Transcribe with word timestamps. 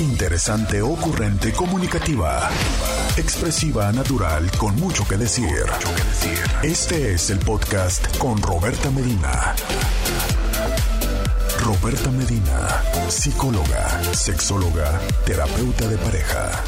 Interesante, 0.00 0.80
ocurrente, 0.80 1.52
comunicativa. 1.52 2.48
Expresiva, 3.16 3.90
natural, 3.90 4.48
con 4.56 4.76
mucho 4.76 5.02
que 5.08 5.16
decir. 5.16 5.64
Este 6.62 7.14
es 7.14 7.30
el 7.30 7.40
podcast 7.40 8.16
con 8.16 8.40
Roberta 8.40 8.92
Medina. 8.92 9.56
Roberta 11.64 12.12
Medina, 12.12 12.80
psicóloga, 13.08 13.88
sexóloga, 14.14 15.00
terapeuta 15.26 15.88
de 15.88 15.98
pareja. 15.98 16.62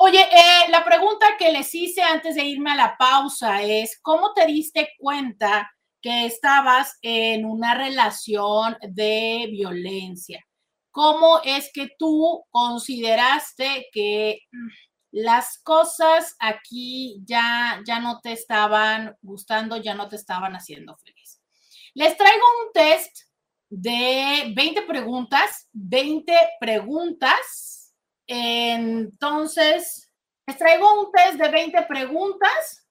Oye, 0.00 0.20
eh, 0.20 0.70
la 0.70 0.84
pregunta 0.84 1.26
que 1.36 1.50
les 1.50 1.74
hice 1.74 2.02
antes 2.02 2.36
de 2.36 2.44
irme 2.44 2.70
a 2.70 2.76
la 2.76 2.96
pausa 2.96 3.62
es, 3.64 3.98
¿cómo 4.00 4.32
te 4.32 4.46
diste 4.46 4.90
cuenta 4.96 5.72
que 6.00 6.24
estabas 6.24 6.96
en 7.02 7.44
una 7.44 7.74
relación 7.74 8.76
de 8.80 9.48
violencia? 9.50 10.46
¿Cómo 10.92 11.40
es 11.42 11.72
que 11.74 11.90
tú 11.98 12.44
consideraste 12.50 13.88
que 13.92 14.42
mm, 14.52 14.68
las 15.10 15.58
cosas 15.64 16.36
aquí 16.38 17.20
ya, 17.24 17.82
ya 17.84 17.98
no 17.98 18.20
te 18.20 18.30
estaban 18.30 19.16
gustando, 19.20 19.78
ya 19.78 19.94
no 19.94 20.08
te 20.08 20.14
estaban 20.14 20.52
haciendo 20.52 20.96
feliz? 20.98 21.42
Les 21.94 22.16
traigo 22.16 22.44
un 22.64 22.72
test 22.72 23.16
de 23.68 24.52
20 24.54 24.82
preguntas, 24.82 25.68
20 25.72 26.32
preguntas 26.60 27.77
entonces, 28.28 30.12
les 30.46 30.58
traigo 30.58 31.00
un 31.00 31.10
test 31.10 31.34
de 31.34 31.48
20 31.48 31.82
preguntas, 31.84 32.86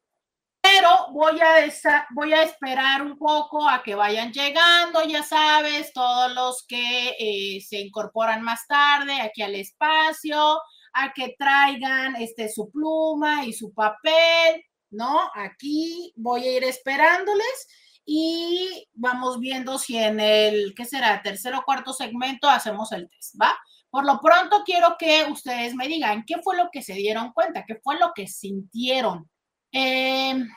pero 0.59 0.89
voy 1.11 1.39
a, 1.39 2.05
voy 2.15 2.33
a 2.33 2.43
esperar 2.43 3.03
un 3.03 3.17
poco 3.17 3.69
a 3.69 3.83
que 3.83 3.95
vayan 3.95 4.33
llegando, 4.33 5.03
ya 5.05 5.23
sabes, 5.23 5.93
todos 5.93 6.33
los 6.33 6.65
que 6.67 7.15
eh, 7.19 7.61
se 7.61 7.79
incorporan 7.79 8.41
más 8.41 8.65
tarde 8.67 9.21
aquí 9.21 9.43
al 9.43 9.55
espacio, 9.55 10.59
a 10.93 11.13
que 11.13 11.35
traigan 11.37 12.15
este, 12.15 12.49
su 12.49 12.69
pluma 12.71 13.45
y 13.45 13.53
su 13.53 13.71
papel, 13.73 14.63
¿no? 14.89 15.29
Aquí 15.35 16.11
voy 16.15 16.47
a 16.47 16.57
ir 16.57 16.63
esperándoles 16.63 17.67
y 18.05 18.87
vamos 18.93 19.39
viendo 19.39 19.77
si 19.77 19.97
en 19.97 20.19
el, 20.19 20.73
¿qué 20.75 20.85
será? 20.85 21.21
Tercer 21.21 21.53
o 21.53 21.63
cuarto 21.63 21.93
segmento 21.93 22.49
hacemos 22.49 22.91
el 22.91 23.07
test, 23.09 23.35
¿va? 23.39 23.55
Por 23.97 24.05
lo 24.05 24.21
pronto 24.21 24.61
quiero 24.63 24.95
que 24.95 25.25
ustedes 25.27 25.73
me 25.73 25.87
digan 25.87 26.23
qué 26.23 26.37
fue 26.43 26.55
lo 26.55 26.69
que 26.71 26.83
se 26.83 26.93
dieron 26.93 27.33
cuenta, 27.33 27.65
qué 27.65 27.79
fue 27.83 27.97
lo 27.97 28.11
que 28.13 28.27
sintieron. 28.27 29.27
Em, 29.71 30.47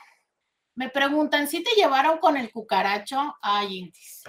me 0.75 0.89
preguntan 0.89 1.47
si 1.47 1.63
te 1.63 1.71
llevaron 1.71 2.19
con 2.19 2.37
el 2.37 2.51
cucaracho. 2.51 3.33
Ay, 3.41 3.79
Intis. 3.79 4.21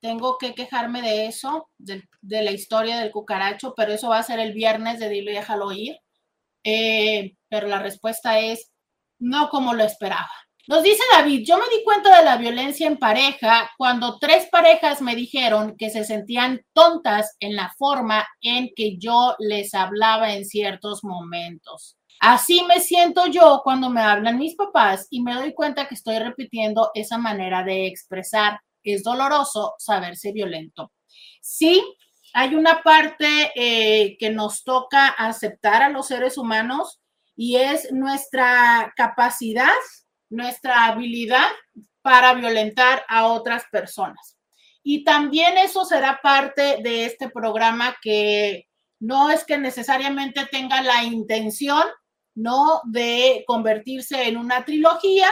Tengo 0.00 0.38
que 0.38 0.54
quejarme 0.54 1.02
de 1.02 1.26
eso, 1.26 1.68
de, 1.76 2.02
la 2.22 2.52
historia 2.52 2.98
del 2.98 3.10
cucaracho, 3.10 3.74
pero 3.76 3.92
eso 3.92 4.08
va 4.08 4.20
a 4.20 4.22
ser 4.22 4.38
el 4.38 4.54
viernes 4.54 4.98
de 4.98 5.10
Dilo 5.10 5.30
y 5.30 5.34
déjalo 5.34 5.70
ir. 5.72 5.98
Eh, 6.64 7.36
pero 7.50 7.66
la 7.68 7.80
respuesta 7.80 8.38
es 8.38 8.72
no 9.18 9.50
como 9.50 9.74
lo 9.74 9.84
esperaba. 9.84 10.32
Nos 10.66 10.82
dice 10.82 11.02
David, 11.12 11.44
yo 11.46 11.58
me 11.58 11.64
di 11.64 11.84
cuenta 11.84 12.16
de 12.18 12.24
la 12.24 12.38
violencia 12.38 12.86
en 12.86 12.96
pareja 12.96 13.70
cuando 13.76 14.18
tres 14.18 14.48
parejas 14.50 15.02
me 15.02 15.14
dijeron 15.14 15.76
que 15.76 15.90
se 15.90 16.04
sentían 16.04 16.62
tontas 16.72 17.36
en 17.38 17.54
la 17.54 17.74
forma 17.76 18.26
en 18.40 18.70
que 18.74 18.96
yo 18.96 19.36
les 19.38 19.74
hablaba 19.74 20.32
en 20.32 20.46
ciertos 20.46 21.04
momentos. 21.04 21.98
Así 22.18 22.62
me 22.66 22.80
siento 22.80 23.26
yo 23.26 23.60
cuando 23.62 23.90
me 23.90 24.00
hablan 24.00 24.38
mis 24.38 24.54
papás 24.54 25.06
y 25.10 25.20
me 25.20 25.34
doy 25.34 25.52
cuenta 25.52 25.86
que 25.86 25.96
estoy 25.96 26.18
repitiendo 26.18 26.90
esa 26.94 27.18
manera 27.18 27.62
de 27.62 27.86
expresar. 27.86 28.58
Es 28.82 29.02
doloroso 29.02 29.74
saberse 29.78 30.32
violento. 30.32 30.92
Sí, 31.42 31.84
hay 32.32 32.54
una 32.54 32.82
parte 32.82 33.52
eh, 33.54 34.16
que 34.18 34.30
nos 34.30 34.64
toca 34.64 35.08
aceptar 35.08 35.82
a 35.82 35.90
los 35.90 36.06
seres 36.06 36.38
humanos 36.38 37.00
y 37.36 37.56
es 37.56 37.92
nuestra 37.92 38.94
capacidad 38.96 39.68
nuestra 40.34 40.86
habilidad 40.86 41.48
para 42.02 42.34
violentar 42.34 43.04
a 43.08 43.26
otras 43.28 43.64
personas. 43.70 44.36
Y 44.82 45.04
también 45.04 45.56
eso 45.56 45.84
será 45.84 46.20
parte 46.22 46.78
de 46.82 47.06
este 47.06 47.30
programa 47.30 47.96
que 48.02 48.68
no 49.00 49.30
es 49.30 49.44
que 49.44 49.56
necesariamente 49.56 50.46
tenga 50.46 50.82
la 50.82 51.04
intención, 51.04 51.82
¿no? 52.34 52.82
De 52.84 53.44
convertirse 53.46 54.28
en 54.28 54.36
una 54.36 54.64
trilogía, 54.64 55.28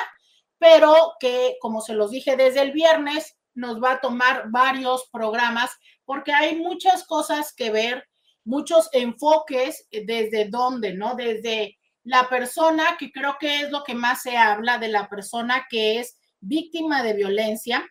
pero 0.58 0.94
que, 1.20 1.56
como 1.60 1.80
se 1.80 1.94
los 1.94 2.10
dije 2.10 2.36
desde 2.36 2.62
el 2.62 2.72
viernes, 2.72 3.36
nos 3.54 3.82
va 3.82 3.92
a 3.92 4.00
tomar 4.00 4.44
varios 4.50 5.08
programas 5.12 5.70
porque 6.04 6.32
hay 6.32 6.56
muchas 6.56 7.04
cosas 7.04 7.52
que 7.54 7.70
ver, 7.70 8.08
muchos 8.44 8.88
enfoques 8.92 9.86
desde 9.90 10.48
dónde, 10.48 10.94
¿no? 10.94 11.14
Desde 11.14 11.76
la 12.04 12.28
persona, 12.28 12.96
que 12.98 13.12
creo 13.12 13.36
que 13.38 13.60
es 13.60 13.70
lo 13.70 13.84
que 13.84 13.94
más 13.94 14.22
se 14.22 14.36
habla 14.36 14.78
de 14.78 14.88
la 14.88 15.08
persona 15.08 15.66
que 15.68 16.00
es 16.00 16.18
víctima 16.40 17.02
de 17.02 17.14
violencia, 17.14 17.86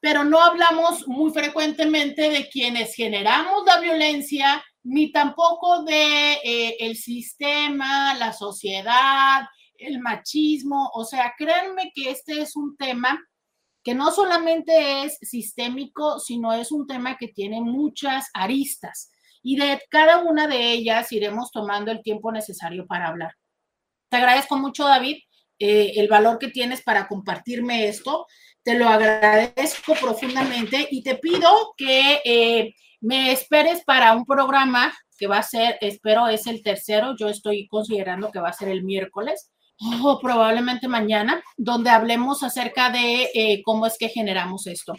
pero 0.00 0.24
no 0.24 0.40
hablamos 0.40 1.08
muy 1.08 1.32
frecuentemente 1.32 2.28
de 2.28 2.48
quienes 2.48 2.94
generamos 2.94 3.64
la 3.64 3.80
violencia, 3.80 4.62
ni 4.82 5.10
tampoco 5.12 5.82
de 5.84 6.34
eh, 6.44 6.76
el 6.80 6.96
sistema, 6.96 8.12
la 8.14 8.32
sociedad, 8.34 9.46
el 9.78 10.00
machismo. 10.00 10.90
O 10.92 11.04
sea, 11.04 11.32
créanme 11.38 11.90
que 11.94 12.10
este 12.10 12.42
es 12.42 12.54
un 12.54 12.76
tema 12.76 13.18
que 13.82 13.94
no 13.94 14.10
solamente 14.10 15.04
es 15.04 15.18
sistémico, 15.22 16.18
sino 16.18 16.52
es 16.52 16.72
un 16.72 16.86
tema 16.86 17.16
que 17.16 17.28
tiene 17.28 17.60
muchas 17.60 18.28
aristas. 18.34 19.10
Y 19.42 19.56
de 19.56 19.80
cada 19.90 20.22
una 20.22 20.46
de 20.46 20.72
ellas 20.72 21.12
iremos 21.12 21.50
tomando 21.50 21.90
el 21.90 22.02
tiempo 22.02 22.32
necesario 22.32 22.86
para 22.86 23.08
hablar. 23.08 23.32
Te 24.14 24.18
agradezco 24.18 24.56
mucho, 24.56 24.84
David, 24.84 25.16
eh, 25.58 25.94
el 25.96 26.06
valor 26.06 26.38
que 26.38 26.46
tienes 26.46 26.82
para 26.82 27.08
compartirme 27.08 27.88
esto. 27.88 28.28
Te 28.62 28.78
lo 28.78 28.88
agradezco 28.88 29.94
profundamente 30.00 30.86
y 30.88 31.02
te 31.02 31.16
pido 31.16 31.74
que 31.76 32.20
eh, 32.24 32.74
me 33.00 33.32
esperes 33.32 33.82
para 33.82 34.12
un 34.12 34.24
programa 34.24 34.94
que 35.18 35.26
va 35.26 35.38
a 35.38 35.42
ser, 35.42 35.78
espero 35.80 36.28
es 36.28 36.46
el 36.46 36.62
tercero, 36.62 37.16
yo 37.18 37.28
estoy 37.28 37.66
considerando 37.66 38.30
que 38.30 38.38
va 38.38 38.50
a 38.50 38.52
ser 38.52 38.68
el 38.68 38.84
miércoles 38.84 39.50
o 40.04 40.20
probablemente 40.20 40.86
mañana, 40.86 41.42
donde 41.56 41.90
hablemos 41.90 42.44
acerca 42.44 42.90
de 42.90 43.30
eh, 43.34 43.62
cómo 43.64 43.84
es 43.84 43.98
que 43.98 44.10
generamos 44.10 44.68
esto. 44.68 44.94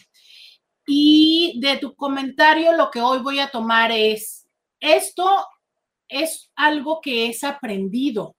Y 0.85 1.57
de 1.61 1.77
tu 1.77 1.95
comentario, 1.95 2.73
lo 2.73 2.91
que 2.91 2.99
hoy 2.99 3.19
voy 3.19 3.39
a 3.39 3.49
tomar 3.49 3.93
es, 3.93 4.45
esto 4.81 5.25
es 6.09 6.51
algo 6.57 6.99
que 6.99 7.27
es 7.27 7.45
aprendido, 7.45 8.35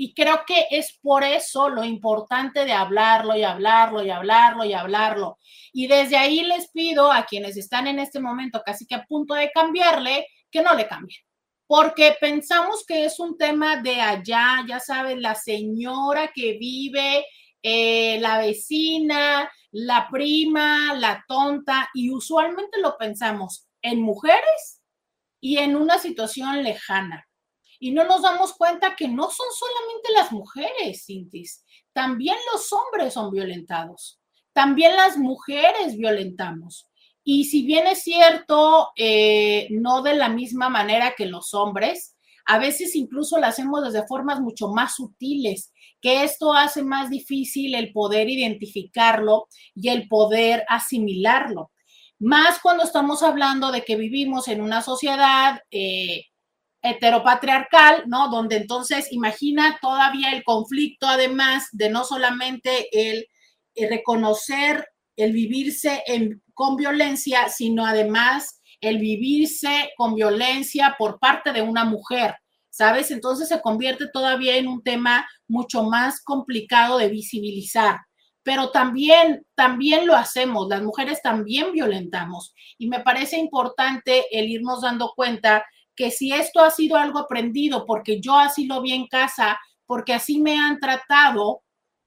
y 0.00 0.14
creo 0.14 0.44
que 0.46 0.68
es 0.70 0.96
por 1.02 1.24
eso 1.24 1.68
lo 1.68 1.82
importante 1.82 2.64
de 2.64 2.72
hablarlo 2.72 3.36
y 3.36 3.42
hablarlo 3.42 4.04
y 4.04 4.10
hablarlo 4.10 4.64
y 4.64 4.72
hablarlo. 4.72 5.38
Y 5.72 5.88
desde 5.88 6.16
ahí 6.16 6.44
les 6.44 6.70
pido 6.70 7.10
a 7.10 7.26
quienes 7.26 7.56
están 7.56 7.88
en 7.88 7.98
este 7.98 8.20
momento 8.20 8.62
casi 8.64 8.86
que 8.86 8.94
a 8.94 9.04
punto 9.04 9.34
de 9.34 9.50
cambiarle, 9.50 10.28
que 10.52 10.62
no 10.62 10.72
le 10.74 10.86
cambien. 10.86 11.20
Porque 11.66 12.14
pensamos 12.20 12.84
que 12.86 13.06
es 13.06 13.18
un 13.18 13.36
tema 13.36 13.82
de 13.82 14.00
allá, 14.00 14.64
ya 14.68 14.78
saben, 14.78 15.20
la 15.20 15.34
señora 15.34 16.30
que 16.32 16.56
vive, 16.58 17.26
eh, 17.60 18.20
la 18.20 18.38
vecina, 18.38 19.50
la 19.72 20.08
prima, 20.12 20.94
la 20.94 21.24
tonta, 21.26 21.90
y 21.92 22.12
usualmente 22.12 22.80
lo 22.80 22.96
pensamos 22.96 23.66
en 23.82 24.00
mujeres 24.00 24.80
y 25.40 25.58
en 25.58 25.74
una 25.74 25.98
situación 25.98 26.62
lejana 26.62 27.27
y 27.78 27.92
no 27.92 28.04
nos 28.04 28.22
damos 28.22 28.54
cuenta 28.54 28.96
que 28.96 29.08
no 29.08 29.30
son 29.30 29.46
solamente 29.52 30.12
las 30.14 30.32
mujeres, 30.32 31.04
Cintis, 31.06 31.64
también 31.92 32.36
los 32.52 32.72
hombres 32.72 33.14
son 33.14 33.30
violentados, 33.30 34.20
también 34.52 34.96
las 34.96 35.16
mujeres 35.16 35.96
violentamos. 35.96 36.86
Y 37.22 37.44
si 37.44 37.64
bien 37.66 37.86
es 37.86 38.02
cierto, 38.02 38.88
eh, 38.96 39.68
no 39.70 40.02
de 40.02 40.14
la 40.14 40.28
misma 40.28 40.68
manera 40.68 41.14
que 41.16 41.26
los 41.26 41.54
hombres, 41.54 42.16
a 42.46 42.58
veces 42.58 42.96
incluso 42.96 43.38
lo 43.38 43.46
hacemos 43.46 43.84
desde 43.84 44.06
formas 44.06 44.40
mucho 44.40 44.68
más 44.68 44.94
sutiles, 44.96 45.70
que 46.00 46.24
esto 46.24 46.54
hace 46.54 46.82
más 46.82 47.10
difícil 47.10 47.74
el 47.74 47.92
poder 47.92 48.28
identificarlo 48.30 49.48
y 49.74 49.90
el 49.90 50.08
poder 50.08 50.64
asimilarlo. 50.68 51.70
más 52.20 52.58
cuando 52.60 52.82
estamos 52.82 53.22
hablando 53.22 53.70
de 53.70 53.84
que 53.84 53.94
vivimos 53.94 54.48
en 54.48 54.60
una 54.60 54.82
sociedad 54.82 55.60
eh, 55.70 56.24
heteropatriarcal, 56.82 58.04
¿no? 58.06 58.28
Donde 58.28 58.56
entonces 58.56 59.12
imagina 59.12 59.78
todavía 59.80 60.32
el 60.32 60.44
conflicto, 60.44 61.06
además 61.06 61.68
de 61.72 61.90
no 61.90 62.04
solamente 62.04 62.88
el, 62.92 63.26
reconocer, 63.88 64.88
el 65.16 65.32
vivirse 65.32 66.02
con 66.54 66.76
violencia, 66.76 67.48
sino 67.48 67.86
además 67.86 68.60
el 68.80 68.98
vivirse 68.98 69.90
con 69.96 70.14
violencia 70.14 70.96
por 70.98 71.18
parte 71.18 71.52
de 71.52 71.62
una 71.62 71.84
mujer, 71.84 72.34
¿sabes? 72.70 73.10
Entonces 73.10 73.48
se 73.48 73.60
convierte 73.60 74.06
todavía 74.12 74.56
en 74.56 74.68
un 74.68 74.82
tema 74.82 75.28
mucho 75.46 75.84
más 75.84 76.20
complicado 76.22 76.98
de 76.98 77.08
visibilizar 77.08 77.98
pero 78.48 78.70
también, 78.70 79.44
también 79.54 80.06
lo 80.06 80.14
hacemos, 80.14 80.68
las 80.70 80.80
mujeres 80.80 81.20
también 81.20 81.70
violentamos. 81.70 82.54
Y 82.78 82.88
me 82.88 83.00
parece 83.00 83.36
importante 83.36 84.24
el 84.30 84.48
irnos 84.48 84.80
dando 84.80 85.12
cuenta 85.14 85.66
que 85.98 86.12
si 86.12 86.32
esto 86.32 86.60
ha 86.60 86.70
sido 86.70 86.96
algo 86.96 87.18
aprendido, 87.18 87.84
porque 87.84 88.20
yo 88.20 88.36
así 88.36 88.66
lo 88.66 88.80
vi 88.80 88.92
en 88.92 89.08
casa, 89.08 89.58
porque 89.84 90.14
así 90.14 90.40
me 90.40 90.56
han 90.56 90.78
tratado, 90.78 91.62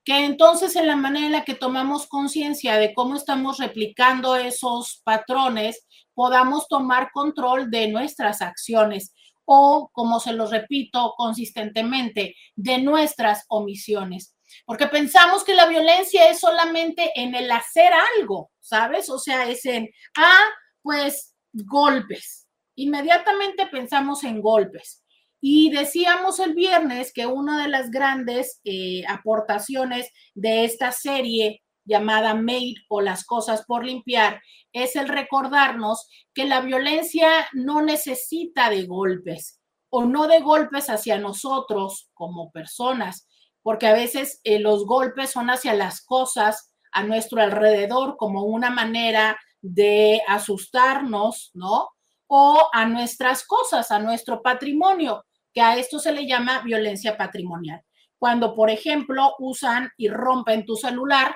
que 0.06 0.24
entonces 0.24 0.78
en 0.78 0.88
la 0.88 0.96
manera 0.96 1.26
en 1.26 1.32
la 1.34 1.44
que 1.44 1.56
tomamos 1.56 2.08
conciencia 2.08 2.78
de 2.78 2.94
cómo 2.94 3.18
estamos 3.18 3.58
replicando 3.58 4.38
esos 4.38 5.02
patrones, 5.04 5.86
podamos 6.14 6.70
tomar 6.70 7.12
control 7.12 7.70
de 7.70 7.90
nuestras 7.90 8.42
acciones 8.42 9.14
o, 9.44 9.90
como 9.92 10.22
se 10.22 10.32
los 10.32 10.50
repito 10.50 11.14
consistentemente, 11.18 12.36
de 12.56 12.78
nuestras 12.78 13.44
omisiones 13.50 14.34
porque 14.66 14.88
pensamos 14.88 15.44
que 15.44 15.56
la 15.56 15.68
violencia 15.68 16.30
es 16.30 16.40
solamente 16.40 17.12
en 17.16 17.36
el 17.36 17.52
hacer 17.52 17.92
algo, 18.18 18.52
¿sabes? 18.60 19.10
O 19.10 19.18
sea, 19.18 19.50
es 19.50 19.66
en, 19.66 19.90
ah, 20.18 20.46
pues 20.82 21.36
golpes. 21.54 22.41
Inmediatamente 22.82 23.68
pensamos 23.68 24.24
en 24.24 24.42
golpes. 24.42 25.04
Y 25.40 25.70
decíamos 25.70 26.40
el 26.40 26.56
viernes 26.56 27.14
que 27.14 27.28
una 27.28 27.62
de 27.62 27.70
las 27.70 27.92
grandes 27.92 28.60
eh, 28.64 29.04
aportaciones 29.08 30.10
de 30.34 30.66
esta 30.66 30.92
serie 30.92 31.62
llamada 31.86 32.34
Made 32.34 32.74
o 32.90 33.02
las 33.02 33.24
cosas 33.24 33.66
por 33.68 33.86
limpiar 33.86 34.42
es 34.74 34.96
el 34.96 35.10
recordarnos 35.10 36.08
que 36.34 36.46
la 36.46 36.62
violencia 36.62 37.48
no 37.54 37.84
necesita 37.84 38.72
de 38.72 38.86
golpes 38.86 39.60
o 39.92 40.06
no 40.06 40.28
de 40.28 40.40
golpes 40.40 40.90
hacia 40.90 41.20
nosotros 41.20 42.10
como 42.16 42.52
personas, 42.52 43.28
porque 43.62 43.86
a 43.86 43.94
veces 43.94 44.42
eh, 44.44 44.58
los 44.58 44.88
golpes 44.88 45.30
son 45.30 45.52
hacia 45.52 45.76
las 45.76 46.02
cosas 46.02 46.74
a 46.92 47.04
nuestro 47.04 47.44
alrededor 47.44 48.18
como 48.18 48.44
una 48.44 48.72
manera 48.72 49.40
de 49.62 50.22
asustarnos, 50.28 51.52
¿no? 51.54 51.90
O 52.34 52.70
a 52.72 52.86
nuestras 52.86 53.46
cosas, 53.46 53.92
a 53.92 54.00
nuestro 54.00 54.42
patrimonio, 54.42 55.26
que 55.54 55.60
a 55.60 55.76
esto 55.76 56.00
se 56.00 56.14
le 56.14 56.26
llama 56.26 56.62
violencia 56.62 57.18
patrimonial. 57.18 57.82
Cuando, 58.18 58.56
por 58.56 58.70
ejemplo, 58.70 59.34
usan 59.40 59.90
y 59.98 60.08
rompen 60.08 60.66
tu 60.66 60.78
celular, 60.78 61.36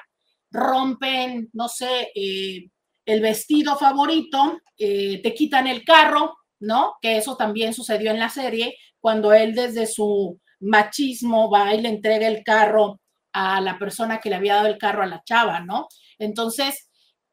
rompen, 0.51 1.49
no 1.51 1.67
sé, 1.67 2.11
eh, 2.15 2.69
el 3.05 3.21
vestido 3.21 3.75
favorito, 3.75 4.57
eh, 4.77 5.21
te 5.21 5.33
quitan 5.33 5.67
el 5.67 5.83
carro, 5.83 6.37
¿no? 6.59 6.95
Que 7.01 7.17
eso 7.17 7.35
también 7.35 7.73
sucedió 7.73 8.11
en 8.11 8.19
la 8.19 8.29
serie, 8.29 8.77
cuando 8.99 9.33
él 9.33 9.53
desde 9.53 9.87
su 9.87 10.39
machismo 10.59 11.49
va 11.49 11.73
y 11.73 11.81
le 11.81 11.89
entrega 11.89 12.27
el 12.27 12.43
carro 12.43 13.01
a 13.33 13.59
la 13.59 13.77
persona 13.77 14.19
que 14.19 14.29
le 14.29 14.35
había 14.35 14.55
dado 14.55 14.67
el 14.67 14.77
carro 14.77 15.03
a 15.03 15.07
la 15.07 15.23
chava, 15.25 15.59
¿no? 15.59 15.87
Entonces, 16.17 16.89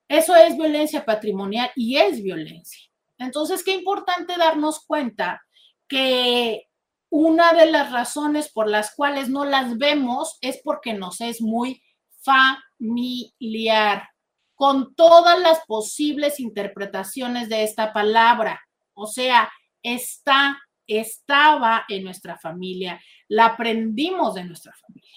eso 0.08 0.34
es 0.34 0.56
violencia 0.56 1.04
patrimonial 1.04 1.70
y 1.76 1.96
es 1.96 2.22
violencia. 2.22 2.91
Entonces, 3.22 3.64
qué 3.64 3.72
importante 3.72 4.36
darnos 4.36 4.84
cuenta 4.84 5.42
que 5.88 6.68
una 7.10 7.52
de 7.52 7.70
las 7.70 7.92
razones 7.92 8.50
por 8.50 8.68
las 8.68 8.94
cuales 8.94 9.28
no 9.28 9.44
las 9.44 9.76
vemos 9.78 10.38
es 10.40 10.60
porque 10.64 10.94
nos 10.94 11.20
es 11.20 11.40
muy 11.40 11.82
familiar, 12.22 14.08
con 14.54 14.94
todas 14.94 15.38
las 15.40 15.60
posibles 15.66 16.40
interpretaciones 16.40 17.48
de 17.48 17.64
esta 17.64 17.92
palabra. 17.92 18.60
O 18.94 19.06
sea, 19.06 19.50
está 19.82 20.58
estaba 20.86 21.84
en 21.88 22.04
nuestra 22.04 22.38
familia, 22.38 23.00
la 23.28 23.46
aprendimos 23.46 24.34
de 24.34 24.44
nuestra 24.44 24.72
familia. 24.74 25.16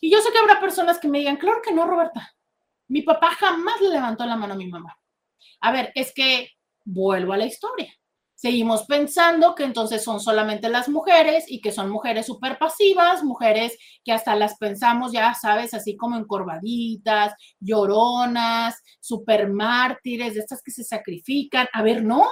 Y 0.00 0.10
yo 0.10 0.20
sé 0.20 0.32
que 0.32 0.38
habrá 0.38 0.60
personas 0.60 0.98
que 0.98 1.08
me 1.08 1.18
digan, 1.18 1.36
claro 1.36 1.60
que 1.62 1.72
no, 1.72 1.86
Roberta, 1.86 2.34
mi 2.88 3.02
papá 3.02 3.32
jamás 3.32 3.80
le 3.80 3.90
levantó 3.90 4.26
la 4.26 4.36
mano 4.36 4.54
a 4.54 4.56
mi 4.56 4.66
mamá. 4.66 4.98
A 5.60 5.72
ver, 5.72 5.92
es 5.94 6.12
que 6.14 6.50
vuelvo 6.86 7.34
a 7.34 7.36
la 7.36 7.44
historia. 7.44 7.92
Seguimos 8.34 8.84
pensando 8.84 9.54
que 9.54 9.64
entonces 9.64 10.04
son 10.04 10.20
solamente 10.20 10.68
las 10.68 10.90
mujeres 10.90 11.44
y 11.48 11.62
que 11.62 11.72
son 11.72 11.90
mujeres 11.90 12.26
súper 12.26 12.58
pasivas, 12.58 13.24
mujeres 13.24 13.76
que 14.04 14.12
hasta 14.12 14.36
las 14.36 14.58
pensamos, 14.58 15.12
ya 15.12 15.32
sabes, 15.34 15.72
así 15.72 15.96
como 15.96 16.16
encorvaditas, 16.16 17.32
lloronas, 17.60 18.76
súper 19.00 19.48
mártires, 19.48 20.34
de 20.34 20.40
estas 20.40 20.62
que 20.62 20.70
se 20.70 20.84
sacrifican. 20.84 21.66
A 21.72 21.82
ver, 21.82 22.04
no, 22.04 22.28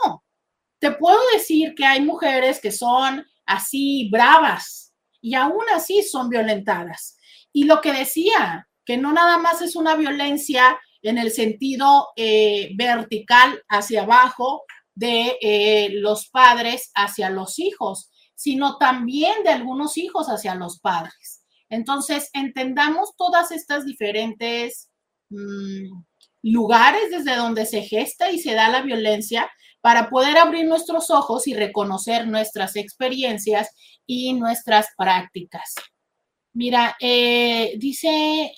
te 0.79 0.91
puedo 0.91 1.19
decir 1.33 1.75
que 1.75 1.87
hay 1.87 2.03
mujeres 2.03 2.61
que 2.61 2.71
son 2.71 3.25
así 3.47 4.11
bravas 4.13 4.95
y 5.23 5.35
aún 5.35 5.65
así 5.75 6.03
son 6.03 6.29
violentadas. 6.29 7.17
Y 7.51 7.65
lo 7.65 7.81
que 7.81 7.95
decía, 7.95 8.69
que 8.85 8.99
no 8.99 9.13
nada 9.13 9.39
más 9.39 9.63
es 9.63 9.75
una 9.75 9.97
violencia 9.97 10.79
en 11.05 11.19
el 11.19 11.31
sentido 11.31 12.09
eh, 12.17 12.71
vertical 12.77 13.63
hacia 13.69 14.03
abajo 14.03 14.65
de 14.95 15.37
eh, 15.41 15.89
los 15.93 16.29
padres 16.29 16.91
hacia 16.95 17.31
los 17.31 17.59
hijos, 17.59 18.11
sino 18.35 18.79
también 18.79 19.43
de 19.45 19.51
algunos 19.51 19.99
hijos 19.99 20.29
hacia 20.29 20.55
los 20.55 20.81
padres. 20.81 21.45
Entonces, 21.69 22.31
entendamos 22.33 23.15
todas 23.17 23.53
estas 23.53 23.85
diferentes 23.85 24.91
mm, 25.29 26.03
lugares 26.43 27.11
desde 27.11 27.37
donde 27.37 27.67
se 27.67 27.83
gesta 27.83 28.31
y 28.31 28.39
se 28.39 28.55
da 28.55 28.69
la 28.69 28.83
violencia 28.83 29.51
para 29.81 30.09
poder 30.09 30.39
abrir 30.39 30.67
nuestros 30.67 31.11
ojos 31.11 31.47
y 31.47 31.55
reconocer 31.55 32.27
nuestras 32.27 32.77
experiencias 32.77 33.69
y 34.07 34.33
nuestras 34.33 34.89
prácticas. 34.97 35.75
Mira, 36.55 36.97
eh, 37.01 37.75
dice, 37.77 38.53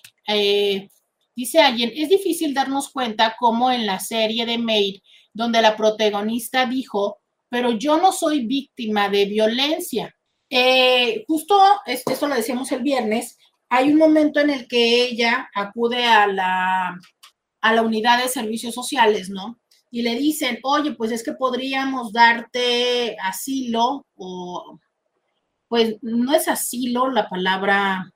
dice 1.36 1.60
alguien, 1.60 1.92
es 1.94 2.08
difícil 2.08 2.54
darnos 2.54 2.90
cuenta 2.90 3.36
cómo 3.38 3.70
en 3.70 3.86
la 3.86 4.00
serie 4.00 4.46
de 4.46 4.58
Maid, 4.58 5.00
donde 5.32 5.62
la 5.62 5.76
protagonista 5.76 6.66
dijo, 6.66 7.20
pero 7.48 7.72
yo 7.72 7.98
no 7.98 8.10
soy 8.10 8.46
víctima 8.46 9.08
de 9.08 9.26
violencia. 9.26 10.16
Eh, 10.50 11.24
justo, 11.28 11.60
esto 11.86 12.26
lo 12.26 12.34
decíamos 12.34 12.72
el 12.72 12.82
viernes, 12.82 13.38
hay 13.68 13.90
un 13.90 13.98
momento 13.98 14.40
en 14.40 14.50
el 14.50 14.66
que 14.66 15.04
ella 15.04 15.48
acude 15.54 16.04
a 16.04 16.26
la, 16.26 16.98
a 17.60 17.74
la 17.74 17.82
unidad 17.82 18.22
de 18.22 18.28
servicios 18.28 18.74
sociales, 18.74 19.28
¿no? 19.28 19.60
y 19.96 20.02
le 20.02 20.14
dicen, 20.14 20.58
oye, 20.62 20.92
pues 20.92 21.10
es 21.12 21.24
que 21.24 21.32
podríamos 21.32 22.12
darte 22.12 23.16
asilo 23.22 24.06
o, 24.14 24.78
pues 25.68 25.96
no 26.02 26.34
es 26.34 26.48
asilo 26.48 27.10
la 27.10 27.28
palabra, 27.28 28.12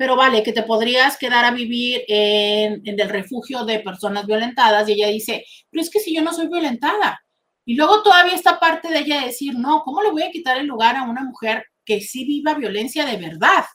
pero 0.00 0.16
vale, 0.16 0.42
que 0.42 0.54
te 0.54 0.62
podrías 0.62 1.18
quedar 1.18 1.44
a 1.44 1.50
vivir 1.50 2.04
en, 2.08 2.80
el 2.86 3.08
refugio 3.10 3.66
de 3.66 3.80
personas 3.80 4.24
violentadas. 4.24 4.88
Y 4.88 4.92
ella 4.92 5.08
dice, 5.08 5.44
pero 5.68 5.82
es 5.82 5.90
que 5.90 6.00
si 6.00 6.14
yo 6.14 6.22
no 6.22 6.32
soy 6.32 6.48
violentada. 6.48 7.22
Y 7.66 7.74
luego 7.74 8.02
todavía 8.02 8.34
esta 8.34 8.58
parte 8.58 8.88
de 8.88 9.00
ella 9.00 9.26
decir, 9.26 9.58
no, 9.58 9.82
¿cómo 9.84 10.02
le 10.02 10.10
voy 10.10 10.22
a 10.22 10.30
quitar 10.30 10.56
el 10.56 10.66
lugar 10.66 10.96
a 10.96 11.02
una 11.02 11.22
mujer 11.22 11.66
que 11.84 12.00
sí 12.00 12.24
viva 12.24 12.54
violencia 12.54 13.04
de 13.04 13.18
verdad? 13.18 13.66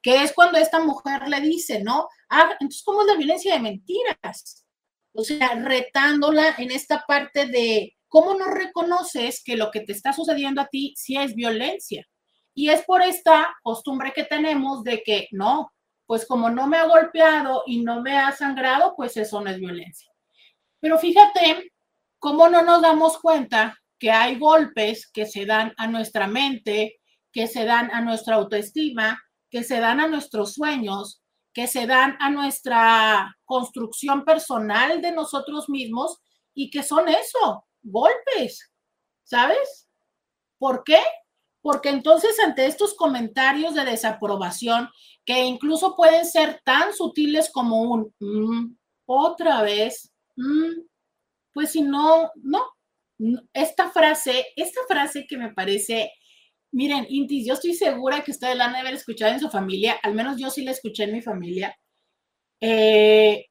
Que 0.00 0.22
es 0.22 0.32
cuando 0.32 0.56
esta 0.56 0.78
mujer 0.78 1.28
le 1.28 1.40
dice, 1.40 1.82
¿no? 1.82 2.06
Ah, 2.30 2.50
entonces, 2.60 2.84
¿cómo 2.84 3.00
es 3.00 3.08
la 3.08 3.16
violencia 3.16 3.52
de 3.52 3.60
mentiras? 3.60 4.64
O 5.12 5.24
sea, 5.24 5.48
retándola 5.56 6.54
en 6.58 6.70
esta 6.70 7.02
parte 7.08 7.46
de 7.46 7.96
cómo 8.06 8.34
no 8.34 8.44
reconoces 8.44 9.42
que 9.44 9.56
lo 9.56 9.72
que 9.72 9.80
te 9.80 9.90
está 9.90 10.12
sucediendo 10.12 10.60
a 10.60 10.68
ti 10.68 10.94
sí 10.96 11.16
es 11.16 11.34
violencia. 11.34 12.06
Y 12.54 12.68
es 12.68 12.82
por 12.82 13.02
esta 13.02 13.54
costumbre 13.62 14.12
que 14.14 14.24
tenemos 14.24 14.84
de 14.84 15.02
que 15.02 15.28
no, 15.30 15.72
pues 16.06 16.26
como 16.26 16.50
no 16.50 16.66
me 16.66 16.76
ha 16.76 16.86
golpeado 16.86 17.62
y 17.66 17.82
no 17.82 18.02
me 18.02 18.18
ha 18.18 18.32
sangrado, 18.32 18.94
pues 18.96 19.16
eso 19.16 19.40
no 19.40 19.50
es 19.50 19.58
violencia. 19.58 20.12
Pero 20.80 20.98
fíjate 20.98 21.72
cómo 22.18 22.48
no 22.48 22.62
nos 22.62 22.82
damos 22.82 23.18
cuenta 23.18 23.78
que 23.98 24.10
hay 24.10 24.38
golpes 24.38 25.10
que 25.10 25.26
se 25.26 25.46
dan 25.46 25.72
a 25.76 25.86
nuestra 25.86 26.26
mente, 26.26 27.00
que 27.32 27.46
se 27.46 27.64
dan 27.64 27.90
a 27.92 28.00
nuestra 28.00 28.34
autoestima, 28.34 29.22
que 29.48 29.62
se 29.62 29.80
dan 29.80 30.00
a 30.00 30.08
nuestros 30.08 30.54
sueños, 30.54 31.22
que 31.52 31.66
se 31.66 31.86
dan 31.86 32.16
a 32.20 32.30
nuestra 32.30 33.36
construcción 33.44 34.24
personal 34.24 35.00
de 35.00 35.12
nosotros 35.12 35.68
mismos 35.68 36.18
y 36.54 36.70
que 36.70 36.82
son 36.82 37.08
eso, 37.08 37.66
golpes, 37.82 38.72
¿sabes? 39.22 39.88
¿Por 40.58 40.82
qué? 40.84 41.00
Porque 41.62 41.88
entonces 41.90 42.38
ante 42.40 42.66
estos 42.66 42.94
comentarios 42.94 43.74
de 43.74 43.84
desaprobación, 43.84 44.88
que 45.24 45.44
incluso 45.44 45.94
pueden 45.96 46.26
ser 46.26 46.60
tan 46.64 46.92
sutiles 46.92 47.50
como 47.52 47.82
un 47.82 48.12
mm, 48.20 48.76
otra 49.06 49.62
vez, 49.62 50.12
mm, 50.36 50.82
pues 51.52 51.72
si 51.72 51.82
no, 51.82 52.30
no. 52.36 52.64
Esta 53.52 53.90
frase, 53.90 54.46
esta 54.56 54.80
frase 54.88 55.26
que 55.28 55.36
me 55.36 55.52
parece, 55.52 56.12
miren, 56.72 57.06
Intis, 57.08 57.46
yo 57.46 57.54
estoy 57.54 57.74
segura 57.74 58.24
que 58.24 58.32
ustedes 58.32 58.56
la 58.56 58.66
han 58.66 58.72
de 58.72 58.80
haber 58.80 58.94
escuchado 58.94 59.32
en 59.32 59.40
su 59.40 59.48
familia, 59.50 59.98
al 60.02 60.14
menos 60.14 60.38
yo 60.38 60.50
sí 60.50 60.64
la 60.64 60.72
escuché 60.72 61.04
en 61.04 61.12
mi 61.12 61.22
familia. 61.22 61.76
Eh, 62.60 63.46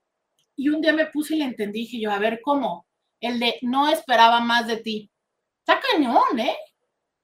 y 0.55 0.69
un 0.69 0.81
día 0.81 0.93
me 0.93 1.07
puse 1.07 1.35
y 1.35 1.39
le 1.39 1.45
entendí, 1.45 1.81
dije 1.81 1.99
yo, 2.01 2.11
a 2.11 2.19
ver, 2.19 2.41
¿cómo? 2.43 2.85
El 3.21 3.39
de 3.39 3.57
no 3.61 3.89
esperaba 3.89 4.41
más 4.41 4.67
de 4.67 4.77
ti. 4.77 5.11
Está 5.59 5.79
cañón, 5.79 6.39
¿eh? 6.39 6.55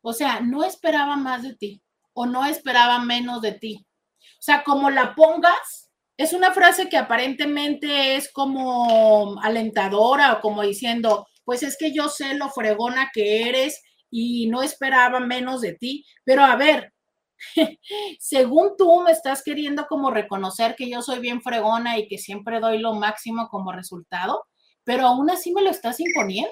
O 0.10 0.14
sea, 0.14 0.40
no 0.40 0.64
esperaba 0.64 1.18
más 1.18 1.44
de 1.44 1.54
ti 1.54 1.82
o 2.14 2.26
no 2.26 2.46
esperaba 2.46 3.00
menos 3.00 3.42
de 3.42 3.52
ti. 3.52 3.86
O 4.22 4.42
sea, 4.42 4.64
como 4.64 4.90
la 4.90 5.14
pongas, 5.16 5.92
es 6.16 6.32
una 6.32 6.54
frase 6.54 6.88
que 6.88 6.96
aparentemente 6.96 8.16
es 8.16 8.32
como 8.32 9.38
alentadora 9.42 10.32
o 10.32 10.40
como 10.40 10.62
diciendo, 10.62 11.28
pues 11.44 11.62
es 11.62 11.76
que 11.78 11.92
yo 11.92 12.08
sé 12.08 12.36
lo 12.36 12.50
fregona 12.50 13.12
que 13.14 13.50
eres 13.50 13.84
y 14.10 14.48
no 14.48 14.64
esperaba 14.64 15.20
menos 15.20 15.60
de 15.60 15.74
ti, 15.74 16.06
pero 16.24 16.46
a 16.46 16.56
ver, 16.56 16.94
según 18.18 18.78
tú 18.78 19.02
me 19.02 19.12
estás 19.12 19.44
queriendo 19.44 19.88
como 19.88 20.10
reconocer 20.10 20.78
que 20.78 20.90
yo 20.90 21.02
soy 21.02 21.20
bien 21.20 21.42
fregona 21.42 21.98
y 21.98 22.08
que 22.08 22.18
siempre 22.18 22.62
doy 22.62 22.78
lo 22.78 22.94
máximo 22.94 23.50
como 23.50 23.74
resultado, 23.74 24.46
pero 24.86 25.06
aún 25.06 25.30
así 25.30 25.52
me 25.52 25.64
lo 25.64 25.70
estás 25.70 26.00
imponiendo. 26.00 26.50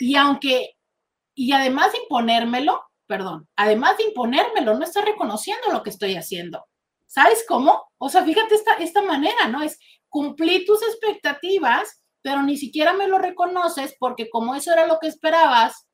Y 0.00 0.16
aunque, 0.16 0.74
y 1.34 1.52
además 1.52 1.92
de 1.92 1.98
imponérmelo, 1.98 2.82
perdón, 3.06 3.48
además 3.56 3.98
de 3.98 4.04
imponérmelo, 4.04 4.74
no 4.74 4.84
estás 4.84 5.04
reconociendo 5.04 5.72
lo 5.72 5.82
que 5.82 5.90
estoy 5.90 6.16
haciendo. 6.16 6.64
¿Sabes 7.06 7.44
cómo? 7.46 7.84
O 7.98 8.08
sea, 8.08 8.24
fíjate 8.24 8.54
esta, 8.54 8.74
esta 8.74 9.02
manera, 9.02 9.48
¿no? 9.48 9.62
Es 9.62 9.78
cumplir 10.08 10.64
tus 10.64 10.82
expectativas, 10.82 12.02
pero 12.22 12.42
ni 12.42 12.56
siquiera 12.56 12.92
me 12.92 13.08
lo 13.08 13.18
reconoces 13.18 13.94
porque 13.98 14.30
como 14.30 14.54
eso 14.54 14.72
era 14.72 14.86
lo 14.86 14.98
que 14.98 15.08
esperabas, 15.08 15.86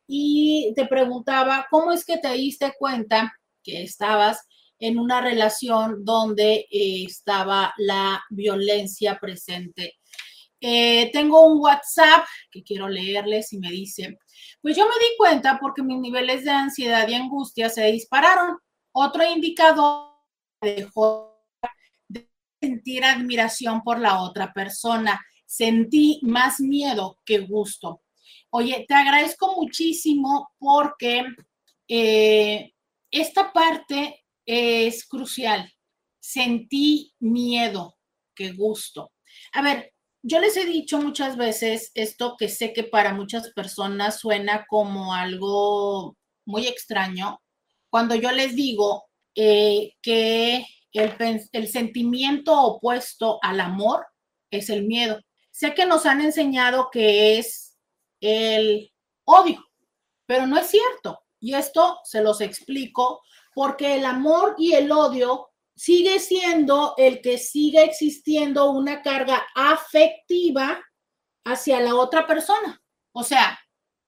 y 0.07 0.73
te 0.77 0.87
preguntaba, 0.87 1.67
¿cómo 1.71 1.93
es 1.93 2.05
que 2.05 2.19
te 2.19 2.33
diste 2.33 2.75
cuenta 2.79 3.33
que 3.63 3.83
estabas 3.83 4.47
en 4.79 4.99
una 4.99 5.21
relación 5.21 6.05
donde 6.05 6.67
eh, 6.71 7.05
estaba 7.07 7.75
la 7.79 8.23
violencia 8.31 9.19
presente? 9.21 9.95
Eh, 10.61 11.11
tengo 11.13 11.47
un 11.47 11.61
WhatsApp 11.61 12.27
que 12.51 12.63
quiero 12.63 12.89
leerles 12.89 13.53
y 13.53 13.59
me 13.59 13.71
dice, 13.71 14.19
pues 14.63 14.77
yo 14.77 14.85
me 14.85 14.95
di 14.99 15.17
cuenta 15.19 15.59
porque 15.61 15.83
mis 15.83 15.99
niveles 15.99 16.45
de 16.45 16.51
ansiedad 16.51 17.07
y 17.09 17.15
angustia 17.15 17.69
se 17.69 17.85
dispararon. 17.93 18.59
Otro 18.93 19.25
indicador 19.25 20.13
dejó 20.61 21.39
de 22.09 22.29
sentir 22.61 23.05
admiración 23.05 23.83
por 23.83 24.01
la 24.01 24.23
otra 24.23 24.53
persona. 24.53 25.21
Sentí 25.45 26.21
más 26.23 26.61
miedo 26.61 27.19
que 27.25 27.41
gusto. 27.41 28.03
Oye, 28.59 28.87
te 28.89 28.95
agradezco 28.95 29.55
muchísimo 29.55 30.49
porque 30.59 31.27
eh, 31.89 32.73
esta 33.11 33.53
parte 33.53 34.25
es 34.47 35.07
crucial. 35.07 35.71
Sentí 36.19 37.13
miedo 37.21 37.99
que 38.35 38.53
gusto. 38.53 39.13
A 39.53 39.61
ver, 39.61 39.93
yo 40.23 40.41
les 40.41 40.57
he 40.57 40.65
dicho 40.65 40.99
muchas 40.99 41.37
veces 41.37 41.91
esto 41.93 42.35
que 42.39 42.49
sé 42.49 42.73
que 42.73 42.85
para 42.85 43.13
muchas 43.13 43.53
personas 43.53 44.21
suena 44.21 44.65
como 44.67 45.13
algo 45.13 46.17
muy 46.47 46.67
extraño, 46.67 47.43
cuando 47.91 48.15
yo 48.15 48.33
les 48.33 48.57
digo 48.57 49.05
eh, 49.35 49.93
que 50.01 50.65
el, 50.95 51.15
el 51.53 51.69
sentimiento 51.69 52.59
opuesto 52.59 53.39
al 53.43 53.61
amor 53.61 54.07
es 54.51 54.71
el 54.71 54.87
miedo. 54.87 55.21
Sé 55.51 55.75
que 55.75 55.85
nos 55.85 56.07
han 56.07 56.23
enseñado 56.23 56.89
que 56.91 57.37
es 57.37 57.66
el 58.27 58.93
odio, 59.25 59.65
pero 60.27 60.47
no 60.47 60.59
es 60.59 60.69
cierto. 60.69 61.21
Y 61.41 61.55
esto 61.55 62.01
se 62.05 62.23
los 62.23 62.41
explico 62.41 63.23
porque 63.55 63.97
el 63.97 64.05
amor 64.05 64.55
y 64.59 64.73
el 64.73 64.91
odio 64.91 65.49
sigue 65.75 66.19
siendo 66.19 66.95
el 66.97 67.21
que 67.21 67.39
sigue 67.39 67.85
existiendo 67.85 68.71
una 68.71 69.03
carga 69.03 69.47
afectiva 69.55 70.83
hacia 71.45 71.81
la 71.81 71.95
otra 71.95 72.27
persona. 72.27 72.83
O 73.13 73.23
sea, 73.23 73.59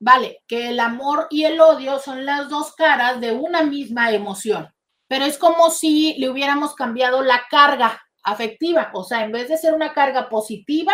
vale, 0.00 0.42
que 0.46 0.68
el 0.68 0.80
amor 0.80 1.28
y 1.30 1.44
el 1.44 1.60
odio 1.60 1.98
son 1.98 2.25
las 2.25 2.48
dos 2.48 2.75
caras 2.75 3.20
de 3.20 3.32
una 3.32 3.62
misma 3.62 4.10
emoción, 4.10 4.68
pero 5.06 5.25
es 5.25 5.38
como 5.38 5.70
si 5.70 6.14
le 6.18 6.28
hubiéramos 6.28 6.75
cambiado 6.75 7.22
la 7.22 7.44
carga 7.50 8.02
afectiva, 8.22 8.90
o 8.94 9.04
sea, 9.04 9.25
en 9.25 9.32
vez 9.32 9.48
de 9.48 9.56
ser 9.56 9.75
una 9.75 9.92
carga 9.92 10.28
positiva, 10.28 10.92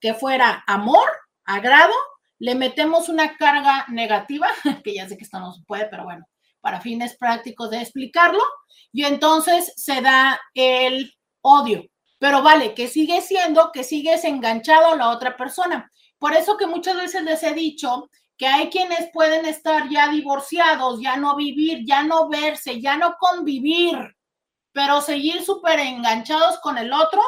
que 0.00 0.14
fuera 0.14 0.64
amor, 0.66 1.08
agrado, 1.44 1.94
le 2.42 2.56
metemos 2.56 3.08
una 3.08 3.36
carga 3.36 3.86
negativa, 3.88 4.48
que 4.82 4.94
ya 4.94 5.08
sé 5.08 5.16
que 5.16 5.22
esto 5.22 5.38
no 5.38 5.52
se 5.52 5.62
puede, 5.62 5.86
pero 5.86 6.02
bueno, 6.02 6.26
para 6.60 6.80
fines 6.80 7.16
prácticos 7.16 7.70
de 7.70 7.80
explicarlo, 7.80 8.42
y 8.90 9.04
entonces 9.04 9.72
se 9.76 10.00
da 10.00 10.40
el 10.52 11.14
odio. 11.40 11.84
Pero 12.18 12.42
vale, 12.42 12.74
que 12.74 12.88
sigue 12.88 13.20
siendo 13.20 13.70
que 13.70 13.84
sigues 13.84 14.24
enganchado 14.24 14.88
a 14.88 14.96
la 14.96 15.10
otra 15.10 15.36
persona. 15.36 15.88
Por 16.18 16.34
eso 16.34 16.56
que 16.56 16.66
muchas 16.66 16.96
veces 16.96 17.22
les 17.22 17.44
he 17.44 17.54
dicho 17.54 18.08
que 18.36 18.48
hay 18.48 18.70
quienes 18.70 19.08
pueden 19.12 19.46
estar 19.46 19.88
ya 19.88 20.08
divorciados, 20.08 21.00
ya 21.00 21.16
no 21.16 21.36
vivir, 21.36 21.84
ya 21.86 22.02
no 22.02 22.28
verse, 22.28 22.80
ya 22.80 22.96
no 22.96 23.14
convivir, 23.20 24.16
pero 24.72 25.00
seguir 25.00 25.44
súper 25.44 25.78
enganchados 25.78 26.58
con 26.58 26.76
el 26.76 26.92
otro, 26.92 27.22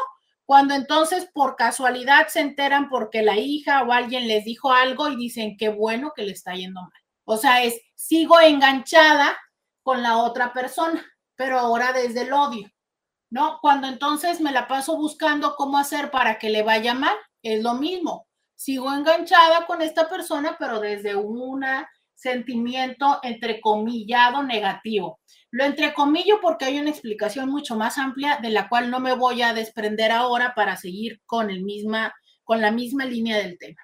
cuando 0.45 0.75
entonces 0.75 1.29
por 1.33 1.55
casualidad 1.55 2.27
se 2.27 2.41
enteran 2.41 2.87
porque 2.89 3.23
la 3.23 3.37
hija 3.37 3.83
o 3.83 3.91
alguien 3.91 4.27
les 4.27 4.45
dijo 4.45 4.71
algo 4.71 5.09
y 5.09 5.15
dicen 5.15 5.57
qué 5.57 5.69
bueno 5.69 6.13
que 6.15 6.23
le 6.23 6.31
está 6.31 6.53
yendo 6.53 6.81
mal. 6.81 6.91
O 7.23 7.37
sea, 7.37 7.63
es 7.63 7.81
sigo 7.95 8.39
enganchada 8.39 9.35
con 9.81 10.03
la 10.03 10.17
otra 10.17 10.53
persona, 10.53 11.03
pero 11.35 11.59
ahora 11.59 11.93
desde 11.93 12.21
el 12.21 12.33
odio, 12.33 12.71
¿no? 13.29 13.59
Cuando 13.61 13.87
entonces 13.87 14.39
me 14.41 14.51
la 14.51 14.67
paso 14.67 14.97
buscando 14.97 15.55
cómo 15.55 15.77
hacer 15.77 16.11
para 16.11 16.37
que 16.37 16.49
le 16.49 16.63
vaya 16.63 16.93
mal, 16.93 17.15
es 17.41 17.63
lo 17.63 17.73
mismo. 17.73 18.27
Sigo 18.55 18.93
enganchada 18.93 19.65
con 19.65 19.81
esta 19.81 20.07
persona, 20.07 20.55
pero 20.59 20.79
desde 20.79 21.15
un 21.15 21.41
sentimiento 22.15 23.19
entrecomillado 23.21 24.43
negativo. 24.43 25.19
Lo 25.51 25.63
entrecomillo 25.63 26.39
porque 26.41 26.65
hay 26.65 26.79
una 26.79 26.89
explicación 26.89 27.49
mucho 27.49 27.75
más 27.75 27.97
amplia 27.97 28.39
de 28.41 28.49
la 28.49 28.67
cual 28.67 28.89
no 28.89 28.99
me 28.99 29.13
voy 29.13 29.41
a 29.41 29.53
desprender 29.53 30.11
ahora 30.11 30.53
para 30.55 30.75
seguir 30.75 31.21
con, 31.25 31.49
el 31.49 31.63
misma, 31.63 32.13
con 32.43 32.61
la 32.61 32.71
misma 32.71 33.05
línea 33.05 33.37
del 33.37 33.57
tema. 33.57 33.81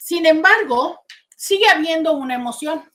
Sin 0.00 0.26
embargo, 0.26 1.00
sigue 1.36 1.68
habiendo 1.68 2.12
una 2.12 2.34
emoción. 2.34 2.90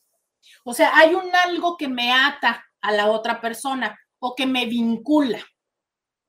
O 0.64 0.74
sea, 0.74 0.98
hay 0.98 1.14
un 1.14 1.36
algo 1.36 1.78
que 1.78 1.88
me 1.88 2.12
ata 2.12 2.64
a 2.82 2.92
la 2.92 3.10
otra 3.10 3.42
persona 3.42 3.98
o 4.20 4.36
que 4.36 4.46
me 4.46 4.66
vincula. 4.66 5.44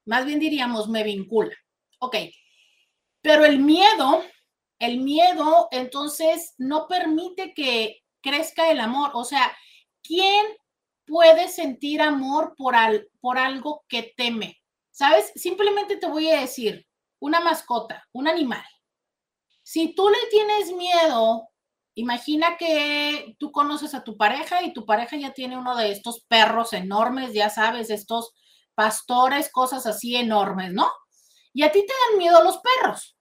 Más 0.07 0.25
bien 0.25 0.39
diríamos, 0.39 0.89
me 0.89 1.03
vincula. 1.05 1.55
Ok. 1.99 2.17
Pero 3.21 3.45
el 3.45 3.59
miedo, 3.59 4.25
el 4.79 4.99
miedo 4.99 5.69
entonces 5.71 6.55
no 6.59 6.89
permite 6.89 7.55
que 7.55 8.02
crezca 8.23 8.71
el 8.71 8.81
amor. 8.81 9.11
O 9.15 9.25
sea, 9.25 9.57
¿quién 10.03 10.47
puede 11.07 11.49
sentir 11.49 12.01
amor 12.01 12.55
por, 12.57 12.75
al, 12.75 13.09
por 13.21 13.39
algo 13.39 13.85
que 13.89 14.15
teme? 14.17 14.59
¿Sabes? 14.91 15.33
Simplemente 15.35 15.97
te 15.97 16.07
voy 16.07 16.31
a 16.31 16.41
decir, 16.41 16.87
una 17.19 17.41
mascota, 17.41 18.07
un 18.13 18.29
animal. 18.29 18.65
Si 19.63 19.95
tú 19.95 20.09
le 20.09 20.19
tienes 20.31 20.73
miedo, 20.73 21.49
imagina 21.95 22.57
que 22.57 23.37
tú 23.39 23.53
conoces 23.53 23.95
a 23.95 24.03
tu 24.03 24.17
pareja 24.17 24.63
y 24.63 24.73
tu 24.73 24.85
pareja 24.85 25.17
ya 25.17 25.33
tiene 25.33 25.57
uno 25.57 25.77
de 25.77 25.93
estos 25.93 26.25
perros 26.29 26.73
enormes, 26.73 27.33
ya 27.33 27.49
sabes, 27.49 27.91
estos 27.91 28.33
pastores, 28.75 29.51
cosas 29.53 29.87
así 29.87 30.17
enormes, 30.17 30.73
¿no? 30.73 30.91
Y 31.53 31.63
a 31.63 31.71
ti 31.71 31.81
te 31.87 31.93
dan 31.93 32.19
miedo 32.19 32.43
los 32.43 32.59
perros. 32.59 33.17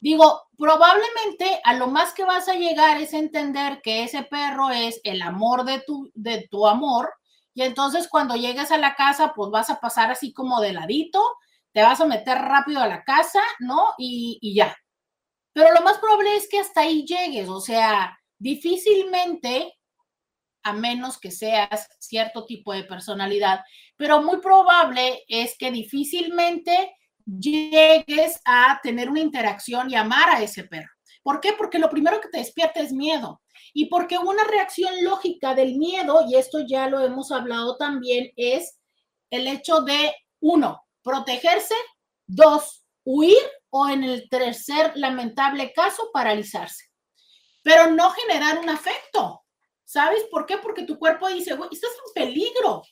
Digo, 0.00 0.42
probablemente 0.60 1.58
a 1.64 1.72
lo 1.74 1.86
más 1.86 2.12
que 2.12 2.24
vas 2.24 2.46
a 2.48 2.54
llegar 2.54 3.00
es 3.00 3.14
entender 3.14 3.80
que 3.82 4.04
ese 4.04 4.24
perro 4.24 4.68
es 4.70 5.00
el 5.04 5.22
amor 5.22 5.64
de 5.64 5.80
tu, 5.80 6.10
de 6.14 6.46
tu 6.50 6.66
amor. 6.66 7.14
Y 7.54 7.62
entonces 7.62 8.08
cuando 8.08 8.36
llegues 8.36 8.70
a 8.70 8.76
la 8.76 8.94
casa, 8.94 9.32
pues 9.34 9.50
vas 9.50 9.70
a 9.70 9.80
pasar 9.80 10.10
así 10.10 10.34
como 10.34 10.60
de 10.60 10.74
ladito, 10.74 11.24
te 11.72 11.82
vas 11.82 12.02
a 12.02 12.06
meter 12.06 12.36
rápido 12.36 12.80
a 12.80 12.86
la 12.86 13.02
casa, 13.04 13.40
¿no? 13.60 13.94
Y, 13.96 14.38
y 14.42 14.54
ya. 14.54 14.76
Pero 15.54 15.72
lo 15.72 15.80
más 15.80 15.96
probable 15.96 16.36
es 16.36 16.46
que 16.48 16.60
hasta 16.60 16.82
ahí 16.82 17.06
llegues. 17.06 17.48
O 17.48 17.60
sea, 17.60 18.18
difícilmente 18.38 19.78
a 20.62 20.74
menos 20.74 21.18
que 21.18 21.30
seas 21.30 21.88
cierto 21.98 22.44
tipo 22.44 22.74
de 22.74 22.84
personalidad, 22.84 23.60
pero 23.96 24.20
muy 24.20 24.40
probable 24.40 25.24
es 25.26 25.56
que 25.56 25.70
difícilmente 25.70 26.94
llegues 27.38 28.40
a 28.44 28.80
tener 28.82 29.08
una 29.08 29.20
interacción 29.20 29.90
y 29.90 29.94
amar 29.94 30.30
a 30.30 30.42
ese 30.42 30.64
perro. 30.64 30.90
¿Por 31.22 31.40
qué? 31.40 31.52
Porque 31.52 31.78
lo 31.78 31.90
primero 31.90 32.20
que 32.20 32.28
te 32.28 32.38
despierta 32.38 32.80
es 32.80 32.92
miedo. 32.92 33.42
Y 33.72 33.86
porque 33.86 34.18
una 34.18 34.44
reacción 34.44 34.92
lógica 35.04 35.54
del 35.54 35.76
miedo, 35.76 36.24
y 36.28 36.36
esto 36.36 36.60
ya 36.66 36.88
lo 36.88 37.00
hemos 37.00 37.30
hablado 37.30 37.76
también, 37.76 38.30
es 38.36 38.78
el 39.30 39.46
hecho 39.46 39.82
de, 39.82 40.14
uno, 40.40 40.82
protegerse, 41.02 41.74
dos, 42.26 42.84
huir 43.04 43.38
o 43.70 43.88
en 43.88 44.02
el 44.02 44.28
tercer 44.28 44.92
lamentable 44.96 45.72
caso, 45.72 46.10
paralizarse. 46.12 46.86
Pero 47.62 47.90
no 47.90 48.10
generar 48.10 48.58
un 48.58 48.68
afecto. 48.68 49.44
¿Sabes 49.84 50.24
por 50.30 50.46
qué? 50.46 50.58
Porque 50.58 50.84
tu 50.84 50.98
cuerpo 50.98 51.28
dice, 51.28 51.54
güey, 51.54 51.68
estás 51.70 51.90
en 51.90 52.24
peligro. 52.24 52.82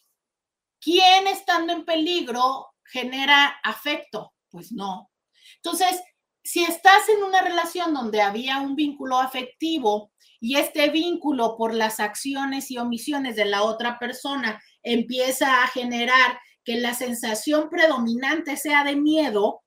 ¿Quién 0.80 1.26
estando 1.26 1.72
en 1.72 1.84
peligro 1.84 2.68
genera 2.92 3.58
afecto? 3.62 4.32
Pues 4.50 4.72
no. 4.72 5.10
Entonces, 5.56 6.00
si 6.42 6.64
estás 6.64 7.08
en 7.08 7.22
una 7.22 7.42
relación 7.42 7.92
donde 7.92 8.22
había 8.22 8.58
un 8.60 8.74
vínculo 8.74 9.18
afectivo 9.18 10.12
y 10.40 10.56
este 10.56 10.88
vínculo 10.90 11.56
por 11.56 11.74
las 11.74 12.00
acciones 12.00 12.70
y 12.70 12.78
omisiones 12.78 13.36
de 13.36 13.44
la 13.44 13.62
otra 13.62 13.98
persona 13.98 14.62
empieza 14.82 15.62
a 15.62 15.68
generar 15.68 16.38
que 16.64 16.76
la 16.76 16.94
sensación 16.94 17.68
predominante 17.68 18.56
sea 18.56 18.84
de 18.84 18.96
miedo, 18.96 19.62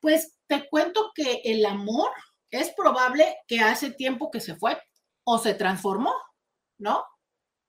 pues 0.00 0.36
te 0.46 0.68
cuento 0.68 1.12
que 1.14 1.40
el 1.44 1.64
amor 1.64 2.10
es 2.50 2.72
probable 2.74 3.36
que 3.46 3.60
hace 3.60 3.90
tiempo 3.90 4.30
que 4.30 4.40
se 4.40 4.56
fue 4.56 4.78
o 5.24 5.38
se 5.38 5.54
transformó, 5.54 6.14
¿no? 6.78 7.04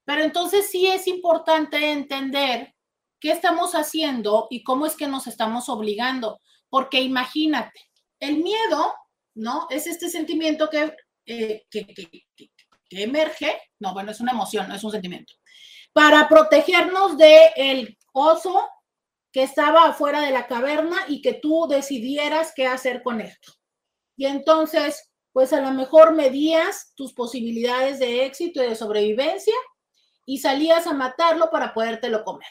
Pero 0.05 0.23
entonces 0.23 0.69
sí 0.69 0.87
es 0.87 1.07
importante 1.07 1.91
entender 1.91 2.73
qué 3.19 3.31
estamos 3.31 3.73
haciendo 3.73 4.47
y 4.49 4.63
cómo 4.63 4.85
es 4.85 4.95
que 4.95 5.07
nos 5.07 5.27
estamos 5.27 5.69
obligando. 5.69 6.39
Porque 6.69 7.01
imagínate, 7.01 7.79
el 8.19 8.37
miedo, 8.37 8.93
¿no? 9.35 9.67
Es 9.69 9.87
este 9.87 10.09
sentimiento 10.09 10.69
que, 10.69 10.93
eh, 11.25 11.65
que, 11.69 11.83
emerge, 12.89 13.59
no, 13.79 13.93
bueno, 13.93 14.11
es 14.11 14.19
una 14.19 14.31
emoción, 14.31 14.67
no 14.67 14.75
es 14.75 14.83
un 14.83 14.91
sentimiento, 14.91 15.33
para 15.93 16.27
protegernos 16.27 17.17
del 17.17 17.49
el 17.55 17.97
oso 18.13 18.67
que 19.31 19.43
estaba 19.43 19.87
afuera 19.87 20.21
de 20.21 20.31
la 20.31 20.47
caverna 20.47 20.97
y 21.07 21.21
que 21.21 21.33
tú 21.33 21.67
decidieras 21.69 22.53
qué 22.55 22.65
hacer 22.65 23.03
con 23.03 23.21
esto. 23.21 23.53
Y 24.15 24.25
entonces, 24.25 25.11
pues 25.31 25.53
a 25.53 25.61
lo 25.61 25.71
mejor 25.71 26.13
medías 26.13 26.93
tus 26.95 27.13
posibilidades 27.13 27.99
de 27.99 28.25
éxito 28.25 28.63
y 28.63 28.69
de 28.69 28.75
sobrevivencia 28.75 29.53
y 30.25 30.39
salías 30.39 30.87
a 30.87 30.93
matarlo 30.93 31.51
para 31.51 31.73
podértelo 31.73 32.23
comer. 32.23 32.47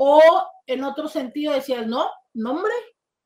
O 0.00 0.22
en 0.66 0.84
otro 0.84 1.08
sentido 1.08 1.52
decías, 1.52 1.84
no, 1.84 2.08
no 2.32 2.52
hombre, 2.52 2.72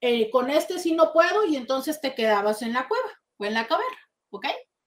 eh, 0.01 0.31
con 0.31 0.49
este 0.49 0.79
sí 0.79 0.95
no 0.95 1.13
puedo 1.13 1.45
y 1.45 1.57
entonces 1.57 2.01
te 2.01 2.15
quedabas 2.15 2.63
en 2.63 2.73
la 2.73 2.89
cueva 2.89 3.11
o 3.37 3.45
en 3.45 3.53
la 3.53 3.67
caverna, 3.67 3.99
¿ok? 4.31 4.47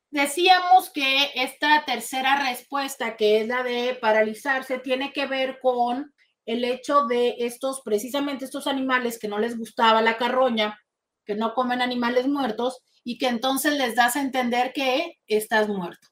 Decíamos 0.09 0.89
que 0.89 1.29
esta 1.35 1.85
tercera 1.85 2.43
respuesta, 2.49 3.15
que 3.15 3.39
es 3.39 3.47
la 3.47 3.61
de 3.61 3.93
paralizarse, 4.01 4.79
tiene 4.79 5.13
que 5.13 5.27
ver 5.27 5.59
con 5.61 6.11
el 6.47 6.63
hecho 6.63 7.05
de 7.05 7.35
estos, 7.37 7.81
precisamente 7.81 8.45
estos 8.45 8.65
animales 8.65 9.19
que 9.19 9.27
no 9.27 9.37
les 9.37 9.55
gustaba 9.55 10.01
la 10.01 10.17
carroña, 10.17 10.79
que 11.23 11.35
no 11.35 11.53
comen 11.53 11.83
animales 11.83 12.27
muertos 12.27 12.81
y 13.03 13.19
que 13.19 13.27
entonces 13.27 13.73
les 13.73 13.95
das 13.95 14.15
a 14.15 14.21
entender 14.21 14.73
que 14.73 15.19
estás 15.27 15.67
muerto. 15.67 16.07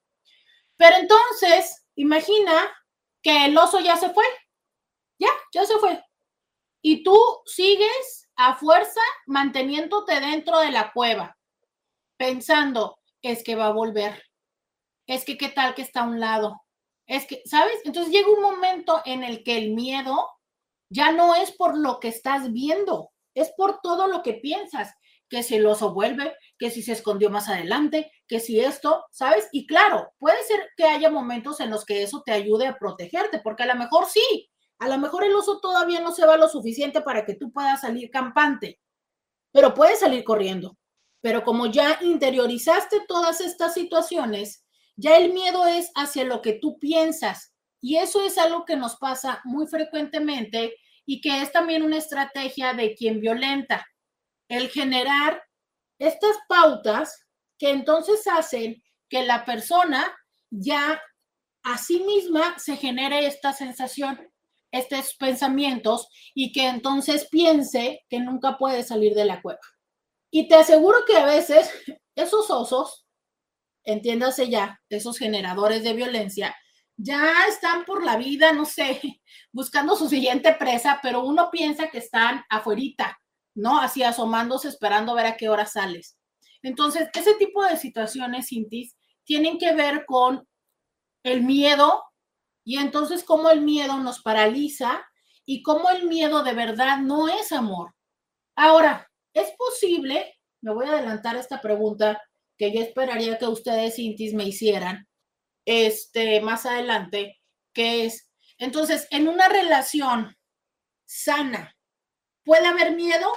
Pero 0.77 0.97
entonces, 0.97 1.83
imagina 1.95 2.53
que 3.23 3.45
el 3.45 3.57
oso 3.57 3.79
ya 3.79 3.97
se 3.97 4.09
fue 4.12 4.25
ya, 5.23 5.62
ya 5.62 5.65
se 5.65 5.77
fue. 5.79 6.03
Y 6.81 7.03
tú 7.03 7.17
sigues 7.45 8.29
a 8.36 8.55
fuerza 8.55 9.01
manteniéndote 9.25 10.19
dentro 10.19 10.59
de 10.59 10.71
la 10.71 10.91
cueva, 10.91 11.38
pensando, 12.17 12.99
es 13.21 13.43
que 13.43 13.55
va 13.55 13.67
a 13.67 13.73
volver, 13.73 14.21
es 15.07 15.23
que 15.25 15.38
qué 15.38 15.49
tal 15.49 15.75
que 15.75 15.81
está 15.81 16.01
a 16.01 16.07
un 16.07 16.19
lado, 16.19 16.62
es 17.07 17.25
que, 17.25 17.41
¿sabes? 17.45 17.75
Entonces 17.86 18.12
llega 18.12 18.29
un 18.29 18.41
momento 18.41 19.01
en 19.05 19.23
el 19.23 19.43
que 19.43 19.57
el 19.57 19.71
miedo 19.71 20.29
ya 20.89 21.12
no 21.12 21.36
es 21.36 21.51
por 21.51 21.77
lo 21.77 21.99
que 21.99 22.07
estás 22.09 22.51
viendo, 22.51 23.12
es 23.33 23.51
por 23.57 23.79
todo 23.81 24.07
lo 24.07 24.21
que 24.21 24.33
piensas, 24.33 24.93
que 25.29 25.41
si 25.41 25.55
el 25.55 25.65
oso 25.65 25.93
vuelve, 25.93 26.36
que 26.59 26.69
si 26.69 26.83
se 26.83 26.91
escondió 26.91 27.29
más 27.29 27.49
adelante, 27.49 28.12
que 28.27 28.39
si 28.39 28.59
esto, 28.59 29.05
¿sabes? 29.12 29.49
Y 29.51 29.65
claro, 29.65 30.13
puede 30.19 30.43
ser 30.43 30.69
que 30.77 30.83
haya 30.83 31.09
momentos 31.09 31.59
en 31.59 31.71
los 31.71 31.86
que 31.86 32.03
eso 32.03 32.21
te 32.25 32.31
ayude 32.31 32.67
a 32.67 32.77
protegerte, 32.77 33.39
porque 33.39 33.63
a 33.63 33.67
lo 33.67 33.75
mejor 33.75 34.05
sí, 34.05 34.49
a 34.84 34.89
lo 34.89 34.98
mejor 34.98 35.24
el 35.24 35.34
oso 35.34 35.62
todavía 35.62 36.02
no 36.02 36.12
se 36.12 36.26
va 36.26 36.36
lo 36.36 36.50
suficiente 36.50 37.00
para 37.00 37.26
que 37.26 37.36
tú 37.36 37.54
puedas 37.54 37.80
salir 37.80 38.12
campante, 38.12 38.82
pero 39.54 39.74
puedes 39.74 40.02
salir 40.02 40.26
corriendo. 40.26 40.78
Pero 41.22 41.46
como 41.46 41.67
ya 41.67 42.00
interiorizaste 42.02 43.06
todas 43.08 43.39
estas 43.39 43.74
situaciones, 43.74 44.65
ya 44.98 45.15
el 45.15 45.32
miedo 45.32 45.65
es 45.65 45.89
hacia 45.96 46.26
lo 46.26 46.41
que 46.41 46.60
tú 46.62 46.80
piensas. 46.80 47.56
Y 47.80 47.96
eso 47.96 48.26
es 48.26 48.38
algo 48.38 48.65
que 48.65 48.76
nos 48.76 48.98
pasa 48.98 49.39
muy 49.46 49.67
frecuentemente 49.67 50.76
y 51.06 51.22
que 51.22 51.41
es 51.41 51.54
también 51.54 51.84
una 51.84 51.98
estrategia 51.98 52.74
de 52.74 52.93
quien 52.93 53.22
violenta. 53.22 53.88
El 54.50 54.67
generar 54.67 55.41
estas 55.98 56.36
pautas 56.50 57.26
que 57.58 57.69
entonces 57.69 58.28
hacen 58.28 58.84
que 59.08 59.24
la 59.24 59.46
persona 59.46 60.13
ya 60.50 61.02
a 61.63 61.78
sí 61.78 62.02
misma 62.02 62.60
se 62.60 62.76
genere 62.76 63.26
esta 63.26 63.54
sensación 63.54 64.33
estos 64.73 65.15
pensamientos 65.15 66.09
y 66.33 66.51
que 66.51 66.67
entonces 66.67 67.27
piense 67.29 68.01
que 68.09 68.19
nunca 68.19 68.57
puede 68.57 68.83
salir 68.83 69.13
de 69.13 69.25
la 69.25 69.41
cueva. 69.41 69.59
Y 70.31 70.47
te 70.47 70.55
aseguro 70.55 71.05
que 71.05 71.15
a 71.15 71.25
veces 71.25 71.69
esos 72.15 72.49
osos, 72.49 73.05
entiéndase 73.83 74.49
ya, 74.49 74.81
esos 74.89 75.19
generadores 75.19 75.83
de 75.83 75.93
violencia, 75.93 76.55
ya 76.97 77.45
están 77.47 77.86
por 77.86 78.03
la 78.03 78.17
vida, 78.17 78.51
no 78.51 78.65
sé, 78.65 78.99
buscando 79.51 79.95
su 79.95 80.09
siguiente 80.09 80.53
presa, 80.53 80.99
pero 81.03 81.23
uno 81.23 81.49
piensa 81.51 81.89
que 81.89 81.99
están 81.99 82.43
afuerita, 82.49 83.19
¿no? 83.53 83.79
Así 83.79 84.01
asomándose, 84.01 84.69
esperando 84.69 85.13
ver 85.13 85.27
a 85.27 85.38
qué 85.38 85.49
hora 85.49 85.67
sales. 85.67 86.17
Entonces, 86.63 87.09
ese 87.13 87.36
tipo 87.36 87.63
de 87.63 87.77
situaciones, 87.77 88.47
Cintis, 88.47 88.95
tienen 89.23 89.59
que 89.59 89.73
ver 89.75 90.05
con 90.07 90.47
el 91.23 91.43
miedo 91.43 92.01
y 92.63 92.78
entonces 92.78 93.23
cómo 93.23 93.49
el 93.49 93.62
miedo 93.62 93.97
nos 93.97 94.21
paraliza 94.21 95.06
y 95.45 95.62
cómo 95.62 95.89
el 95.89 96.08
miedo 96.08 96.43
de 96.43 96.54
verdad 96.54 96.99
no 96.99 97.28
es 97.28 97.52
amor. 97.52 97.93
Ahora, 98.56 99.10
es 99.34 99.52
posible, 99.58 100.39
me 100.62 100.73
voy 100.73 100.86
a 100.86 100.93
adelantar 100.93 101.36
esta 101.36 101.60
pregunta 101.60 102.21
que 102.58 102.71
yo 102.71 102.82
esperaría 102.82 103.38
que 103.38 103.47
ustedes, 103.47 103.99
Intis, 103.99 104.34
me 104.34 104.45
hicieran 104.45 105.08
este, 105.65 106.39
más 106.41 106.65
adelante, 106.65 107.41
que 107.73 108.06
es, 108.06 108.32
entonces, 108.58 109.08
en 109.10 109.28
una 109.28 109.49
relación 109.49 110.38
sana, 111.06 111.76
¿puede 112.45 112.67
haber 112.67 112.95
miedo? 112.95 113.32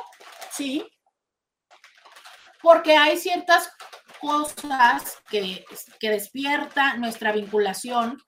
Sí, 0.52 0.86
porque 2.62 2.96
hay 2.96 3.16
ciertas 3.16 3.70
cosas 4.20 5.18
que, 5.30 5.64
que 5.98 6.10
despierta 6.10 6.96
nuestra 6.96 7.32
vinculación 7.32 8.18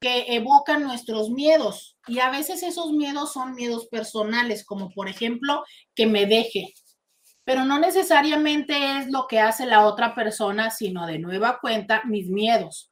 que 0.00 0.34
evocan 0.34 0.82
nuestros 0.82 1.30
miedos 1.30 1.98
y 2.06 2.20
a 2.20 2.30
veces 2.30 2.62
esos 2.62 2.92
miedos 2.92 3.32
son 3.34 3.54
miedos 3.54 3.86
personales, 3.86 4.64
como 4.64 4.90
por 4.90 5.08
ejemplo 5.08 5.62
que 5.94 6.06
me 6.06 6.26
deje, 6.26 6.72
pero 7.44 7.64
no 7.64 7.78
necesariamente 7.78 8.98
es 8.98 9.10
lo 9.10 9.26
que 9.26 9.40
hace 9.40 9.66
la 9.66 9.84
otra 9.84 10.14
persona, 10.14 10.70
sino 10.70 11.06
de 11.06 11.18
nueva 11.18 11.58
cuenta 11.60 12.02
mis 12.06 12.28
miedos. 12.28 12.90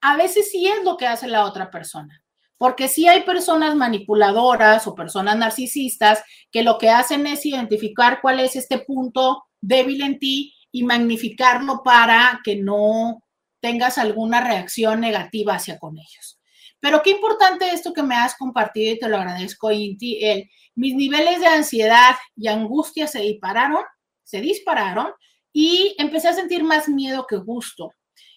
A 0.00 0.16
veces 0.16 0.50
sí 0.50 0.66
es 0.66 0.84
lo 0.84 0.96
que 0.96 1.06
hace 1.06 1.26
la 1.28 1.44
otra 1.44 1.70
persona, 1.70 2.22
Porque 2.58 2.88
sí 2.88 3.06
hay 3.06 3.22
personas 3.22 3.74
manipuladoras 3.74 4.86
o 4.86 4.94
personas 4.94 5.36
narcisistas 5.36 6.22
que 6.50 6.62
lo 6.62 6.78
que 6.78 6.88
hacen 6.88 7.26
es 7.26 7.44
identificar 7.44 8.20
cuál 8.22 8.40
es 8.40 8.56
este 8.56 8.78
punto 8.78 9.44
débil 9.60 10.02
en 10.02 10.18
ti 10.18 10.54
y 10.72 10.84
magnificarlo 10.84 11.82
para 11.82 12.40
que 12.44 12.56
no 12.56 13.22
tengas 13.60 13.98
alguna 13.98 14.40
reacción 14.40 15.00
negativa 15.00 15.54
hacia 15.54 15.78
con 15.78 15.98
ellos. 15.98 16.35
Pero 16.80 17.02
qué 17.02 17.10
importante 17.10 17.70
esto 17.72 17.92
que 17.92 18.02
me 18.02 18.14
has 18.14 18.36
compartido 18.36 18.92
y 18.92 18.98
te 18.98 19.08
lo 19.08 19.16
agradezco, 19.16 19.70
Inti. 19.70 20.24
El, 20.24 20.48
mis 20.74 20.94
niveles 20.94 21.40
de 21.40 21.46
ansiedad 21.46 22.16
y 22.36 22.48
angustia 22.48 23.06
se 23.06 23.20
dispararon, 23.20 23.82
se 24.22 24.40
dispararon 24.40 25.12
y 25.52 25.94
empecé 25.98 26.28
a 26.28 26.34
sentir 26.34 26.62
más 26.62 26.88
miedo 26.88 27.26
que 27.26 27.36
gusto. 27.36 27.90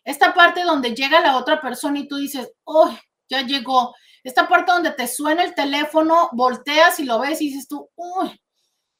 Esta 0.04 0.34
parte 0.34 0.64
donde 0.64 0.96
llega 0.96 1.20
la 1.20 1.38
otra 1.38 1.62
persona 1.62 2.00
y 2.00 2.08
tú 2.08 2.16
dices, 2.16 2.50
oh, 2.64 2.96
ya 3.30 3.42
llegó. 3.42 3.94
Esta 4.24 4.48
parte 4.48 4.72
donde 4.72 4.92
te 4.92 5.08
suena 5.08 5.44
el 5.44 5.54
teléfono, 5.54 6.30
volteas 6.34 7.00
y 7.00 7.04
lo 7.04 7.20
ves 7.20 7.42
y 7.42 7.50
dices 7.50 7.68
tú, 7.68 7.90
uy, 7.96 8.40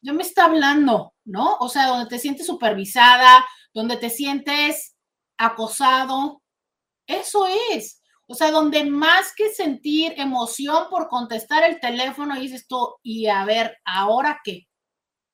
ya 0.02 0.14
me 0.14 0.24
está 0.24 0.46
hablando, 0.46 1.14
¿no? 1.26 1.58
O 1.60 1.70
sea, 1.70 1.88
donde 1.88 2.10
te 2.10 2.20
sientes 2.20 2.46
supervisada, 2.46 3.46
donde 3.74 3.98
te 3.98 4.10
sientes 4.10 4.96
acosado. 5.38 6.42
Eso 7.08 7.48
es. 7.72 7.99
O 8.32 8.36
sea, 8.36 8.52
donde 8.52 8.84
más 8.84 9.34
que 9.36 9.50
sentir 9.50 10.14
emoción 10.18 10.86
por 10.92 11.08
contestar 11.08 11.64
el 11.64 11.80
teléfono, 11.80 12.40
dices 12.40 12.68
tú, 12.68 12.96
y 13.02 13.26
a 13.26 13.44
ver, 13.44 13.76
¿ahora 13.84 14.40
qué? 14.44 14.68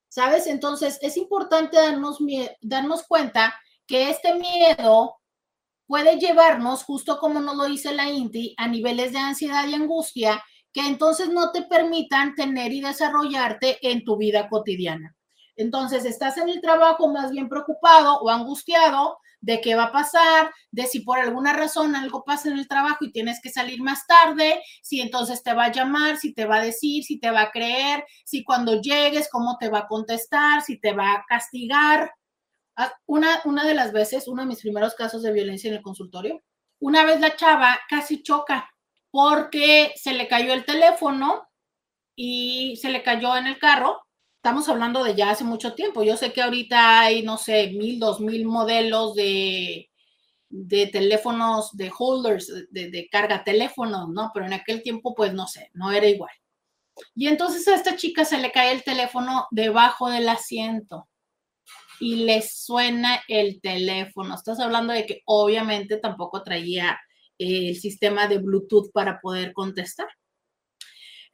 ¿Sabes? 0.08 0.48
Entonces, 0.48 0.98
es 1.02 1.18
importante 1.18 1.76
darnos, 1.76 2.20
darnos 2.62 3.04
cuenta 3.06 3.54
que 3.86 4.10
este 4.10 4.36
miedo 4.36 5.18
puede 5.88 6.18
llevarnos, 6.20 6.84
justo 6.86 7.20
como 7.20 7.42
nos 7.42 7.58
lo 7.58 7.66
dice 7.66 7.94
la 7.94 8.10
INTI, 8.10 8.56
a 8.58 8.68
niveles 8.70 9.12
de 9.12 9.20
ansiedad 9.20 9.68
y 9.68 9.74
angustia 9.74 10.42
que 10.72 10.82
entonces 10.88 11.30
no 11.30 11.52
te 11.52 11.64
permitan 11.64 12.34
tener 12.36 12.72
y 12.72 12.82
desarrollarte 12.82 13.78
en 13.82 14.04
tu 14.04 14.18
vida 14.18 14.50
cotidiana. 14.50 15.15
Entonces, 15.56 16.06
estás 16.06 16.38
en 16.38 16.50
el 16.50 16.62
trabajo 16.62 17.08
más 17.08 17.32
bien 17.32 17.50
preocupado 17.50 18.20
o 18.20 18.30
angustiado 18.30 19.18
de 19.42 19.62
qué 19.62 19.76
va 19.76 19.86
a 19.86 19.92
pasar, 19.92 20.52
de 20.72 20.88
si 20.88 21.02
por 21.02 21.20
alguna 21.20 21.54
razón 21.54 21.96
algo 21.96 22.24
pasa 22.24 22.50
en 22.50 22.58
el 22.58 22.68
trabajo 22.68 23.06
y 23.06 23.12
tienes 23.12 23.40
que 23.42 23.52
salir 23.52 23.82
más 23.82 24.08
tarde, 24.08 24.62
si 24.82 25.02
entonces 25.02 25.44
te 25.44 25.54
va 25.54 25.66
a 25.66 25.72
llamar, 25.72 26.18
si 26.18 26.34
te 26.34 26.46
va 26.46 26.58
a 26.58 26.64
decir, 26.64 27.04
si 27.04 27.20
te 27.20 27.30
va 27.30 27.42
a 27.42 27.52
creer, 27.52 28.04
si 28.26 28.44
cuando 28.44 28.82
llegues, 28.82 29.30
cómo 29.32 29.58
te 29.60 29.70
va 29.70 29.80
a 29.80 29.88
contestar, 29.88 30.64
si 30.64 30.80
te 30.80 30.94
va 30.94 31.14
a 31.14 31.26
castigar. 31.28 32.12
Ah, 32.76 32.94
una, 33.06 33.42
una 33.46 33.66
de 33.66 33.76
las 33.76 33.94
veces, 33.94 34.28
uno 34.28 34.42
de 34.42 34.48
mis 34.48 34.62
primeros 34.62 34.96
casos 34.96 35.22
de 35.22 35.32
violencia 35.32 35.70
en 35.70 35.76
el 35.76 35.84
consultorio, 35.84 36.42
una 36.80 37.06
vez 37.06 37.20
la 37.20 37.36
chava 37.36 37.80
casi 37.88 38.24
choca 38.24 38.70
porque 39.12 39.94
se 39.96 40.14
le 40.14 40.28
cayó 40.28 40.54
el 40.54 40.66
teléfono 40.66 41.48
y 42.16 42.78
se 42.82 42.90
le 42.90 43.04
cayó 43.04 43.38
en 43.38 43.48
el 43.48 43.60
carro 43.60 44.05
estamos 44.46 44.70
hablando 44.70 45.04
de 45.04 45.16
ya 45.16 45.32
hace 45.32 45.44
mucho 45.44 45.74
tiempo. 45.74 46.04
Yo 46.04 46.18
sé 46.18 46.32
que 46.32 46.44
ahorita 46.44 47.00
hay, 47.00 47.24
no 47.24 47.40
sé, 47.40 47.72
mil, 47.72 48.00
dos 48.00 48.20
mil 48.20 48.46
modelos 48.46 49.16
de, 49.16 49.90
de 50.50 50.86
teléfonos, 50.86 51.76
de 51.76 51.92
holders, 51.98 52.54
de, 52.70 52.92
de, 52.92 53.10
carga 53.10 53.44
teléfonos, 53.44 54.08
¿no? 54.10 54.30
Pero 54.36 54.46
en 54.46 54.54
aquel 54.54 54.84
tiempo, 54.84 55.16
pues 55.16 55.34
no 55.34 55.48
sé, 55.48 55.72
no 55.74 55.92
era 55.92 56.06
igual. 56.06 56.30
Y 57.16 57.26
entonces 57.26 57.68
a 57.68 57.74
esta 57.74 57.96
chica 57.96 58.24
se 58.24 58.38
le 58.38 58.52
cae 58.52 58.72
el 58.72 58.84
teléfono 58.84 59.48
debajo 59.50 60.12
del 60.12 60.30
asiento 60.30 61.10
y 62.00 62.18
le 62.18 62.44
suena 62.44 63.24
el 63.28 63.60
teléfono. 63.62 64.36
Estás 64.36 64.60
hablando 64.60 64.94
de 64.94 65.08
que 65.08 65.24
obviamente 65.26 65.98
tampoco 65.98 66.44
traía 66.44 67.00
el 67.40 67.76
sistema 67.78 68.28
de 68.28 68.38
Bluetooth 68.38 68.92
para 68.94 69.20
poder 69.22 69.54
contestar. 69.54 70.08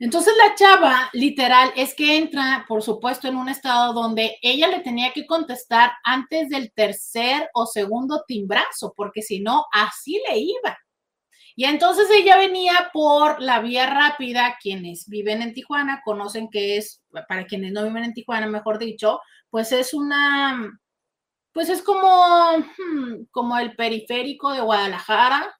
Entonces 0.02 0.34
la 0.36 0.56
chava, 0.56 1.12
literal, 1.14 1.72
es 1.76 1.94
que 1.94 2.18
entra, 2.18 2.66
por 2.68 2.82
supuesto, 2.82 3.28
en 3.28 3.36
un 3.36 3.50
estado 3.50 3.94
donde 3.94 4.36
ella 4.42 4.68
le 4.68 4.80
tenía 4.80 5.14
que 5.14 5.28
contestar 5.28 5.92
antes 6.04 6.50
del 6.50 6.72
tercer 6.74 7.48
o 7.54 7.68
segundo 7.68 8.24
timbrazo, 8.28 8.96
porque 8.98 9.22
si 9.22 9.42
no, 9.42 9.66
así 9.72 10.20
le 10.28 10.40
iba. 10.40 10.76
Y 11.56 11.66
entonces 11.66 12.08
ella 12.12 12.36
venía 12.36 12.90
por 12.92 13.44
la 13.44 13.60
vía 13.62 13.86
rápida, 13.86 14.58
quienes 14.60 15.08
viven 15.08 15.44
en 15.44 15.54
Tijuana 15.54 16.02
conocen 16.04 16.50
que 16.50 16.78
es, 16.78 17.04
para 17.28 17.46
quienes 17.46 17.72
no 17.72 17.84
viven 17.84 18.04
en 18.04 18.16
Tijuana, 18.16 18.48
mejor 18.48 18.80
dicho, 18.80 19.20
pues 19.52 19.72
es 19.72 19.94
una, 19.94 20.80
pues 21.54 21.70
es 21.70 21.84
como, 21.84 22.58
hmm, 22.58 23.26
como 23.30 23.56
el 23.60 23.76
periférico 23.76 24.52
de 24.52 24.62
Guadalajara, 24.62 25.56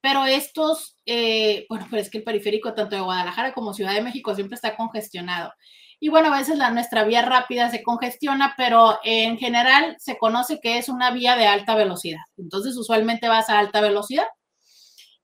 pero 0.00 0.24
estos, 0.24 0.96
eh, 1.06 1.66
bueno, 1.68 1.86
pero 1.90 2.00
es 2.00 2.10
que 2.10 2.18
el 2.18 2.24
periférico 2.24 2.74
tanto 2.74 2.96
de 2.96 3.02
Guadalajara 3.02 3.52
como 3.52 3.74
Ciudad 3.74 3.94
de 3.94 4.02
México 4.02 4.34
siempre 4.34 4.54
está 4.54 4.76
congestionado. 4.76 5.52
Y 6.00 6.10
bueno, 6.10 6.32
a 6.32 6.38
veces 6.38 6.56
la, 6.56 6.70
nuestra 6.70 7.04
vía 7.04 7.22
rápida 7.22 7.70
se 7.70 7.82
congestiona, 7.82 8.54
pero 8.56 9.00
en 9.02 9.36
general 9.38 9.96
se 9.98 10.16
conoce 10.16 10.60
que 10.60 10.78
es 10.78 10.88
una 10.88 11.10
vía 11.10 11.36
de 11.36 11.46
alta 11.46 11.74
velocidad. 11.74 12.20
Entonces, 12.36 12.76
usualmente 12.76 13.28
vas 13.28 13.50
a 13.50 13.58
alta 13.58 13.80
velocidad. 13.80 14.26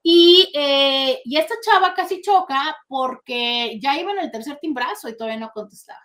Y, 0.02 0.50
eh, 0.54 1.20
y 1.24 1.36
esta 1.38 1.54
chava 1.64 1.94
casi 1.94 2.20
choca 2.20 2.76
porque 2.88 3.78
ya 3.80 3.98
iba 3.98 4.12
en 4.12 4.18
el 4.18 4.30
tercer 4.30 4.58
timbrazo 4.60 5.08
y 5.08 5.16
todavía 5.16 5.38
no 5.38 5.50
contestaba. 5.54 6.00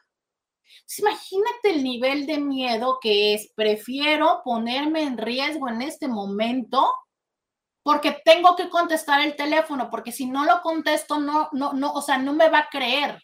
Entonces, 0.90 1.00
imagínate 1.00 1.72
el 1.72 1.84
nivel 1.84 2.26
de 2.28 2.40
miedo 2.40 3.00
que 3.02 3.34
es, 3.34 3.52
prefiero 3.56 4.42
ponerme 4.44 5.04
en 5.04 5.18
riesgo 5.18 5.68
en 5.68 5.82
este 5.82 6.08
momento 6.08 6.90
porque 7.90 8.22
tengo 8.24 8.56
que 8.56 8.70
contestar 8.70 9.20
el 9.20 9.36
teléfono, 9.36 9.90
porque 9.90 10.12
si 10.12 10.28
no 10.28 10.46
lo 10.46 10.62
contesto, 10.62 11.20
no, 11.20 11.50
no, 11.54 11.74
no, 11.74 11.92
o 11.92 12.04
sea, 12.04 12.20
no 12.20 12.34
me 12.36 12.48
va 12.48 12.60
a 12.60 12.70
creer. 12.70 13.20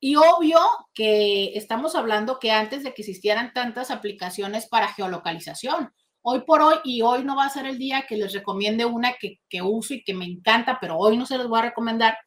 Y 0.00 0.16
obvio 0.16 0.58
que 0.92 1.56
estamos 1.56 1.94
hablando 1.94 2.40
que 2.40 2.50
antes 2.50 2.82
de 2.82 2.94
que 2.94 3.02
existieran 3.02 3.52
tantas 3.52 3.92
aplicaciones 3.92 4.66
para 4.66 4.92
geolocalización, 4.92 5.94
hoy 6.20 6.40
por 6.40 6.62
hoy, 6.62 6.78
y 6.82 7.02
hoy 7.02 7.22
no 7.22 7.36
va 7.36 7.44
a 7.44 7.50
ser 7.50 7.64
el 7.64 7.78
día 7.78 8.04
que 8.08 8.16
les 8.16 8.32
recomiende 8.32 8.84
una 8.84 9.12
que, 9.12 9.38
que 9.48 9.62
uso 9.62 9.94
y 9.94 10.02
que 10.02 10.14
me 10.14 10.24
encanta, 10.24 10.78
pero 10.80 10.98
hoy 10.98 11.16
no 11.16 11.24
se 11.24 11.38
les 11.38 11.46
voy 11.46 11.60
a 11.60 11.66
recomendar, 11.66 12.18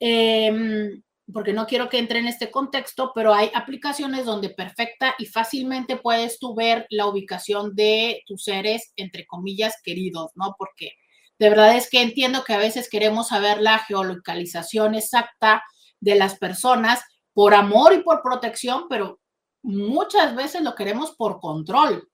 eh, 0.00 0.88
porque 1.32 1.52
no 1.52 1.66
quiero 1.66 1.88
que 1.88 1.98
entre 1.98 2.18
en 2.18 2.26
este 2.26 2.50
contexto, 2.50 3.12
pero 3.14 3.32
hay 3.32 3.50
aplicaciones 3.54 4.26
donde 4.26 4.50
perfecta 4.50 5.14
y 5.18 5.26
fácilmente 5.26 5.96
puedes 5.96 6.38
tú 6.38 6.54
ver 6.54 6.86
la 6.90 7.06
ubicación 7.06 7.74
de 7.74 8.22
tus 8.26 8.44
seres, 8.44 8.92
entre 8.96 9.26
comillas, 9.26 9.74
queridos, 9.82 10.32
¿no? 10.34 10.54
Porque 10.58 10.92
de 11.38 11.48
verdad 11.48 11.76
es 11.76 11.88
que 11.88 12.02
entiendo 12.02 12.44
que 12.44 12.54
a 12.54 12.58
veces 12.58 12.88
queremos 12.90 13.28
saber 13.28 13.60
la 13.60 13.78
geolocalización 13.78 14.94
exacta 14.94 15.64
de 16.00 16.14
las 16.14 16.38
personas 16.38 17.00
por 17.32 17.54
amor 17.54 17.94
y 17.94 18.02
por 18.02 18.22
protección, 18.22 18.86
pero 18.88 19.20
muchas 19.62 20.36
veces 20.36 20.62
lo 20.62 20.74
queremos 20.74 21.12
por 21.16 21.40
control, 21.40 22.08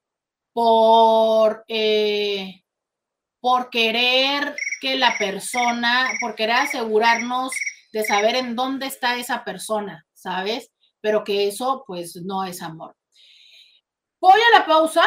por, 0.53 1.65
eh, 1.69 2.63
por 3.41 3.71
querer 3.71 4.55
que 4.81 4.97
la 4.97 5.19
persona, 5.19 6.09
por 6.21 6.37
querer 6.37 6.57
asegurarnos 6.57 7.53
de 7.93 8.05
saber 8.05 8.37
en 8.37 8.57
dónde 8.57 8.87
está 8.87 9.17
esa 9.17 9.45
persona, 9.45 10.07
¿sabes? 10.15 10.71
Pero 11.01 11.25
que 11.25 11.49
eso 11.49 11.85
pues 11.87 12.17
no 12.17 12.45
es 12.45 12.63
amor. 12.63 12.97
Voy 14.21 14.41
a 14.41 14.59
la 14.59 14.67
pausa. 14.67 15.03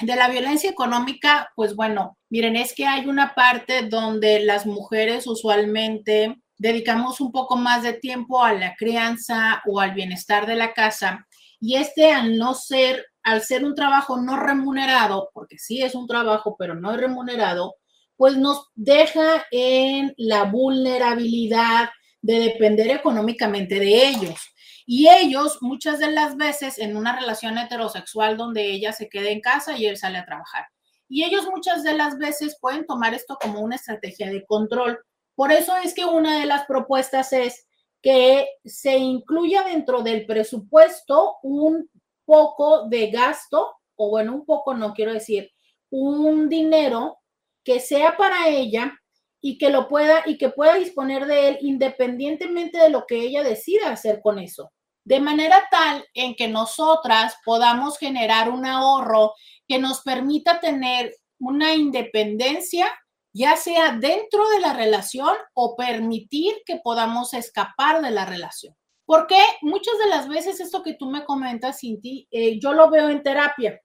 De 0.00 0.16
la 0.16 0.28
violencia 0.28 0.70
económica, 0.70 1.52
pues 1.54 1.76
bueno, 1.76 2.18
miren, 2.30 2.56
es 2.56 2.74
que 2.74 2.86
hay 2.86 3.06
una 3.06 3.34
parte 3.34 3.82
donde 3.82 4.40
las 4.40 4.64
mujeres 4.66 5.26
usualmente 5.26 6.36
dedicamos 6.56 7.20
un 7.20 7.30
poco 7.30 7.56
más 7.56 7.82
de 7.82 7.92
tiempo 7.92 8.42
a 8.42 8.54
la 8.54 8.74
crianza 8.74 9.62
o 9.66 9.80
al 9.80 9.92
bienestar 9.92 10.46
de 10.46 10.56
la 10.56 10.72
casa 10.72 11.26
y 11.62 11.76
este 11.76 12.10
al 12.10 12.36
no 12.36 12.54
ser, 12.54 13.06
al 13.22 13.40
ser 13.40 13.64
un 13.64 13.76
trabajo 13.76 14.20
no 14.20 14.36
remunerado, 14.36 15.30
porque 15.32 15.58
sí 15.58 15.80
es 15.80 15.94
un 15.94 16.08
trabajo, 16.08 16.56
pero 16.58 16.74
no 16.74 16.90
es 16.90 16.96
remunerado, 16.96 17.76
pues 18.16 18.36
nos 18.36 18.66
deja 18.74 19.46
en 19.52 20.12
la 20.16 20.42
vulnerabilidad 20.42 21.90
de 22.20 22.40
depender 22.40 22.90
económicamente 22.90 23.78
de 23.78 24.08
ellos. 24.08 24.40
Y 24.86 25.08
ellos 25.08 25.58
muchas 25.60 26.00
de 26.00 26.10
las 26.10 26.36
veces 26.36 26.80
en 26.80 26.96
una 26.96 27.16
relación 27.16 27.56
heterosexual 27.56 28.36
donde 28.36 28.64
ella 28.64 28.92
se 28.92 29.08
queda 29.08 29.30
en 29.30 29.40
casa 29.40 29.78
y 29.78 29.86
él 29.86 29.96
sale 29.96 30.18
a 30.18 30.26
trabajar. 30.26 30.66
Y 31.08 31.22
ellos 31.22 31.46
muchas 31.46 31.84
de 31.84 31.94
las 31.94 32.18
veces 32.18 32.58
pueden 32.60 32.86
tomar 32.86 33.14
esto 33.14 33.38
como 33.40 33.60
una 33.60 33.76
estrategia 33.76 34.28
de 34.28 34.44
control. 34.46 34.98
Por 35.36 35.52
eso 35.52 35.76
es 35.76 35.94
que 35.94 36.06
una 36.06 36.40
de 36.40 36.46
las 36.46 36.66
propuestas 36.66 37.32
es 37.32 37.68
que 38.02 38.48
se 38.64 38.98
incluya 38.98 39.62
dentro 39.62 40.02
del 40.02 40.26
presupuesto 40.26 41.36
un 41.42 41.88
poco 42.24 42.88
de 42.88 43.10
gasto, 43.10 43.76
o 43.96 44.10
bueno, 44.10 44.34
un 44.34 44.44
poco 44.44 44.74
no 44.74 44.92
quiero 44.92 45.12
decir, 45.12 45.50
un 45.90 46.48
dinero 46.48 47.18
que 47.64 47.78
sea 47.78 48.16
para 48.16 48.48
ella 48.48 48.98
y 49.40 49.58
que 49.58 49.70
lo 49.70 49.88
pueda 49.88 50.22
y 50.26 50.38
que 50.38 50.48
pueda 50.50 50.74
disponer 50.74 51.26
de 51.26 51.48
él 51.48 51.58
independientemente 51.60 52.78
de 52.78 52.90
lo 52.90 53.06
que 53.06 53.20
ella 53.20 53.42
decida 53.42 53.90
hacer 53.90 54.20
con 54.22 54.38
eso. 54.38 54.72
De 55.04 55.20
manera 55.20 55.62
tal 55.70 56.04
en 56.14 56.34
que 56.34 56.48
nosotras 56.48 57.36
podamos 57.44 57.98
generar 57.98 58.50
un 58.50 58.64
ahorro 58.66 59.34
que 59.68 59.78
nos 59.78 60.02
permita 60.02 60.60
tener 60.60 61.14
una 61.40 61.74
independencia, 61.74 62.86
ya 63.32 63.56
sea 63.56 63.96
dentro 63.96 64.48
de 64.50 64.60
la 64.60 64.74
relación 64.74 65.34
o 65.54 65.74
permitir 65.76 66.54
que 66.66 66.80
podamos 66.82 67.34
escapar 67.34 68.02
de 68.02 68.10
la 68.10 68.26
relación. 68.26 68.76
Porque 69.04 69.38
muchas 69.62 69.98
de 69.98 70.08
las 70.08 70.28
veces 70.28 70.60
esto 70.60 70.82
que 70.82 70.94
tú 70.94 71.06
me 71.06 71.24
comentas, 71.24 71.80
Cinti, 71.80 72.28
eh, 72.30 72.58
yo 72.60 72.72
lo 72.72 72.90
veo 72.90 73.08
en 73.08 73.22
terapia. 73.22 73.80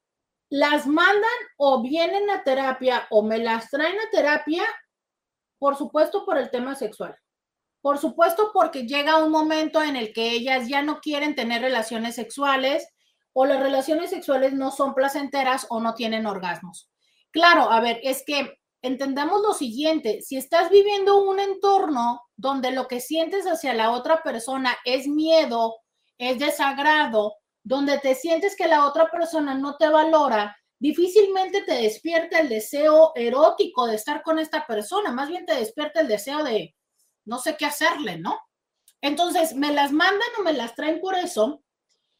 Las 0.49 0.87
mandan 0.87 1.29
o 1.57 1.81
vienen 1.81 2.29
a 2.29 2.43
terapia 2.43 3.07
o 3.09 3.23
me 3.23 3.37
las 3.37 3.69
traen 3.69 3.97
a 3.99 4.09
terapia, 4.11 4.63
por 5.59 5.75
supuesto, 5.75 6.25
por 6.25 6.37
el 6.37 6.49
tema 6.49 6.75
sexual. 6.75 7.17
Por 7.81 7.97
supuesto, 7.97 8.51
porque 8.53 8.85
llega 8.85 9.23
un 9.23 9.31
momento 9.31 9.81
en 9.81 9.95
el 9.95 10.13
que 10.13 10.31
ellas 10.31 10.67
ya 10.67 10.81
no 10.81 10.99
quieren 10.99 11.35
tener 11.35 11.61
relaciones 11.61 12.15
sexuales 12.15 12.87
o 13.33 13.45
las 13.45 13.59
relaciones 13.59 14.09
sexuales 14.09 14.53
no 14.53 14.71
son 14.71 14.93
placenteras 14.93 15.67
o 15.69 15.79
no 15.79 15.93
tienen 15.93 16.25
orgasmos. 16.25 16.89
Claro, 17.31 17.71
a 17.71 17.79
ver, 17.81 17.99
es 18.03 18.23
que 18.25 18.57
entendamos 18.81 19.41
lo 19.41 19.53
siguiente, 19.53 20.21
si 20.21 20.37
estás 20.37 20.69
viviendo 20.69 21.23
un 21.23 21.39
entorno 21.39 22.21
donde 22.35 22.71
lo 22.71 22.87
que 22.87 23.01
sientes 23.01 23.45
hacia 23.45 23.73
la 23.73 23.91
otra 23.91 24.21
persona 24.23 24.77
es 24.85 25.07
miedo, 25.07 25.75
es 26.17 26.39
desagrado, 26.39 27.35
donde 27.63 27.99
te 27.99 28.15
sientes 28.15 28.55
que 28.55 28.67
la 28.67 28.85
otra 28.87 29.09
persona 29.09 29.53
no 29.55 29.75
te 29.77 29.89
valora, 29.89 30.55
difícilmente 30.79 31.63
te 31.63 31.73
despierta 31.73 32.39
el 32.39 32.49
deseo 32.49 33.11
erótico 33.15 33.87
de 33.87 33.95
estar 33.95 34.21
con 34.23 34.39
esta 34.39 34.65
persona, 34.65 35.11
más 35.11 35.29
bien 35.29 35.45
te 35.45 35.55
despierta 35.55 36.01
el 36.01 36.07
deseo 36.07 36.43
de 36.43 36.75
no 37.25 37.39
sé 37.39 37.57
qué 37.57 37.65
hacerle, 37.65 38.17
¿no? 38.17 38.39
Entonces, 39.01 39.53
me 39.53 39.73
las 39.73 39.91
mandan 39.91 40.29
o 40.39 40.43
me 40.43 40.53
las 40.53 40.75
traen 40.75 40.99
por 40.99 41.15
eso. 41.15 41.61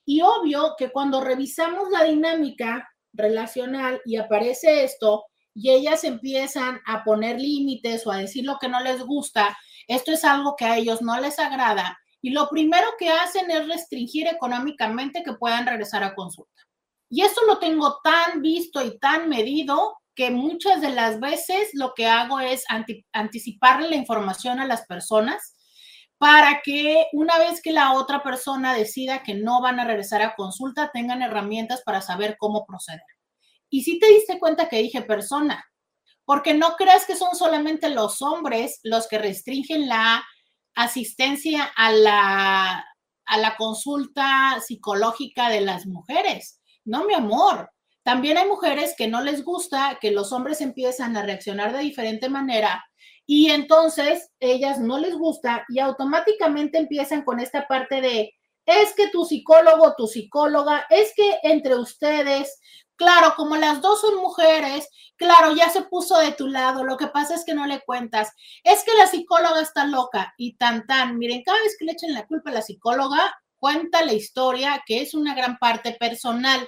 Y 0.06 0.22
obvio 0.22 0.76
que 0.78 0.92
cuando 0.92 1.22
revisamos 1.22 1.90
la 1.90 2.04
dinámica 2.04 2.88
relacional 3.14 4.02
y 4.06 4.18
aparece 4.18 4.84
esto, 4.84 5.26
y 5.58 5.72
ellas 5.72 6.04
empiezan 6.04 6.80
a 6.86 7.04
poner 7.04 7.42
límites 7.42 8.06
o 8.06 8.12
a 8.12 8.18
decir 8.18 8.46
lo 8.46 8.60
que 8.60 8.70
no 8.70 8.80
les 8.80 9.02
gusta, 9.02 9.58
esto 9.88 10.12
es 10.12 10.24
algo 10.24 10.56
que 10.56 10.66
a 10.66 10.78
ellos 10.78 11.02
no 11.02 11.20
les 11.20 11.40
agrada 11.40 11.98
y 12.22 12.30
lo 12.30 12.48
primero 12.50 12.88
que 13.00 13.10
hacen 13.10 13.50
es 13.50 13.68
restringir 13.68 14.28
económicamente 14.28 15.24
que 15.24 15.34
puedan 15.34 15.66
regresar 15.66 16.04
a 16.04 16.14
consulta. 16.14 16.62
Y 17.10 17.22
esto 17.22 17.42
lo 17.48 17.58
tengo 17.58 18.00
tan 18.04 18.42
visto 18.42 18.84
y 18.84 19.00
tan 19.00 19.30
medido 19.30 19.98
que 20.14 20.30
muchas 20.30 20.82
de 20.82 20.90
las 20.90 21.20
veces 21.20 21.70
lo 21.74 21.94
que 21.96 22.06
hago 22.06 22.40
es 22.40 22.64
anticiparle 23.14 23.90
la 23.90 23.96
información 23.96 24.60
a 24.60 24.68
las 24.68 24.86
personas 24.86 25.56
para 26.18 26.62
que 26.64 27.06
una 27.14 27.38
vez 27.40 27.62
que 27.62 27.72
la 27.72 27.94
otra 27.94 28.22
persona 28.24 28.74
decida 28.74 29.24
que 29.24 29.36
no 29.36 29.62
van 29.62 29.80
a 29.80 29.86
regresar 29.86 30.22
a 30.22 30.36
consulta, 30.36 30.92
tengan 30.94 31.22
herramientas 31.22 31.82
para 31.84 32.02
saber 32.02 32.36
cómo 32.38 32.66
proceder. 32.66 33.17
Y 33.70 33.84
si 33.84 34.00
te 34.00 34.08
diste 34.08 34.40
cuenta 34.40 34.70
que 34.70 34.82
dije 34.82 35.02
persona, 35.02 35.66
porque 36.26 36.54
no 36.54 36.76
creas 36.76 37.06
que 37.06 37.16
son 37.16 37.36
solamente 37.36 37.90
los 37.90 38.22
hombres 38.22 38.80
los 38.84 39.08
que 39.08 39.18
restringen 39.18 39.88
la 39.88 40.26
asistencia 40.76 41.64
a 41.76 41.92
la, 41.92 42.86
a 43.26 43.38
la 43.38 43.56
consulta 43.58 44.60
psicológica 44.66 45.50
de 45.50 45.62
las 45.62 45.86
mujeres. 45.86 46.62
No, 46.86 47.06
mi 47.06 47.14
amor. 47.14 47.72
También 48.04 48.38
hay 48.38 48.48
mujeres 48.48 48.94
que 48.98 49.08
no 49.08 49.22
les 49.22 49.44
gusta 49.44 49.98
que 50.00 50.12
los 50.12 50.32
hombres 50.32 50.62
empiezan 50.62 51.18
a 51.18 51.24
reaccionar 51.24 51.74
de 51.74 51.80
diferente 51.80 52.30
manera 52.30 52.86
y 53.26 53.50
entonces 53.50 54.32
ellas 54.40 54.80
no 54.80 54.98
les 54.98 55.14
gusta 55.14 55.66
y 55.68 55.80
automáticamente 55.80 56.78
empiezan 56.78 57.24
con 57.26 57.42
esta 57.42 57.68
parte 57.68 58.00
de 58.00 58.34
es 58.66 58.94
que 58.96 59.10
tu 59.10 59.26
psicólogo, 59.26 59.94
tu 59.98 60.08
psicóloga, 60.08 60.86
es 60.90 61.14
que 61.16 61.38
entre 61.44 61.76
ustedes 61.76 62.60
Claro, 62.98 63.34
como 63.38 63.56
las 63.58 63.80
dos 63.82 64.02
son 64.02 64.16
mujeres, 64.16 64.90
claro, 65.18 65.56
ya 65.56 65.70
se 65.70 65.84
puso 65.84 66.18
de 66.18 66.32
tu 66.32 66.48
lado, 66.48 66.84
lo 66.84 66.98
que 66.98 67.06
pasa 67.08 67.36
es 67.36 67.46
que 67.46 67.54
no 67.54 67.68
le 67.68 67.82
cuentas. 67.82 68.32
Es 68.64 68.84
que 68.84 68.94
la 68.96 69.06
psicóloga 69.06 69.62
está 69.62 69.86
loca 69.86 70.34
y 70.36 70.56
tan 70.58 70.88
tan, 70.88 71.18
miren, 71.20 71.44
cada 71.44 71.60
vez 71.62 71.76
que 71.78 71.86
le 71.86 71.92
echen 71.92 72.14
la 72.16 72.26
culpa 72.26 72.50
a 72.50 72.54
la 72.54 72.62
psicóloga, 72.64 73.36
cuenta 73.58 74.04
la 74.04 74.14
historia 74.14 74.84
que 74.86 75.02
es 75.02 75.14
una 75.14 75.36
gran 75.36 75.58
parte 75.60 75.92
personal. 76.00 76.68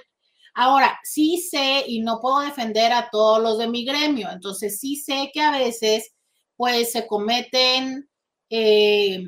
Ahora, 0.54 1.00
sí 1.02 1.38
sé 1.38 1.84
y 1.88 2.00
no 2.00 2.20
puedo 2.20 2.40
defender 2.40 2.92
a 2.92 3.08
todos 3.10 3.42
los 3.42 3.58
de 3.58 3.66
mi 3.68 3.84
gremio, 3.84 4.30
entonces 4.30 4.78
sí 4.78 4.96
sé 4.96 5.30
que 5.34 5.40
a 5.42 5.50
veces 5.52 6.12
pues 6.56 6.92
se 6.92 7.06
cometen 7.08 8.08
eh, 8.50 9.24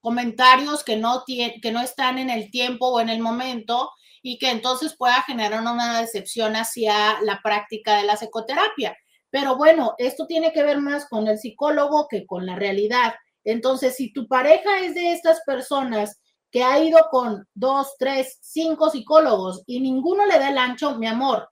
comentarios 0.00 0.84
que 0.84 0.96
no, 0.96 1.24
que 1.26 1.72
no 1.72 1.80
están 1.80 2.18
en 2.18 2.30
el 2.30 2.50
tiempo 2.50 2.88
o 2.88 3.00
en 3.00 3.08
el 3.10 3.20
momento 3.20 3.90
y 4.22 4.38
que 4.38 4.50
entonces 4.50 4.96
pueda 4.96 5.22
generar 5.22 5.60
una 5.60 6.00
decepción 6.00 6.54
hacia 6.56 7.20
la 7.22 7.40
práctica 7.42 7.96
de 7.96 8.04
la 8.04 8.16
psicoterapia. 8.16 8.96
Pero 9.30 9.56
bueno, 9.56 9.94
esto 9.98 10.26
tiene 10.26 10.52
que 10.52 10.62
ver 10.62 10.78
más 10.78 11.06
con 11.08 11.28
el 11.28 11.38
psicólogo 11.38 12.08
que 12.08 12.26
con 12.26 12.46
la 12.46 12.56
realidad. 12.56 13.14
Entonces, 13.44 13.96
si 13.96 14.12
tu 14.12 14.26
pareja 14.26 14.80
es 14.80 14.94
de 14.94 15.12
estas 15.12 15.40
personas 15.46 16.20
que 16.50 16.62
ha 16.64 16.78
ido 16.82 17.08
con 17.10 17.46
dos, 17.54 17.94
tres, 17.98 18.38
cinco 18.40 18.90
psicólogos 18.90 19.62
y 19.66 19.80
ninguno 19.80 20.26
le 20.26 20.38
da 20.38 20.50
el 20.50 20.58
ancho, 20.58 20.96
mi 20.96 21.06
amor, 21.06 21.48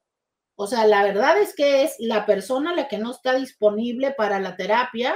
o 0.56 0.66
sea, 0.66 0.86
la 0.86 1.02
verdad 1.02 1.38
es 1.38 1.54
que 1.54 1.82
es 1.82 1.96
la 1.98 2.24
persona 2.24 2.74
la 2.74 2.88
que 2.88 2.96
no 2.96 3.10
está 3.10 3.34
disponible 3.34 4.12
para 4.12 4.40
la 4.40 4.56
terapia 4.56 5.14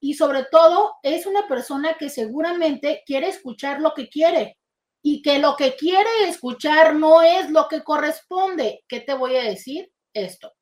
y 0.00 0.14
sobre 0.14 0.44
todo 0.50 0.94
es 1.02 1.24
una 1.26 1.46
persona 1.46 1.94
que 1.98 2.10
seguramente 2.10 3.02
quiere 3.06 3.28
escuchar 3.28 3.80
lo 3.80 3.94
que 3.94 4.08
quiere 4.08 4.58
y 5.08 5.22
que 5.22 5.38
lo 5.38 5.54
que 5.54 5.76
quiere 5.76 6.10
escuchar 6.26 6.96
no 6.96 7.22
es 7.22 7.48
lo 7.50 7.68
que 7.68 7.84
corresponde. 7.84 8.82
¿Qué 8.88 8.98
te 8.98 9.14
voy 9.14 9.36
a 9.36 9.44
decir? 9.44 9.88
Esto. 10.12 10.52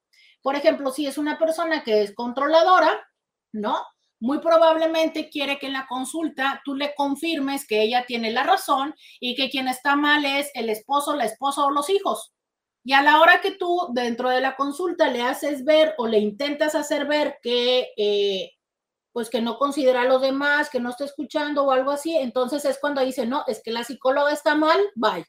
Por 0.43 0.55
ejemplo, 0.55 0.91
si 0.91 1.07
es 1.07 1.17
una 1.17 1.39
persona 1.39 1.83
que 1.83 2.03
es 2.03 2.15
controladora, 2.15 3.03
¿no? 3.55 3.79
Muy 4.21 4.41
probablemente 4.41 5.31
quiere 5.31 5.59
que 5.59 5.69
en 5.69 5.73
la 5.73 5.87
consulta 5.87 6.61
tú 6.63 6.75
le 6.75 6.95
confirmes 6.95 7.67
que 7.67 7.81
ella 7.81 8.05
tiene 8.07 8.33
la 8.33 8.43
razón 8.43 8.95
y 9.19 9.35
que 9.35 9.49
quien 9.49 9.67
está 9.67 9.97
mal 9.97 10.27
es 10.27 10.51
el 10.53 10.69
esposo, 10.69 11.17
la 11.17 11.25
esposa 11.25 11.65
o 11.65 11.71
los 11.71 11.89
hijos. 11.89 12.35
Y 12.85 12.93
a 12.93 13.01
la 13.01 13.21
hora 13.21 13.41
que 13.41 13.53
tú 13.53 13.89
dentro 13.95 14.29
de 14.29 14.43
la 14.43 14.57
consulta 14.57 15.09
le 15.09 15.23
haces 15.23 15.65
ver 15.65 15.95
o 15.97 16.07
le 16.07 16.19
intentas 16.19 16.75
hacer 16.75 17.07
ver 17.07 17.39
que 17.41 17.95
eh, 17.97 18.51
pues 19.15 19.31
que 19.31 19.41
no 19.41 19.59
considera 19.59 20.03
a 20.03 20.07
los 20.07 20.21
demás, 20.21 20.69
que 20.69 20.81
no 20.81 20.91
está 20.91 21.05
escuchando 21.05 21.63
o 21.63 21.71
algo 21.71 21.93
así, 21.93 22.17
entonces 22.17 22.65
es 22.65 22.79
cuando 22.81 23.01
dice, 23.01 23.25
no, 23.27 23.45
es 23.47 23.63
que 23.63 23.71
la 23.71 23.85
psicóloga 23.85 24.33
está 24.33 24.57
mal, 24.57 24.77
bye. 24.97 25.25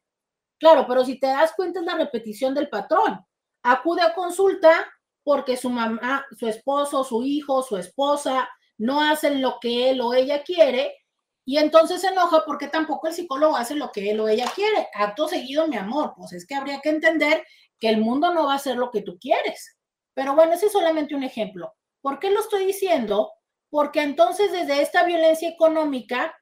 Claro, 0.57 0.87
pero 0.87 1.05
si 1.05 1.19
te 1.19 1.27
das 1.27 1.53
cuenta 1.55 1.81
es 1.81 1.85
la 1.85 1.93
repetición 1.93 2.55
del 2.55 2.67
patrón. 2.67 3.23
Acude 3.61 4.01
a 4.01 4.15
consulta 4.15 4.91
porque 5.23 5.55
su 5.55 5.69
mamá, 5.69 6.25
su 6.35 6.47
esposo, 6.47 7.03
su 7.03 7.21
hijo, 7.23 7.61
su 7.61 7.77
esposa 7.77 8.49
no 8.79 9.01
hacen 9.01 9.39
lo 9.39 9.59
que 9.61 9.91
él 9.91 10.01
o 10.01 10.15
ella 10.15 10.41
quiere 10.41 10.97
y 11.45 11.57
entonces 11.57 12.01
se 12.01 12.07
enoja 12.07 12.43
porque 12.43 12.69
tampoco 12.69 13.05
el 13.05 13.13
psicólogo 13.13 13.55
hace 13.55 13.75
lo 13.75 13.91
que 13.91 14.09
él 14.09 14.19
o 14.19 14.27
ella 14.27 14.51
quiere. 14.55 14.87
Acto 14.95 15.27
seguido, 15.27 15.67
mi 15.67 15.77
amor, 15.77 16.15
pues 16.17 16.33
es 16.33 16.47
que 16.47 16.55
habría 16.55 16.81
que 16.81 16.89
entender 16.89 17.45
que 17.79 17.89
el 17.89 18.01
mundo 18.01 18.33
no 18.33 18.47
va 18.47 18.53
a 18.53 18.55
hacer 18.55 18.77
lo 18.77 18.89
que 18.89 19.03
tú 19.03 19.19
quieres. 19.19 19.77
Pero 20.15 20.33
bueno, 20.33 20.53
ese 20.53 20.65
es 20.65 20.71
solamente 20.71 21.13
un 21.13 21.23
ejemplo. 21.23 21.75
¿Por 22.01 22.17
qué 22.17 22.31
lo 22.31 22.39
estoy 22.39 22.65
diciendo? 22.65 23.31
Porque 23.69 24.01
entonces 24.01 24.51
desde 24.51 24.81
esta 24.81 25.03
violencia 25.03 25.49
económica 25.49 26.35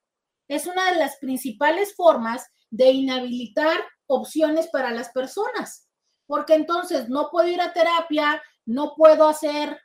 es 0.47 0.67
una 0.67 0.91
de 0.91 0.97
las 0.97 1.17
principales 1.17 1.95
formas 1.95 2.45
de 2.69 2.91
inhabilitar 2.91 3.83
opciones 4.07 4.67
para 4.67 4.91
las 4.91 5.09
personas, 5.09 5.87
porque 6.27 6.55
entonces 6.55 7.09
no 7.09 7.29
puedo 7.31 7.47
ir 7.47 7.61
a 7.61 7.73
terapia, 7.73 8.41
no 8.65 8.93
puedo 8.95 9.27
hacer, 9.27 9.79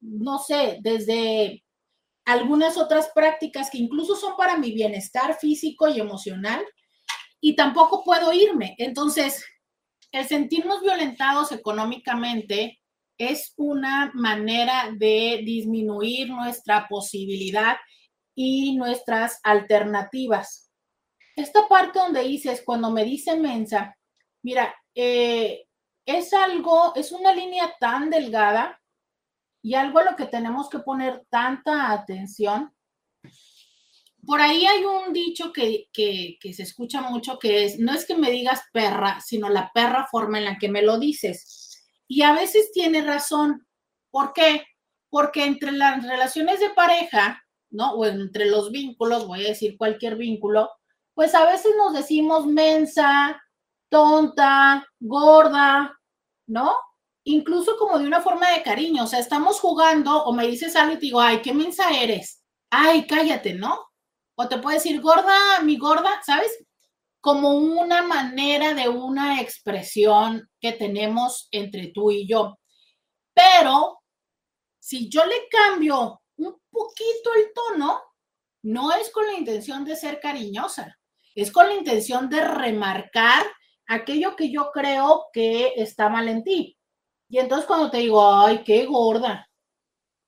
no 0.00 0.38
sé, 0.38 0.78
desde 0.82 1.64
algunas 2.24 2.76
otras 2.76 3.10
prácticas 3.14 3.70
que 3.70 3.78
incluso 3.78 4.14
son 4.16 4.36
para 4.36 4.56
mi 4.56 4.72
bienestar 4.72 5.38
físico 5.38 5.88
y 5.88 6.00
emocional, 6.00 6.64
y 7.40 7.56
tampoco 7.56 8.04
puedo 8.04 8.32
irme. 8.32 8.74
Entonces, 8.78 9.44
el 10.12 10.26
sentirnos 10.26 10.80
violentados 10.80 11.50
económicamente 11.52 12.81
es 13.30 13.52
una 13.56 14.10
manera 14.14 14.90
de 14.96 15.42
disminuir 15.44 16.28
nuestra 16.28 16.88
posibilidad 16.88 17.76
y 18.34 18.76
nuestras 18.76 19.38
alternativas. 19.42 20.70
esta 21.36 21.66
parte 21.66 21.98
donde 21.98 22.22
dices, 22.24 22.62
cuando 22.64 22.90
me 22.90 23.04
dice 23.04 23.36
mensa, 23.36 23.96
mira, 24.42 24.74
eh, 24.94 25.66
es 26.04 26.32
algo, 26.34 26.94
es 26.94 27.12
una 27.12 27.34
línea 27.34 27.74
tan 27.80 28.10
delgada 28.10 28.78
y 29.62 29.74
algo 29.74 30.00
a 30.00 30.04
lo 30.04 30.16
que 30.16 30.26
tenemos 30.26 30.68
que 30.68 30.80
poner 30.80 31.24
tanta 31.30 31.92
atención. 31.92 32.74
Por 34.26 34.40
ahí 34.40 34.66
hay 34.66 34.84
un 34.84 35.12
dicho 35.12 35.52
que, 35.52 35.88
que, 35.92 36.36
que, 36.40 36.52
se 36.52 36.64
escucha 36.64 37.00
mucho 37.00 37.38
que 37.38 37.64
es, 37.64 37.78
no 37.78 37.92
es 37.92 38.04
que 38.04 38.16
me 38.16 38.30
digas 38.30 38.62
perra, 38.72 39.20
sino 39.20 39.48
la 39.48 39.72
perra 39.72 40.06
forma 40.10 40.38
en 40.38 40.44
la 40.44 40.58
que 40.58 40.68
me 40.68 40.82
lo 40.82 40.98
dices. 40.98 41.71
Y 42.08 42.22
a 42.22 42.32
veces 42.32 42.72
tiene 42.72 43.02
razón. 43.02 43.66
¿Por 44.10 44.32
qué? 44.32 44.64
Porque 45.10 45.44
entre 45.44 45.72
las 45.72 46.06
relaciones 46.06 46.60
de 46.60 46.70
pareja, 46.70 47.42
¿no? 47.70 47.92
O 47.92 48.06
entre 48.06 48.46
los 48.46 48.70
vínculos, 48.70 49.26
voy 49.26 49.44
a 49.44 49.48
decir 49.48 49.76
cualquier 49.76 50.16
vínculo, 50.16 50.70
pues 51.14 51.34
a 51.34 51.44
veces 51.46 51.72
nos 51.76 51.92
decimos 51.92 52.46
mensa, 52.46 53.42
tonta, 53.90 54.86
gorda, 55.00 55.98
¿no? 56.46 56.74
Incluso 57.24 57.76
como 57.78 57.98
de 57.98 58.06
una 58.06 58.20
forma 58.20 58.50
de 58.50 58.62
cariño, 58.62 59.04
o 59.04 59.06
sea, 59.06 59.20
estamos 59.20 59.60
jugando 59.60 60.24
o 60.24 60.32
me 60.32 60.46
dices 60.46 60.74
algo 60.76 60.94
y 60.94 60.96
te 60.96 61.06
digo, 61.06 61.20
ay, 61.20 61.42
qué 61.42 61.54
mensa 61.54 61.90
eres, 61.90 62.42
ay, 62.70 63.06
cállate, 63.06 63.54
¿no? 63.54 63.78
O 64.34 64.48
te 64.48 64.58
puedo 64.58 64.74
decir, 64.74 65.00
gorda, 65.00 65.60
mi 65.62 65.76
gorda, 65.76 66.20
¿sabes? 66.24 66.50
Como 67.22 67.54
una 67.54 68.02
manera 68.02 68.74
de 68.74 68.90
una 68.90 69.40
expresión 69.40 70.50
que 70.60 70.72
tenemos 70.72 71.48
entre 71.50 71.86
tú 71.86 72.10
y 72.10 72.28
yo. 72.28 72.58
Pero 73.32 74.00
si 74.78 75.08
yo 75.08 75.24
le 75.24 75.48
cambio 75.48 76.20
un 76.36 76.60
poquito 76.70 77.34
el 77.34 77.52
tono, 77.54 78.02
no 78.64 78.92
es 78.92 79.10
con 79.10 79.24
la 79.24 79.34
intención 79.34 79.84
de 79.86 79.96
ser 79.96 80.20
cariñosa, 80.20 80.98
es 81.34 81.50
con 81.50 81.68
la 81.68 81.74
intención 81.74 82.28
de 82.28 82.44
remarcar 82.44 83.46
aquello 83.86 84.36
que 84.36 84.50
yo 84.50 84.70
creo 84.72 85.26
que 85.32 85.72
está 85.76 86.10
mal 86.10 86.28
en 86.28 86.44
ti. 86.44 86.76
Y 87.30 87.38
entonces 87.38 87.66
cuando 87.66 87.90
te 87.90 87.98
digo, 87.98 88.22
ay, 88.22 88.62
qué 88.64 88.84
gorda, 88.84 89.48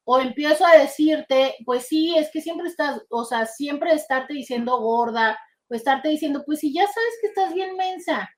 o 0.05 0.21
empiezo 0.21 0.67
a 0.67 0.77
decirte, 0.77 1.57
pues 1.65 1.87
sí, 1.89 2.15
es 2.17 2.31
que 2.31 2.41
siempre 2.41 2.69
estás, 2.69 3.03
o 3.11 3.25
sea, 3.25 3.47
siempre 3.47 3.93
estarte 3.93 4.35
diciendo 4.35 4.79
gorda, 4.79 5.39
o 5.69 5.75
estarte 5.75 6.09
diciendo, 6.09 6.43
pues 6.45 6.61
si 6.61 6.73
ya 6.73 6.87
sabes 6.87 7.15
que 7.21 7.29
estás 7.29 7.55
bien 7.55 7.77
mensa, 7.77 8.29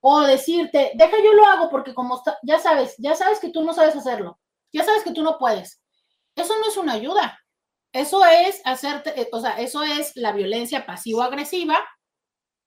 o 0.00 0.20
decirte, 0.20 0.92
deja 0.96 1.16
yo 1.24 1.32
lo 1.32 1.46
hago 1.46 1.70
porque 1.70 1.94
como 1.94 2.22
ya 2.42 2.58
sabes, 2.58 2.94
ya 2.98 3.14
sabes 3.14 3.40
que 3.40 3.48
tú 3.48 3.62
no 3.62 3.72
sabes 3.72 3.96
hacerlo, 3.96 4.38
ya 4.72 4.84
sabes 4.84 5.02
que 5.02 5.12
tú 5.12 5.22
no 5.22 5.38
puedes. 5.38 5.80
Eso 6.36 6.58
no 6.58 6.68
es 6.68 6.76
una 6.76 6.92
ayuda. 6.92 7.38
Eso 7.92 8.24
es 8.26 8.60
hacerte, 8.64 9.28
o 9.32 9.40
sea, 9.40 9.52
eso 9.52 9.82
es 9.82 10.16
la 10.16 10.32
violencia 10.32 10.84
pasivo-agresiva 10.84 11.78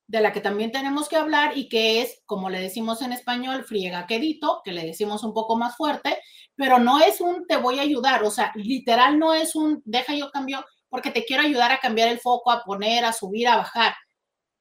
de 0.08 0.22
la 0.22 0.32
que 0.32 0.40
también 0.40 0.72
tenemos 0.72 1.10
que 1.10 1.18
hablar 1.18 1.58
y 1.58 1.68
que 1.68 2.02
es, 2.02 2.24
como 2.26 2.50
le 2.50 2.62
decimos 2.62 3.02
en 3.02 3.12
español, 3.12 3.66
friega 3.66 4.08
quedito, 4.08 4.62
que 4.64 4.72
le 4.72 4.86
decimos 4.86 5.24
un 5.24 5.34
poco 5.34 5.58
más 5.58 5.76
fuerte, 5.76 6.18
pero 6.56 6.80
no 6.80 7.00
es 7.00 7.20
un 7.20 7.46
te 7.46 7.58
voy 7.58 7.80
a 7.80 7.84
ayudar, 7.84 8.24
o 8.24 8.32
sea, 8.32 8.52
literal 8.56 9.20
no 9.20 9.34
es 9.34 9.54
un 9.56 9.82
deja 9.86 10.16
yo 10.16 10.32
cambio 10.32 10.66
porque 10.90 11.12
te 11.12 11.26
quiero 11.26 11.44
ayudar 11.44 11.72
a 11.72 11.80
cambiar 11.80 12.08
el 12.08 12.20
foco, 12.20 12.50
a 12.50 12.64
poner, 12.64 13.04
a 13.04 13.12
subir, 13.12 13.50
a 13.50 13.58
bajar, 13.58 13.94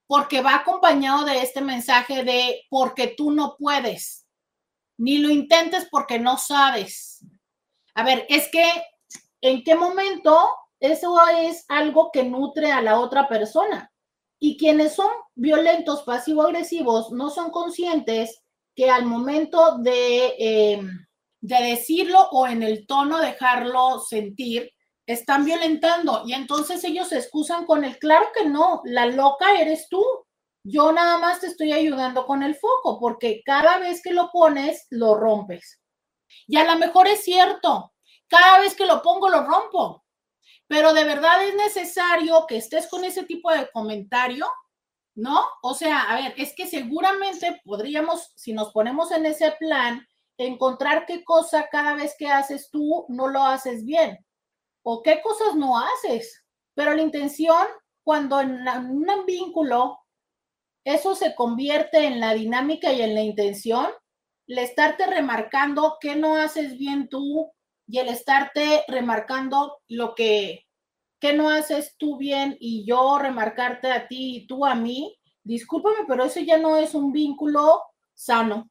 porque 0.06 0.40
va 0.40 0.56
acompañado 0.56 1.24
de 1.24 1.42
este 1.42 1.60
mensaje 1.60 2.22
de 2.24 2.62
porque 2.70 3.14
tú 3.16 3.30
no 3.30 3.56
puedes, 3.58 4.26
ni 4.98 5.18
lo 5.18 5.30
intentes 5.30 5.86
porque 5.90 6.18
no 6.18 6.38
sabes. 6.38 7.24
A 7.94 8.04
ver, 8.04 8.26
es 8.28 8.48
que 8.50 8.64
en 9.40 9.64
qué 9.64 9.74
momento 9.74 10.38
eso 10.80 11.16
es 11.28 11.64
algo 11.68 12.10
que 12.12 12.24
nutre 12.24 12.70
a 12.72 12.82
la 12.82 13.00
otra 13.00 13.28
persona 13.28 13.92
y 14.38 14.56
quienes 14.56 14.94
son 14.94 15.10
violentos 15.34 16.02
pasivo-agresivos 16.02 17.10
no 17.12 17.30
son 17.30 17.50
conscientes 17.50 18.42
que 18.74 18.90
al 18.90 19.06
momento 19.06 19.78
de, 19.78 20.34
em, 20.38 21.06
de 21.40 21.56
decirlo 21.62 22.28
o 22.30 22.46
en 22.46 22.62
el 22.62 22.86
tono 22.86 23.18
dejarlo 23.18 24.00
sentir, 24.00 24.70
están 25.06 25.44
violentando 25.44 26.22
y 26.26 26.32
entonces 26.32 26.82
ellos 26.84 27.08
se 27.08 27.18
excusan 27.18 27.64
con 27.64 27.84
el, 27.84 27.98
claro 27.98 28.26
que 28.34 28.48
no, 28.48 28.82
la 28.84 29.06
loca 29.06 29.58
eres 29.60 29.88
tú. 29.88 30.04
Yo 30.64 30.90
nada 30.90 31.18
más 31.18 31.40
te 31.40 31.46
estoy 31.46 31.72
ayudando 31.72 32.26
con 32.26 32.42
el 32.42 32.56
foco 32.56 32.98
porque 32.98 33.40
cada 33.44 33.78
vez 33.78 34.02
que 34.02 34.12
lo 34.12 34.30
pones, 34.32 34.86
lo 34.90 35.14
rompes. 35.14 35.80
Y 36.48 36.56
a 36.56 36.64
lo 36.64 36.76
mejor 36.76 37.06
es 37.06 37.22
cierto, 37.22 37.92
cada 38.26 38.58
vez 38.58 38.74
que 38.74 38.84
lo 38.84 39.00
pongo, 39.00 39.28
lo 39.28 39.44
rompo, 39.44 40.04
pero 40.66 40.92
de 40.92 41.04
verdad 41.04 41.44
es 41.46 41.54
necesario 41.54 42.44
que 42.48 42.56
estés 42.56 42.88
con 42.88 43.04
ese 43.04 43.22
tipo 43.22 43.52
de 43.52 43.70
comentario, 43.70 44.46
¿no? 45.14 45.40
O 45.62 45.74
sea, 45.74 46.02
a 46.02 46.16
ver, 46.16 46.34
es 46.36 46.52
que 46.56 46.66
seguramente 46.66 47.60
podríamos, 47.64 48.32
si 48.34 48.52
nos 48.52 48.72
ponemos 48.72 49.12
en 49.12 49.26
ese 49.26 49.52
plan, 49.52 50.04
encontrar 50.36 51.06
qué 51.06 51.22
cosa 51.22 51.68
cada 51.70 51.94
vez 51.94 52.16
que 52.18 52.26
haces 52.26 52.70
tú 52.72 53.06
no 53.08 53.28
lo 53.28 53.44
haces 53.44 53.84
bien 53.84 54.25
o 54.88 55.03
qué 55.03 55.20
cosas 55.20 55.57
no 55.57 55.77
haces. 55.79 56.44
Pero 56.75 56.94
la 56.94 57.03
intención, 57.03 57.66
cuando 58.05 58.40
en, 58.40 58.68
un 58.88 59.27
vínculo 59.27 59.99
eso 60.85 61.16
se 61.16 61.35
convierte 61.35 62.07
en 62.07 62.20
la 62.20 62.35
dinámica 62.35 62.92
y 62.92 63.03
en 63.03 63.16
la 63.16 63.22
intención, 63.22 63.88
le 64.46 64.62
estarte 64.62 65.05
remarcando 65.07 65.96
qué 66.01 66.14
no 66.14 66.37
haces 66.37 66.79
bien 66.79 67.09
tú, 67.09 67.51
y 67.88 67.99
el 67.99 68.09
estarte 68.09 68.85
remarcando 68.87 69.79
lo 69.88 70.14
que, 70.14 70.66
que 71.20 71.33
no 71.33 71.51
haces 71.51 71.96
tú 71.99 72.16
bien 72.16 72.57
y 72.61 72.87
yo 72.87 73.18
remarcarte 73.18 73.90
a 73.90 74.07
ti 74.07 74.37
y 74.37 74.46
tú 74.46 74.64
a 74.64 74.77
mí, 74.77 75.18
discúlpame, 75.42 76.05
pero 76.07 76.25
eso 76.25 76.38
ya 76.38 76.59
no 76.59 76.77
es 76.77 76.94
un 76.94 77.11
vínculo 77.11 77.83
sano. 78.14 78.70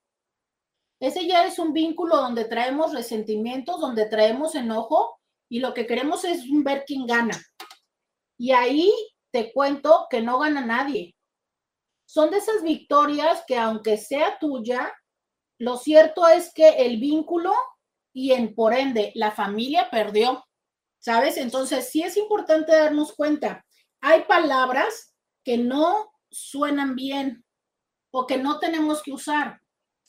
Ese 1.02 1.28
ya 1.28 1.46
es 1.46 1.60
un 1.60 1.74
vínculo 1.74 2.16
donde 2.16 2.46
traemos 2.46 2.94
resentimientos, 2.94 3.82
donde 3.82 4.06
traemos 4.06 4.56
enojo 4.56 5.15
y 5.50 5.60
lo 5.60 5.74
que 5.74 5.86
queremos 5.86 6.24
es 6.24 6.44
ver 6.64 6.84
quién 6.86 7.06
gana. 7.06 7.40
Y 8.38 8.52
ahí 8.52 8.94
te 9.32 9.52
cuento 9.54 10.08
que 10.10 10.22
no 10.22 10.40
gana 10.40 10.66
nadie. 10.66 11.16
Son 12.06 12.30
de 12.30 12.38
esas 12.38 12.64
victorias 12.64 13.44
que 13.48 13.58
aunque 13.58 13.98
sea 13.98 14.38
tuya, 14.40 14.94
lo 15.58 15.78
cierto 15.78 16.28
es 16.28 16.54
que 16.54 16.70
el 16.70 17.00
vínculo 17.00 17.54
y 18.14 18.32
en 18.32 18.56
por 18.56 18.74
ende 18.74 19.12
la 19.16 19.32
familia 19.32 19.90
perdió, 19.90 20.46
¿sabes? 21.00 21.38
Entonces 21.38 21.90
sí 21.90 22.02
es 22.02 22.18
importante 22.18 22.72
darnos 22.72 23.14
cuenta. 23.14 23.66
Hay 24.02 24.24
palabras 24.24 25.14
que 25.44 25.58
no 25.58 26.12
suenan 26.30 26.96
bien 26.96 27.44
o 28.12 28.26
que 28.26 28.38
no 28.38 28.60
tenemos 28.60 29.04
que 29.04 29.12
usar. 29.12 29.60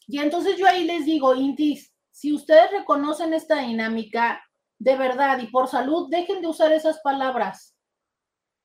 Y 0.06 0.20
entonces 0.20 0.56
yo 0.56 0.66
ahí 0.66 0.84
les 0.84 1.04
digo, 1.04 1.34
Intis, 1.34 1.92
si 2.12 2.32
ustedes 2.32 2.70
reconocen 2.70 3.34
esta 3.34 3.58
dinámica 3.60 4.45
de 4.78 4.96
verdad 4.96 5.38
y 5.38 5.46
por 5.48 5.68
salud, 5.68 6.08
dejen 6.10 6.40
de 6.40 6.48
usar 6.48 6.72
esas 6.72 7.00
palabras. 7.00 7.74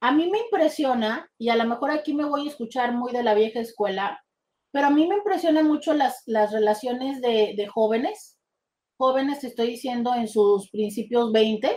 A 0.01 0.11
mí 0.11 0.29
me 0.29 0.39
impresiona, 0.39 1.29
y 1.37 1.49
a 1.49 1.55
lo 1.55 1.65
mejor 1.65 1.91
aquí 1.91 2.13
me 2.13 2.25
voy 2.25 2.47
a 2.47 2.51
escuchar 2.51 2.93
muy 2.93 3.11
de 3.11 3.23
la 3.23 3.33
vieja 3.33 3.59
escuela, 3.59 4.23
pero 4.71 4.87
a 4.87 4.89
mí 4.89 5.07
me 5.07 5.15
impresiona 5.15 5.63
mucho 5.63 5.93
las, 5.93 6.23
las 6.25 6.51
relaciones 6.51 7.21
de, 7.21 7.53
de 7.55 7.67
jóvenes 7.67 8.37
jóvenes, 9.01 9.43
estoy 9.43 9.69
diciendo, 9.69 10.13
en 10.13 10.27
sus 10.27 10.69
principios 10.69 11.31
20, 11.31 11.75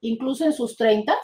incluso 0.00 0.44
en 0.44 0.52
sus 0.52 0.76
30, 0.76 1.16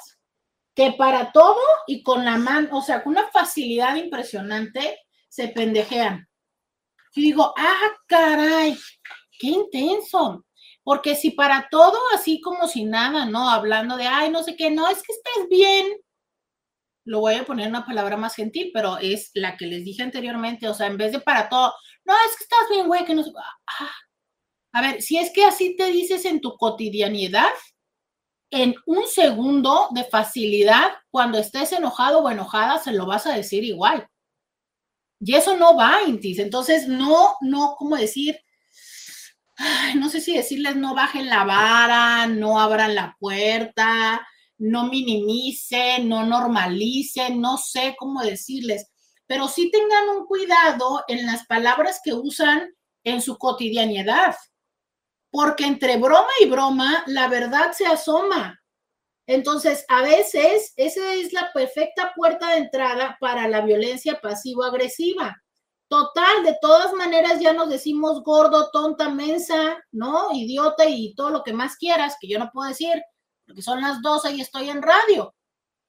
que 0.77 0.93
para 0.93 1.33
todo 1.33 1.61
y 1.89 2.05
con 2.05 2.25
la 2.25 2.37
mano, 2.37 2.79
o 2.79 2.81
sea, 2.81 3.03
con 3.03 3.15
una 3.15 3.29
facilidad 3.33 3.97
impresionante, 3.97 5.01
se 5.29 5.49
pendejean. 5.49 6.29
Y 7.17 7.23
digo, 7.23 7.53
ah, 7.59 7.91
caray, 8.07 8.79
qué 9.41 9.49
intenso. 9.49 10.45
Porque 10.85 11.15
si 11.15 11.31
para 11.31 11.69
todo, 11.71 11.99
así 12.15 12.41
como 12.41 12.67
si 12.69 12.85
nada, 12.85 13.27
¿no? 13.27 13.49
Hablando 13.51 13.97
de, 13.97 14.07
ay, 14.07 14.31
no 14.31 14.43
sé 14.43 14.57
qué, 14.57 14.71
no, 14.71 14.89
es 14.89 15.03
que 15.03 15.13
estés 15.13 15.49
bien. 15.49 15.87
Lo 17.05 17.21
voy 17.21 17.35
a 17.35 17.45
poner 17.45 17.69
una 17.69 17.85
palabra 17.85 18.17
más 18.17 18.35
gentil, 18.35 18.71
pero 18.73 18.99
es 18.99 19.31
la 19.35 19.57
que 19.57 19.67
les 19.67 19.85
dije 19.85 20.03
anteriormente, 20.03 20.69
o 20.69 20.75
sea, 20.75 20.87
en 20.87 20.97
vez 20.97 21.13
de 21.13 21.21
para 21.21 21.49
todo, 21.49 21.73
no, 22.05 22.15
es 22.15 22.37
que 22.37 22.45
estás 22.45 22.69
bien, 22.71 22.87
güey, 22.87 23.05
que 23.05 23.15
no. 23.15 23.25
Ah, 23.67 23.91
a 24.73 24.83
ver, 24.83 25.03
si 25.03 25.19
es 25.19 25.31
que 25.33 25.45
así 25.45 25.77
te 25.77 25.87
dices 25.87 26.25
en 26.25 26.41
tu 26.41 26.57
cotidianidad, 26.57 27.51
en 28.51 28.75
un 28.87 29.07
segundo 29.07 29.89
de 29.93 30.05
facilidad, 30.05 30.93
cuando 31.11 31.39
estés 31.39 31.73
enojado 31.73 32.21
o 32.21 32.31
enojada, 32.31 32.79
se 32.79 32.93
lo 32.93 33.07
vas 33.07 33.27
a 33.27 33.35
decir 33.35 33.65
igual. 33.65 34.07
Y 35.21 35.35
eso 35.35 35.57
no 35.57 35.77
va, 35.77 36.03
Intis. 36.07 36.39
Entonces, 36.39 36.89
no, 36.89 37.37
no, 37.41 37.77
¿cómo 37.79 37.97
decir? 37.97 38.39
No 39.97 40.09
sé 40.09 40.21
si 40.21 40.35
decirles 40.37 40.77
no 40.77 40.95
bajen 40.95 41.29
la 41.29 41.45
vara, 41.45 42.27
no 42.27 42.59
abran 42.61 42.95
la 42.95 43.17
puerta, 43.19 44.27
no 44.59 44.89
minimicen, 44.89 46.09
no 46.09 46.25
normalicen, 46.25 47.41
no 47.41 47.59
sé 47.59 47.95
cómo 47.99 48.23
decirles, 48.23 48.87
pero 49.27 49.49
sí 49.49 49.71
tengan 49.71 50.09
un 50.09 50.27
cuidado 50.27 51.05
en 51.09 51.27
las 51.27 51.47
palabras 51.47 52.01
que 52.05 52.13
usan 52.13 52.75
en 53.05 53.21
su 53.21 53.37
cotidianidad 53.39 54.37
porque 55.33 55.65
entre 55.65 55.97
broma 55.97 56.31
y 56.41 56.47
broma 56.47 57.03
la 57.07 57.27
verdad 57.27 57.73
se 57.73 57.87
asoma. 57.87 58.61
Entonces, 59.27 59.85
a 59.89 60.03
veces 60.03 60.75
esa 60.77 61.15
es 61.15 61.33
la 61.33 61.51
perfecta 61.53 62.13
puerta 62.15 62.51
de 62.51 62.59
entrada 62.59 63.17
para 63.19 63.49
la 63.49 63.63
violencia 63.63 64.21
pasivo-agresiva. 64.21 65.43
Total, 65.93 66.43
de 66.43 66.57
todas 66.63 66.95
maneras 66.95 67.39
ya 67.39 67.53
nos 67.53 67.69
decimos 67.69 68.23
gordo, 68.23 68.71
tonta, 68.71 69.11
mensa, 69.11 69.77
¿no? 69.93 70.33
Idiota 70.33 70.87
y 70.89 71.15
todo 71.15 71.29
lo 71.29 71.43
que 71.43 71.53
más 71.53 71.77
quieras, 71.77 72.17
que 72.19 72.29
yo 72.29 72.39
no 72.39 72.51
puedo 72.51 72.67
decir, 72.67 73.03
porque 73.45 73.61
son 73.61 73.83
las 73.83 74.01
12 74.01 74.33
y 74.33 74.41
estoy 74.41 74.71
en 74.71 74.81
radio. 74.81 75.35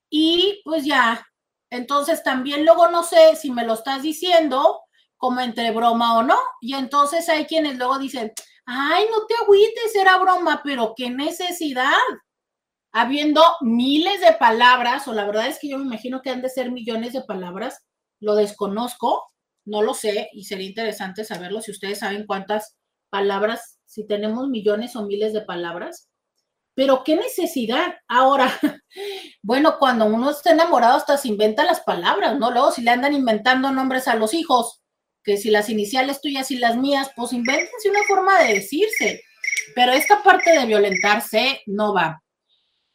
Y 0.10 0.62
pues 0.66 0.84
ya, 0.84 1.26
entonces 1.70 2.22
también 2.22 2.66
luego 2.66 2.90
no 2.90 3.04
sé 3.04 3.38
si 3.38 3.50
me 3.50 3.66
lo 3.66 3.76
estás 3.76 4.02
diciendo 4.02 4.82
como 5.16 5.40
entre 5.40 5.72
broma 5.72 6.18
o 6.18 6.24
no. 6.24 6.38
Y 6.60 6.74
entonces 6.74 7.30
hay 7.30 7.46
quienes 7.46 7.78
luego 7.78 7.98
dicen, 7.98 8.34
ay, 8.66 9.06
no 9.10 9.26
te 9.26 9.36
agüites, 9.42 9.96
era 9.96 10.18
broma, 10.18 10.60
pero 10.66 10.96
qué 10.98 11.12
necesidad 11.12 11.94
habiendo 12.92 13.42
miles 13.62 14.20
de 14.20 14.34
palabras, 14.34 15.08
o 15.08 15.14
la 15.14 15.26
verdad 15.26 15.48
es 15.48 15.60
que 15.60 15.70
yo 15.70 15.78
me 15.78 15.86
imagino 15.86 16.22
que 16.22 16.30
han 16.30 16.42
de 16.42 16.50
ser 16.50 16.72
millones 16.74 17.14
de 17.14 17.22
palabras, 17.22 17.86
lo 18.20 18.36
desconozco, 18.36 19.33
no 19.66 19.82
lo 19.82 19.94
sé, 19.94 20.30
y 20.34 20.46
sería 20.46 20.68
interesante 20.68 21.24
saberlo 21.24 21.62
si 21.62 21.72
ustedes 21.72 22.00
saben 22.00 22.26
cuántas 22.26 22.76
palabras, 23.10 23.80
si 23.86 24.06
tenemos 24.08 24.50
millones 24.50 24.96
o 24.96 25.06
miles 25.06 25.34
de 25.34 25.42
palabras. 25.42 26.10
Pero 26.76 27.04
qué 27.04 27.16
necesidad. 27.16 27.96
Ahora, 28.08 28.52
bueno, 29.44 29.78
cuando 29.78 30.06
uno 30.06 30.32
está 30.32 30.52
enamorado 30.52 30.98
hasta 30.98 31.18
se 31.18 31.28
inventa 31.28 31.64
las 31.64 31.82
palabras, 31.82 32.38
¿no? 32.40 32.50
Luego 32.52 32.72
si 32.72 32.82
le 32.82 32.92
andan 32.92 33.14
inventando 33.14 33.72
nombres 33.72 34.08
a 34.08 34.16
los 34.16 34.34
hijos, 34.34 34.82
que 35.24 35.38
si 35.38 35.52
las 35.52 35.70
iniciales 35.70 36.22
tuyas 36.22 36.52
y 36.52 36.58
las 36.58 36.76
mías, 36.76 37.12
pues 37.16 37.34
invéntense 37.34 37.90
una 37.90 38.04
forma 38.08 38.40
de 38.42 38.56
decirse. 38.56 39.22
Pero 39.76 39.92
esta 39.92 40.22
parte 40.24 40.52
de 40.52 40.66
violentarse 40.66 41.62
no 41.68 41.94
va. 41.94 42.22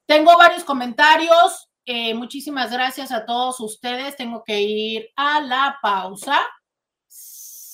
Tengo 0.07 0.37
varios 0.37 0.65
comentarios. 0.65 1.69
Eh, 1.87 2.15
muchísimas 2.15 2.71
gracias 2.71 3.13
a 3.13 3.25
todos 3.25 3.61
ustedes. 3.61 4.17
Tengo 4.17 4.43
que 4.45 4.61
ir 4.61 5.09
a 5.17 5.41
la 5.41 5.79
pausa. 5.81 6.39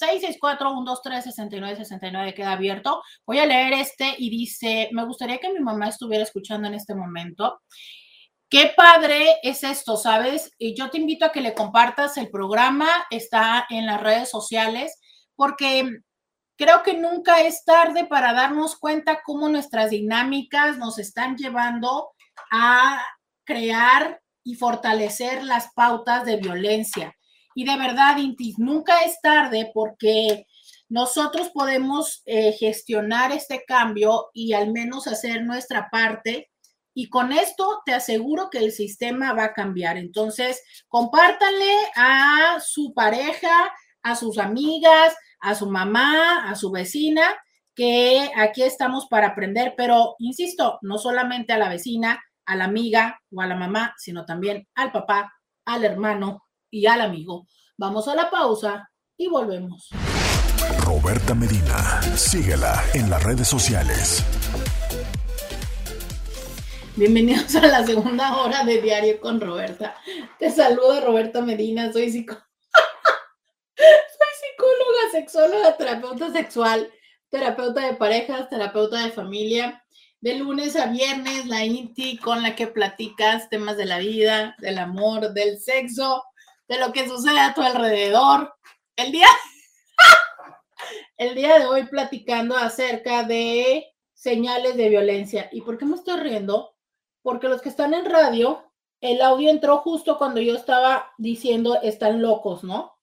664-123-6969 0.04 2.34
queda 2.34 2.52
abierto. 2.52 3.02
Voy 3.26 3.38
a 3.38 3.46
leer 3.46 3.72
este 3.74 4.14
y 4.18 4.30
dice, 4.30 4.88
me 4.92 5.04
gustaría 5.04 5.38
que 5.38 5.52
mi 5.52 5.60
mamá 5.60 5.88
estuviera 5.88 6.24
escuchando 6.24 6.68
en 6.68 6.74
este 6.74 6.94
momento. 6.94 7.60
Qué 8.48 8.72
padre 8.76 9.36
es 9.42 9.64
esto, 9.64 9.96
¿sabes? 9.96 10.52
Y 10.58 10.76
yo 10.76 10.90
te 10.90 10.98
invito 10.98 11.24
a 11.24 11.32
que 11.32 11.40
le 11.40 11.54
compartas 11.54 12.16
el 12.16 12.30
programa, 12.30 12.88
está 13.10 13.66
en 13.70 13.86
las 13.86 14.00
redes 14.00 14.30
sociales, 14.30 15.00
porque 15.34 15.88
creo 16.56 16.82
que 16.82 16.94
nunca 16.94 17.40
es 17.40 17.64
tarde 17.64 18.04
para 18.04 18.32
darnos 18.32 18.76
cuenta 18.76 19.22
cómo 19.24 19.48
nuestras 19.48 19.90
dinámicas 19.90 20.78
nos 20.78 20.98
están 20.98 21.36
llevando 21.36 22.10
a 22.50 23.04
crear 23.44 24.20
y 24.44 24.54
fortalecer 24.54 25.42
las 25.42 25.72
pautas 25.74 26.24
de 26.24 26.36
violencia. 26.36 27.14
Y 27.54 27.64
de 27.64 27.76
verdad, 27.76 28.16
Intis, 28.18 28.58
nunca 28.58 29.00
es 29.02 29.20
tarde 29.20 29.70
porque 29.72 30.46
nosotros 30.88 31.50
podemos 31.50 32.22
eh, 32.26 32.52
gestionar 32.52 33.32
este 33.32 33.64
cambio 33.66 34.30
y 34.32 34.52
al 34.52 34.72
menos 34.72 35.06
hacer 35.06 35.44
nuestra 35.44 35.88
parte. 35.90 36.50
Y 36.94 37.08
con 37.08 37.32
esto 37.32 37.82
te 37.84 37.92
aseguro 37.92 38.50
que 38.50 38.58
el 38.58 38.72
sistema 38.72 39.32
va 39.32 39.44
a 39.44 39.52
cambiar. 39.52 39.96
Entonces, 39.96 40.62
compártanle 40.88 41.74
a 41.96 42.58
su 42.60 42.94
pareja, 42.94 43.72
a 44.02 44.14
sus 44.14 44.38
amigas, 44.38 45.16
a 45.40 45.54
su 45.54 45.68
mamá, 45.68 46.48
a 46.48 46.54
su 46.54 46.70
vecina, 46.70 47.24
que 47.74 48.30
aquí 48.36 48.62
estamos 48.62 49.06
para 49.06 49.28
aprender, 49.28 49.74
pero 49.76 50.14
insisto, 50.18 50.78
no 50.82 50.98
solamente 50.98 51.52
a 51.52 51.58
la 51.58 51.68
vecina, 51.68 52.22
a 52.46 52.56
la 52.56 52.64
amiga 52.64 53.20
o 53.32 53.40
a 53.40 53.46
la 53.46 53.56
mamá, 53.56 53.94
sino 53.98 54.24
también 54.24 54.68
al 54.74 54.92
papá, 54.92 55.34
al 55.64 55.84
hermano 55.84 56.43
y 56.74 56.86
al 56.86 57.00
amigo. 57.00 57.46
Vamos 57.76 58.08
a 58.08 58.16
la 58.16 58.28
pausa 58.30 58.90
y 59.16 59.28
volvemos. 59.28 59.90
Roberta 60.80 61.32
Medina, 61.32 62.02
síguela 62.16 62.82
en 62.94 63.08
las 63.08 63.22
redes 63.22 63.46
sociales. 63.46 64.24
Bienvenidos 66.96 67.54
a 67.54 67.66
la 67.68 67.86
segunda 67.86 68.36
hora 68.38 68.64
de 68.64 68.82
Diario 68.82 69.20
con 69.20 69.40
Roberta. 69.40 69.96
Te 70.40 70.50
saluda 70.50 71.00
Roberta 71.00 71.42
Medina, 71.42 71.92
soy, 71.92 72.10
soy 72.10 72.24
psicóloga, 74.40 75.10
sexóloga, 75.12 75.76
terapeuta 75.76 76.32
sexual, 76.32 76.90
terapeuta 77.30 77.86
de 77.86 77.94
parejas, 77.94 78.48
terapeuta 78.48 79.04
de 79.04 79.12
familia 79.12 79.80
de 80.24 80.36
lunes 80.36 80.74
a 80.74 80.86
viernes, 80.86 81.44
la 81.44 81.66
INTI 81.66 82.16
con 82.16 82.42
la 82.42 82.56
que 82.56 82.66
platicas 82.66 83.50
temas 83.50 83.76
de 83.76 83.84
la 83.84 83.98
vida, 83.98 84.56
del 84.58 84.78
amor, 84.78 85.34
del 85.34 85.58
sexo, 85.58 86.24
de 86.68 86.78
lo 86.78 86.92
que 86.92 87.08
sucede 87.08 87.40
a 87.40 87.54
tu 87.54 87.62
alrededor. 87.62 88.54
El 88.96 89.12
día, 89.12 89.28
el 91.16 91.34
día 91.34 91.58
de 91.58 91.66
hoy 91.66 91.84
platicando 91.86 92.56
acerca 92.56 93.24
de 93.24 93.86
señales 94.12 94.76
de 94.76 94.88
violencia. 94.88 95.48
¿Y 95.52 95.60
por 95.60 95.78
qué 95.78 95.84
me 95.84 95.96
estoy 95.96 96.20
riendo? 96.20 96.74
Porque 97.22 97.48
los 97.48 97.60
que 97.60 97.68
están 97.68 97.94
en 97.94 98.06
radio, 98.06 98.70
el 99.00 99.20
audio 99.20 99.50
entró 99.50 99.78
justo 99.78 100.16
cuando 100.16 100.40
yo 100.40 100.54
estaba 100.54 101.12
diciendo 101.18 101.80
están 101.82 102.22
locos, 102.22 102.64
¿no? 102.64 102.96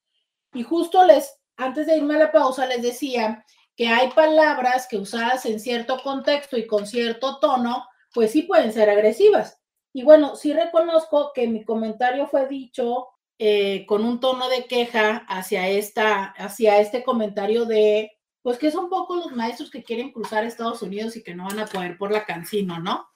Y 0.53 0.63
justo 0.63 1.05
les, 1.05 1.39
antes 1.57 1.87
de 1.87 1.97
irme 1.97 2.15
a 2.15 2.19
la 2.19 2.31
pausa, 2.31 2.65
les 2.65 2.81
decía 2.81 3.45
que 3.75 3.87
hay 3.87 4.09
palabras 4.11 4.87
que 4.87 4.97
usadas 4.97 5.45
en 5.45 5.59
cierto 5.59 5.99
contexto 6.03 6.57
y 6.57 6.67
con 6.67 6.87
cierto 6.87 7.39
tono, 7.39 7.85
pues 8.13 8.31
sí 8.31 8.43
pueden 8.43 8.73
ser 8.73 8.89
agresivas. 8.89 9.59
Y 9.93 10.03
bueno, 10.03 10.35
sí 10.35 10.53
reconozco 10.53 11.31
que 11.33 11.47
mi 11.47 11.63
comentario 11.63 12.27
fue 12.27 12.47
dicho 12.47 13.09
eh, 13.43 13.87
con 13.87 14.05
un 14.05 14.19
tono 14.19 14.49
de 14.49 14.67
queja 14.67 15.25
hacia, 15.27 15.67
esta, 15.67 16.25
hacia 16.25 16.77
este 16.77 17.03
comentario 17.03 17.65
de, 17.65 18.11
pues 18.43 18.59
que 18.59 18.69
son 18.69 18.87
pocos 18.87 19.17
los 19.17 19.31
maestros 19.31 19.71
que 19.71 19.81
quieren 19.81 20.11
cruzar 20.11 20.43
Estados 20.43 20.83
Unidos 20.83 21.15
y 21.15 21.23
que 21.23 21.33
no 21.33 21.45
van 21.45 21.57
a 21.57 21.65
poder 21.65 21.97
por 21.97 22.11
la 22.11 22.23
cancino, 22.23 22.79
¿no? 22.79 23.09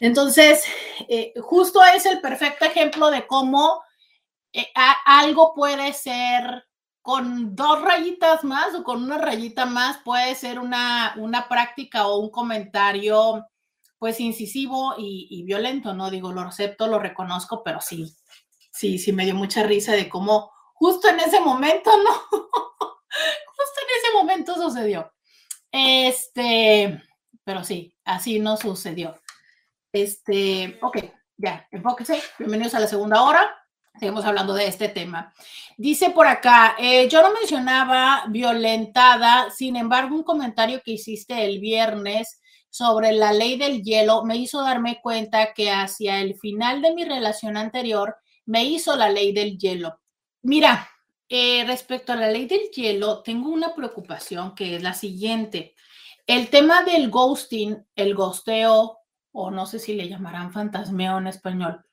Entonces, 0.00 0.64
eh, 1.08 1.32
justo 1.40 1.80
es 1.94 2.06
el 2.06 2.20
perfecto 2.20 2.64
ejemplo 2.64 3.08
de 3.08 3.24
cómo 3.28 3.80
eh, 4.52 4.66
algo 5.06 5.54
puede 5.54 5.92
ser 5.92 6.64
con 7.00 7.54
dos 7.54 7.82
rayitas 7.82 8.42
más 8.42 8.74
o 8.74 8.82
con 8.82 9.00
una 9.04 9.18
rayita 9.18 9.64
más 9.64 9.98
puede 9.98 10.34
ser 10.34 10.58
una, 10.58 11.14
una 11.18 11.48
práctica 11.48 12.08
o 12.08 12.18
un 12.18 12.30
comentario 12.30 13.46
pues 13.96 14.18
incisivo 14.18 14.94
y, 14.98 15.44
violento, 15.44 15.94
¿no? 15.94 16.10
Digo, 16.10 16.32
lo 16.32 16.40
acepto, 16.40 16.88
lo 16.88 16.98
reconozco, 16.98 17.62
pero 17.62 17.80
sí, 17.80 18.16
sí, 18.80 18.98
sí 18.98 19.12
me 19.12 19.26
dio 19.26 19.34
mucha 19.34 19.62
risa 19.62 19.92
de 19.92 20.08
cómo 20.08 20.50
justo 20.72 21.06
en 21.08 21.20
ese 21.20 21.38
momento, 21.38 21.90
¿no? 21.98 22.12
justo 22.30 23.80
en 23.82 23.98
ese 23.98 24.12
momento 24.14 24.54
sucedió. 24.54 25.12
Este, 25.70 27.02
pero 27.44 27.62
sí, 27.62 27.94
así 28.06 28.38
no 28.38 28.56
sucedió. 28.56 29.20
Este, 29.92 30.78
ok, 30.80 30.96
ya, 31.36 31.68
enfóquese. 31.70 32.22
Bienvenidos 32.38 32.74
a 32.74 32.80
la 32.80 32.86
segunda 32.86 33.22
hora. 33.22 33.54
Seguimos 33.98 34.24
hablando 34.24 34.54
de 34.54 34.68
este 34.68 34.88
tema. 34.88 35.34
Dice 35.76 36.08
por 36.08 36.26
acá, 36.26 36.74
eh, 36.78 37.06
yo 37.06 37.20
no 37.20 37.34
mencionaba 37.34 38.24
violentada, 38.28 39.50
sin 39.50 39.76
embargo, 39.76 40.16
un 40.16 40.22
comentario 40.22 40.80
que 40.82 40.92
hiciste 40.92 41.44
el 41.44 41.60
viernes 41.60 42.40
sobre 42.70 43.12
la 43.12 43.34
ley 43.34 43.58
del 43.58 43.82
hielo 43.82 44.24
me 44.24 44.36
hizo 44.36 44.62
darme 44.62 45.00
cuenta 45.02 45.52
que 45.52 45.70
hacia 45.70 46.20
el 46.20 46.34
final 46.36 46.80
de 46.80 46.94
mi 46.94 47.04
relación 47.04 47.58
anterior 47.58 48.16
me 48.50 48.64
hizo 48.64 48.96
la 48.96 49.08
ley 49.08 49.32
del 49.32 49.58
hielo. 49.58 50.00
Mira, 50.42 50.88
eh, 51.28 51.64
respecto 51.66 52.12
a 52.12 52.16
la 52.16 52.30
ley 52.30 52.46
del 52.46 52.70
hielo, 52.70 53.22
tengo 53.22 53.50
una 53.50 53.74
preocupación 53.74 54.54
que 54.54 54.76
es 54.76 54.82
la 54.82 54.94
siguiente. 54.94 55.74
El 56.26 56.50
tema 56.50 56.82
del 56.82 57.10
ghosting, 57.10 57.86
el 57.94 58.14
ghosteo, 58.14 58.98
o 59.32 59.50
no 59.50 59.66
sé 59.66 59.78
si 59.78 59.94
le 59.94 60.08
llamarán 60.08 60.52
fantasmeo 60.52 61.18
en 61.18 61.28
español, 61.28 61.84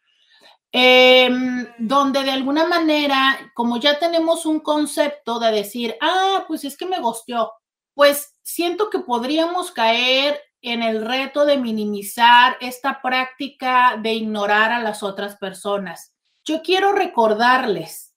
Em, 0.72 1.66
donde 1.80 2.24
de 2.24 2.32
alguna 2.32 2.68
manera, 2.68 3.52
como 3.54 3.80
ya 3.80 4.00
tenemos 4.00 4.46
un 4.46 4.60
concepto 4.60 5.40
de 5.40 5.52
decir, 5.52 5.96
ah, 6.02 6.44
pues 6.48 6.66
es 6.66 6.76
que 6.78 6.86
me 6.86 7.00
gosteó, 7.00 7.54
pues 7.94 8.38
siento 8.44 8.90
que 8.90 9.00
podríamos 9.00 9.72
caer 9.72 10.40
en 10.62 10.84
el 10.84 11.06
reto 11.06 11.46
de 11.46 11.58
minimizar 11.58 12.58
esta 12.60 13.02
práctica 13.02 13.98
de 14.02 14.14
ignorar 14.14 14.72
a 14.72 14.82
las 14.82 15.04
otras 15.04 15.38
personas. 15.38 16.14
Yo 16.48 16.62
quiero 16.62 16.94
recordarles, 16.94 18.16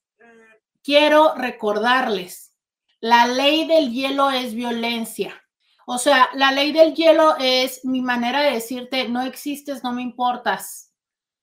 quiero 0.83 1.35
recordarles, 1.35 2.55
la 3.01 3.27
ley 3.27 3.67
del 3.67 3.91
hielo 3.91 4.31
es 4.31 4.53
violencia. 4.53 5.39
O 5.85 5.97
sea, 5.97 6.29
la 6.35 6.51
ley 6.51 6.71
del 6.71 6.95
hielo 6.95 7.35
es 7.37 7.83
mi 7.83 8.01
manera 8.01 8.41
de 8.41 8.51
decirte, 8.51 9.09
no 9.09 9.21
existes, 9.23 9.83
no 9.83 9.91
me 9.91 10.01
importas 10.01 10.91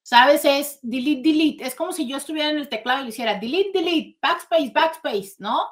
¿sabes? 0.08 0.42
Es 0.46 0.78
delete, 0.80 1.28
delete. 1.28 1.66
Es 1.66 1.74
como 1.74 1.92
si 1.92 2.08
yo 2.08 2.16
estuviera 2.16 2.48
en 2.48 2.56
el 2.56 2.70
teclado 2.70 3.00
y 3.00 3.02
le 3.02 3.08
hiciera 3.10 3.38
delete, 3.38 3.72
delete, 3.74 4.16
backspace, 4.22 4.72
backspace, 4.74 5.34
¿no? 5.36 5.68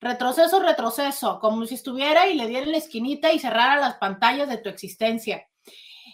Retroceso, 0.00 0.60
retroceso, 0.60 1.40
como 1.40 1.66
si 1.66 1.74
estuviera 1.74 2.28
y 2.28 2.34
le 2.34 2.46
diera 2.46 2.66
en 2.66 2.70
la 2.70 2.78
esquinita 2.78 3.32
y 3.32 3.40
cerrara 3.40 3.80
las 3.80 3.96
pantallas 3.96 4.48
de 4.48 4.58
tu 4.58 4.68
existencia. 4.68 5.44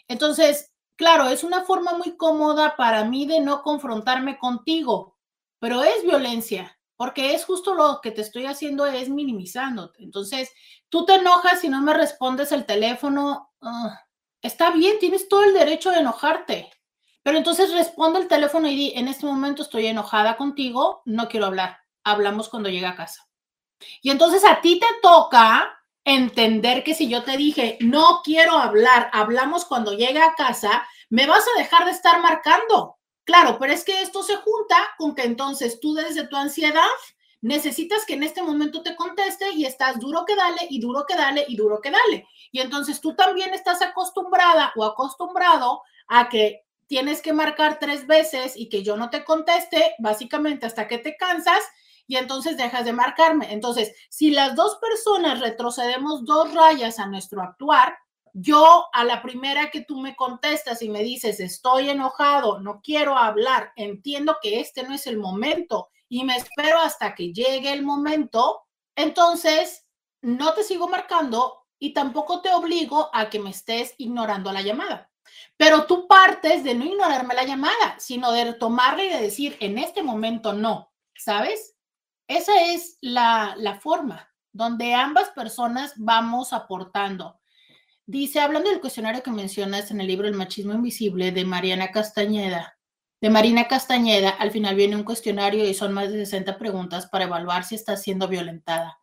Entonces, 0.09 0.73
claro, 1.01 1.29
es 1.29 1.45
una 1.45 1.63
forma 1.63 1.95
muy 1.95 2.15
cómoda 2.19 2.77
para 2.77 3.05
mí 3.05 3.25
de 3.25 3.41
no 3.41 3.63
confrontarme 3.63 4.39
contigo, 4.39 5.17
pero 5.59 5.83
es 5.83 6.03
violencia, 6.03 6.79
porque 6.95 7.35
es 7.35 7.47
justo 7.47 7.73
lo 7.73 8.03
que 8.03 8.11
te 8.11 8.21
estoy 8.21 8.45
haciendo, 8.45 8.85
es 8.85 9.09
minimizándote. 9.09 10.03
Entonces, 10.03 10.53
tú 10.91 11.07
te 11.07 11.15
enojas 11.15 11.65
y 11.65 11.71
no 11.71 11.81
me 11.81 11.95
respondes 11.95 12.53
el 12.53 12.67
teléfono. 12.67 13.51
Ah, 13.63 13.99
está 14.43 14.73
bien, 14.73 14.99
tienes 14.99 15.27
todo 15.27 15.43
el 15.45 15.55
derecho 15.55 15.91
de 15.91 16.01
enojarte, 16.01 16.71
pero 17.23 17.39
entonces 17.39 17.73
responde 17.73 18.19
el 18.19 18.29
teléfono 18.29 18.69
y 18.69 18.77
di, 18.77 18.93
en 18.95 19.09
este 19.09 19.25
momento 19.25 19.63
estoy 19.63 19.87
enojada 19.87 20.37
contigo, 20.37 21.01
no 21.07 21.29
quiero 21.29 21.47
hablar, 21.47 21.79
hablamos 22.05 22.51
cuando 22.51 22.69
llegue 22.69 22.85
a 22.85 22.95
casa. 22.97 23.27
Y 24.03 24.11
entonces 24.11 24.45
a 24.45 24.61
ti 24.61 24.79
te 24.79 24.87
toca 25.01 25.80
entender 26.05 26.83
que 26.85 26.95
si 26.95 27.09
yo 27.09 27.23
te 27.23 27.37
dije, 27.37 27.79
no 27.81 28.21
quiero 28.25 28.55
hablar, 28.55 29.11
hablamos 29.13 29.65
cuando 29.65 29.93
llegue 29.93 30.21
a 30.21 30.35
casa, 30.35 30.87
me 31.09 31.27
vas 31.27 31.45
a 31.55 31.59
dejar 31.59 31.85
de 31.85 31.93
estar 31.93 32.21
marcando. 32.21 32.97
Claro, 33.25 33.59
pero 33.61 33.73
es 33.73 33.85
que 33.85 34.03
esto 34.03 34.23
se 34.23 34.37
junta 34.37 34.77
con 34.99 35.15
que 35.15 35.23
entonces 35.23 35.79
tú 35.81 35.95
desde 35.95 36.27
tu 36.27 36.37
ansiedad 36.37 36.89
necesitas 37.43 38.05
que 38.05 38.15
en 38.15 38.23
este 38.23 38.43
momento 38.43 38.83
te 38.83 38.97
conteste 38.97 39.53
y 39.53 39.65
estás 39.65 39.99
duro 39.99 40.25
que 40.27 40.37
dale 40.37 40.67
y 40.69 40.81
duro 40.81 41.05
que 41.07 41.17
dale 41.17 41.45
y 41.49 41.57
duro 41.57 41.81
que 41.81 41.91
dale. 41.91 42.27
Y 42.53 42.61
entonces 42.61 43.01
tú 43.01 43.15
también 43.15 43.55
estás 43.55 43.83
acostumbrada 43.83 44.73
o 44.77 44.85
acostumbrado 44.85 45.83
a 46.09 46.29
que 46.29 46.65
tienes 46.87 47.23
que 47.23 47.33
marcar 47.33 47.79
tres 47.79 48.07
veces 48.07 48.57
y 48.57 48.69
que 48.69 48.83
yo 48.83 48.97
no 48.97 49.11
te 49.11 49.25
conteste, 49.25 49.95
básicamente 50.01 50.67
hasta 50.67 50.89
que 50.89 50.99
te 50.99 51.17
cansas 51.17 51.63
y 52.11 52.17
entonces 52.17 52.57
dejas 52.57 52.85
de 52.85 52.93
marcarme. 52.93 53.53
Entonces, 53.53 53.95
si 54.09 54.33
las 54.33 54.57
dos 54.57 54.79
personas 54.81 55.39
retrocedemos 55.39 56.25
dos 56.25 56.53
rayas 56.53 56.99
a 56.99 57.07
nuestro 57.07 57.41
actuar, 57.41 57.97
yo 58.33 58.87
a 58.93 59.05
la 59.05 59.23
primera 59.23 59.71
que 59.71 59.83
tú 59.83 60.01
me 60.01 60.17
contestas 60.17 60.83
y 60.83 60.89
me 60.89 61.05
dices, 61.05 61.39
estoy 61.39 61.89
enojado, 61.89 62.59
no 62.59 62.81
quiero 62.83 63.17
hablar, 63.17 63.71
entiendo 63.77 64.39
que 64.43 64.59
este 64.59 64.83
no 64.83 64.93
es 64.93 65.07
el 65.07 65.19
momento 65.19 65.91
y 66.09 66.25
me 66.25 66.35
espero 66.35 66.81
hasta 66.81 67.15
que 67.15 67.33
llegue 67.33 67.73
el 67.73 67.85
momento, 67.85 68.63
entonces 68.97 69.87
no 70.21 70.53
te 70.55 70.65
sigo 70.65 70.89
marcando 70.89 71.61
y 71.79 71.93
tampoco 71.93 72.41
te 72.41 72.53
obligo 72.53 73.09
a 73.13 73.31
que 73.31 73.39
me 73.39 73.51
estés 73.51 73.95
ignorando 73.99 74.51
la 74.51 74.63
llamada. 74.63 75.13
Pero 75.57 75.87
tú 75.87 76.09
partes 76.09 76.65
de 76.65 76.75
no 76.75 76.85
ignorarme 76.85 77.35
la 77.37 77.45
llamada, 77.45 77.95
sino 78.01 78.33
de 78.33 78.55
tomarla 78.55 79.05
y 79.05 79.11
de 79.11 79.21
decir, 79.21 79.57
en 79.61 79.79
este 79.79 80.03
momento 80.03 80.53
no, 80.53 80.93
¿sabes? 81.15 81.77
Esa 82.31 82.53
es 82.63 82.97
la, 83.01 83.81
forma 83.83 84.31
donde 84.53 84.95
ambas 84.95 85.31
personas 85.31 85.95
vamos 85.97 86.53
aportando. 86.53 87.41
Dice, 88.07 88.39
hablando 88.39 88.71
del 88.71 88.81
cuestionario 88.81 89.25
que 89.25 89.33
mencionas 89.33 89.91
en 89.91 90.01
el 90.01 90.07
libro 90.07 90.29
El 90.29 90.35
machismo 90.35 90.73
invisible 90.73 91.33
de 91.33 91.45
Mariana 91.45 91.91
Castañeda, 91.91 92.79
de 93.21 93.31
Marina 93.31 93.67
Castañeda, 93.67 94.31
al 94.31 94.53
final 94.53 94.77
viene 94.77 94.95
un 94.95 95.03
cuestionario 95.03 95.69
y 95.69 95.75
son 95.75 95.93
más 95.93 96.13
de 96.13 96.19
60 96.19 96.57
preguntas 96.57 97.09
para 97.09 97.25
evaluar 97.25 97.65
si 97.65 97.75
está 97.75 97.97
siendo 97.97 98.29
violentada. 98.29 99.01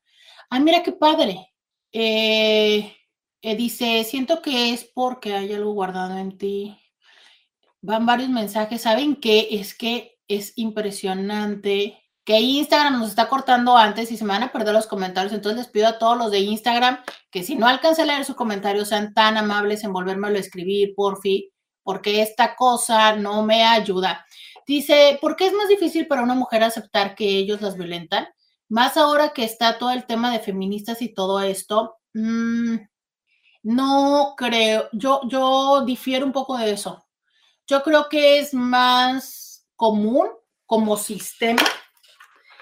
Ay, 0.49 0.61
mira 0.61 0.82
qué 0.82 0.93
padre. 0.93 1.53
Eh, 1.91 2.95
eh, 3.41 3.55
dice, 3.57 4.05
siento 4.05 4.41
que 4.41 4.71
es 4.71 4.86
porque 4.86 5.34
hay 5.34 5.51
algo 5.51 5.73
guardado 5.73 6.17
en 6.17 6.38
ti. 6.38 6.80
Van 7.82 8.05
varios 8.05 8.30
mensajes. 8.30 8.84
¿Saben 8.84 9.17
qué? 9.17 9.49
Es 9.51 9.75
que 9.75 10.17
es 10.30 10.53
impresionante 10.55 12.07
que 12.28 12.41
Instagram 12.41 12.99
nos 12.99 13.07
está 13.07 13.30
cortando 13.30 13.78
antes 13.78 14.11
y 14.11 14.17
se 14.17 14.25
van 14.25 14.43
a 14.43 14.51
perder 14.51 14.73
los 14.73 14.86
comentarios. 14.86 15.32
Entonces 15.32 15.59
les 15.59 15.69
pido 15.69 15.88
a 15.88 15.97
todos 15.97 16.17
los 16.17 16.30
de 16.30 16.39
Instagram 16.39 16.99
que 17.32 17.41
si 17.41 17.55
no 17.55 17.67
alcancé 17.67 18.01
a 18.01 18.05
leer 18.05 18.25
su 18.25 18.36
comentario, 18.36 18.84
sean 18.84 19.13
tan 19.13 19.38
amables 19.38 19.86
en 19.86 19.93
volvérmelo 19.93 20.36
a 20.36 20.41
escribir, 20.41 20.93
por 20.93 21.21
fin, 21.21 21.45
porque 21.84 22.21
esta 22.21 22.57
cosa 22.57 23.15
no 23.15 23.43
me 23.43 23.63
ayuda. 23.63 24.25
Dice, 24.67 25.17
¿por 25.21 25.38
qué 25.38 25.47
es 25.47 25.53
más 25.53 25.69
difícil 25.69 26.05
para 26.05 26.21
una 26.21 26.36
mujer 26.36 26.63
aceptar 26.63 27.15
que 27.15 27.30
ellos 27.30 27.61
las 27.61 27.78
violentan? 27.78 28.28
Más 28.67 28.97
ahora 28.97 29.30
que 29.30 29.45
está 29.45 29.78
todo 29.78 29.91
el 29.91 30.05
tema 30.05 30.30
de 30.30 30.39
feministas 30.39 31.01
y 31.01 31.13
todo 31.13 31.39
esto. 31.39 31.95
Mm, 32.13 32.75
no 33.63 34.34
creo, 34.36 34.89
yo, 34.91 35.21
yo 35.30 35.86
difiero 35.86 36.25
un 36.25 36.34
poco 36.34 36.57
de 36.57 36.71
eso. 36.71 37.07
Yo 37.67 37.84
creo 37.84 38.09
que 38.09 38.39
es 38.39 38.53
más 38.53 39.65
común 39.78 40.28
como 40.65 40.97
sistema 40.97 41.63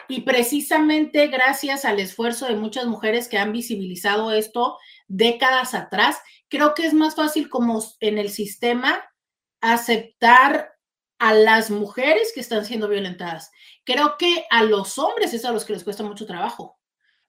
y 0.07 0.21
precisamente 0.21 1.27
gracias 1.27 1.85
al 1.85 1.99
esfuerzo 1.99 2.45
de 2.45 2.55
muchas 2.55 2.85
mujeres 2.85 3.27
que 3.27 3.37
han 3.37 3.51
visibilizado 3.51 4.31
esto 4.31 4.77
décadas 5.07 5.73
atrás, 5.73 6.17
creo 6.49 6.73
que 6.73 6.85
es 6.85 6.93
más 6.93 7.15
fácil 7.15 7.49
como 7.49 7.83
en 7.99 8.17
el 8.17 8.29
sistema 8.29 9.03
aceptar 9.61 10.73
a 11.19 11.33
las 11.33 11.71
mujeres 11.71 12.31
que 12.33 12.41
están 12.41 12.65
siendo 12.65 12.87
violentadas. 12.87 13.51
Creo 13.83 14.17
que 14.17 14.45
a 14.49 14.63
los 14.63 14.97
hombres 14.97 15.33
es 15.33 15.45
a 15.45 15.51
los 15.51 15.65
que 15.65 15.73
les 15.73 15.83
cuesta 15.83 16.03
mucho 16.03 16.25
trabajo, 16.25 16.77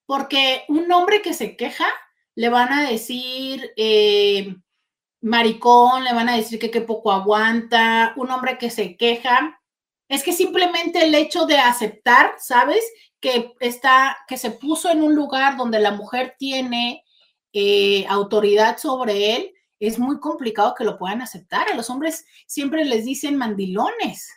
porque 0.06 0.64
un 0.68 0.90
hombre 0.92 1.22
que 1.22 1.34
se 1.34 1.56
queja 1.56 1.86
le 2.34 2.48
van 2.48 2.72
a 2.72 2.90
decir 2.90 3.72
eh, 3.76 4.54
maricón, 5.20 6.04
le 6.04 6.12
van 6.12 6.28
a 6.28 6.36
decir 6.36 6.58
que 6.58 6.70
qué 6.70 6.80
poco 6.80 7.12
aguanta, 7.12 8.12
un 8.16 8.30
hombre 8.30 8.58
que 8.58 8.70
se 8.70 8.96
queja 8.96 9.60
es 10.08 10.22
que 10.22 10.32
simplemente 10.32 11.04
el 11.04 11.14
hecho 11.14 11.46
de 11.46 11.58
aceptar, 11.58 12.34
¿sabes? 12.38 12.84
Que 13.20 13.54
está, 13.60 14.16
que 14.28 14.36
se 14.36 14.50
puso 14.50 14.90
en 14.90 15.02
un 15.02 15.14
lugar 15.14 15.56
donde 15.56 15.80
la 15.80 15.90
mujer 15.90 16.36
tiene 16.38 17.02
eh, 17.52 18.06
autoridad 18.08 18.78
sobre 18.78 19.34
él, 19.36 19.52
es 19.78 19.98
muy 19.98 20.20
complicado 20.20 20.74
que 20.74 20.84
lo 20.84 20.98
puedan 20.98 21.22
aceptar. 21.22 21.68
A 21.70 21.76
los 21.76 21.90
hombres 21.90 22.24
siempre 22.46 22.84
les 22.84 23.04
dicen 23.04 23.36
mandilones, 23.36 24.28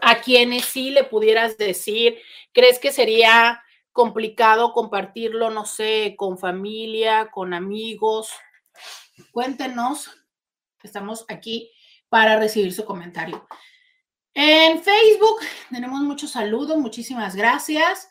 a 0.00 0.20
quienes 0.20 0.64
sí 0.64 0.90
le 0.90 1.02
pudieras 1.02 1.58
decir, 1.58 2.18
¿crees 2.52 2.78
que 2.78 2.92
sería 2.92 3.64
complicado 3.90 4.72
compartirlo, 4.72 5.50
no 5.50 5.66
sé, 5.66 6.14
con 6.16 6.38
familia, 6.38 7.32
con 7.32 7.52
amigos? 7.52 8.30
Cuéntenos, 9.32 10.08
estamos 10.84 11.24
aquí 11.28 11.72
para 12.08 12.38
recibir 12.38 12.72
su 12.72 12.84
comentario. 12.84 13.46
En 14.34 14.82
Facebook 14.82 15.40
tenemos 15.70 16.00
muchos 16.00 16.30
saludos, 16.30 16.76
muchísimas 16.78 17.34
gracias. 17.34 18.08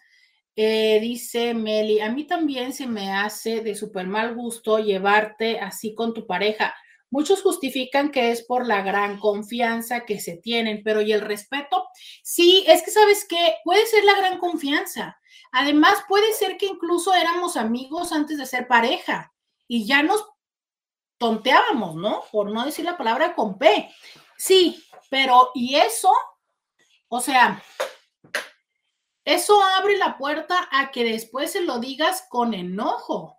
Eh, 0.56 1.00
dice 1.00 1.54
Meli, 1.54 2.02
a 2.02 2.12
mí 2.12 2.26
también 2.26 2.74
se 2.74 2.88
me 2.88 3.12
hace 3.12 3.62
de 3.62 3.76
súper 3.76 4.08
mal 4.08 4.34
gusto 4.34 4.80
llevarte 4.80 5.60
así 5.60 5.94
con 5.94 6.14
tu 6.14 6.26
pareja. 6.26 6.76
Muchos 7.10 7.42
justifican 7.42 8.12
que 8.12 8.32
es 8.32 8.44
por 8.44 8.68
la 8.68 8.82
gran 8.82 9.20
confianza 9.20 10.04
que 10.06 10.20
se 10.20 10.38
tienen, 10.38 10.82
pero 10.84 11.02
¿y 11.02 11.14
el 11.14 11.22
respeto? 11.22 11.88
Sí, 12.24 12.66
es 12.68 12.84
que 12.84 12.92
sabes 12.92 13.26
que 13.26 13.56
puede 13.64 13.86
ser 13.86 14.04
la 14.04 14.18
gran 14.18 14.40
confianza. 14.40 15.18
Además, 15.52 15.94
puede 16.10 16.34
ser 16.34 16.58
que 16.58 16.66
incluso 16.66 17.14
éramos 17.14 17.56
amigos 17.56 18.12
antes 18.12 18.38
de 18.38 18.46
ser 18.46 18.68
pareja 18.68 19.34
y 19.68 19.86
ya 19.86 20.04
nos 20.04 20.26
tonteábamos, 21.18 21.96
¿no? 21.96 22.24
Por 22.32 22.52
no 22.52 22.66
decir 22.66 22.86
la 22.86 22.98
palabra 22.98 23.34
con 23.36 23.58
P. 23.58 23.94
Sí, 24.38 24.84
pero 25.10 25.52
¿y 25.54 25.76
eso? 25.76 26.12
O 27.08 27.20
sea, 27.20 27.64
eso 29.26 29.62
abre 29.62 29.98
la 29.98 30.18
puerta 30.18 30.68
a 30.72 30.92
que 30.92 31.04
después 31.04 31.52
se 31.52 31.62
lo 31.62 31.80
digas 31.80 32.26
con 32.30 32.54
enojo, 32.54 33.38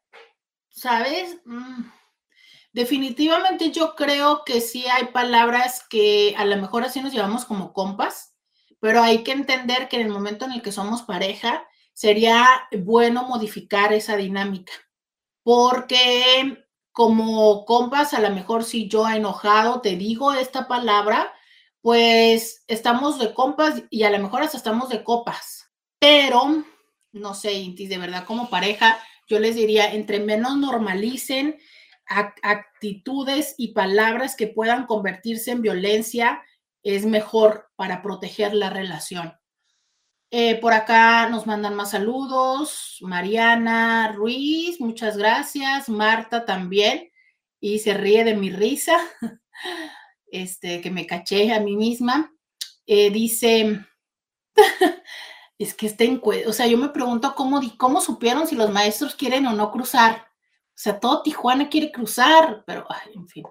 ¿sabes? 0.69 1.41
Mm. 1.45 1.85
Definitivamente 2.73 3.71
yo 3.71 3.95
creo 3.95 4.45
que 4.45 4.61
sí 4.61 4.87
hay 4.87 5.07
palabras 5.07 5.87
que 5.89 6.35
a 6.37 6.45
lo 6.45 6.57
mejor 6.57 6.85
así 6.85 7.01
nos 7.01 7.13
llevamos 7.13 7.45
como 7.45 7.73
compas, 7.73 8.35
pero 8.81 9.03
hay 9.03 9.25
que 9.25 9.33
entender 9.33 9.89
que 9.89 9.97
en 9.97 10.07
el 10.07 10.13
momento 10.13 10.45
en 10.45 10.53
el 10.53 10.63
que 10.63 10.73
somos 10.73 11.03
pareja, 11.03 11.67
sería 11.95 12.47
bueno 12.79 13.25
modificar 13.25 13.93
esa 13.93 14.17
dinámica, 14.17 14.73
porque 15.43 16.68
como 16.99 17.65
compas, 17.65 18.13
a 18.13 18.19
lo 18.19 18.29
mejor 18.31 18.65
si 18.65 18.89
yo 18.89 19.09
enojado 19.09 19.81
te 19.81 19.95
digo 19.95 20.33
esta 20.33 20.67
palabra, 20.67 21.33
pues 21.81 22.65
estamos 22.67 23.21
de 23.21 23.33
compas 23.33 23.85
y 23.89 24.03
a 24.03 24.11
lo 24.11 24.19
mejor 24.19 24.43
hasta 24.43 24.57
estamos 24.57 24.89
de 24.89 25.05
copas, 25.05 25.71
pero 26.01 26.65
no 27.13 27.35
sé, 27.35 27.53
Intis, 27.53 27.89
de 27.89 27.99
verdad 27.99 28.25
como 28.25 28.51
pareja, 28.51 28.99
yo 29.29 29.39
les 29.39 29.55
diría, 29.55 29.95
entre 29.95 30.19
menos 30.19 30.57
normalicen 30.57 31.57
actitudes 32.05 33.55
y 33.59 33.75
palabras 33.75 34.35
que 34.35 34.49
puedan 34.49 34.87
convertirse 34.87 35.53
en 35.53 35.63
violencia, 35.63 36.43
es 36.83 37.07
mejor 37.07 37.71
para 37.77 38.03
proteger 38.03 38.55
la 38.55 38.71
relación. 38.71 39.38
Eh, 40.31 40.57
por 40.61 40.75
acá 40.75 41.29
nos 41.29 41.47
mandan 41.47 41.75
más 41.75 41.93
saludos. 41.93 42.99
Mariana 43.01 44.13
Ruiz, 44.13 44.81
muchas 44.81 45.17
gracias. 45.17 45.89
Marta 45.89 46.45
también. 46.45 47.11
Y 47.61 47.79
se 47.79 47.95
ríe 47.95 48.25
de 48.25 48.37
mi 48.37 48.51
risa, 48.51 48.99
este, 50.31 50.81
que 50.81 50.91
me 50.91 51.07
caché 51.07 51.53
a 51.53 51.61
mí 51.61 51.77
misma. 51.77 52.33
Eh, 52.87 53.11
dice, 53.11 53.85
es 55.59 55.75
que 55.75 55.87
está 55.87 56.05
en, 56.05 56.21
o 56.23 56.53
sea, 56.53 56.67
yo 56.67 56.79
me 56.79 56.91
pregunto 56.91 57.35
cómo, 57.35 57.61
cómo 57.77 58.01
supieron 58.01 58.47
si 58.47 58.55
los 58.55 58.71
maestros 58.71 59.15
quieren 59.15 59.47
o 59.47 59.53
no 59.55 59.73
cruzar. 59.73 60.29
O 60.69 60.81
sea, 60.81 61.01
todo 61.01 61.23
Tijuana 61.23 61.69
quiere 61.69 61.91
cruzar, 61.91 62.63
pero, 62.67 62.87
en 63.13 63.27
fin, 63.29 63.45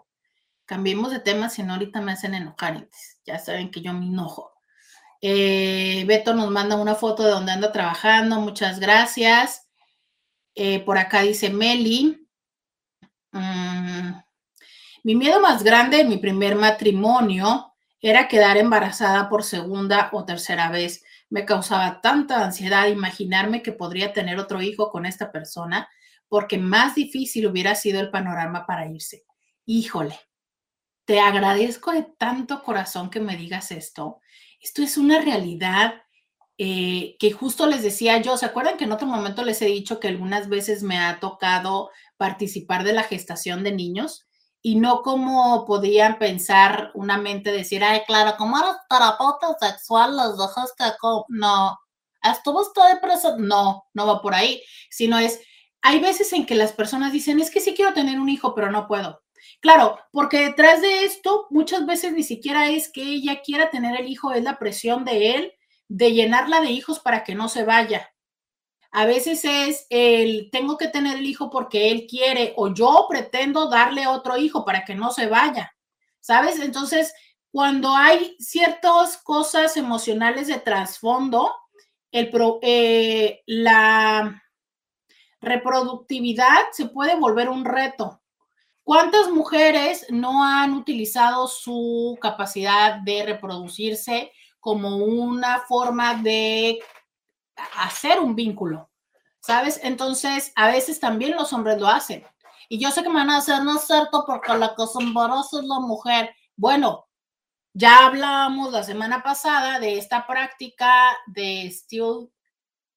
cambiemos 0.66 1.12
de 1.12 1.20
tema, 1.20 1.50
si 1.50 1.64
no 1.64 1.74
ahorita 1.74 2.00
me 2.02 2.14
hacen 2.14 2.34
enojar. 2.34 2.88
Ya 3.26 3.40
saben 3.40 3.70
que 3.72 3.82
yo 3.82 3.94
me 3.94 4.06
enojo. 4.06 4.57
Eh, 5.22 6.04
Beto 6.08 6.34
nos 6.34 6.52
manda 6.52 6.76
una 6.76 6.96
foto 6.96 7.24
de 7.24 7.32
donde 7.32 7.52
anda 7.52 7.72
trabajando, 7.72 8.40
muchas 8.40 8.80
gracias. 8.80 9.68
Eh, 10.56 10.80
por 10.82 10.98
acá 10.98 11.22
dice 11.22 11.50
Meli. 11.50 12.28
Mm, 13.32 14.12
mi 15.04 15.16
miedo 15.16 15.40
más 15.40 15.64
grande 15.64 16.02
en 16.02 16.10
mi 16.10 16.18
primer 16.18 16.56
matrimonio 16.56 17.74
era 18.02 18.28
quedar 18.28 18.58
embarazada 18.58 19.30
por 19.30 19.44
segunda 19.44 20.10
o 20.14 20.26
tercera 20.26 20.70
vez. 20.70 21.04
Me 21.30 21.46
causaba 21.46 22.02
tanta 22.02 22.44
ansiedad 22.44 22.88
imaginarme 22.88 23.62
que 23.62 23.72
podría 23.72 24.14
tener 24.14 24.40
otro 24.40 24.62
hijo 24.62 24.92
con 24.92 25.06
esta 25.06 25.32
persona 25.32 25.90
porque 26.30 26.58
más 26.58 26.96
difícil 26.96 27.48
hubiera 27.48 27.76
sido 27.76 28.00
el 28.00 28.10
panorama 28.10 28.66
para 28.66 28.88
irse. 28.88 29.26
Híjole, 29.66 30.20
te 31.06 31.20
agradezco 31.20 31.92
de 31.92 32.04
tanto 32.18 32.64
corazón 32.64 33.10
que 33.10 33.20
me 33.20 33.38
digas 33.38 33.72
esto. 33.72 34.20
Esto 34.60 34.82
es 34.82 34.98
una 34.98 35.22
realidad 35.22 36.02
eh, 36.58 37.16
que 37.20 37.32
justo 37.32 37.68
les 37.68 37.84
decía 37.84 38.18
yo, 38.18 38.36
¿se 38.36 38.48
acuerdan 38.48 38.78
que 38.78 38.86
en 38.86 38.92
otro 38.92 39.08
momento 39.08 39.44
les 39.44 39.62
he 39.62 39.66
dicho 39.66 40.00
que 40.00 40.08
algunas 40.08 40.50
veces 40.50 40.82
me 40.82 40.98
ha 40.98 41.20
tocado 41.20 41.92
participar 42.18 42.84
de 42.84 42.94
la 42.94 43.04
gestación 43.04 43.64
de 43.64 43.72
niños? 43.72 44.28
Y 44.62 44.76
no 44.76 45.04
como 45.04 45.66
podían 45.66 46.18
pensar 46.18 46.92
una 46.96 47.18
mente 47.18 47.52
decir, 47.52 47.84
ay, 47.84 48.02
claro, 48.08 48.36
como 48.38 48.58
eres 48.58 48.76
terapeuta 48.90 49.56
sexual, 49.60 50.18
los 50.18 50.38
dejas 50.38 50.74
que... 50.78 50.86
No, 51.30 51.78
¿estuvo 52.24 52.62
usted 52.62 52.82
depresa? 52.96 53.36
No, 53.38 53.86
no 53.94 54.08
va 54.08 54.22
por 54.22 54.34
ahí, 54.34 54.62
sino 54.90 55.20
es, 55.20 55.40
hay 55.82 56.00
veces 56.00 56.34
en 56.34 56.46
que 56.46 56.56
las 56.56 56.74
personas 56.74 57.14
dicen, 57.14 57.40
es 57.40 57.52
que 57.52 57.62
sí 57.62 57.76
quiero 57.76 57.94
tener 57.94 58.20
un 58.20 58.30
hijo, 58.30 58.56
pero 58.56 58.72
no 58.72 58.88
puedo. 58.88 59.22
Claro, 59.60 59.98
porque 60.12 60.40
detrás 60.46 60.82
de 60.82 61.04
esto 61.04 61.48
muchas 61.50 61.86
veces 61.86 62.14
ni 62.14 62.24
siquiera 62.24 62.70
es 62.70 62.92
que 62.92 63.02
ella 63.02 63.42
quiera 63.42 63.70
tener 63.70 64.00
el 64.00 64.08
hijo, 64.08 64.32
es 64.32 64.44
la 64.44 64.60
presión 64.60 65.04
de 65.04 65.32
él 65.36 65.54
de 65.90 66.14
llenarla 66.14 66.62
de 66.62 66.72
hijos 66.72 67.00
para 67.00 67.24
que 67.24 67.34
no 67.34 67.50
se 67.50 67.64
vaya. 67.64 68.14
A 68.92 69.06
veces 69.06 69.46
es 69.46 69.86
el 69.90 70.50
tengo 70.52 70.78
que 70.78 70.88
tener 70.88 71.18
el 71.18 71.26
hijo 71.26 71.50
porque 71.50 71.92
él 71.92 72.08
quiere 72.08 72.54
o 72.58 72.74
yo 72.74 73.08
pretendo 73.10 73.70
darle 73.70 74.08
otro 74.08 74.38
hijo 74.38 74.66
para 74.66 74.86
que 74.86 74.96
no 74.96 75.12
se 75.12 75.28
vaya. 75.28 75.74
¿Sabes? 76.20 76.60
Entonces, 76.60 77.14
cuando 77.52 77.96
hay 77.96 78.36
ciertas 78.40 79.18
cosas 79.18 79.78
emocionales 79.78 80.48
de 80.48 80.60
trasfondo, 80.60 81.54
el, 82.12 82.32
eh, 82.62 83.42
la 83.46 84.44
reproductividad 85.42 86.60
se 86.72 86.88
puede 86.88 87.16
volver 87.16 87.50
un 87.50 87.66
reto. 87.66 88.22
¿Cuántas 88.88 89.30
mujeres 89.30 90.06
no 90.12 90.46
han 90.46 90.74
utilizado 90.74 91.50
su 91.50 92.18
capacidad 92.22 93.02
de 93.02 93.26
reproducirse 93.26 94.32
como 94.62 94.96
una 94.96 95.60
forma 95.68 96.14
de 96.14 96.80
hacer 97.76 98.18
un 98.22 98.34
vínculo? 98.34 98.90
¿Sabes? 99.42 99.82
Entonces, 99.84 100.54
a 100.56 100.68
veces 100.68 101.02
también 101.02 101.36
los 101.36 101.52
hombres 101.52 101.82
lo 101.82 101.90
hacen. 101.90 102.26
Y 102.70 102.80
yo 102.80 102.90
sé 102.92 103.04
que 103.04 103.10
me 103.10 103.16
van 103.16 103.30
a 103.30 103.40
hacer, 103.40 103.62
no 103.62 103.76
es 103.76 103.86
cierto, 103.86 104.24
porque 104.26 104.58
la 104.58 104.74
que 104.74 104.84
es 104.84 105.66
la 105.66 105.80
mujer. 105.82 106.34
Bueno, 106.56 107.10
ya 107.74 108.06
hablamos 108.06 108.72
la 108.72 108.84
semana 108.84 109.22
pasada 109.22 109.82
de 109.82 109.98
esta 109.98 110.26
práctica 110.26 111.14
de 111.26 111.70
steel 111.70 112.30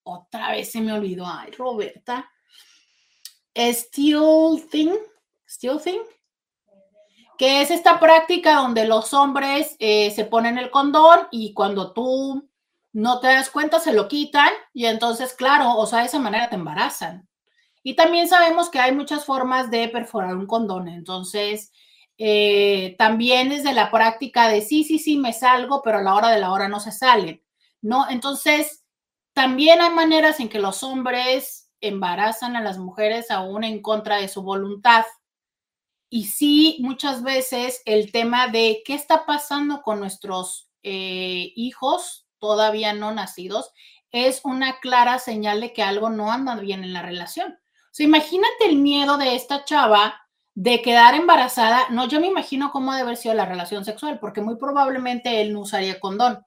otra 0.05 0.53
vez 0.53 0.71
se 0.71 0.81
me 0.81 0.93
olvidó, 0.93 1.27
ay, 1.27 1.51
Roberta, 1.51 2.31
Steel 3.57 4.69
Thing, 4.71 4.95
Steel 5.51 5.81
Thing, 5.83 6.01
que 7.37 7.63
es 7.63 7.71
esta 7.71 7.99
práctica 7.99 8.57
donde 8.57 8.87
los 8.87 9.13
hombres 9.13 9.75
eh, 9.81 10.11
se 10.13 10.25
ponen 10.25 10.59
el 10.59 10.71
condón 10.71 11.27
y 11.31 11.55
cuando 11.55 11.93
tú 11.93 12.49
no 12.93 13.21
te 13.21 13.29
das 13.29 13.51
cuenta 13.51 13.81
se 13.81 13.93
lo 13.93 14.09
quitan 14.09 14.51
y 14.73 14.87
entonces, 14.87 15.35
claro, 15.35 15.75
o 15.77 15.87
sea, 15.87 16.01
de 16.01 16.07
esa 16.07 16.19
manera 16.19 16.49
te 16.49 16.57
embarazan. 16.57 17.29
Y 17.83 17.97
también 17.97 18.29
sabemos 18.29 18.69
que 18.69 18.79
hay 18.79 18.93
muchas 18.93 19.25
formas 19.25 19.71
de 19.71 19.89
perforar 19.89 20.37
un 20.37 20.47
condón, 20.47 20.89
entonces 20.89 21.73
eh, 22.19 22.95
también 22.99 23.51
es 23.51 23.65
de 23.65 23.73
la 23.73 23.91
práctica 23.91 24.49
de 24.49 24.61
sí, 24.61 24.85
sí, 24.85 24.99
sí, 24.99 25.17
me 25.17 25.33
salgo, 25.33 25.81
pero 25.83 25.99
a 25.99 26.03
la 26.03 26.15
hora 26.15 26.29
de 26.29 26.39
la 26.39 26.53
hora 26.53 26.69
no 26.69 26.79
se 26.79 26.93
salen, 26.93 27.43
¿no? 27.81 28.09
Entonces, 28.11 28.85
también 29.33 29.81
hay 29.81 29.91
maneras 29.91 30.39
en 30.39 30.51
que 30.51 30.59
los 30.59 30.83
hombres 30.83 31.71
embarazan 31.81 32.57
a 32.57 32.61
las 32.61 32.77
mujeres 32.77 33.31
aún 33.31 33.65
en 33.65 33.81
contra 33.81 34.17
de 34.17 34.29
su 34.29 34.43
voluntad. 34.43 35.05
Y 36.11 36.25
sí, 36.25 36.77
muchas 36.81 37.23
veces 37.23 37.83
el 37.85 38.11
tema 38.11 38.49
de 38.49 38.83
qué 38.85 38.95
está 38.95 39.25
pasando 39.25 39.81
con 39.83 40.01
nuestros 40.01 40.69
eh, 40.83 41.53
hijos 41.55 42.27
todavía 42.39 42.93
no 42.93 43.13
nacidos 43.13 43.71
es 44.11 44.41
una 44.45 44.81
clara 44.81 45.19
señal 45.21 45.61
de 45.61 45.73
que 45.73 45.83
algo 45.83 46.11
no 46.11 46.33
anda 46.33 46.57
bien 46.57 46.83
en 46.83 46.93
la 46.93 47.03
relación. 47.03 47.53
O 47.53 47.93
sea, 47.93 48.07
imagínate 48.07 48.67
el 48.67 48.77
miedo 48.77 49.19
de 49.19 49.37
esta 49.37 49.65
chava 49.65 50.21
de 50.55 50.83
quedar 50.83 51.15
embarazada. 51.15 51.89
No, 51.91 52.09
yo 52.09 52.21
me 52.21 52.27
imagino 52.27 52.73
cómo 52.73 52.93
debe 52.93 53.03
haber 53.03 53.17
sido 53.17 53.35
la 53.35 53.47
relación 53.47 53.85
sexual, 53.85 54.19
porque 54.19 54.41
muy 54.41 54.57
probablemente 54.57 55.41
él 55.41 55.53
no 55.53 55.61
usaría 55.61 56.01
condón. 56.01 56.45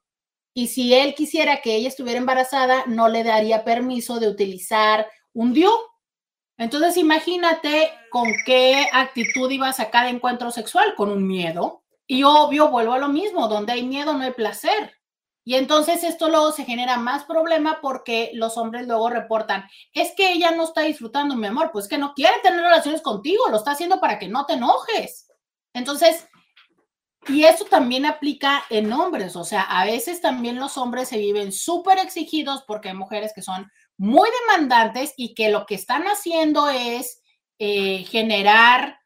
Y 0.53 0.67
si 0.67 0.93
él 0.93 1.15
quisiera 1.15 1.61
que 1.61 1.75
ella 1.75 1.87
estuviera 1.87 2.19
embarazada, 2.19 2.83
no 2.85 3.07
le 3.07 3.23
daría 3.23 3.63
permiso 3.63 4.19
de 4.19 4.27
utilizar 4.27 5.07
un 5.33 5.53
DIU. 5.53 5.71
Entonces, 6.57 6.97
imagínate 6.97 7.91
con 8.09 8.27
qué 8.45 8.87
actitud 8.91 9.49
ibas 9.49 9.79
a 9.79 9.89
cada 9.89 10.09
encuentro 10.09 10.51
sexual, 10.51 10.95
con 10.95 11.09
un 11.09 11.25
miedo. 11.25 11.83
Y 12.05 12.23
obvio, 12.23 12.69
vuelvo 12.69 12.93
a 12.93 12.99
lo 12.99 13.09
mismo, 13.09 13.47
donde 13.47 13.73
hay 13.73 13.83
miedo 13.83 14.13
no 14.13 14.23
hay 14.23 14.31
placer. 14.31 14.93
Y 15.45 15.55
entonces 15.55 16.03
esto 16.03 16.29
luego 16.29 16.51
se 16.51 16.63
genera 16.63 16.97
más 16.97 17.25
problema 17.25 17.79
porque 17.81 18.31
los 18.33 18.57
hombres 18.57 18.87
luego 18.87 19.09
reportan, 19.09 19.67
es 19.93 20.13
que 20.15 20.31
ella 20.31 20.51
no 20.51 20.63
está 20.63 20.81
disfrutando, 20.81 21.35
mi 21.35 21.47
amor, 21.47 21.71
pues 21.73 21.87
que 21.87 21.97
no 21.97 22.13
quiere 22.13 22.39
tener 22.41 22.61
relaciones 22.61 23.01
contigo, 23.01 23.49
lo 23.49 23.57
está 23.57 23.71
haciendo 23.71 23.99
para 23.99 24.19
que 24.19 24.29
no 24.29 24.45
te 24.45 24.53
enojes. 24.53 25.27
Entonces, 25.73 26.27
y 27.27 27.43
eso 27.43 27.65
también 27.65 28.05
aplica 28.05 28.63
en 28.69 28.91
hombres, 28.93 29.35
o 29.35 29.43
sea, 29.43 29.63
a 29.63 29.85
veces 29.85 30.21
también 30.21 30.59
los 30.59 30.77
hombres 30.77 31.09
se 31.09 31.17
viven 31.17 31.51
súper 31.51 31.99
exigidos 31.99 32.63
porque 32.65 32.89
hay 32.89 32.95
mujeres 32.95 33.33
que 33.33 33.41
son 33.41 33.69
muy 33.97 34.29
demandantes 34.41 35.13
y 35.17 35.33
que 35.33 35.49
lo 35.49 35.65
que 35.65 35.75
están 35.75 36.03
haciendo 36.03 36.69
es 36.69 37.21
eh, 37.59 38.03
generar 38.09 38.99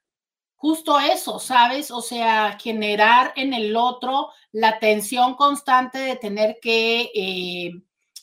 justo 0.56 1.00
eso, 1.00 1.40
¿sabes? 1.40 1.92
O 1.92 2.02
sea, 2.02 2.58
generar 2.60 3.32
en 3.36 3.54
el 3.54 3.76
otro 3.76 4.30
la 4.52 4.80
tensión 4.80 5.36
constante 5.36 6.00
de 6.00 6.16
tener 6.16 6.58
que 6.62 7.12
eh, 7.14 7.72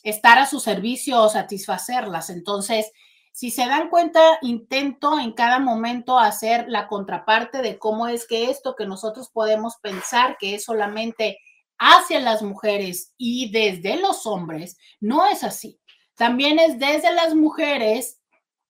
estar 0.03 0.37
a 0.37 0.45
su 0.45 0.59
servicio 0.59 1.21
o 1.21 1.29
satisfacerlas. 1.29 2.29
Entonces, 2.29 2.91
si 3.31 3.51
se 3.51 3.65
dan 3.65 3.89
cuenta, 3.89 4.37
intento 4.41 5.19
en 5.19 5.33
cada 5.33 5.59
momento 5.59 6.19
hacer 6.19 6.65
la 6.69 6.87
contraparte 6.87 7.61
de 7.61 7.77
cómo 7.77 8.07
es 8.07 8.27
que 8.27 8.49
esto 8.49 8.75
que 8.75 8.85
nosotros 8.85 9.29
podemos 9.29 9.75
pensar 9.81 10.37
que 10.39 10.55
es 10.55 10.63
solamente 10.63 11.39
hacia 11.77 12.19
las 12.19 12.41
mujeres 12.41 13.13
y 13.17 13.51
desde 13.51 13.97
los 13.97 14.25
hombres, 14.25 14.77
no 14.99 15.25
es 15.25 15.43
así. 15.43 15.79
También 16.15 16.59
es 16.59 16.79
desde 16.79 17.13
las 17.13 17.35
mujeres 17.35 18.21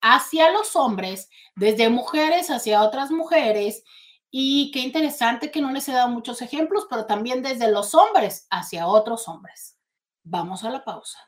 hacia 0.01 0.51
los 0.51 0.75
hombres, 0.75 1.29
desde 1.55 1.89
mujeres 1.89 2.49
hacia 2.49 2.81
otras 2.81 3.11
mujeres. 3.11 3.83
Y 4.31 4.71
qué 4.71 4.79
interesante 4.79 5.51
que 5.51 5.61
no 5.61 5.71
les 5.71 5.87
he 5.87 5.93
dado 5.93 6.09
muchos 6.09 6.41
ejemplos, 6.41 6.87
pero 6.89 7.05
también 7.05 7.43
desde 7.43 7.71
los 7.71 7.93
hombres 7.93 8.47
hacia 8.49 8.87
otros 8.87 9.27
hombres. 9.27 9.77
Vamos 10.23 10.63
a 10.63 10.71
la 10.71 10.83
pausa 10.83 11.19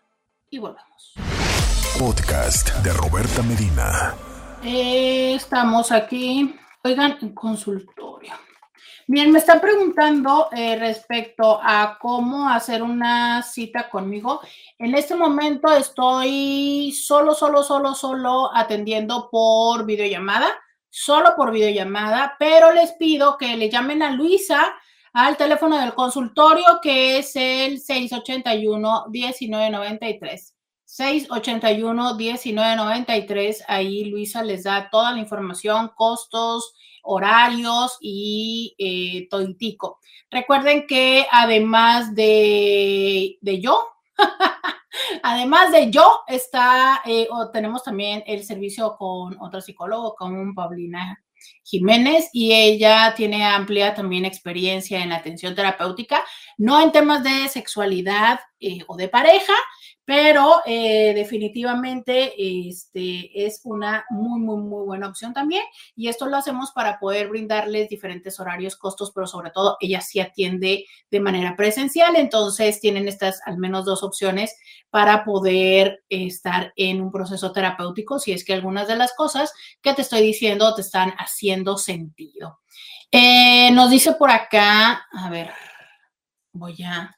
y 0.49 0.57
volvemos. 0.57 1.13
Podcast 1.99 2.70
de 2.78 2.93
Roberta 2.93 3.43
Medina. 3.43 4.15
Eh, 4.63 5.36
estamos 5.36 5.91
aquí, 5.91 6.55
oigan, 6.84 7.18
en 7.22 7.34
consultorio. 7.34 8.34
Bien, 9.10 9.32
me 9.32 9.39
están 9.39 9.62
preguntando 9.62 10.49
eh, 10.51 10.76
respecto 10.78 11.62
a 11.64 11.97
cómo 11.97 12.49
hacer 12.49 12.84
una 12.84 13.41
cita 13.41 13.89
conmigo. 13.89 14.41
En 14.78 14.95
este 14.95 15.16
momento 15.16 15.72
estoy 15.72 16.91
solo, 16.91 17.34
solo, 17.34 17.64
solo, 17.64 17.95
solo 17.95 18.53
atendiendo 18.53 19.30
por 19.32 19.86
videollamada, 19.86 20.49
solo 20.89 21.38
por 21.38 21.53
videollamada, 21.53 22.36
pero 22.38 22.74
les 22.74 22.91
pido 22.93 23.38
que 23.38 23.55
le 23.55 23.70
llamen 23.70 24.03
a 24.03 24.12
Luisa 24.12 24.76
al 25.14 25.38
teléfono 25.38 25.78
del 25.78 25.93
consultorio 25.93 26.66
que 26.82 27.20
es 27.20 27.34
el 27.38 27.82
681-1993. 27.82 30.57
681-1993. 30.88 33.66
Ahí 33.68 34.06
Luisa 34.06 34.44
les 34.44 34.64
da 34.64 34.90
toda 34.90 35.12
la 35.12 35.20
información, 35.20 35.92
costos, 35.96 36.74
horarios 37.08 37.98
y 38.02 38.76
eh. 38.78 39.28
Recuerden 40.30 40.86
que 40.88 41.26
además 41.32 42.14
de, 42.14 43.38
de 43.42 43.62
yo, 43.62 43.88
además 45.24 45.72
de 45.72 45.90
yo, 45.90 46.22
está, 46.28 47.02
eh, 47.06 47.28
tenemos 47.54 47.84
también 47.84 48.24
el 48.28 48.44
servicio 48.44 48.96
con 48.98 49.42
otro 49.42 49.62
psicólogo, 49.62 50.16
con 50.16 50.54
Paulina 50.54 51.24
Jiménez, 51.64 52.30
y 52.34 52.54
ella 52.54 53.14
tiene 53.16 53.46
amplia 53.46 53.94
también 53.94 54.26
experiencia 54.26 55.02
en 55.02 55.14
atención 55.14 55.56
terapéutica, 55.56 56.24
no 56.58 56.82
en 56.82 56.92
temas 56.92 57.24
de 57.24 57.48
sexualidad 57.48 58.40
eh, 58.60 58.80
o 58.88 58.98
de 58.98 59.08
pareja, 59.08 59.54
pero 60.08 60.62
eh, 60.66 61.12
definitivamente 61.14 62.34
este, 62.38 63.45
es 63.45 63.60
una 63.66 64.05
muy, 64.10 64.39
muy, 64.39 64.55
muy 64.62 64.86
buena 64.86 65.10
opción 65.10 65.34
también. 65.34 65.64
Y 65.97 66.08
esto 66.08 66.28
lo 66.28 66.38
hacemos 66.38 66.72
para 66.72 66.97
poder 66.97 67.28
brindarles 67.28 67.89
diferentes 67.89 68.39
horarios, 68.39 68.78
costos, 68.78 69.12
pero 69.14 69.28
sobre 69.28 69.51
todo 69.51 69.76
ella 69.82 69.99
sí 69.99 70.22
atiende 70.22 70.86
de 71.12 71.20
manera 71.20 71.58
presencial. 71.58 72.16
Entonces 72.16 72.80
tienen 72.80 73.10
estas 73.10 73.41
al 73.45 73.58
menos 73.58 73.84
dos 73.84 74.01
opciones 74.01 74.55
para 74.89 75.26
poder 75.26 76.05
estar 76.08 76.72
en 76.78 77.01
un 77.01 77.12
proceso 77.12 77.51
terapéutico 77.51 78.18
si 78.18 78.32
es 78.32 78.45
que 78.45 78.53
algunas 78.53 78.88
de 78.88 78.95
las 78.95 79.14
cosas 79.14 79.51
que 79.82 79.93
te 79.93 80.03
estoy 80.03 80.22
diciendo 80.22 80.74
te 80.74 80.84
están 80.84 81.10
haciendo 81.18 81.78
sentido. 81.78 82.62
Eh, 83.12 83.72
nos 83.72 83.89
dice 83.89 84.14
por 84.14 84.32
acá, 84.32 85.05
a 85.12 85.30
ver, 85.30 85.51
voy 86.53 86.82
a 86.84 87.14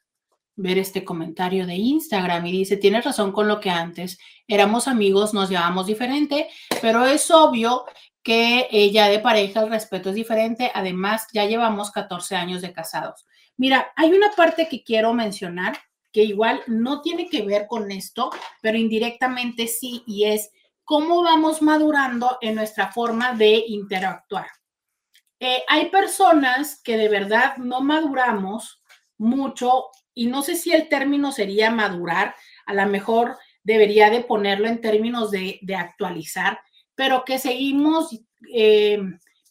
ver 0.59 0.77
este 0.77 1.05
comentario 1.05 1.65
de 1.65 1.75
Instagram 1.75 2.45
y 2.45 2.51
dice, 2.51 2.77
tienes 2.77 3.05
razón 3.05 3.31
con 3.31 3.47
lo 3.47 3.59
que 3.59 3.69
antes 3.69 4.19
éramos 4.47 4.87
amigos, 4.87 5.33
nos 5.33 5.49
llevamos 5.49 5.87
diferente, 5.87 6.49
pero 6.81 7.05
es 7.05 7.31
obvio 7.31 7.85
que 8.21 8.67
ella 8.69 9.07
de 9.07 9.19
pareja 9.19 9.61
el 9.61 9.69
respeto 9.69 10.09
es 10.09 10.15
diferente, 10.15 10.71
además 10.73 11.27
ya 11.33 11.45
llevamos 11.45 11.91
14 11.91 12.35
años 12.35 12.61
de 12.61 12.73
casados. 12.73 13.25
Mira, 13.57 13.91
hay 13.95 14.11
una 14.11 14.31
parte 14.31 14.67
que 14.67 14.83
quiero 14.83 15.13
mencionar 15.13 15.77
que 16.11 16.23
igual 16.23 16.61
no 16.67 17.01
tiene 17.01 17.29
que 17.29 17.43
ver 17.43 17.67
con 17.67 17.89
esto, 17.91 18.31
pero 18.61 18.77
indirectamente 18.77 19.67
sí, 19.67 20.03
y 20.05 20.25
es 20.25 20.51
cómo 20.83 21.23
vamos 21.23 21.61
madurando 21.61 22.37
en 22.41 22.55
nuestra 22.55 22.91
forma 22.91 23.33
de 23.33 23.63
interactuar. 23.67 24.47
Eh, 25.39 25.63
hay 25.69 25.89
personas 25.89 26.81
que 26.83 26.97
de 26.97 27.07
verdad 27.07 27.55
no 27.57 27.79
maduramos 27.79 28.81
mucho 29.17 29.85
y 30.13 30.27
no 30.27 30.41
sé 30.41 30.55
si 30.55 30.71
el 30.71 30.89
término 30.89 31.31
sería 31.31 31.71
madurar, 31.71 32.35
a 32.65 32.73
lo 32.73 32.85
mejor 32.87 33.37
debería 33.63 34.09
de 34.09 34.21
ponerlo 34.21 34.67
en 34.67 34.81
términos 34.81 35.31
de, 35.31 35.59
actualizar, 35.77 36.59
pero 36.95 37.23
que 37.25 37.39
seguimos 37.39 38.19
eh, 38.53 38.99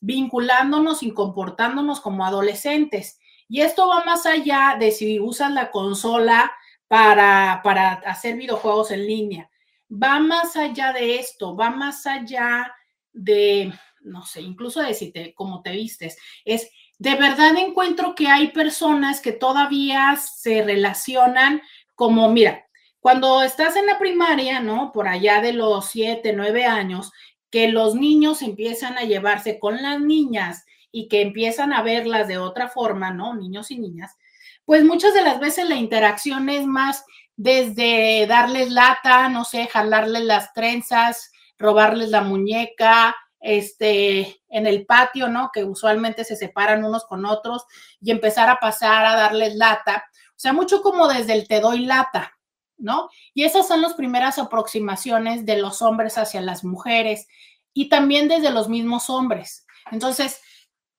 vinculándonos 0.00 1.02
y 1.02 1.12
comportándonos 1.12 2.00
como 2.00 2.24
adolescentes. 2.24 3.18
Y 3.48 3.62
esto 3.62 3.88
va 3.88 4.04
más 4.04 4.26
allá 4.26 4.76
de 4.78 4.90
si 4.90 5.20
usas 5.20 5.52
la 5.52 5.70
consola 5.70 6.52
para, 6.86 7.60
para 7.62 7.92
hacer 7.92 8.36
videojuegos 8.36 8.90
en 8.90 9.06
línea. 9.06 9.50
Va 9.90 10.20
más 10.20 10.56
allá 10.56 10.92
de 10.92 11.16
esto, 11.16 11.56
va 11.56 11.70
más 11.70 12.06
allá 12.06 12.74
de, 13.12 13.72
no 14.00 14.24
sé, 14.24 14.42
incluso 14.42 14.82
de 14.82 14.94
si 14.94 15.12
te, 15.12 15.34
cómo 15.34 15.62
te 15.62 15.72
vistes. 15.72 16.18
Es 16.44 16.70
de 16.98 17.14
verdad 17.14 17.56
encuentro 17.56 18.14
que 18.14 18.28
hay 18.28 18.48
personas 18.48 19.20
que 19.20 19.32
todavía 19.32 20.16
se 20.16 20.62
relacionan 20.62 21.62
como, 21.94 22.28
mira, 22.30 22.66
cuando 23.00 23.42
estás 23.42 23.76
en 23.76 23.86
la 23.86 23.98
primaria, 23.98 24.60
¿no? 24.60 24.92
Por 24.92 25.06
allá 25.06 25.40
de 25.40 25.52
los 25.52 25.88
siete, 25.88 26.32
nueve 26.32 26.66
años, 26.66 27.12
que 27.50 27.68
los 27.68 27.94
niños 27.94 28.42
empiezan 28.42 28.98
a 28.98 29.02
llevarse 29.02 29.58
con 29.58 29.80
las 29.82 30.00
niñas 30.00 30.64
y 30.90 31.08
que 31.08 31.22
empiezan 31.22 31.72
a 31.72 31.82
verlas 31.82 32.28
de 32.28 32.38
otra 32.38 32.68
forma, 32.68 33.12
¿no? 33.12 33.34
Niños 33.34 33.70
y 33.70 33.78
niñas, 33.78 34.16
pues 34.64 34.84
muchas 34.84 35.14
de 35.14 35.22
las 35.22 35.40
veces 35.40 35.68
la 35.68 35.76
interacción 35.76 36.48
es 36.48 36.66
más 36.66 37.04
desde 37.36 38.26
darles 38.26 38.70
lata, 38.70 39.28
no 39.28 39.44
sé, 39.44 39.68
jalarles 39.68 40.24
las 40.24 40.52
trenzas, 40.52 41.30
robarles 41.56 42.10
la 42.10 42.22
muñeca, 42.22 43.14
este, 43.40 44.42
en 44.48 44.66
el 44.66 44.86
patio, 44.86 45.28
¿no? 45.28 45.50
Que 45.52 45.64
usualmente 45.64 46.24
se 46.24 46.36
separan 46.36 46.84
unos 46.84 47.04
con 47.04 47.24
otros 47.24 47.64
y 48.00 48.10
empezar 48.10 48.48
a 48.48 48.58
pasar 48.58 49.06
a 49.06 49.16
darles 49.16 49.54
lata. 49.54 50.04
O 50.30 50.38
sea, 50.40 50.52
mucho 50.52 50.82
como 50.82 51.08
desde 51.08 51.32
el 51.34 51.46
te 51.46 51.60
doy 51.60 51.80
lata, 51.80 52.32
¿no? 52.76 53.08
Y 53.34 53.44
esas 53.44 53.66
son 53.66 53.82
las 53.82 53.94
primeras 53.94 54.38
aproximaciones 54.38 55.46
de 55.46 55.58
los 55.58 55.82
hombres 55.82 56.18
hacia 56.18 56.40
las 56.40 56.64
mujeres 56.64 57.26
y 57.72 57.88
también 57.88 58.28
desde 58.28 58.50
los 58.50 58.68
mismos 58.68 59.10
hombres. 59.10 59.66
Entonces, 59.90 60.40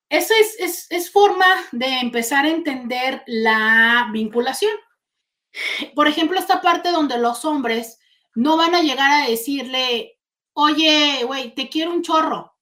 esa 0.08 0.34
es, 0.58 0.86
es 0.90 1.12
forma 1.12 1.46
de 1.72 2.00
empezar 2.00 2.44
a 2.44 2.50
entender 2.50 3.22
la 3.26 4.08
vinculación. 4.12 4.72
Por 5.94 6.08
ejemplo, 6.08 6.38
esta 6.38 6.60
parte 6.60 6.90
donde 6.90 7.18
los 7.18 7.44
hombres 7.44 7.98
no 8.34 8.56
van 8.56 8.74
a 8.74 8.82
llegar 8.82 9.10
a 9.10 9.28
decirle, 9.28 10.19
oye, 10.52 11.24
güey, 11.24 11.54
te 11.54 11.68
quiero 11.68 11.92
un 11.92 12.02
chorro. 12.02 12.56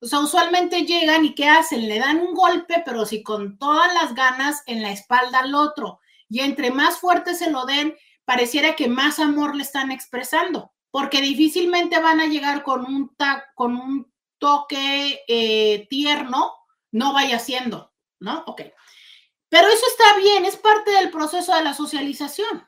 O 0.00 0.06
sea, 0.06 0.20
usualmente 0.20 0.84
llegan 0.84 1.24
y 1.24 1.34
¿qué 1.34 1.48
hacen? 1.48 1.88
Le 1.88 1.98
dan 1.98 2.18
un 2.18 2.34
golpe, 2.34 2.82
pero 2.84 3.06
si 3.06 3.22
con 3.22 3.56
todas 3.58 3.92
las 3.94 4.14
ganas 4.14 4.62
en 4.66 4.82
la 4.82 4.90
espalda 4.90 5.40
al 5.40 5.54
otro. 5.54 6.00
Y 6.28 6.40
entre 6.40 6.70
más 6.70 6.98
fuerte 6.98 7.34
se 7.34 7.50
lo 7.50 7.66
den, 7.66 7.94
pareciera 8.24 8.74
que 8.74 8.88
más 8.88 9.18
amor 9.18 9.54
le 9.54 9.62
están 9.62 9.92
expresando, 9.92 10.72
porque 10.90 11.20
difícilmente 11.20 12.00
van 12.00 12.20
a 12.20 12.26
llegar 12.26 12.62
con 12.62 12.84
un, 12.84 13.14
con 13.54 13.76
un 13.76 14.12
toque 14.38 15.20
eh, 15.28 15.86
tierno, 15.88 16.52
no 16.90 17.12
vaya 17.12 17.38
siendo, 17.38 17.92
¿no? 18.18 18.42
Ok. 18.46 18.62
Pero 19.48 19.68
eso 19.68 19.86
está 19.86 20.16
bien, 20.18 20.44
es 20.44 20.56
parte 20.56 20.90
del 20.92 21.10
proceso 21.10 21.54
de 21.54 21.62
la 21.62 21.74
socialización. 21.74 22.66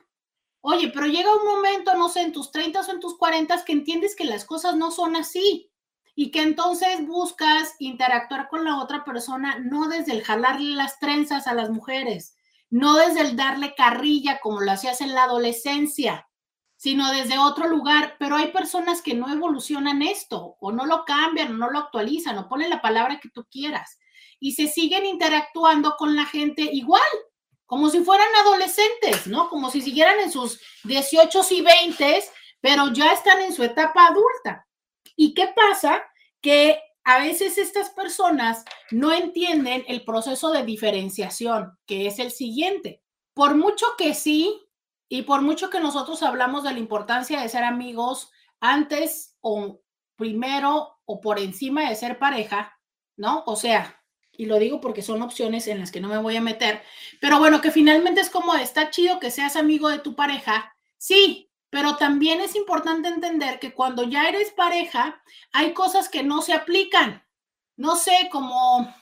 Oye, 0.67 0.89
pero 0.91 1.05
llega 1.05 1.31
un 1.31 1.45
momento, 1.45 1.93
no 1.93 2.09
sé, 2.09 2.21
en 2.21 2.31
tus 2.31 2.49
30 2.49 2.81
o 2.81 2.91
en 2.91 2.99
tus 2.99 3.15
40 3.19 3.63
que 3.65 3.71
entiendes 3.71 4.15
que 4.15 4.25
las 4.25 4.45
cosas 4.45 4.75
no 4.75 4.89
son 4.89 5.15
así 5.15 5.69
y 6.15 6.31
que 6.31 6.41
entonces 6.41 7.05
buscas 7.05 7.75
interactuar 7.77 8.47
con 8.47 8.63
la 8.63 8.81
otra 8.81 9.05
persona 9.05 9.59
no 9.59 9.87
desde 9.89 10.13
el 10.13 10.23
jalarle 10.23 10.75
las 10.75 10.97
trenzas 10.97 11.45
a 11.45 11.53
las 11.53 11.69
mujeres, 11.69 12.35
no 12.71 12.95
desde 12.95 13.21
el 13.21 13.35
darle 13.35 13.75
carrilla 13.75 14.39
como 14.41 14.59
lo 14.59 14.71
hacías 14.71 15.01
en 15.01 15.13
la 15.13 15.25
adolescencia, 15.25 16.27
sino 16.77 17.11
desde 17.11 17.37
otro 17.37 17.67
lugar. 17.67 18.15
Pero 18.17 18.35
hay 18.35 18.47
personas 18.47 19.03
que 19.03 19.13
no 19.13 19.31
evolucionan 19.31 20.01
esto 20.01 20.57
o 20.59 20.71
no 20.71 20.87
lo 20.87 21.05
cambian 21.05 21.51
o 21.51 21.57
no 21.57 21.69
lo 21.69 21.77
actualizan 21.77 22.39
o 22.39 22.49
ponen 22.49 22.71
la 22.71 22.81
palabra 22.81 23.19
que 23.19 23.29
tú 23.29 23.45
quieras 23.51 23.99
y 24.39 24.53
se 24.53 24.65
siguen 24.65 25.05
interactuando 25.05 25.93
con 25.95 26.15
la 26.15 26.25
gente 26.25 26.63
igual 26.63 27.03
como 27.65 27.89
si 27.89 28.01
fueran 28.01 28.27
adolescentes, 28.41 29.27
¿no? 29.27 29.49
Como 29.49 29.71
si 29.71 29.81
siguieran 29.81 30.19
en 30.19 30.31
sus 30.31 30.59
18 30.83 31.41
y 31.51 31.61
20, 31.61 32.23
pero 32.61 32.91
ya 32.93 33.13
están 33.13 33.41
en 33.41 33.53
su 33.53 33.63
etapa 33.63 34.07
adulta. 34.07 34.67
¿Y 35.15 35.33
qué 35.33 35.47
pasa? 35.55 36.03
Que 36.41 36.79
a 37.03 37.19
veces 37.19 37.57
estas 37.57 37.89
personas 37.91 38.65
no 38.91 39.13
entienden 39.13 39.83
el 39.87 40.03
proceso 40.03 40.51
de 40.51 40.63
diferenciación, 40.63 41.77
que 41.85 42.07
es 42.07 42.19
el 42.19 42.31
siguiente. 42.31 43.01
Por 43.33 43.55
mucho 43.55 43.85
que 43.97 44.13
sí, 44.13 44.65
y 45.09 45.23
por 45.23 45.41
mucho 45.41 45.69
que 45.69 45.79
nosotros 45.79 46.23
hablamos 46.23 46.63
de 46.63 46.73
la 46.73 46.79
importancia 46.79 47.41
de 47.41 47.49
ser 47.49 47.63
amigos 47.63 48.31
antes 48.59 49.37
o 49.41 49.81
primero 50.15 50.97
o 51.05 51.21
por 51.21 51.39
encima 51.39 51.87
de 51.87 51.95
ser 51.95 52.17
pareja, 52.17 52.77
¿no? 53.15 53.43
O 53.45 53.55
sea, 53.55 54.01
y 54.37 54.45
lo 54.45 54.57
digo 54.59 54.81
porque 54.81 55.01
son 55.01 55.21
opciones 55.21 55.67
en 55.67 55.79
las 55.79 55.91
que 55.91 56.01
no 56.01 56.07
me 56.07 56.17
voy 56.17 56.35
a 56.35 56.41
meter, 56.41 56.81
pero 57.19 57.39
bueno, 57.39 57.61
que 57.61 57.71
finalmente 57.71 58.21
es 58.21 58.29
como, 58.29 58.55
está 58.55 58.89
chido 58.89 59.19
que 59.19 59.31
seas 59.31 59.55
amigo 59.55 59.89
de 59.89 59.99
tu 59.99 60.15
pareja, 60.15 60.75
sí, 60.97 61.49
pero 61.69 61.97
también 61.97 62.39
es 62.39 62.55
importante 62.55 63.09
entender 63.09 63.59
que 63.59 63.73
cuando 63.73 64.03
ya 64.03 64.29
eres 64.29 64.51
pareja, 64.51 65.21
hay 65.51 65.73
cosas 65.73 66.07
que 66.07 66.23
no 66.23 66.41
se 66.41 66.53
aplican. 66.53 67.27
No 67.75 67.97
sé, 67.97 68.29
como 68.31 68.95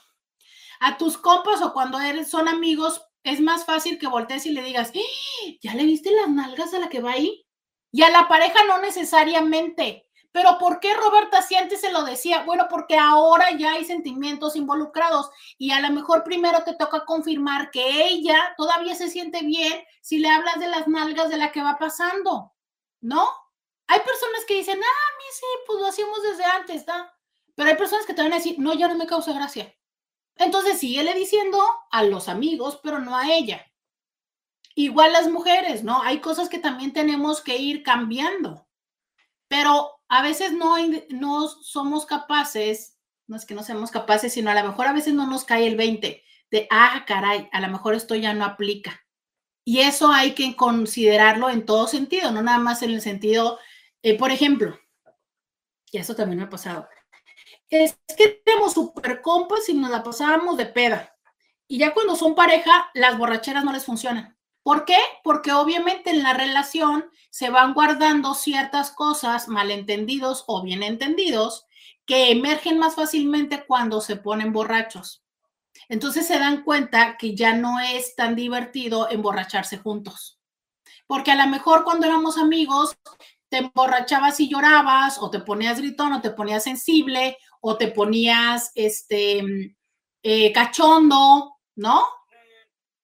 a 0.80 0.98
tus 0.98 1.16
compas 1.16 1.62
o 1.62 1.72
cuando 1.72 2.00
eres, 2.00 2.28
son 2.28 2.48
amigos, 2.48 3.00
es 3.22 3.40
más 3.40 3.64
fácil 3.64 3.98
que 3.98 4.08
voltees 4.08 4.46
y 4.46 4.50
le 4.50 4.62
digas, 4.62 4.92
¡Ah! 4.94 5.50
¿ya 5.62 5.74
le 5.74 5.84
viste 5.84 6.10
las 6.10 6.28
nalgas 6.28 6.74
a 6.74 6.80
la 6.80 6.88
que 6.88 7.00
va 7.00 7.12
ahí? 7.12 7.46
Y 7.92 8.02
a 8.02 8.10
la 8.10 8.26
pareja 8.26 8.58
no 8.66 8.78
necesariamente. 8.78 10.08
Pero 10.34 10.58
¿por 10.58 10.80
qué 10.80 10.92
Roberta 10.94 11.42
si 11.42 11.54
antes 11.54 11.80
se 11.80 11.92
lo 11.92 12.02
decía? 12.02 12.42
Bueno, 12.42 12.66
porque 12.68 12.98
ahora 12.98 13.52
ya 13.56 13.74
hay 13.74 13.84
sentimientos 13.84 14.56
involucrados 14.56 15.30
y 15.58 15.70
a 15.70 15.78
lo 15.78 15.90
mejor 15.90 16.24
primero 16.24 16.64
te 16.64 16.74
toca 16.74 17.04
confirmar 17.04 17.70
que 17.70 18.08
ella 18.08 18.52
todavía 18.56 18.96
se 18.96 19.08
siente 19.08 19.44
bien 19.44 19.84
si 20.02 20.18
le 20.18 20.28
hablas 20.28 20.58
de 20.58 20.66
las 20.66 20.88
nalgas 20.88 21.28
de 21.28 21.36
la 21.36 21.52
que 21.52 21.62
va 21.62 21.78
pasando, 21.78 22.52
¿no? 23.00 23.28
Hay 23.86 24.00
personas 24.00 24.44
que 24.48 24.54
dicen, 24.54 24.80
ah, 24.82 25.12
a 25.12 25.18
mí 25.18 25.24
sí, 25.34 25.46
pues 25.68 25.78
lo 25.78 25.86
hacíamos 25.86 26.20
desde 26.24 26.44
antes, 26.44 26.84
¿no? 26.84 26.94
Pero 27.54 27.70
hay 27.70 27.76
personas 27.76 28.04
que 28.04 28.12
te 28.12 28.22
van 28.22 28.32
a 28.32 28.38
decir, 28.38 28.56
no, 28.58 28.74
ya 28.74 28.88
no 28.88 28.96
me 28.96 29.06
causa 29.06 29.32
gracia. 29.32 29.72
Entonces 30.34 30.80
síguele 30.80 31.14
diciendo 31.14 31.64
a 31.92 32.02
los 32.02 32.28
amigos, 32.28 32.80
pero 32.82 32.98
no 32.98 33.16
a 33.16 33.30
ella. 33.32 33.64
Igual 34.74 35.12
las 35.12 35.28
mujeres, 35.28 35.84
¿no? 35.84 36.02
Hay 36.02 36.18
cosas 36.18 36.48
que 36.48 36.58
también 36.58 36.92
tenemos 36.92 37.40
que 37.40 37.56
ir 37.56 37.84
cambiando, 37.84 38.66
pero 39.46 39.93
a 40.08 40.22
veces 40.22 40.52
no, 40.52 40.76
no 41.10 41.48
somos 41.48 42.06
capaces, 42.06 42.98
no 43.26 43.36
es 43.36 43.46
que 43.46 43.54
no 43.54 43.62
seamos 43.62 43.90
capaces, 43.90 44.32
sino 44.32 44.50
a 44.50 44.54
lo 44.54 44.68
mejor 44.68 44.86
a 44.86 44.92
veces 44.92 45.14
no 45.14 45.26
nos 45.26 45.44
cae 45.44 45.66
el 45.66 45.76
20 45.76 46.22
de, 46.50 46.68
ah, 46.70 47.04
caray, 47.06 47.48
a 47.52 47.60
lo 47.60 47.68
mejor 47.68 47.94
esto 47.94 48.14
ya 48.14 48.34
no 48.34 48.44
aplica. 48.44 49.00
Y 49.64 49.80
eso 49.80 50.12
hay 50.12 50.34
que 50.34 50.54
considerarlo 50.56 51.48
en 51.48 51.64
todo 51.64 51.86
sentido, 51.86 52.30
no 52.30 52.42
nada 52.42 52.58
más 52.58 52.82
en 52.82 52.90
el 52.90 53.00
sentido, 53.00 53.58
eh, 54.02 54.16
por 54.18 54.30
ejemplo, 54.30 54.78
y 55.90 55.98
eso 55.98 56.14
también 56.14 56.38
me 56.38 56.44
ha 56.44 56.50
pasado, 56.50 56.86
es 57.70 57.98
que 58.16 58.28
tenemos 58.44 58.74
super 58.74 59.20
compas 59.22 59.68
y 59.68 59.74
nos 59.74 59.90
la 59.90 60.02
pasábamos 60.02 60.56
de 60.56 60.66
peda. 60.66 61.16
Y 61.66 61.78
ya 61.78 61.94
cuando 61.94 62.14
son 62.14 62.34
pareja, 62.34 62.90
las 62.94 63.16
borracheras 63.18 63.64
no 63.64 63.72
les 63.72 63.84
funcionan. 63.84 64.33
¿Por 64.64 64.86
qué? 64.86 64.96
Porque 65.22 65.52
obviamente 65.52 66.08
en 66.08 66.22
la 66.22 66.32
relación 66.32 67.04
se 67.28 67.50
van 67.50 67.74
guardando 67.74 68.32
ciertas 68.34 68.90
cosas, 68.90 69.46
malentendidos 69.46 70.44
o 70.46 70.62
bien 70.62 70.82
entendidos, 70.82 71.66
que 72.06 72.30
emergen 72.30 72.78
más 72.78 72.94
fácilmente 72.94 73.66
cuando 73.66 74.00
se 74.00 74.16
ponen 74.16 74.54
borrachos. 74.54 75.22
Entonces 75.90 76.26
se 76.26 76.38
dan 76.38 76.62
cuenta 76.62 77.18
que 77.18 77.36
ya 77.36 77.54
no 77.54 77.78
es 77.78 78.16
tan 78.16 78.34
divertido 78.36 79.10
emborracharse 79.10 79.76
juntos. 79.76 80.40
Porque 81.06 81.32
a 81.32 81.36
lo 81.36 81.46
mejor 81.46 81.84
cuando 81.84 82.06
éramos 82.06 82.38
amigos 82.38 82.96
te 83.50 83.58
emborrachabas 83.58 84.40
y 84.40 84.48
llorabas, 84.48 85.18
o 85.18 85.30
te 85.30 85.40
ponías 85.40 85.78
gritón, 85.78 86.14
o 86.14 86.22
te 86.22 86.30
ponías 86.30 86.64
sensible, 86.64 87.36
o 87.60 87.76
te 87.76 87.88
ponías 87.88 88.72
este 88.74 89.76
eh, 90.22 90.52
cachondo, 90.52 91.58
¿no? 91.76 92.02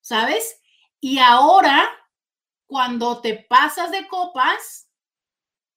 ¿Sabes? 0.00 0.59
Y 1.00 1.18
ahora, 1.18 1.88
cuando 2.66 3.20
te 3.20 3.34
pasas 3.48 3.90
de 3.90 4.06
copas, 4.06 4.88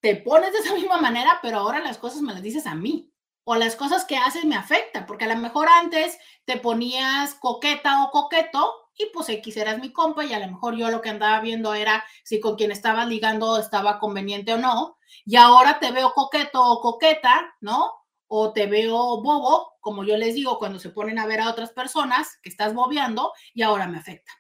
te 0.02 0.18
pones 0.18 0.52
de 0.52 0.60
esa 0.60 0.74
misma 0.76 0.98
manera, 0.98 1.40
pero 1.42 1.60
ahora 1.60 1.80
las 1.80 1.98
cosas 1.98 2.22
me 2.22 2.34
las 2.34 2.44
dices 2.44 2.68
a 2.68 2.76
mí. 2.76 3.10
O 3.46 3.56
las 3.56 3.76
cosas 3.76 4.06
que 4.06 4.16
haces 4.16 4.46
me 4.46 4.56
afectan, 4.56 5.06
porque 5.06 5.26
a 5.26 5.28
lo 5.28 5.36
mejor 5.36 5.68
antes 5.68 6.18
te 6.46 6.58
ponías 6.58 7.36
coqueta 7.36 8.04
o 8.04 8.12
coqueto 8.12 8.74
y 8.96 9.08
pues 9.14 9.28
X 9.28 9.58
eras 9.58 9.80
mi 9.80 9.92
compa 9.92 10.24
y 10.24 10.34
a 10.34 10.40
lo 10.40 10.48
mejor 10.48 10.76
yo 10.76 10.90
lo 10.90 11.02
que 11.02 11.10
andaba 11.10 11.42
viendo 11.42 11.74
era 11.74 12.06
si 12.24 12.40
con 12.40 12.56
quien 12.56 12.72
estaba 12.72 13.06
ligando 13.06 13.58
estaba 13.58 14.00
conveniente 14.00 14.54
o 14.54 14.58
no. 14.58 14.98
Y 15.26 15.36
ahora 15.36 15.80
te 15.80 15.92
veo 15.92 16.14
coqueto 16.14 16.64
o 16.64 16.80
coqueta, 16.82 17.54
¿no? 17.60 17.92
O 18.28 18.54
te 18.54 18.66
veo 18.66 19.22
bobo, 19.22 19.74
como 19.80 20.04
yo 20.04 20.16
les 20.16 20.36
digo, 20.36 20.58
cuando 20.60 20.80
se 20.80 20.90
ponen 20.90 21.20
a 21.20 21.26
ver 21.26 21.42
a 21.42 21.50
otras 21.50 21.72
personas 21.72 22.40
que 22.42 22.50
estás 22.50 22.74
bobeando 22.74 23.34
y 23.54 23.62
ahora 23.64 23.88
me 23.88 23.98
afecta. 23.98 24.32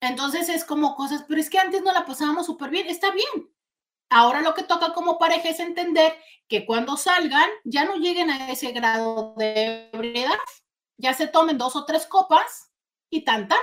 Entonces 0.00 0.48
es 0.48 0.64
como 0.64 0.94
cosas, 0.94 1.24
pero 1.28 1.40
es 1.40 1.50
que 1.50 1.58
antes 1.58 1.82
no 1.82 1.92
la 1.92 2.04
pasábamos 2.04 2.46
súper 2.46 2.70
bien, 2.70 2.86
está 2.86 3.10
bien. 3.12 3.50
Ahora 4.08 4.40
lo 4.42 4.54
que 4.54 4.62
toca 4.62 4.92
como 4.92 5.18
pareja 5.18 5.48
es 5.48 5.58
entender 5.58 6.14
que 6.48 6.64
cuando 6.64 6.96
salgan 6.96 7.48
ya 7.64 7.84
no 7.84 7.96
lleguen 7.96 8.30
a 8.30 8.50
ese 8.50 8.72
grado 8.72 9.34
de 9.36 9.90
ebriedad, 9.92 10.38
ya 10.96 11.12
se 11.12 11.26
tomen 11.26 11.58
dos 11.58 11.76
o 11.76 11.84
tres 11.84 12.06
copas 12.06 12.70
y 13.10 13.24
tan 13.24 13.48
tan. 13.48 13.58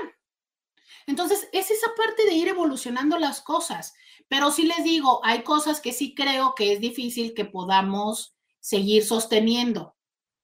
Entonces 1.06 1.48
es 1.52 1.72
esa 1.72 1.88
parte 1.96 2.26
de 2.26 2.34
ir 2.34 2.48
evolucionando 2.48 3.18
las 3.18 3.42
cosas, 3.42 3.94
pero 4.28 4.52
sí 4.52 4.64
les 4.64 4.84
digo, 4.84 5.22
hay 5.24 5.44
cosas 5.44 5.80
que 5.80 5.94
sí 5.94 6.14
creo 6.16 6.56
que 6.56 6.74
es 6.74 6.80
difícil 6.80 7.34
que 7.34 7.46
podamos 7.46 8.36
seguir 8.60 9.06
sosteniendo. 9.06 9.96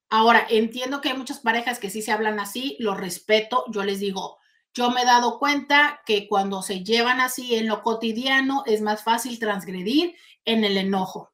Ahora, 0.09 0.45
entiendo 0.49 1.01
que 1.01 1.09
hay 1.09 1.17
muchas 1.17 1.39
parejas 1.39 1.79
que 1.79 1.89
sí 1.89 2.01
se 2.01 2.11
hablan 2.11 2.39
así, 2.39 2.75
lo 2.79 2.95
respeto, 2.95 3.63
yo 3.69 3.83
les 3.83 3.99
digo, 3.99 4.39
yo 4.79 4.91
me 4.91 5.01
he 5.01 5.05
dado 5.05 5.39
cuenta 5.39 6.01
que 6.05 6.25
cuando 6.29 6.61
se 6.61 6.85
llevan 6.85 7.19
así 7.19 7.55
en 7.55 7.67
lo 7.67 7.83
cotidiano 7.83 8.63
es 8.65 8.79
más 8.79 9.03
fácil 9.03 9.37
transgredir 9.37 10.15
en 10.45 10.63
el 10.63 10.77
enojo 10.77 11.33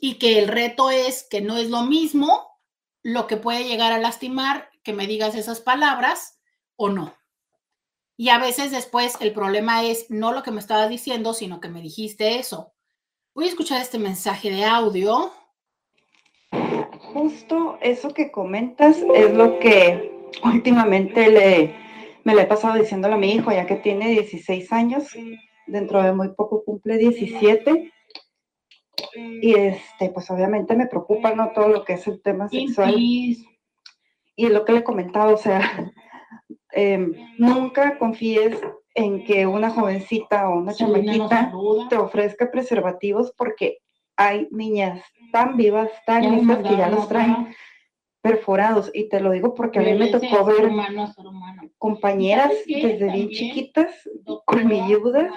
y 0.00 0.14
que 0.14 0.38
el 0.38 0.48
reto 0.48 0.88
es 0.88 1.26
que 1.28 1.42
no 1.42 1.58
es 1.58 1.68
lo 1.68 1.82
mismo 1.82 2.58
lo 3.02 3.26
que 3.26 3.36
puede 3.36 3.64
llegar 3.64 3.92
a 3.92 3.98
lastimar 3.98 4.70
que 4.82 4.94
me 4.94 5.06
digas 5.06 5.34
esas 5.34 5.60
palabras 5.60 6.40
o 6.76 6.88
no. 6.88 7.14
Y 8.16 8.30
a 8.30 8.38
veces 8.38 8.70
después 8.70 9.18
el 9.20 9.34
problema 9.34 9.84
es 9.84 10.06
no 10.08 10.32
lo 10.32 10.42
que 10.42 10.50
me 10.50 10.60
estabas 10.60 10.88
diciendo, 10.88 11.34
sino 11.34 11.60
que 11.60 11.68
me 11.68 11.82
dijiste 11.82 12.38
eso. 12.38 12.72
Voy 13.34 13.44
a 13.44 13.48
escuchar 13.48 13.82
este 13.82 13.98
mensaje 13.98 14.50
de 14.50 14.64
audio. 14.64 15.34
Justo 17.12 17.76
eso 17.82 18.08
que 18.14 18.32
comentas 18.32 18.96
es 19.14 19.34
lo 19.34 19.58
que 19.58 20.30
últimamente 20.42 21.28
le, 21.28 21.83
me 22.24 22.34
le 22.34 22.42
he 22.42 22.46
pasado 22.46 22.74
diciéndolo 22.74 23.14
a 23.14 23.18
mi 23.18 23.32
hijo, 23.32 23.52
ya 23.52 23.66
que 23.66 23.76
tiene 23.76 24.08
16 24.08 24.72
años, 24.72 25.08
dentro 25.66 26.02
de 26.02 26.12
muy 26.12 26.30
poco 26.30 26.64
cumple 26.64 26.98
17. 26.98 27.92
Y 29.42 29.54
este, 29.54 30.10
pues 30.10 30.30
obviamente 30.30 30.74
me 30.74 30.86
preocupa, 30.86 31.34
¿no? 31.34 31.52
Todo 31.52 31.68
lo 31.68 31.84
que 31.84 31.94
es 31.94 32.06
el 32.06 32.20
tema 32.22 32.48
sexual. 32.48 32.94
Y 34.36 34.48
lo 34.48 34.64
que 34.64 34.72
le 34.72 34.78
he 34.78 34.84
comentado, 34.84 35.34
o 35.34 35.38
sea, 35.38 35.60
em, 36.72 37.12
nunca 37.38 37.98
confíes 37.98 38.58
en 38.94 39.24
que 39.24 39.46
una 39.46 39.70
jovencita 39.70 40.48
o 40.48 40.58
una 40.58 40.72
chamaquita 40.72 41.52
te 41.88 41.96
ofrezca 41.96 42.50
preservativos 42.50 43.32
porque 43.36 43.78
hay 44.16 44.48
niñas 44.50 45.02
tan 45.32 45.56
vivas, 45.56 45.90
tan 46.06 46.22
lindas 46.22 46.58
que 46.58 46.76
ya 46.76 46.88
los 46.88 47.08
traen 47.08 47.54
perforados. 48.22 48.90
Y 48.94 49.08
te 49.08 49.20
lo 49.20 49.30
digo 49.32 49.54
porque 49.54 49.80
a 49.80 49.82
mí 49.82 49.94
me 49.94 50.08
tocó 50.08 50.44
ver 50.44 50.70
compañeras 51.78 52.52
desde 52.66 53.12
bien 53.12 53.28
chiquitas, 53.30 53.92
colmilludas, 54.44 55.32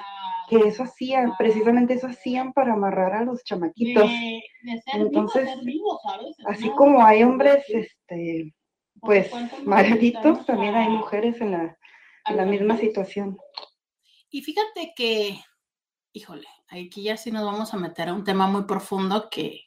que 0.49 0.59
eso 0.59 0.83
hacían, 0.83 1.33
precisamente 1.37 1.95
eso 1.95 2.07
hacían 2.07 2.53
para 2.53 2.73
amarrar 2.73 3.13
a 3.13 3.23
los 3.23 3.43
chamaquitos. 3.43 4.09
Entonces, 4.93 5.49
así 6.45 6.69
como 6.71 7.03
hay 7.03 7.23
hombres, 7.23 7.65
este, 7.67 8.53
pues, 9.01 9.29
malditos, 9.65 10.45
también 10.45 10.75
hay 10.75 10.89
mujeres 10.89 11.41
en 11.41 11.51
la, 11.51 11.77
en 12.29 12.37
la 12.37 12.45
misma 12.45 12.77
situación. 12.77 13.37
Y 14.29 14.41
fíjate 14.41 14.93
que, 14.95 15.39
híjole, 16.13 16.47
aquí 16.69 17.03
ya 17.03 17.17
sí 17.17 17.31
nos 17.31 17.45
vamos 17.45 17.73
a 17.73 17.77
meter 17.77 18.09
a 18.09 18.13
un 18.13 18.23
tema 18.23 18.47
muy 18.47 18.63
profundo 18.63 19.29
que 19.29 19.63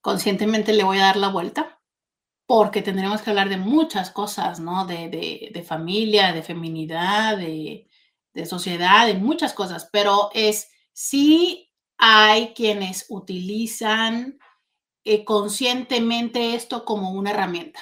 conscientemente 0.00 0.72
le 0.72 0.84
voy 0.84 0.98
a 0.98 1.06
dar 1.06 1.16
la 1.16 1.28
vuelta 1.28 1.77
porque 2.48 2.80
tendremos 2.80 3.20
que 3.20 3.28
hablar 3.28 3.50
de 3.50 3.58
muchas 3.58 4.10
cosas, 4.10 4.58
¿no? 4.58 4.86
De, 4.86 5.62
familia, 5.68 6.32
de 6.32 6.42
feminidad, 6.42 7.36
de, 7.36 7.86
sociedad, 8.46 9.06
de 9.06 9.12
muchas 9.12 9.52
cosas, 9.52 9.90
pero 9.92 10.30
es 10.32 10.70
sí 10.94 11.70
hay 11.98 12.54
quienes 12.54 13.04
utilizan 13.10 14.38
eh, 15.04 15.26
conscientemente 15.26 16.54
esto 16.54 16.86
como 16.86 17.10
una 17.10 17.32
herramienta. 17.32 17.80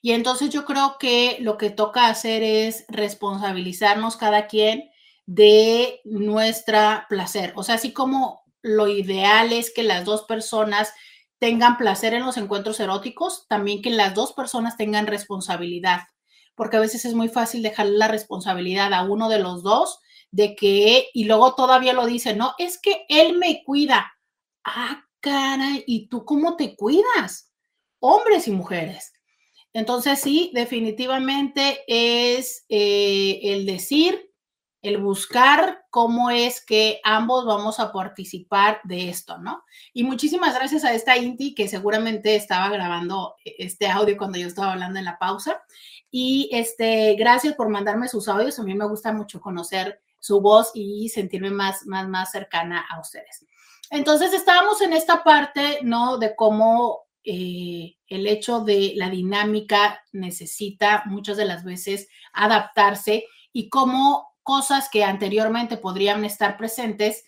Y 0.00 0.12
entonces 0.12 0.50
yo 0.50 0.64
creo 0.64 0.96
que 1.00 1.38
lo 1.40 1.58
que 1.58 1.70
toca 1.70 2.06
hacer 2.06 2.44
es 2.44 2.84
responsabilizarnos 2.86 4.16
cada 4.16 4.46
quien 4.46 4.90
de 5.26 6.02
nuestra 6.04 7.06
placer. 7.08 7.52
O 7.56 7.64
sea, 7.64 7.74
así 7.74 7.92
como 7.92 8.44
lo 8.62 8.86
ideal 8.86 9.52
es 9.52 9.72
que 9.74 9.82
las 9.82 10.04
dos 10.04 10.22
personas 10.22 10.92
tengan 11.38 11.76
placer 11.76 12.14
en 12.14 12.24
los 12.24 12.36
encuentros 12.36 12.80
eróticos, 12.80 13.46
también 13.48 13.82
que 13.82 13.90
las 13.90 14.14
dos 14.14 14.32
personas 14.32 14.76
tengan 14.76 15.06
responsabilidad, 15.06 16.00
porque 16.54 16.78
a 16.78 16.80
veces 16.80 17.04
es 17.04 17.14
muy 17.14 17.28
fácil 17.28 17.62
dejar 17.62 17.86
la 17.86 18.08
responsabilidad 18.08 18.92
a 18.94 19.04
uno 19.04 19.28
de 19.28 19.38
los 19.38 19.62
dos 19.62 20.00
de 20.30 20.54
que, 20.54 21.08
y 21.14 21.24
luego 21.24 21.54
todavía 21.54 21.92
lo 21.92 22.06
dice, 22.06 22.34
no, 22.34 22.54
es 22.58 22.80
que 22.80 23.04
él 23.08 23.38
me 23.38 23.62
cuida. 23.64 24.12
Ah, 24.64 25.04
cara, 25.20 25.70
¿y 25.86 26.08
tú 26.08 26.24
cómo 26.24 26.56
te 26.56 26.76
cuidas? 26.76 27.52
Hombres 28.00 28.48
y 28.48 28.50
mujeres. 28.50 29.12
Entonces, 29.72 30.20
sí, 30.20 30.50
definitivamente 30.54 31.84
es 31.86 32.64
eh, 32.68 33.40
el 33.42 33.66
decir, 33.66 34.25
el 34.86 34.98
buscar 34.98 35.84
cómo 35.90 36.30
es 36.30 36.64
que 36.64 37.00
ambos 37.02 37.44
vamos 37.44 37.80
a 37.80 37.92
participar 37.92 38.80
de 38.84 39.08
esto, 39.08 39.38
¿no? 39.38 39.64
Y 39.92 40.04
muchísimas 40.04 40.54
gracias 40.54 40.84
a 40.84 40.94
esta 40.94 41.16
Inti 41.16 41.54
que 41.54 41.66
seguramente 41.66 42.36
estaba 42.36 42.68
grabando 42.68 43.34
este 43.44 43.88
audio 43.88 44.16
cuando 44.16 44.38
yo 44.38 44.46
estaba 44.46 44.72
hablando 44.72 45.00
en 45.00 45.04
la 45.04 45.18
pausa. 45.18 45.60
Y 46.10 46.48
este, 46.52 47.16
gracias 47.16 47.54
por 47.54 47.68
mandarme 47.68 48.06
sus 48.06 48.28
audios. 48.28 48.60
A 48.60 48.62
mí 48.62 48.74
me 48.74 48.86
gusta 48.86 49.12
mucho 49.12 49.40
conocer 49.40 50.00
su 50.20 50.40
voz 50.40 50.70
y 50.72 51.08
sentirme 51.08 51.50
más, 51.50 51.84
más, 51.86 52.08
más 52.08 52.30
cercana 52.30 52.86
a 52.88 53.00
ustedes. 53.00 53.44
Entonces 53.90 54.32
estábamos 54.34 54.80
en 54.82 54.92
esta 54.92 55.24
parte, 55.24 55.80
¿no? 55.82 56.18
De 56.18 56.36
cómo 56.36 57.06
eh, 57.24 57.96
el 58.06 58.26
hecho 58.28 58.60
de 58.60 58.92
la 58.94 59.10
dinámica 59.10 60.00
necesita 60.12 61.02
muchas 61.06 61.36
de 61.36 61.44
las 61.44 61.64
veces 61.64 62.08
adaptarse 62.32 63.24
y 63.52 63.68
cómo 63.68 64.35
cosas 64.46 64.88
que 64.88 65.02
anteriormente 65.02 65.76
podrían 65.76 66.24
estar 66.24 66.56
presentes, 66.56 67.24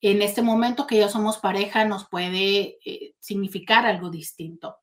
en 0.00 0.22
este 0.22 0.40
momento 0.40 0.86
que 0.86 0.98
ya 0.98 1.08
somos 1.08 1.38
pareja 1.38 1.84
nos 1.84 2.08
puede 2.08 2.78
eh, 2.84 3.14
significar 3.18 3.86
algo 3.86 4.08
distinto. 4.08 4.76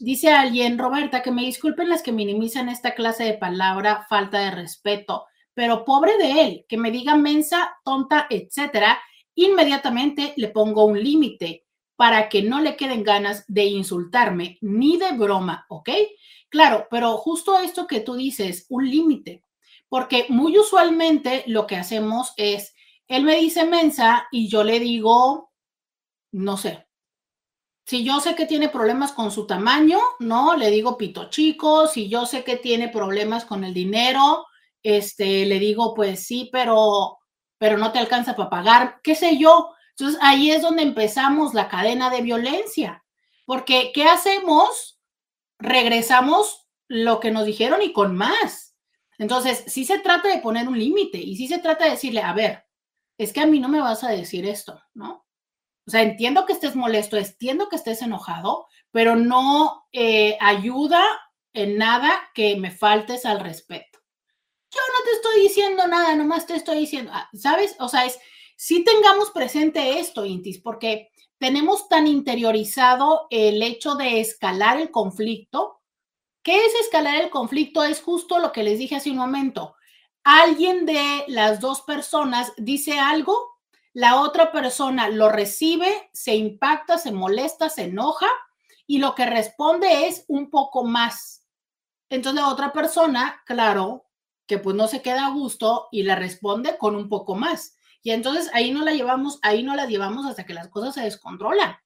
Dice 0.00 0.32
alguien, 0.32 0.78
Roberta, 0.78 1.22
que 1.22 1.30
me 1.30 1.42
disculpen 1.42 1.90
las 1.90 2.02
que 2.02 2.12
minimizan 2.12 2.70
esta 2.70 2.94
clase 2.94 3.24
de 3.24 3.34
palabra 3.34 4.06
falta 4.08 4.38
de 4.38 4.52
respeto, 4.52 5.26
pero 5.52 5.84
pobre 5.84 6.16
de 6.16 6.40
él, 6.40 6.64
que 6.66 6.78
me 6.78 6.90
diga 6.90 7.14
mensa, 7.14 7.76
tonta, 7.84 8.26
etcétera, 8.30 8.98
inmediatamente 9.34 10.32
le 10.38 10.48
pongo 10.48 10.86
un 10.86 10.98
límite 10.98 11.66
para 11.94 12.30
que 12.30 12.40
no 12.40 12.60
le 12.60 12.74
queden 12.74 13.02
ganas 13.02 13.44
de 13.48 13.66
insultarme 13.66 14.56
ni 14.62 14.96
de 14.96 15.12
broma, 15.12 15.66
¿ok? 15.68 15.90
Claro, 16.48 16.86
pero 16.90 17.18
justo 17.18 17.58
esto 17.58 17.86
que 17.86 18.00
tú 18.00 18.14
dices, 18.14 18.64
un 18.70 18.88
límite 18.88 19.42
porque 19.88 20.26
muy 20.28 20.58
usualmente 20.58 21.44
lo 21.46 21.66
que 21.66 21.76
hacemos 21.76 22.32
es, 22.36 22.74
él 23.06 23.24
me 23.24 23.36
dice 23.36 23.64
mensa 23.64 24.28
y 24.30 24.48
yo 24.48 24.64
le 24.64 24.80
digo, 24.80 25.52
no 26.32 26.56
sé, 26.56 26.88
si 27.88 28.04
yo 28.04 28.20
sé 28.20 28.34
que 28.34 28.44
tiene 28.44 28.68
problemas 28.68 29.12
con 29.12 29.30
su 29.30 29.46
tamaño, 29.46 29.98
no, 30.18 30.54
le 30.56 30.70
digo 30.70 30.98
pito 30.98 31.30
chico, 31.30 31.86
si 31.86 32.10
yo 32.10 32.26
sé 32.26 32.44
que 32.44 32.56
tiene 32.56 32.90
problemas 32.90 33.46
con 33.46 33.64
el 33.64 33.72
dinero, 33.72 34.44
este, 34.82 35.46
le 35.46 35.58
digo, 35.58 35.94
pues 35.94 36.26
sí, 36.26 36.50
pero, 36.52 37.16
pero 37.56 37.78
no 37.78 37.90
te 37.90 37.98
alcanza 37.98 38.36
para 38.36 38.50
pagar, 38.50 39.00
qué 39.02 39.14
sé 39.14 39.38
yo. 39.38 39.70
Entonces 39.96 40.20
ahí 40.22 40.50
es 40.50 40.60
donde 40.60 40.82
empezamos 40.82 41.54
la 41.54 41.68
cadena 41.68 42.10
de 42.10 42.20
violencia, 42.20 43.04
porque 43.46 43.90
¿qué 43.94 44.04
hacemos? 44.04 45.00
Regresamos 45.58 46.68
lo 46.88 47.20
que 47.20 47.30
nos 47.30 47.46
dijeron 47.46 47.80
y 47.80 47.94
con 47.94 48.14
más. 48.14 48.67
Entonces, 49.18 49.64
sí 49.66 49.84
se 49.84 49.98
trata 49.98 50.28
de 50.28 50.38
poner 50.38 50.68
un 50.68 50.78
límite 50.78 51.18
y 51.18 51.36
sí 51.36 51.48
se 51.48 51.58
trata 51.58 51.84
de 51.84 51.92
decirle, 51.92 52.22
a 52.22 52.32
ver, 52.32 52.64
es 53.18 53.32
que 53.32 53.40
a 53.40 53.46
mí 53.46 53.58
no 53.58 53.68
me 53.68 53.80
vas 53.80 54.04
a 54.04 54.10
decir 54.10 54.46
esto, 54.46 54.80
¿no? 54.94 55.26
O 55.86 55.90
sea, 55.90 56.02
entiendo 56.02 56.46
que 56.46 56.52
estés 56.52 56.76
molesto, 56.76 57.16
entiendo 57.16 57.68
que 57.68 57.76
estés 57.76 58.02
enojado, 58.02 58.66
pero 58.92 59.16
no 59.16 59.86
eh, 59.92 60.36
ayuda 60.40 61.04
en 61.52 61.78
nada 61.78 62.30
que 62.34 62.56
me 62.56 62.70
faltes 62.70 63.26
al 63.26 63.40
respeto. 63.40 63.98
Yo 64.70 64.80
no 64.80 65.04
te 65.04 65.10
estoy 65.16 65.42
diciendo 65.42 65.88
nada, 65.88 66.14
nomás 66.14 66.46
te 66.46 66.54
estoy 66.54 66.78
diciendo, 66.78 67.10
ah, 67.14 67.28
¿sabes? 67.32 67.74
O 67.80 67.88
sea, 67.88 68.04
es, 68.04 68.18
sí 68.56 68.84
tengamos 68.84 69.30
presente 69.30 69.98
esto, 69.98 70.24
Intis, 70.26 70.60
porque 70.60 71.08
tenemos 71.38 71.88
tan 71.88 72.06
interiorizado 72.06 73.26
el 73.30 73.62
hecho 73.62 73.94
de 73.94 74.20
escalar 74.20 74.78
el 74.78 74.90
conflicto 74.90 75.77
¿Qué 76.48 76.64
es 76.64 76.74
escalar 76.76 77.16
el 77.16 77.28
conflicto? 77.28 77.84
Es 77.84 78.00
justo 78.00 78.38
lo 78.38 78.52
que 78.52 78.62
les 78.62 78.78
dije 78.78 78.96
hace 78.96 79.10
un 79.10 79.18
momento. 79.18 79.76
Alguien 80.24 80.86
de 80.86 81.26
las 81.28 81.60
dos 81.60 81.82
personas 81.82 82.54
dice 82.56 82.98
algo, 82.98 83.36
la 83.92 84.22
otra 84.22 84.50
persona 84.50 85.10
lo 85.10 85.28
recibe, 85.28 86.08
se 86.14 86.36
impacta, 86.36 86.96
se 86.96 87.12
molesta, 87.12 87.68
se 87.68 87.82
enoja 87.82 88.28
y 88.86 88.96
lo 88.96 89.14
que 89.14 89.26
responde 89.26 90.06
es 90.06 90.24
un 90.26 90.48
poco 90.48 90.84
más. 90.84 91.46
Entonces 92.08 92.40
la 92.40 92.48
otra 92.48 92.72
persona, 92.72 93.42
claro, 93.44 94.06
que 94.46 94.56
pues 94.56 94.74
no 94.74 94.88
se 94.88 95.02
queda 95.02 95.26
a 95.26 95.32
gusto 95.32 95.88
y 95.92 96.02
la 96.04 96.14
responde 96.14 96.78
con 96.78 96.96
un 96.96 97.10
poco 97.10 97.34
más. 97.34 97.76
Y 98.02 98.12
entonces 98.12 98.48
ahí 98.54 98.70
no 98.70 98.86
la 98.86 98.94
llevamos, 98.94 99.38
ahí 99.42 99.62
no 99.62 99.76
la 99.76 99.84
llevamos 99.84 100.24
hasta 100.24 100.46
que 100.46 100.54
las 100.54 100.68
cosas 100.68 100.94
se 100.94 101.02
descontrolan. 101.02 101.76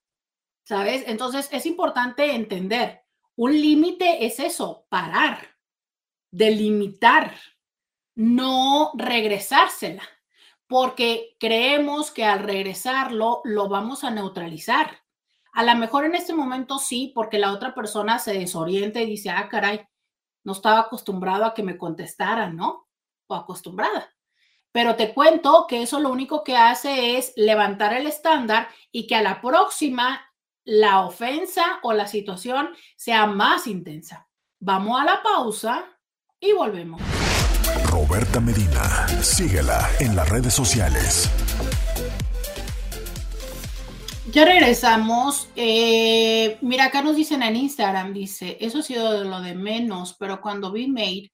¿Sabes? 0.63 1.03
Entonces 1.09 1.49
es 1.51 1.67
importante 1.67 2.37
entender 2.37 3.02
un 3.37 3.53
límite 3.53 4.27
es 4.27 4.39
eso, 4.39 4.87
parar, 4.89 5.57
delimitar, 6.31 7.35
no 8.15 8.93
regresársela, 8.95 10.03
porque 10.67 11.37
creemos 11.39 12.11
que 12.11 12.25
al 12.25 12.41
regresarlo 12.41 13.41
lo 13.45 13.69
vamos 13.69 14.05
a 14.05 14.11
neutralizar. 14.11 15.03
A 15.53 15.63
lo 15.63 15.75
mejor 15.75 16.07
en 16.07 16.15
este 16.15 16.35
momento 16.35 16.79
sí, 16.79 17.13
porque 17.15 17.39
la 17.39 17.53
otra 17.53 17.75
persona 17.75 18.19
se 18.19 18.33
desorienta 18.33 19.01
y 19.01 19.07
dice, 19.07 19.31
ah, 19.31 19.49
caray, 19.49 19.87
no 20.45 20.53
estaba 20.53 20.81
acostumbrado 20.81 21.45
a 21.45 21.55
que 21.55 21.63
me 21.63 21.77
contestaran, 21.77 22.57
¿no? 22.57 22.89
O 23.27 23.35
acostumbrada. 23.35 24.15
Pero 24.73 24.97
te 24.97 25.13
cuento 25.13 25.67
que 25.69 25.83
eso 25.83 26.01
lo 26.01 26.11
único 26.11 26.43
que 26.43 26.57
hace 26.57 27.19
es 27.19 27.35
levantar 27.37 27.93
el 27.93 28.07
estándar 28.07 28.69
y 28.91 29.07
que 29.07 29.15
a 29.15 29.23
la 29.23 29.43
próxima 29.43 30.32
la 30.65 31.01
ofensa 31.01 31.81
o 31.83 31.93
la 31.93 32.07
situación 32.07 32.71
sea 32.97 33.27
más 33.27 33.67
intensa. 33.67 34.29
Vamos 34.61 35.01
a 35.01 35.05
la 35.05 35.23
pausa 35.23 35.85
y 36.41 36.53
volvemos. 36.53 37.01
Roberta 37.87 38.41
Medina, 38.41 39.07
síguela 39.23 39.89
en 40.01 40.15
las 40.15 40.29
redes 40.29 40.55
sociales. 40.55 41.31
Ya 44.31 44.45
regresamos. 44.45 45.49
Eh, 45.57 46.57
mira, 46.63 46.87
acá 46.87 47.03
nos 47.03 47.17
dicen 47.17 47.43
en 47.43 47.57
Instagram, 47.57 48.13
dice, 48.13 48.57
eso 48.61 48.79
ha 48.79 48.83
sido 48.83 49.25
lo 49.25 49.41
de 49.41 49.55
menos, 49.55 50.17
pero 50.19 50.41
cuando 50.41 50.73
vi 50.73 50.87
Made, 50.87 51.31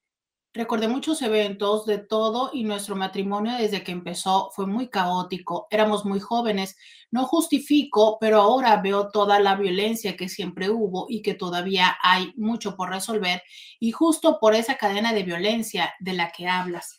Recordé 0.54 0.88
muchos 0.88 1.20
eventos 1.20 1.84
de 1.84 1.98
todo 1.98 2.50
y 2.54 2.64
nuestro 2.64 2.96
matrimonio 2.96 3.56
desde 3.58 3.84
que 3.84 3.92
empezó 3.92 4.50
fue 4.54 4.66
muy 4.66 4.88
caótico. 4.88 5.68
Éramos 5.70 6.06
muy 6.06 6.20
jóvenes. 6.20 6.76
No 7.10 7.26
justifico, 7.26 8.16
pero 8.18 8.40
ahora 8.40 8.80
veo 8.80 9.10
toda 9.10 9.40
la 9.40 9.56
violencia 9.56 10.16
que 10.16 10.28
siempre 10.28 10.70
hubo 10.70 11.06
y 11.08 11.20
que 11.20 11.34
todavía 11.34 11.98
hay 12.02 12.32
mucho 12.36 12.76
por 12.76 12.88
resolver 12.90 13.42
y 13.78 13.92
justo 13.92 14.38
por 14.40 14.54
esa 14.54 14.76
cadena 14.76 15.12
de 15.12 15.22
violencia 15.22 15.94
de 16.00 16.14
la 16.14 16.32
que 16.32 16.48
hablas. 16.48 16.96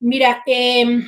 Mira, 0.00 0.42
em, 0.46 1.06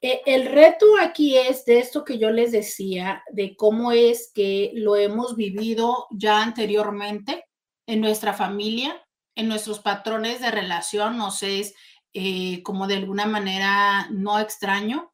e, 0.00 0.22
el 0.26 0.46
reto 0.46 0.86
aquí 1.00 1.36
es 1.36 1.64
de 1.64 1.80
esto 1.80 2.04
que 2.04 2.18
yo 2.18 2.30
les 2.30 2.52
decía, 2.52 3.22
de 3.32 3.56
cómo 3.56 3.92
es 3.92 4.30
que 4.32 4.70
lo 4.74 4.96
hemos 4.96 5.36
vivido 5.36 6.06
ya 6.12 6.42
anteriormente 6.42 7.44
en 7.86 8.00
nuestra 8.00 8.32
familia 8.32 9.00
en 9.34 9.48
nuestros 9.48 9.80
patrones 9.80 10.40
de 10.40 10.50
relación 10.50 11.16
nos 11.16 11.42
es 11.42 11.74
eh, 12.12 12.62
como 12.62 12.86
de 12.86 12.96
alguna 12.96 13.26
manera 13.26 14.08
no 14.10 14.38
extraño. 14.38 15.12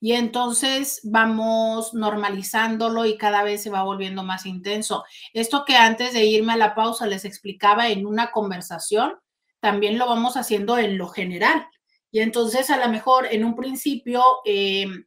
Y 0.00 0.12
entonces 0.12 1.00
vamos 1.02 1.92
normalizándolo 1.92 3.04
y 3.04 3.18
cada 3.18 3.42
vez 3.42 3.62
se 3.62 3.70
va 3.70 3.82
volviendo 3.82 4.22
más 4.22 4.46
intenso. 4.46 5.04
Esto 5.32 5.64
que 5.64 5.76
antes 5.76 6.12
de 6.12 6.24
irme 6.24 6.52
a 6.52 6.56
la 6.56 6.74
pausa 6.74 7.06
les 7.06 7.24
explicaba 7.24 7.88
en 7.88 8.06
una 8.06 8.30
conversación, 8.30 9.18
también 9.60 9.98
lo 9.98 10.06
vamos 10.06 10.36
haciendo 10.36 10.78
en 10.78 10.98
lo 10.98 11.08
general. 11.08 11.66
Y 12.10 12.20
entonces 12.20 12.70
a 12.70 12.78
lo 12.78 12.88
mejor 12.88 13.26
en 13.26 13.44
un 13.44 13.56
principio 13.56 14.22
em, 14.44 15.04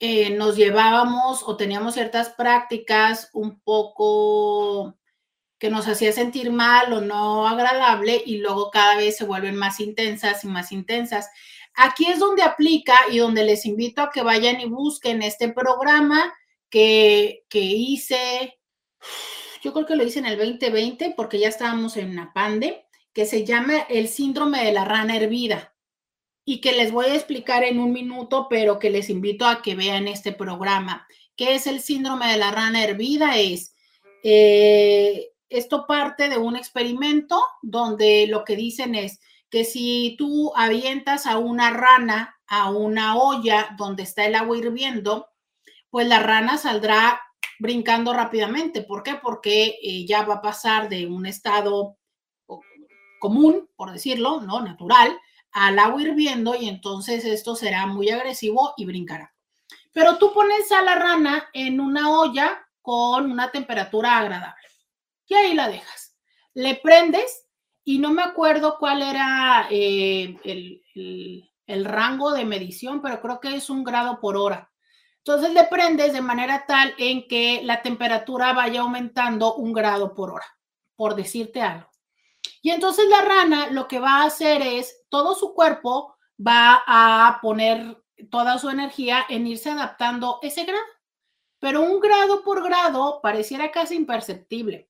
eh, 0.00 0.30
nos 0.30 0.56
llevábamos 0.56 1.42
o 1.42 1.56
teníamos 1.56 1.94
ciertas 1.94 2.30
prácticas 2.30 3.28
un 3.34 3.60
poco 3.60 4.96
que 5.60 5.70
nos 5.70 5.86
hacía 5.86 6.10
sentir 6.12 6.50
mal 6.50 6.90
o 6.94 7.02
no 7.02 7.46
agradable 7.46 8.20
y 8.24 8.38
luego 8.38 8.70
cada 8.70 8.96
vez 8.96 9.18
se 9.18 9.26
vuelven 9.26 9.56
más 9.56 9.78
intensas 9.78 10.42
y 10.42 10.48
más 10.48 10.72
intensas. 10.72 11.28
Aquí 11.74 12.06
es 12.06 12.18
donde 12.18 12.42
aplica 12.42 12.96
y 13.10 13.18
donde 13.18 13.44
les 13.44 13.66
invito 13.66 14.00
a 14.00 14.10
que 14.10 14.22
vayan 14.22 14.58
y 14.60 14.64
busquen 14.64 15.22
este 15.22 15.50
programa 15.50 16.32
que, 16.70 17.44
que 17.50 17.60
hice, 17.60 18.58
yo 19.62 19.74
creo 19.74 19.84
que 19.84 19.96
lo 19.96 20.02
hice 20.02 20.20
en 20.20 20.26
el 20.26 20.38
2020 20.38 21.12
porque 21.14 21.38
ya 21.38 21.48
estábamos 21.48 21.98
en 21.98 22.10
una 22.10 22.32
pande, 22.32 22.86
que 23.12 23.26
se 23.26 23.44
llama 23.44 23.80
el 23.90 24.08
síndrome 24.08 24.64
de 24.64 24.72
la 24.72 24.86
rana 24.86 25.16
hervida 25.16 25.74
y 26.44 26.62
que 26.62 26.72
les 26.72 26.90
voy 26.90 27.06
a 27.06 27.14
explicar 27.14 27.64
en 27.64 27.80
un 27.80 27.92
minuto, 27.92 28.46
pero 28.48 28.78
que 28.78 28.88
les 28.88 29.10
invito 29.10 29.46
a 29.46 29.60
que 29.60 29.74
vean 29.74 30.08
este 30.08 30.32
programa. 30.32 31.06
¿Qué 31.36 31.54
es 31.54 31.66
el 31.66 31.80
síndrome 31.80 32.30
de 32.30 32.38
la 32.38 32.50
rana 32.50 32.82
hervida? 32.82 33.36
Es 33.38 33.74
eh, 34.22 35.30
esto 35.50 35.86
parte 35.86 36.28
de 36.28 36.38
un 36.38 36.56
experimento 36.56 37.42
donde 37.60 38.26
lo 38.28 38.44
que 38.44 38.56
dicen 38.56 38.94
es 38.94 39.20
que 39.50 39.64
si 39.64 40.14
tú 40.16 40.52
avientas 40.54 41.26
a 41.26 41.38
una 41.38 41.70
rana 41.70 42.36
a 42.46 42.70
una 42.70 43.16
olla 43.16 43.74
donde 43.76 44.04
está 44.04 44.24
el 44.24 44.34
agua 44.34 44.56
hirviendo, 44.56 45.28
pues 45.90 46.06
la 46.06 46.20
rana 46.20 46.56
saldrá 46.56 47.20
brincando 47.58 48.12
rápidamente. 48.12 48.82
¿Por 48.82 49.02
qué? 49.02 49.16
Porque 49.16 49.78
eh, 49.82 50.06
ya 50.06 50.22
va 50.24 50.34
a 50.34 50.42
pasar 50.42 50.88
de 50.88 51.06
un 51.06 51.26
estado 51.26 51.96
común, 53.20 53.68
por 53.76 53.92
decirlo, 53.92 54.40
¿no? 54.40 54.60
Natural, 54.60 55.16
al 55.52 55.78
agua 55.78 56.02
hirviendo 56.02 56.54
y 56.54 56.68
entonces 56.68 57.24
esto 57.24 57.54
será 57.54 57.86
muy 57.86 58.08
agresivo 58.10 58.72
y 58.76 58.86
brincará. 58.86 59.34
Pero 59.92 60.16
tú 60.18 60.32
pones 60.32 60.70
a 60.72 60.82
la 60.82 60.94
rana 60.94 61.48
en 61.52 61.80
una 61.80 62.10
olla 62.10 62.66
con 62.80 63.30
una 63.30 63.50
temperatura 63.50 64.16
agradable 64.18 64.59
y 65.30 65.34
ahí 65.34 65.54
la 65.54 65.68
dejas. 65.68 66.16
Le 66.54 66.74
prendes 66.74 67.46
y 67.84 68.00
no 68.00 68.10
me 68.10 68.22
acuerdo 68.22 68.76
cuál 68.78 69.00
era 69.00 69.68
eh, 69.70 70.36
el, 70.44 71.84
rango 71.84 72.32
de 72.32 72.44
medición, 72.44 73.00
pero 73.00 73.22
creo 73.22 73.40
que 73.40 73.54
es 73.54 73.70
un 73.70 73.84
grado 73.84 74.20
por 74.20 74.36
hora. 74.36 74.72
Entonces 75.18 75.54
le 75.54 75.64
prendes 75.64 76.12
de 76.12 76.20
manera 76.20 76.66
tal 76.66 76.92
en 76.98 77.28
que 77.28 77.60
la 77.62 77.80
temperatura 77.80 78.52
vaya 78.52 78.80
aumentando 78.80 79.54
un 79.54 79.72
grado 79.72 80.14
por 80.14 80.30
hora, 80.30 80.46
por 80.96 81.14
decirte 81.14 81.62
algo. 81.62 81.88
Y 82.60 82.70
entonces 82.70 83.06
la 83.08 83.22
rana 83.22 83.68
lo 83.70 83.86
que 83.86 84.00
va 84.00 84.22
a 84.22 84.24
hacer 84.24 84.62
es, 84.62 85.06
todo 85.08 85.36
su 85.36 85.54
cuerpo 85.54 86.16
va 86.44 86.82
a 86.86 87.38
poner 87.40 88.02
toda 88.30 88.58
su 88.58 88.68
energía 88.68 89.24
en 89.28 89.46
irse 89.46 89.70
adaptando 89.70 90.40
ese 90.42 90.64
grado. 90.64 90.84
Pero 91.60 91.82
un 91.82 92.00
grado 92.00 92.42
por 92.42 92.64
grado 92.64 93.20
pareciera 93.22 93.70
casi 93.70 93.94
imperceptible. 93.94 94.89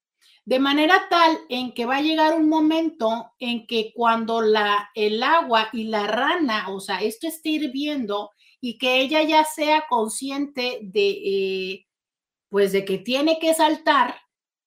De 0.51 0.59
manera 0.59 1.07
tal 1.09 1.39
en 1.49 1.73
que 1.73 1.87
va 1.87 1.99
a 1.99 2.03
llegar 2.03 2.35
un 2.35 2.49
momento 2.49 3.31
en 3.39 3.69
que 3.69 3.93
cuando 3.95 4.41
la, 4.41 4.91
el 4.97 5.23
agua 5.23 5.69
y 5.73 5.85
la 5.85 6.09
rana, 6.09 6.71
o 6.71 6.81
sea, 6.81 7.03
esto 7.03 7.29
esté 7.29 7.51
hirviendo 7.51 8.33
y 8.61 8.77
que 8.77 9.01
ella 9.01 9.23
ya 9.23 9.45
sea 9.45 9.85
consciente 9.89 10.81
de, 10.83 11.11
eh, 11.25 11.87
pues 12.49 12.73
de 12.73 12.85
que 12.85 12.99
tiene 12.99 13.39
que 13.39 13.55
saltar, 13.55 14.17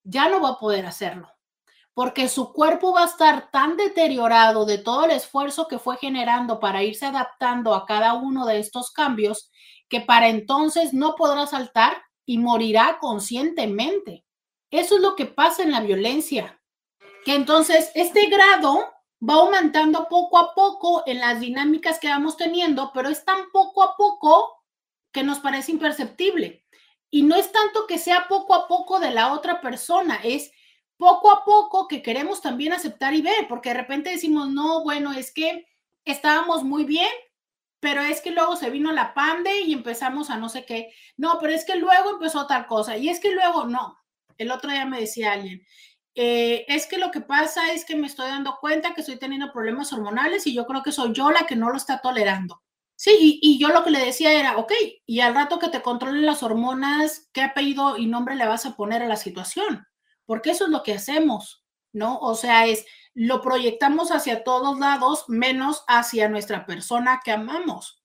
ya 0.06 0.30
no 0.30 0.40
va 0.40 0.52
a 0.52 0.58
poder 0.58 0.86
hacerlo 0.86 1.28
porque 1.94 2.30
su 2.30 2.54
cuerpo 2.54 2.94
va 2.94 3.04
a 3.04 3.08
estar 3.08 3.52
tan 3.52 3.76
deteriorado 3.76 4.66
de 4.66 4.78
todo 4.78 5.04
el 5.04 5.12
esfuerzo 5.12 5.68
que 5.68 5.80
fue 5.80 5.98
generando 5.98 6.62
para 6.62 6.82
irse 6.82 7.06
adaptando 7.08 7.76
a 7.76 7.86
cada 7.86 8.14
uno 8.14 8.46
de 8.46 8.58
estos 8.58 8.90
cambios, 8.90 9.52
que 9.90 10.00
para 10.00 10.30
entonces 10.30 10.94
no 10.94 11.16
podrá 11.16 11.46
saltar 11.46 11.98
y 12.26 12.38
morirá 12.38 13.00
conscientemente. 13.02 14.24
Eso 14.74 14.96
es 14.96 15.02
lo 15.02 15.16
que 15.16 15.28
pasa 15.28 15.62
en 15.62 15.72
la 15.72 15.82
violencia, 15.82 16.60
que 17.26 17.36
entonces 17.36 17.92
este 17.94 18.26
grado 18.26 18.92
va 19.22 19.36
aumentando 19.36 20.08
poco 20.10 20.40
a 20.40 20.56
poco 20.56 21.04
en 21.06 21.20
las 21.20 21.40
dinámicas 21.40 22.00
que 22.00 22.08
vamos 22.08 22.38
teniendo, 22.38 22.90
pero 22.92 23.10
es 23.10 23.24
tan 23.24 23.52
poco 23.52 23.84
a 23.84 23.96
poco 23.96 24.64
que 25.12 25.22
nos 25.22 25.38
parece 25.38 25.72
imperceptible. 25.72 26.66
Y 27.12 27.22
no 27.22 27.36
es 27.36 27.52
tanto 27.52 27.86
que 27.86 28.00
sea 28.00 28.26
poco 28.28 28.56
a 28.56 28.68
poco 28.68 29.00
de 29.00 29.12
la 29.12 29.34
otra 29.34 29.62
persona, 29.62 30.20
es 30.24 30.52
poco 30.98 31.30
a 31.30 31.46
poco 31.46 31.88
que 31.88 32.02
queremos 32.02 32.42
también 32.42 32.74
aceptar 32.74 33.14
y 33.14 33.22
ver, 33.22 33.48
porque 33.48 33.70
de 33.70 33.76
repente 33.76 34.10
decimos, 34.10 34.50
no, 34.50 34.84
bueno, 34.84 35.14
es 35.14 35.32
que 35.32 35.68
estábamos 36.04 36.64
muy 36.64 36.84
bien, 36.84 37.12
pero 37.80 38.02
es 38.02 38.22
que 38.22 38.32
luego 38.32 38.56
se 38.56 38.72
vino 38.72 38.92
la 38.92 39.14
pande 39.14 39.62
y 39.62 39.74
empezamos 39.74 40.32
a 40.32 40.38
no 40.38 40.50
sé 40.50 40.66
qué. 40.66 40.92
No, 41.16 41.38
pero 41.40 41.54
es 41.54 41.64
que 41.64 41.76
luego 41.76 42.10
empezó 42.10 42.48
tal 42.48 42.66
cosa. 42.66 42.98
Y 42.98 43.10
es 43.10 43.20
que 43.20 43.30
luego, 43.30 43.66
no. 43.66 44.03
El 44.38 44.52
otro 44.52 44.72
día 44.72 44.86
me 44.86 45.00
decía 45.00 45.34
alguien, 45.34 45.66
eh, 46.16 46.66
es 46.68 46.88
que 46.88 46.98
lo 46.98 47.12
que 47.12 47.22
pasa 47.22 47.74
es 47.74 47.86
que 47.86 47.96
me 47.96 48.08
estoy 48.08 48.28
dando 48.30 48.58
cuenta 48.60 48.94
que 48.94 49.02
estoy 49.02 49.18
teniendo 49.18 49.52
problemas 49.52 49.92
hormonales 49.94 50.46
y 50.48 50.54
yo 50.54 50.66
creo 50.66 50.84
que 50.84 50.92
soy 50.92 51.14
yo 51.14 51.32
la 51.32 51.46
que 51.46 51.56
no 51.56 51.70
lo 51.70 51.78
está 51.78 52.02
tolerando. 52.02 52.62
Sí, 52.96 53.18
y, 53.20 53.40
y, 53.42 53.60
yo 53.60 53.70
lo 53.70 53.84
que 53.84 53.90
le 53.90 54.00
decía 54.00 54.32
era, 54.32 54.58
ok, 54.58 54.72
y 55.06 55.20
al 55.20 55.34
rato 55.36 55.60
que 55.60 55.70
te 55.70 55.82
controlen 55.82 56.26
las 56.26 56.44
hormonas, 56.44 57.30
¿qué 57.34 57.42
apellido 57.42 57.98
y 57.98 58.06
nombre 58.06 58.36
le 58.36 58.46
vas 58.46 58.66
a 58.66 58.76
poner 58.76 59.02
a 59.02 59.08
la 59.08 59.18
situación? 59.18 59.86
porque 60.26 60.52
eso 60.52 60.66
es 60.66 60.72
lo 60.72 60.84
que 60.84 60.94
hacemos, 60.94 61.64
¿no? 61.92 62.18
O 62.20 62.36
sea, 62.36 62.66
es 62.66 62.86
lo 63.14 63.42
proyectamos 63.42 64.12
hacia 64.12 64.44
todos 64.44 64.80
lados, 64.80 65.26
menos 65.28 65.84
hacia 65.88 66.30
nuestra 66.30 66.66
persona 66.66 67.22
que 67.24 67.32
amamos. 67.32 68.03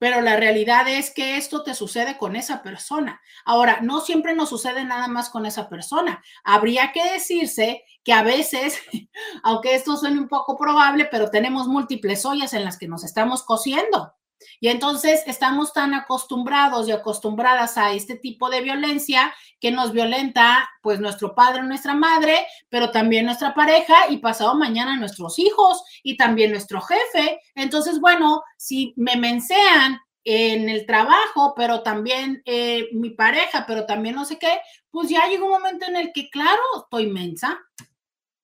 Pero 0.00 0.22
la 0.22 0.36
realidad 0.36 0.88
es 0.88 1.12
que 1.12 1.36
esto 1.36 1.62
te 1.62 1.74
sucede 1.74 2.16
con 2.16 2.34
esa 2.34 2.62
persona. 2.62 3.20
Ahora, 3.44 3.80
no 3.82 4.00
siempre 4.00 4.34
nos 4.34 4.48
sucede 4.48 4.82
nada 4.82 5.08
más 5.08 5.28
con 5.28 5.44
esa 5.44 5.68
persona. 5.68 6.24
Habría 6.42 6.90
que 6.92 7.12
decirse 7.12 7.84
que 8.02 8.14
a 8.14 8.22
veces, 8.22 8.80
aunque 9.42 9.74
esto 9.74 9.98
suene 9.98 10.18
un 10.18 10.28
poco 10.28 10.56
probable, 10.56 11.04
pero 11.04 11.30
tenemos 11.30 11.68
múltiples 11.68 12.24
ollas 12.24 12.54
en 12.54 12.64
las 12.64 12.78
que 12.78 12.88
nos 12.88 13.04
estamos 13.04 13.42
cociendo. 13.42 14.14
Y 14.60 14.68
entonces 14.68 15.22
estamos 15.26 15.72
tan 15.72 15.94
acostumbrados 15.94 16.88
y 16.88 16.92
acostumbradas 16.92 17.78
a 17.78 17.92
este 17.92 18.16
tipo 18.16 18.50
de 18.50 18.60
violencia 18.60 19.34
que 19.60 19.70
nos 19.70 19.92
violenta 19.92 20.68
pues 20.82 21.00
nuestro 21.00 21.34
padre, 21.34 21.62
nuestra 21.62 21.94
madre, 21.94 22.46
pero 22.68 22.90
también 22.90 23.26
nuestra 23.26 23.54
pareja 23.54 24.08
y 24.08 24.18
pasado 24.18 24.54
mañana 24.54 24.96
nuestros 24.96 25.38
hijos 25.38 25.82
y 26.02 26.16
también 26.16 26.50
nuestro 26.50 26.80
jefe. 26.80 27.40
Entonces, 27.54 28.00
bueno, 28.00 28.42
si 28.56 28.94
me 28.96 29.16
mensean 29.16 30.00
en 30.24 30.68
el 30.68 30.86
trabajo, 30.86 31.54
pero 31.56 31.82
también 31.82 32.42
eh, 32.44 32.88
mi 32.92 33.10
pareja, 33.10 33.64
pero 33.66 33.86
también 33.86 34.14
no 34.14 34.24
sé 34.24 34.38
qué, 34.38 34.60
pues 34.90 35.08
ya 35.08 35.26
llega 35.28 35.44
un 35.44 35.50
momento 35.50 35.86
en 35.86 35.96
el 35.96 36.12
que, 36.12 36.28
claro, 36.28 36.62
estoy 36.82 37.06
mensa, 37.06 37.58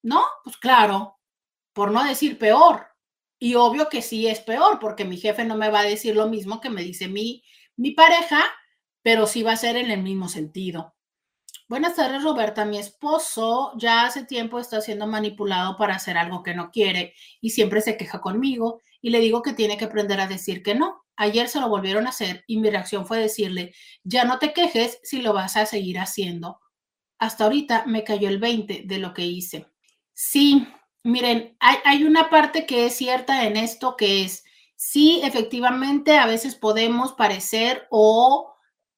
¿no? 0.03 0.25
Pues 0.45 0.57
claro, 0.57 1.19
por 1.73 1.91
no 1.91 2.03
decir 2.05 2.39
peor, 2.39 2.87
y 3.39 3.55
obvio 3.55 3.89
que 3.89 4.03
sí 4.03 4.27
es 4.27 4.41
peor, 4.41 4.79
porque 4.79 5.05
mi 5.05 5.17
jefe 5.17 5.45
no 5.45 5.57
me 5.57 5.71
va 5.71 5.81
a 5.81 5.85
decir 5.85 6.17
lo 6.17 6.29
mismo 6.29 6.61
que 6.61 6.71
me 6.71 6.83
dice 6.83 7.09
mi, 7.09 7.45
mi 7.77 7.93
pareja, 7.93 8.43
pero 9.03 9.27
sí 9.27 9.43
va 9.43 9.53
a 9.53 9.57
ser 9.57 9.77
en 9.77 9.91
el 9.91 10.03
mismo 10.03 10.29
sentido. 10.29 10.97
Buenas 11.69 11.97
tardes, 11.97 12.23
Roberta. 12.23 12.65
Mi 12.65 12.79
esposo 12.79 13.73
ya 13.77 14.07
hace 14.07 14.25
tiempo 14.25 14.61
está 14.61 14.81
siendo 14.81 15.07
manipulado 15.09 15.77
para 15.77 15.97
hacer 15.97 16.17
algo 16.17 16.45
que 16.45 16.55
no 16.55 16.71
quiere 16.71 17.15
y 17.41 17.51
siempre 17.51 17.81
se 17.81 17.97
queja 17.97 18.21
conmigo 18.21 18.81
y 19.03 19.11
le 19.11 19.19
digo 19.19 19.43
que 19.43 19.53
tiene 19.53 19.77
que 19.77 19.87
aprender 19.87 20.21
a 20.21 20.29
decir 20.29 20.63
que 20.63 20.77
no. 20.77 21.03
Ayer 21.17 21.49
se 21.49 21.61
lo 21.61 21.69
volvieron 21.69 22.07
a 22.07 22.11
hacer 22.11 22.45
y 22.47 22.59
mi 22.59 22.71
reacción 22.71 23.05
fue 23.05 23.19
decirle, 23.19 23.75
ya 24.05 24.25
no 24.25 24.39
te 24.39 24.53
quejes 24.53 25.01
si 25.03 25.23
lo 25.23 25.33
vas 25.33 25.57
a 25.57 25.67
seguir 25.67 25.99
haciendo. 25.99 26.61
Hasta 27.19 27.45
ahorita 27.45 27.85
me 27.87 28.05
cayó 28.05 28.29
el 28.29 28.39
20 28.39 28.83
de 28.85 28.99
lo 28.99 29.13
que 29.13 29.27
hice. 29.27 29.67
Sí, 30.15 30.69
Miren, 31.07 31.57
hay, 31.61 32.03
una 32.03 32.31
parte 32.31 32.67
que 32.67 32.87
es 32.87 32.97
cierta 32.97 33.45
en 33.45 33.57
esto, 33.57 33.97
que 33.97 34.25
es, 34.25 34.45
sí, 34.75 35.21
efectivamente, 35.23 36.19
a 36.19 36.27
veces 36.27 36.57
podemos 36.57 37.13
parecer 37.13 37.87
o 37.91 38.53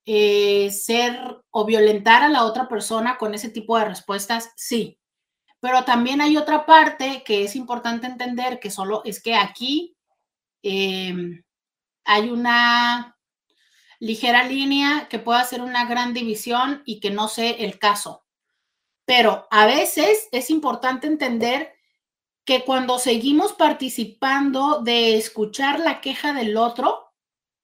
eh, 0.06 0.70
ser 0.70 1.42
o 1.50 1.66
violentar 1.66 2.22
a 2.22 2.30
la 2.30 2.44
otra 2.44 2.66
persona 2.66 3.18
con 3.18 3.34
ese 3.34 3.50
tipo 3.50 3.76
de 3.78 3.84
respuestas, 3.84 4.52
sí. 4.56 4.98
Pero 5.60 5.84
también 5.84 6.22
hay 6.22 6.38
otra 6.38 6.64
parte 6.64 7.22
que 7.26 7.44
es 7.44 7.54
importante 7.54 8.06
entender, 8.06 8.58
que 8.58 8.70
solo 8.70 9.02
es 9.04 9.22
que 9.22 9.34
aquí 9.34 9.94
em, 10.62 11.44
hay 12.06 12.30
una 12.30 13.18
ligera 14.00 14.44
línea 14.44 15.08
que 15.10 15.18
puede 15.18 15.40
hacer 15.40 15.60
una 15.60 15.84
gran 15.84 16.14
división 16.14 16.82
y 16.86 17.00
que 17.00 17.10
no 17.10 17.28
sé 17.28 17.66
el 17.66 17.78
caso. 17.78 18.24
Pero 19.04 19.46
a 19.50 19.66
veces 19.66 20.28
es 20.32 20.48
importante 20.48 21.06
entender 21.06 21.77
que 22.48 22.64
cuando 22.64 22.98
seguimos 22.98 23.52
participando 23.52 24.80
de 24.80 25.18
escuchar 25.18 25.80
la 25.80 26.00
queja 26.00 26.32
del 26.32 26.56
otro, 26.56 27.12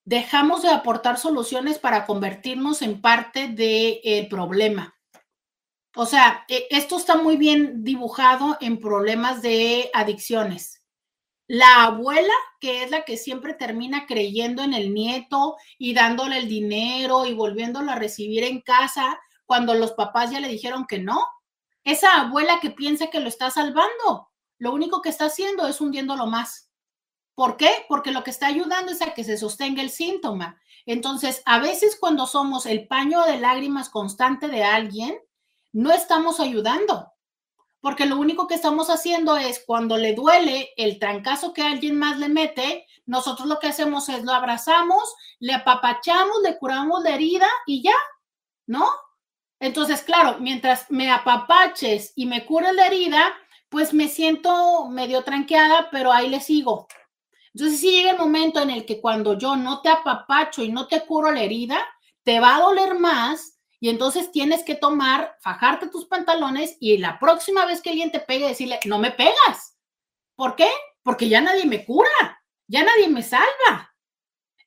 dejamos 0.05 0.61
de 0.61 0.69
aportar 0.69 1.17
soluciones 1.17 1.79
para 1.79 2.05
convertirnos 2.05 2.83
en 2.83 3.01
parte 3.01 3.49
del 3.49 4.29
problema. 4.29 4.95
O 5.97 6.05
sea, 6.05 6.45
e, 6.49 6.67
esto 6.69 6.99
está 6.99 7.17
muy 7.17 7.39
bien 7.39 7.83
dibujado 7.83 8.59
en 8.61 8.79
problemas 8.79 9.41
de 9.41 9.89
adicciones. 9.95 10.83
La 11.47 11.85
abuela, 11.85 12.35
que 12.61 12.83
es 12.83 12.91
la 12.91 13.07
que 13.07 13.17
siempre 13.17 13.55
termina 13.55 14.05
creyendo 14.05 14.63
en 14.63 14.75
el 14.75 14.93
nieto 14.93 15.57
y 15.79 15.95
dándole 15.95 16.37
el 16.37 16.47
dinero 16.47 17.25
y 17.25 17.33
volviéndolo 17.33 17.91
a 17.91 17.97
recibir 17.97 18.45
en 18.45 18.61
casa 18.61 19.19
cuando 19.47 19.73
los 19.73 19.93
papás 19.93 20.31
ya 20.31 20.41
le 20.41 20.49
dijeron 20.49 20.85
que 20.87 20.99
no. 20.99 21.27
Esa 21.85 22.21
abuela 22.21 22.61
que 22.61 22.69
piensa 22.69 23.07
que 23.07 23.21
lo 23.21 23.29
está 23.29 23.49
salvando, 23.49 24.29
lo 24.59 24.73
único 24.73 25.03
que 25.03 25.09
está 25.09 25.27
haciendo 25.27 25.67
es 25.67 25.81
hundiéndolo 25.81 26.27
más. 26.27 26.71
¿Por 27.35 27.57
qué? 27.57 27.71
Porque 27.89 28.13
lo 28.13 28.23
que 28.23 28.31
está 28.31 28.47
ayudando 28.47 28.93
es 28.93 29.03
a 29.03 29.13
que 29.13 29.25
se 29.25 29.37
sostenga 29.37 29.83
el 29.83 29.91
síntoma. 29.91 30.61
Entonces, 30.87 31.43
a 31.47 31.59
veces 31.59 31.97
cuando 31.99 32.27
somos 32.27 32.67
el 32.67 32.87
paño 32.87 33.25
de 33.25 33.39
lágrimas 33.39 33.89
constante 33.89 34.49
de 34.49 34.63
alguien, 34.63 35.19
no 35.73 35.91
estamos 35.93 36.39
ayudando, 36.39 37.13
porque 37.81 38.07
lo 38.07 38.17
único 38.17 38.47
que 38.47 38.55
estamos 38.55 38.91
haciendo 38.91 39.37
es 39.37 39.63
cuando 39.67 39.97
le 39.97 40.15
duele 40.15 40.71
el 40.77 40.99
trancazo 40.99 41.53
que 41.53 41.63
alguien 41.63 41.99
más 41.99 42.19
le 42.19 42.29
mete, 42.29 42.87
nosotros 43.07 43.49
lo 43.49 43.59
que 43.59 43.67
hacemos 43.67 44.09
es 44.09 44.25
lo 44.25 44.33
abrazamos, 44.33 45.03
le 45.41 45.53
apapachamos, 45.53 46.43
le 46.43 46.57
curamos 46.59 47.03
la 47.03 47.15
herida 47.15 47.49
y 47.67 47.83
ya, 47.83 47.97
¿no? 48.67 48.89
Entonces, 49.61 50.03
claro, 50.03 50.39
mientras 50.41 50.91
me 50.91 51.11
apapaches 51.11 52.13
y 52.17 52.27
me 52.27 52.47
cures 52.47 52.75
la 52.75 52.87
herida, 52.87 53.35
pues 53.75 53.93
me 53.93 54.07
siento 54.09 54.89
medio 54.89 55.25
tranqueada, 55.25 55.89
pero 55.91 56.13
ahí 56.13 56.29
le 56.29 56.41
sigo. 56.41 56.87
Entonces, 57.53 57.81
si 57.81 57.91
llega 57.91 58.13
el 58.13 58.19
momento 58.19 58.61
en 58.61 58.71
el 58.71 58.87
que 58.87 59.01
cuando 59.01 59.37
yo 59.37 59.57
no 59.57 59.83
te 59.83 59.89
apapacho 59.89 60.63
y 60.63 60.71
no 60.71 60.87
te 60.87 61.05
curo 61.05 61.33
la 61.33 61.43
herida, 61.43 61.85
te 62.23 62.39
va 62.39 62.55
a 62.55 62.61
doler 62.61 62.95
más 62.95 63.59
y 63.81 63.91
entonces 63.91 64.31
tienes 64.31 64.63
que 64.63 64.77
tomar, 64.77 65.37
fajarte 65.41 65.89
tus 65.89 66.07
pantalones 66.07 66.77
y 66.79 66.99
la 66.99 67.19
próxima 67.19 67.67
vez 67.67 67.83
que 67.83 67.91
alguien 67.91 68.13
te 68.13 68.21
pegue, 68.21 68.47
decirle, 68.47 68.79
no 68.85 68.99
me 68.99 69.11
pegas. 69.11 69.77
¿Por 70.37 70.55
qué? 70.55 70.69
porque 71.05 71.29
ya 71.29 71.41
nadie 71.41 71.67
me 71.67 71.85
cura, 71.85 72.43
ya 72.67 72.83
nadie 72.83 73.09
me 73.09 73.23
salva. 73.23 73.95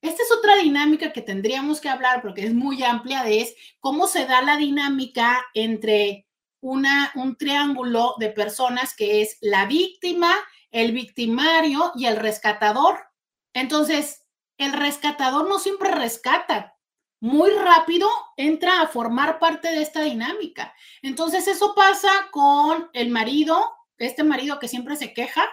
Esta 0.01 0.21
es 0.21 0.31
otra 0.31 0.55
dinámica 0.57 1.11
que 1.11 1.23
tendríamos 1.23 1.81
que 1.81 1.89
hablar 1.89 2.21
porque 2.21 2.45
es 2.45 2.53
muy 2.53 2.84
amplia, 2.84 3.23
de 3.23 3.41
es 3.41 3.55
cómo 3.79 4.05
se 4.05 4.25
da 4.25 4.43
la 4.43 4.55
dinámica 4.55 5.43
entre 5.55 6.26
una, 6.61 7.11
un 7.15 7.35
triángulo 7.35 8.15
de 8.19 8.29
personas 8.29 8.95
que 8.95 9.21
es 9.21 9.38
la 9.41 9.65
víctima, 9.65 10.34
el 10.71 10.91
victimario 10.91 11.91
y 11.95 12.05
el 12.05 12.17
rescatador. 12.17 12.99
Entonces, 13.53 14.25
el 14.57 14.73
rescatador 14.73 15.47
no 15.47 15.59
siempre 15.59 15.91
rescata, 15.91 16.77
muy 17.19 17.49
rápido 17.51 18.07
entra 18.35 18.81
a 18.81 18.88
formar 18.88 19.39
parte 19.39 19.69
de 19.69 19.81
esta 19.81 20.01
dinámica. 20.01 20.73
Entonces, 21.01 21.47
eso 21.47 21.73
pasa 21.75 22.09
con 22.31 22.89
el 22.93 23.09
marido, 23.09 23.63
este 23.97 24.23
marido 24.23 24.59
que 24.59 24.67
siempre 24.67 24.95
se 24.95 25.13
queja, 25.13 25.43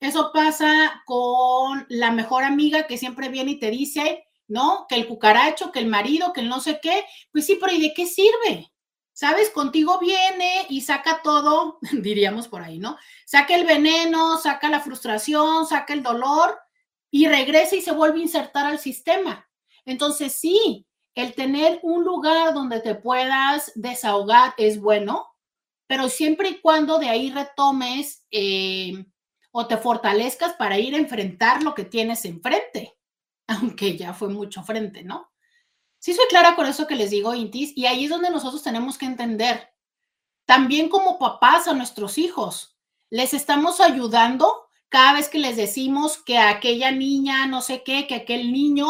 eso 0.00 0.30
pasa 0.32 1.02
con 1.06 1.86
la 1.88 2.10
mejor 2.10 2.44
amiga 2.44 2.86
que 2.86 2.98
siempre 2.98 3.28
viene 3.28 3.52
y 3.52 3.58
te 3.58 3.70
dice, 3.70 4.24
¿no? 4.48 4.86
Que 4.88 4.96
el 4.96 5.06
cucaracho, 5.06 5.72
que 5.72 5.78
el 5.78 5.86
marido, 5.86 6.32
que 6.32 6.40
el 6.40 6.48
no 6.48 6.60
sé 6.60 6.80
qué. 6.82 7.04
Pues 7.32 7.46
sí, 7.46 7.58
pero 7.60 7.72
¿y 7.72 7.80
de 7.80 7.94
qué 7.94 8.06
sirve? 8.06 8.72
¿Sabes? 9.12 9.50
Contigo 9.50 9.98
viene 9.98 10.66
y 10.68 10.80
saca 10.80 11.20
todo, 11.22 11.78
diríamos 11.92 12.48
por 12.48 12.62
ahí, 12.62 12.78
¿no? 12.78 12.96
Saca 13.26 13.54
el 13.54 13.66
veneno, 13.66 14.38
saca 14.38 14.68
la 14.68 14.80
frustración, 14.80 15.66
saca 15.66 15.92
el 15.92 16.02
dolor 16.02 16.58
y 17.10 17.26
regresa 17.26 17.76
y 17.76 17.82
se 17.82 17.92
vuelve 17.92 18.20
a 18.20 18.22
insertar 18.22 18.66
al 18.66 18.78
sistema. 18.78 19.48
Entonces, 19.84 20.34
sí, 20.34 20.86
el 21.14 21.34
tener 21.34 21.80
un 21.82 22.04
lugar 22.04 22.54
donde 22.54 22.80
te 22.80 22.94
puedas 22.94 23.72
desahogar 23.74 24.54
es 24.56 24.80
bueno, 24.80 25.26
pero 25.86 26.08
siempre 26.08 26.50
y 26.50 26.60
cuando 26.60 26.98
de 26.98 27.08
ahí 27.08 27.30
retomes 27.30 28.24
eh, 28.30 29.04
o 29.50 29.66
te 29.66 29.76
fortalezcas 29.76 30.54
para 30.54 30.78
ir 30.78 30.94
a 30.94 30.98
enfrentar 30.98 31.62
lo 31.62 31.74
que 31.74 31.84
tienes 31.84 32.24
enfrente, 32.24 32.96
aunque 33.48 33.96
ya 33.96 34.14
fue 34.14 34.28
mucho 34.28 34.62
frente, 34.62 35.02
¿no? 35.02 35.29
Sí 36.00 36.12
soy 36.12 36.26
clara 36.28 36.56
con 36.56 36.66
eso 36.66 36.88
que 36.88 36.96
les 36.96 37.10
digo, 37.10 37.34
Intis, 37.34 37.72
y 37.76 37.86
ahí 37.86 38.04
es 38.04 38.10
donde 38.10 38.30
nosotros 38.30 38.62
tenemos 38.62 38.98
que 38.98 39.06
entender, 39.06 39.70
también 40.46 40.88
como 40.88 41.20
papás 41.20 41.68
a 41.68 41.74
nuestros 41.74 42.18
hijos, 42.18 42.76
les 43.10 43.34
estamos 43.34 43.80
ayudando 43.80 44.66
cada 44.88 45.12
vez 45.12 45.28
que 45.28 45.38
les 45.38 45.56
decimos 45.56 46.18
que 46.18 46.38
aquella 46.38 46.90
niña, 46.90 47.46
no 47.46 47.62
sé 47.62 47.84
qué, 47.84 48.08
que 48.08 48.16
aquel 48.16 48.52
niño, 48.52 48.88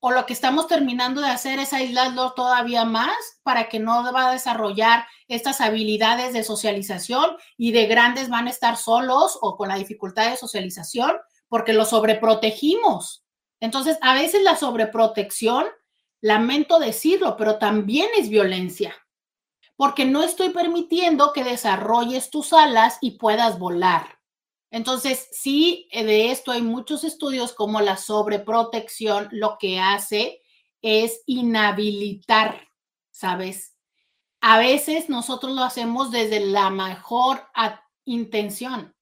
o 0.00 0.10
lo 0.10 0.26
que 0.26 0.32
estamos 0.32 0.66
terminando 0.66 1.20
de 1.20 1.28
hacer 1.28 1.58
es 1.58 1.72
aislarlo 1.72 2.32
todavía 2.32 2.84
más 2.84 3.16
para 3.42 3.68
que 3.68 3.78
no 3.78 4.12
va 4.12 4.28
a 4.28 4.32
desarrollar 4.32 5.06
estas 5.26 5.60
habilidades 5.60 6.32
de 6.32 6.44
socialización 6.44 7.36
y 7.56 7.72
de 7.72 7.86
grandes 7.86 8.28
van 8.28 8.46
a 8.46 8.50
estar 8.50 8.76
solos 8.76 9.38
o 9.40 9.56
con 9.56 9.68
la 9.68 9.76
dificultad 9.76 10.30
de 10.30 10.36
socialización 10.36 11.12
porque 11.48 11.72
lo 11.72 11.84
sobreprotegimos. 11.84 13.24
Entonces, 13.60 13.98
a 14.02 14.14
veces 14.14 14.42
la 14.42 14.56
sobreprotección, 14.56 15.66
lamento 16.20 16.78
decirlo, 16.78 17.36
pero 17.36 17.58
también 17.58 18.08
es 18.18 18.28
violencia, 18.28 18.94
porque 19.76 20.04
no 20.04 20.22
estoy 20.22 20.50
permitiendo 20.50 21.32
que 21.32 21.44
desarrolles 21.44 22.30
tus 22.30 22.52
alas 22.52 22.98
y 23.00 23.12
puedas 23.12 23.58
volar. 23.58 24.18
Entonces, 24.70 25.28
sí, 25.32 25.88
de 25.92 26.30
esto 26.30 26.52
hay 26.52 26.62
muchos 26.62 27.04
estudios 27.04 27.52
como 27.52 27.80
la 27.80 27.96
sobreprotección 27.96 29.28
lo 29.30 29.56
que 29.58 29.80
hace 29.80 30.42
es 30.82 31.22
inhabilitar, 31.26 32.68
¿sabes? 33.10 33.78
a 34.40 34.58
veces 34.58 35.08
nosotros 35.08 35.54
lo 35.54 35.62
hacemos 35.62 36.10
desde 36.10 36.40
la 36.40 36.70
mejor 36.70 37.46
intención. 38.04 38.94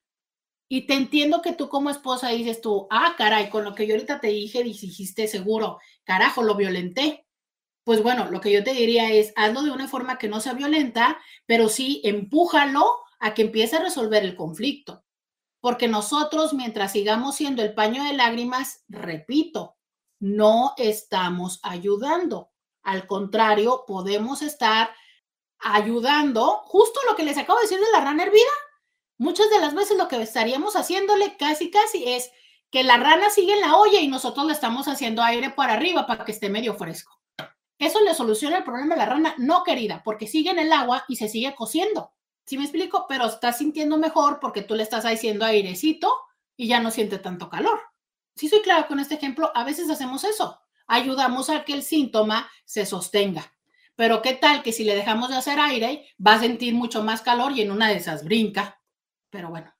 Y 0.69 0.87
te 0.87 0.95
entiendo 0.95 1.43
que 1.43 1.53
tú 1.53 1.69
como 1.69 1.91
esposa 1.91 2.31
dices 2.31 2.61
tú, 2.61 2.89
ah, 2.91 3.15
caray, 3.17 3.51
con 3.51 3.65
lo 3.65 3.75
que 3.75 3.87
yo 3.87 3.95
ahorita 3.95 4.21
te 4.21 4.29
dije, 4.29 4.65
dijiste 4.65 5.29
seguro, 5.29 5.79
carajo, 6.07 6.43
lo 6.43 6.55
violenté. 6.55 7.27
Pues 7.85 8.03
bueno, 8.03 8.31
lo 8.31 8.41
que 8.41 8.51
yo 8.51 8.65
te 8.65 8.73
diría 8.73 9.13
es, 9.13 9.33
hazlo 9.37 9.63
de 9.63 9.71
una 9.71 9.89
forma 9.89 10.19
que 10.19 10.29
no 10.29 10.41
sea 10.41 10.55
violenta, 10.55 11.19
pero 11.45 11.69
sí 11.69 12.01
empújalo 12.05 12.87
a 13.21 13.35
que 13.35 13.43
empiece 13.43 13.77
a 13.77 13.83
resolver 13.83 14.25
el 14.25 14.37
conflicto. 14.37 15.05
Porque 15.61 15.89
nosotros, 15.89 16.55
mientras 16.55 16.93
sigamos 16.93 17.37
siendo 17.37 17.63
el 17.63 17.75
paño 17.75 18.05
de 18.05 18.15
lágrimas, 18.15 18.85
repito, 18.89 19.77
no 20.19 20.75
estamos 20.79 21.61
ayudando. 21.63 22.51
Al 22.83 23.07
contrario, 23.07 23.85
podemos 23.87 24.43
estar 24.43 24.91
ayudando, 25.59 26.63
justo 26.65 27.01
lo 27.09 27.17
que 27.17 27.25
les 27.25 27.39
acabo 27.39 27.59
de 27.59 27.65
decir 27.65 27.81
de 27.81 27.91
la 27.93 28.01
rana 28.01 28.25
hervida. 28.25 28.43
Muchas 29.19 29.51
de 29.51 29.61
las 29.61 29.75
veces 29.75 29.97
lo 29.97 30.09
que 30.09 30.21
estaríamos 30.21 30.77
haciéndole 30.77 31.37
casi, 31.37 31.71
casi 31.71 32.05
es 32.07 32.31
que 32.71 32.85
la 32.85 32.97
rana 32.97 33.31
sigue 33.31 33.55
en 33.55 33.61
la 33.61 33.77
olla 33.77 34.01
y 34.01 34.09
nosotros 34.09 34.47
le 34.47 34.53
estamos 34.53 34.89
haciendo 34.89 35.23
aire 35.23 35.51
para 35.51 35.75
arriba 35.75 36.07
para 36.07 36.25
que 36.25 36.33
esté 36.33 36.49
medio 36.49 36.75
fresco. 36.75 37.21
Eso 37.79 38.01
le 38.01 38.15
soluciona 38.15 38.59
el 38.59 38.65
problema 38.65 38.95
a 38.95 38.99
la 38.99 39.07
rana, 39.07 39.35
no 39.39 39.63
querida, 39.63 40.03
porque 40.05 40.27
sigue 40.27 40.51
en 40.51 40.59
el 40.59 40.73
agua 40.73 41.05
y 41.09 41.17
se 41.17 41.29
sigue 41.29 41.55
cociendo. 41.55 42.13
¿Sí 42.47 42.57
me 42.57 42.65
explico? 42.65 43.07
Pero 43.09 43.27
está 43.27 43.53
sintiendo 43.53 43.99
mejor 43.99 44.39
porque 44.41 44.63
tú 44.63 44.75
le 44.75 44.83
estás 44.83 45.05
haciendo 45.05 45.45
airecito 45.45 46.13
y 46.57 46.69
ya 46.69 46.81
no 46.81 46.91
siente 46.91 47.19
tanto 47.19 47.51
calor. 47.51 47.81
Si 48.35 48.49
soy 48.49 48.61
clara 48.63 48.87
con 48.87 49.01
este 49.01 49.17
ejemplo, 49.17 49.51
a 49.55 49.65
veces 49.65 49.91
hacemos 49.91 50.25
eso. 50.25 50.61
Ayudamos 50.87 51.51
a 51.51 51.65
que 51.65 51.73
el 51.73 51.83
síntoma 51.83 52.49
se 52.65 52.87
sostenga. 52.87 53.53
Pero 53.97 54.23
qué 54.23 54.35
tal 54.35 54.63
que 54.63 54.73
si 54.73 54.85
le 54.85 54.95
dejamos 54.95 55.31
de 55.31 55.37
hacer 55.37 55.59
aire, 55.59 56.07
va 56.25 56.35
a 56.35 56.41
sentir 56.41 56.75
mucho 56.75 57.03
más 57.03 57.23
calor 57.23 57.53
y 57.53 57.63
en 57.63 57.71
una 57.71 57.89
de 57.89 57.97
esas 57.97 58.25
brinca. 58.25 58.81
Pero 59.31 59.49
bueno, 59.49 59.75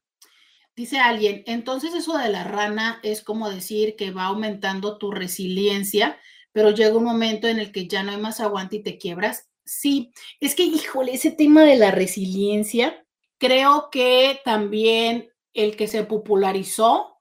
dice 0.77 0.99
alguien, 0.99 1.43
entonces 1.47 1.95
eso 1.95 2.17
de 2.19 2.29
la 2.29 2.45
rana 2.45 3.01
es 3.03 3.23
como 3.23 3.51
decir 3.51 3.97
que 3.97 4.11
va 4.11 4.27
aumentando 4.27 4.99
tu 4.99 5.11
resiliencia, 5.11 6.19
pero 6.53 6.71
llega 6.71 6.97
un 6.97 7.05
momento 7.05 7.49
en 7.49 7.59
el 7.59 7.73
que 7.73 7.89
ya 7.89 8.03
no 8.03 8.13
hay 8.13 8.19
más 8.19 8.41
aguante 8.41 8.77
y 8.77 8.83
te 8.83 8.99
quiebras. 8.99 9.49
Sí, 9.65 10.13
es 10.39 10.55
que, 10.55 10.63
híjole, 10.63 11.15
ese 11.15 11.31
tema 11.33 11.65
de 11.65 11.77
la 11.77 11.91
resiliencia, 11.91 13.05
creo 13.39 13.89
que 13.91 14.41
también 14.45 15.29
el 15.55 15.77
que 15.77 15.89
se 15.89 16.05
popularizó 16.05 17.17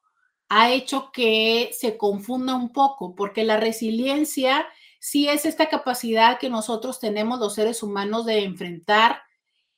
ha 0.49 0.71
hecho 0.71 1.11
que 1.11 1.71
se 1.73 1.97
confunda 1.97 2.55
un 2.55 2.71
poco, 2.71 3.15
porque 3.15 3.43
la 3.43 3.57
resiliencia 3.57 4.67
sí 4.99 5.27
es 5.27 5.45
esta 5.45 5.69
capacidad 5.69 6.39
que 6.39 6.49
nosotros 6.49 6.99
tenemos 6.99 7.39
los 7.39 7.55
seres 7.55 7.81
humanos 7.83 8.25
de 8.25 8.43
enfrentar 8.43 9.21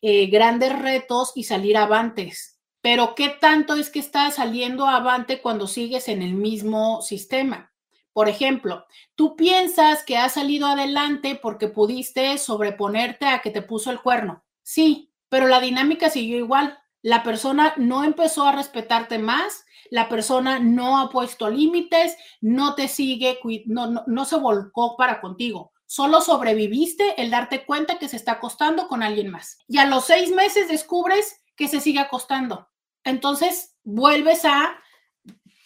eh, 0.02 0.28
grandes 0.28 0.78
retos 0.78 1.32
y 1.36 1.44
salir 1.44 1.78
avantes. 1.78 2.57
Pero 2.90 3.16
¿qué 3.16 3.28
tanto 3.28 3.76
es 3.76 3.90
que 3.90 4.00
estás 4.00 4.36
saliendo 4.36 4.88
avante 4.88 5.42
cuando 5.42 5.68
sigues 5.68 6.08
en 6.08 6.22
el 6.22 6.36
mismo 6.36 7.02
sistema? 7.02 7.74
Por 8.14 8.30
ejemplo, 8.30 8.86
tú 9.14 9.36
piensas 9.36 10.06
que 10.06 10.16
has 10.16 10.36
salido 10.36 10.68
adelante 10.68 11.36
porque 11.36 11.68
pudiste 11.68 12.38
sobreponerte 12.38 13.26
a 13.26 13.42
que 13.42 13.52
te 13.52 13.62
puso 13.62 13.92
el 13.92 14.00
cuerno. 14.00 14.46
Sí, 14.64 15.12
pero 15.28 15.50
la 15.50 15.60
dinámica 15.60 16.10
siguió 16.10 16.38
igual. 16.38 16.80
La 17.02 17.24
persona 17.24 17.74
no 17.76 18.06
empezó 18.06 18.48
a 18.48 18.54
respetarte 18.54 19.20
más, 19.20 19.66
la 19.92 20.08
persona 20.08 20.60
no 20.60 20.98
ha 20.98 21.10
puesto 21.10 21.50
límites, 21.50 22.16
no 22.40 22.74
te 22.76 22.88
sigue, 22.88 23.38
no, 23.66 24.06
no, 24.08 24.24
se 24.24 24.38
volcó 24.38 24.96
para 24.96 25.20
contigo. 25.20 25.74
Solo 25.88 26.22
sobreviviste 26.22 27.22
el 27.22 27.32
darte 27.32 27.66
cuenta 27.66 28.00
que 28.00 28.08
se 28.08 28.16
está 28.16 28.32
acostando 28.34 28.88
con 28.88 29.04
alguien 29.04 29.30
más. 29.30 29.58
Y 29.68 29.78
a 29.78 29.86
los 29.86 30.06
seis 30.06 30.32
meses 30.32 30.70
descubres 30.70 31.44
que 31.58 31.68
se 31.68 31.82
sigue 31.82 32.00
acostando. 32.00 32.70
Entonces 33.08 33.76
vuelves 33.84 34.46
a 34.46 34.78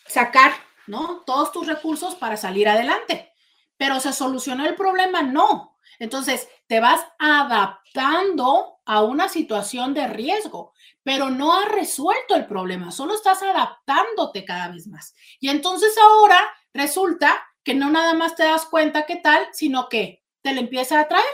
sacar, 0.08 0.54
¿no? 0.88 1.24
Todos 1.26 1.52
tus 1.52 1.68
recursos 1.68 2.16
para 2.16 2.38
salir 2.38 2.68
adelante. 2.68 3.32
Pero 3.78 4.00
se 4.00 4.14
solucionó 4.14 4.66
el 4.66 4.76
problema, 4.76 5.22
no. 5.22 5.78
Entonces 6.00 6.48
te 6.68 6.80
vas 6.80 7.02
adaptando 7.20 8.80
a 8.86 9.02
una 9.02 9.30
situación 9.30 9.94
de 9.94 10.08
riesgo 10.08 10.74
pero 11.04 11.30
no 11.30 11.54
has 11.54 11.70
resuelto 11.70 12.36
el 12.36 12.46
problema, 12.46 12.92
solo 12.92 13.14
estás 13.14 13.42
adaptándote 13.42 14.46
cada 14.46 14.70
vez 14.70 14.88
más. 14.88 15.16
Y 15.40 15.50
entonces 15.50 15.96
ahora 15.98 16.40
resulta 16.74 17.44
que 17.64 17.74
no 17.74 17.90
nada 17.90 18.14
más 18.14 18.36
te 18.36 18.44
das 18.44 18.66
cuenta 18.66 19.06
qué 19.06 19.18
tal, 19.18 19.48
sino 19.52 19.90
que 19.90 20.24
te 20.42 20.54
le 20.54 20.62
empieza 20.62 21.00
a 21.00 21.08
traer 21.08 21.26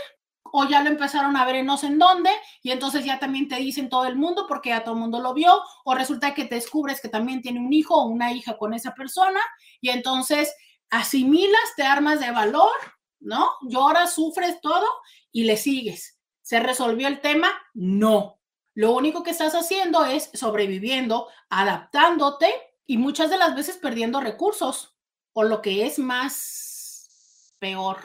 o 0.51 0.67
ya 0.67 0.81
lo 0.81 0.89
empezaron 0.89 1.35
a 1.35 1.45
ver 1.45 1.57
en 1.57 1.65
no 1.65 1.77
sé 1.77 1.87
en 1.87 1.99
dónde 1.99 2.29
y 2.61 2.71
entonces 2.71 3.05
ya 3.05 3.19
también 3.19 3.47
te 3.47 3.57
dicen 3.57 3.89
todo 3.89 4.05
el 4.05 4.15
mundo 4.15 4.45
porque 4.47 4.69
ya 4.69 4.83
todo 4.83 4.95
el 4.95 5.01
mundo 5.01 5.19
lo 5.19 5.33
vio 5.33 5.61
o 5.83 5.95
resulta 5.95 6.33
que 6.33 6.45
te 6.45 6.55
descubres 6.55 7.01
que 7.01 7.09
también 7.09 7.41
tiene 7.41 7.59
un 7.59 7.73
hijo 7.73 7.95
o 7.95 8.07
una 8.07 8.31
hija 8.31 8.57
con 8.57 8.73
esa 8.73 8.93
persona 8.93 9.39
y 9.81 9.89
entonces 9.89 10.53
asimilas, 10.89 11.75
te 11.75 11.83
armas 11.83 12.19
de 12.19 12.31
valor, 12.31 12.71
¿no? 13.19 13.49
Lloras, 13.61 14.13
sufres 14.13 14.59
todo 14.61 14.87
y 15.31 15.43
le 15.43 15.57
sigues. 15.57 16.19
¿Se 16.41 16.59
resolvió 16.59 17.07
el 17.07 17.19
tema? 17.19 17.51
No. 17.73 18.39
Lo 18.73 18.93
único 18.93 19.23
que 19.23 19.31
estás 19.31 19.53
haciendo 19.55 20.05
es 20.05 20.29
sobreviviendo, 20.33 21.27
adaptándote 21.49 22.47
y 22.85 22.97
muchas 22.97 23.29
de 23.29 23.37
las 23.37 23.55
veces 23.55 23.77
perdiendo 23.77 24.21
recursos 24.21 24.95
o 25.33 25.43
lo 25.43 25.61
que 25.61 25.85
es 25.85 25.99
más 25.99 27.53
peor, 27.59 27.97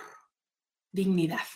dignidad. 0.91 1.47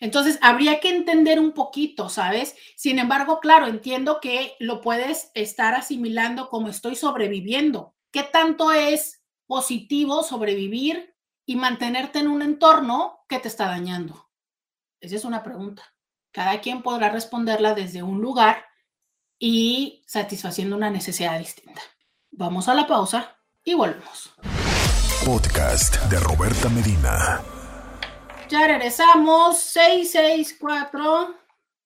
Entonces, 0.00 0.38
habría 0.42 0.80
que 0.80 0.88
entender 0.88 1.40
un 1.40 1.52
poquito, 1.52 2.08
¿sabes? 2.08 2.54
Sin 2.76 2.98
embargo, 2.98 3.40
claro, 3.40 3.66
entiendo 3.66 4.20
que 4.20 4.54
lo 4.58 4.80
puedes 4.80 5.30
estar 5.34 5.74
asimilando 5.74 6.48
como 6.48 6.68
estoy 6.68 6.96
sobreviviendo. 6.96 7.94
¿Qué 8.10 8.22
tanto 8.22 8.72
es 8.72 9.22
positivo 9.46 10.22
sobrevivir 10.22 11.14
y 11.44 11.56
mantenerte 11.56 12.18
en 12.18 12.28
un 12.28 12.42
entorno 12.42 13.20
que 13.28 13.38
te 13.38 13.48
está 13.48 13.66
dañando? 13.66 14.30
Esa 15.00 15.16
es 15.16 15.24
una 15.24 15.42
pregunta. 15.42 15.82
Cada 16.32 16.60
quien 16.60 16.82
podrá 16.82 17.08
responderla 17.08 17.74
desde 17.74 18.02
un 18.02 18.20
lugar 18.20 18.64
y 19.38 20.02
satisfaciendo 20.06 20.76
una 20.76 20.90
necesidad 20.90 21.38
distinta. 21.38 21.80
Vamos 22.30 22.68
a 22.68 22.74
la 22.74 22.86
pausa 22.86 23.38
y 23.64 23.74
volvemos. 23.74 24.34
Podcast 25.24 25.96
de 26.10 26.20
Roberta 26.20 26.68
Medina. 26.68 27.40
Ya 28.48 28.66
regresamos. 28.68 29.58
664 29.58 31.34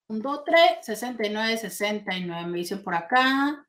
123 0.09 0.85
69 0.85 1.57
69. 1.57 2.47
Me 2.47 2.59
dicen 2.59 2.83
por 2.83 2.95
acá. 2.95 3.67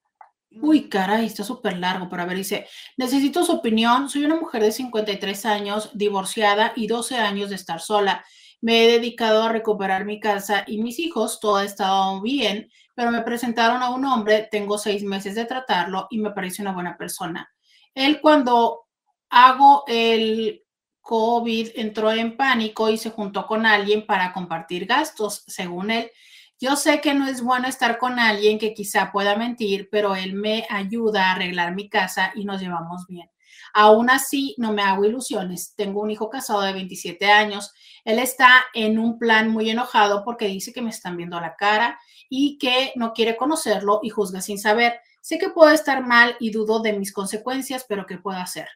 Uy, 0.61 0.89
caray, 0.89 1.27
está 1.27 1.43
súper 1.43 1.77
largo. 1.77 2.09
Pero 2.09 2.23
a 2.23 2.25
ver, 2.25 2.37
dice: 2.37 2.67
Necesito 2.97 3.45
su 3.45 3.53
opinión. 3.53 4.09
Soy 4.09 4.25
una 4.25 4.35
mujer 4.35 4.63
de 4.63 4.71
53 4.73 5.45
años, 5.45 5.91
divorciada 5.93 6.73
y 6.75 6.87
12 6.87 7.17
años 7.17 7.49
de 7.49 7.55
estar 7.55 7.79
sola. 7.79 8.25
Me 8.59 8.83
he 8.83 8.91
dedicado 8.91 9.43
a 9.43 9.51
recuperar 9.51 10.03
mi 10.03 10.19
casa 10.19 10.65
y 10.67 10.81
mis 10.81 10.99
hijos. 10.99 11.39
Todo 11.39 11.57
ha 11.57 11.65
estado 11.65 12.21
bien, 12.21 12.69
pero 12.93 13.11
me 13.11 13.21
presentaron 13.21 13.81
a 13.81 13.89
un 13.89 14.03
hombre. 14.03 14.49
Tengo 14.51 14.77
seis 14.77 15.03
meses 15.03 15.35
de 15.35 15.45
tratarlo 15.45 16.07
y 16.09 16.19
me 16.19 16.31
parece 16.31 16.61
una 16.61 16.73
buena 16.73 16.97
persona. 16.97 17.49
Él, 17.95 18.19
cuando 18.19 18.87
hago 19.29 19.85
el 19.87 20.61
COVID 21.01 21.71
entró 21.75 22.11
en 22.11 22.37
pánico 22.37 22.89
y 22.89 22.97
se 22.97 23.09
juntó 23.09 23.45
con 23.47 23.65
alguien 23.65 24.05
para 24.05 24.33
compartir 24.33 24.85
gastos, 24.85 25.43
según 25.47 25.91
él. 25.91 26.11
Yo 26.59 26.75
sé 26.75 27.01
que 27.01 27.13
no 27.13 27.27
es 27.27 27.41
bueno 27.41 27.67
estar 27.67 27.97
con 27.97 28.19
alguien 28.19 28.59
que 28.59 28.73
quizá 28.73 29.11
pueda 29.11 29.35
mentir, 29.35 29.89
pero 29.91 30.15
él 30.15 30.33
me 30.33 30.67
ayuda 30.69 31.25
a 31.25 31.31
arreglar 31.31 31.73
mi 31.73 31.89
casa 31.89 32.31
y 32.35 32.45
nos 32.45 32.61
llevamos 32.61 33.07
bien. 33.07 33.29
Aún 33.73 34.09
así, 34.09 34.53
no 34.57 34.73
me 34.73 34.83
hago 34.83 35.05
ilusiones. 35.05 35.73
Tengo 35.75 36.01
un 36.01 36.11
hijo 36.11 36.29
casado 36.29 36.61
de 36.61 36.73
27 36.73 37.25
años. 37.31 37.73
Él 38.03 38.19
está 38.19 38.65
en 38.73 38.99
un 38.99 39.17
plan 39.17 39.49
muy 39.49 39.69
enojado 39.69 40.23
porque 40.23 40.47
dice 40.47 40.73
que 40.73 40.81
me 40.81 40.89
están 40.89 41.17
viendo 41.17 41.39
la 41.39 41.55
cara 41.55 41.99
y 42.29 42.57
que 42.57 42.91
no 42.95 43.13
quiere 43.13 43.37
conocerlo 43.37 43.99
y 44.03 44.09
juzga 44.09 44.41
sin 44.41 44.59
saber. 44.59 44.99
Sé 45.21 45.37
que 45.37 45.49
puedo 45.49 45.71
estar 45.71 46.05
mal 46.05 46.35
y 46.39 46.51
dudo 46.51 46.81
de 46.81 46.93
mis 46.93 47.13
consecuencias, 47.13 47.85
pero 47.87 48.05
¿qué 48.05 48.17
puedo 48.17 48.37
hacer? 48.37 48.67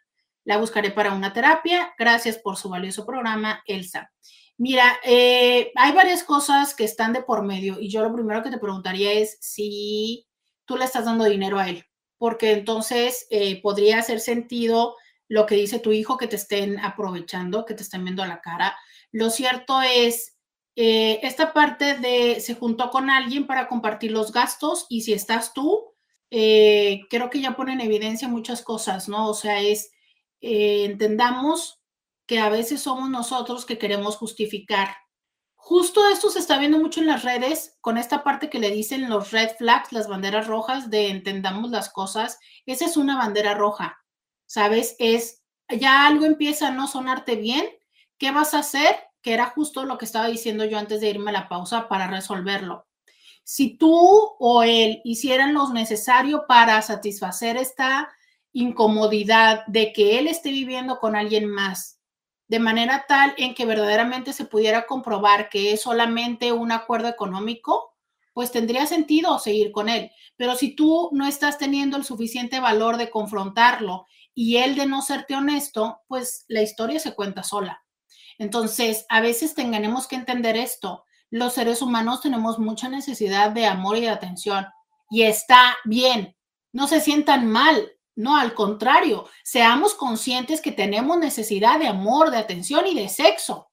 La 0.46 0.58
buscaré 0.58 0.92
para 0.92 1.14
una 1.14 1.34
terapia. 1.34 1.94
Gracias 1.98 2.38
por 2.38 2.56
su 2.56 2.70
valioso 2.70 3.06
programa, 3.06 3.64
Elsa. 3.66 4.12
Mira, 4.58 5.00
eh, 5.04 5.72
hay 5.76 5.92
varias 5.92 6.24
cosas 6.24 6.76
que 6.76 6.86
están 6.86 7.12
de 7.12 7.24
por 7.24 7.44
medio 7.44 7.78
y 7.80 7.90
yo 7.90 8.02
lo 8.04 8.14
primero 8.14 8.42
que 8.42 8.52
te 8.52 8.58
preguntaría 8.58 9.12
es 9.12 9.38
si 9.42 10.28
tú 10.64 10.78
le 10.78 10.86
estás 10.86 11.06
dando 11.06 11.26
dinero 11.26 11.60
a 11.60 11.68
él, 11.68 11.84
porque 12.18 12.54
entonces 12.54 13.28
eh, 13.32 13.62
podría 13.62 14.00
hacer 14.00 14.22
sentido 14.22 14.96
lo 15.28 15.46
que 15.46 15.56
dice 15.56 15.80
tu 15.80 15.92
hijo, 15.92 16.18
que 16.18 16.28
te 16.28 16.38
estén 16.38 16.80
aprovechando, 16.80 17.66
que 17.66 17.74
te 17.74 17.84
estén 17.84 18.06
viendo 18.06 18.24
a 18.24 18.28
la 18.28 18.40
cara. 18.40 18.78
Lo 19.12 19.30
cierto 19.30 19.82
es, 19.82 20.38
eh, 20.78 21.20
esta 21.24 21.52
parte 21.52 21.96
de 21.96 22.40
se 22.40 22.54
juntó 22.54 22.92
con 22.92 23.10
alguien 23.10 23.48
para 23.48 23.68
compartir 23.68 24.12
los 24.12 24.32
gastos 24.32 24.86
y 24.90 25.02
si 25.02 25.12
estás 25.12 25.54
tú, 25.54 25.92
creo 26.30 27.30
que 27.30 27.42
ya 27.42 27.56
pone 27.56 27.74
en 27.74 27.82
evidencia 27.82 28.28
muchas 28.28 28.62
cosas, 28.62 29.10
¿no? 29.10 29.30
O 29.30 29.34
sea, 29.34 29.62
es 29.62 29.92
eh, 30.48 30.86
entendamos 30.86 31.82
que 32.28 32.38
a 32.38 32.50
veces 32.50 32.80
somos 32.80 33.10
nosotros 33.10 33.66
que 33.66 33.80
queremos 33.80 34.16
justificar. 34.16 34.96
Justo 35.56 36.08
esto 36.08 36.30
se 36.30 36.38
está 36.38 36.60
viendo 36.60 36.78
mucho 36.78 37.00
en 37.00 37.08
las 37.08 37.24
redes 37.24 37.80
con 37.82 37.98
esta 37.98 38.24
parte 38.24 38.52
que 38.52 38.60
le 38.60 38.70
dicen 38.70 39.10
los 39.10 39.32
red 39.32 39.50
flags, 39.58 39.92
las 39.92 40.08
banderas 40.08 40.46
rojas 40.46 40.92
de 40.92 41.10
entendamos 41.10 41.72
las 41.72 41.90
cosas. 41.90 42.38
Esa 42.68 42.86
es 42.86 42.96
una 42.96 43.18
bandera 43.18 43.56
roja, 43.56 43.98
¿sabes? 44.46 44.96
Es 45.00 45.42
ya 45.68 46.06
algo 46.06 46.26
empieza 46.26 46.68
a 46.68 46.72
no 46.72 46.88
sonarte 46.88 47.38
bien. 47.38 47.68
¿Qué 48.20 48.30
vas 48.30 48.54
a 48.54 48.60
hacer? 48.60 48.96
Que 49.24 49.34
era 49.34 49.48
justo 49.48 49.84
lo 49.84 49.98
que 49.98 50.06
estaba 50.06 50.28
diciendo 50.28 50.64
yo 50.66 50.78
antes 50.78 51.02
de 51.02 51.10
irme 51.10 51.32
a 51.32 51.34
la 51.34 51.50
pausa 51.50 51.88
para 51.88 52.06
resolverlo. 52.06 52.86
Si 53.44 53.80
tú 53.80 54.36
o 54.38 54.62
él 54.62 55.02
hicieran 55.04 55.56
lo 55.56 55.68
necesario 55.70 56.46
para 56.48 56.80
satisfacer 56.84 57.58
esta 57.58 58.12
incomodidad 58.56 59.66
de 59.68 59.92
que 59.92 60.18
él 60.18 60.28
esté 60.28 60.50
viviendo 60.50 60.98
con 61.00 61.18
alguien 61.18 61.46
más, 61.46 62.00
de 62.48 62.60
manera 62.60 63.06
tal 63.06 63.34
en 63.38 63.54
que 63.54 63.66
verdaderamente 63.66 64.32
se 64.32 64.46
pudiera 64.46 64.86
comprobar 64.86 65.50
que 65.50 65.74
es 65.74 65.82
solamente 65.82 66.54
un 66.54 66.72
acuerdo 66.72 67.10
económico, 67.10 67.94
pues 68.34 68.54
tendría 68.54 68.86
sentido 68.86 69.40
seguir 69.40 69.74
con 69.74 69.90
él. 69.90 70.10
Pero 70.38 70.56
si 70.56 70.74
tú 70.74 71.10
no 71.12 71.28
estás 71.28 71.58
teniendo 71.58 71.98
el 71.98 72.06
suficiente 72.06 72.62
valor 72.62 72.96
de 72.96 73.10
confrontarlo 73.10 74.08
y 74.34 74.58
él 74.58 74.76
de 74.76 74.86
no 74.86 75.02
serte 75.02 75.36
honesto, 75.36 76.00
pues 76.08 76.46
la 76.48 76.62
historia 76.62 77.02
se 77.02 77.14
cuenta 77.14 77.44
sola. 77.44 77.84
Entonces, 78.38 79.06
a 79.10 79.20
veces 79.20 79.54
tenemos 79.54 80.08
que 80.08 80.16
entender 80.16 80.56
esto. 80.56 81.04
Los 81.30 81.54
seres 81.54 81.82
humanos 81.82 82.22
tenemos 82.22 82.58
mucha 82.58 82.88
necesidad 82.88 83.52
de 83.52 83.66
amor 83.66 83.98
y 83.98 84.02
de 84.02 84.10
atención 84.10 84.66
y 85.10 85.24
está 85.24 85.76
bien. 85.84 86.38
No 86.72 86.88
se 86.88 87.02
sientan 87.02 87.48
mal, 87.48 87.95
no, 88.16 88.38
al 88.38 88.54
contrario, 88.54 89.28
seamos 89.44 89.94
conscientes 89.94 90.62
que 90.62 90.72
tenemos 90.72 91.18
necesidad 91.18 91.80
de 91.80 91.88
amor, 91.88 92.32
de 92.32 92.38
atención 92.38 92.88
y 92.88 92.96
de 92.96 93.10
sexo. 93.10 93.70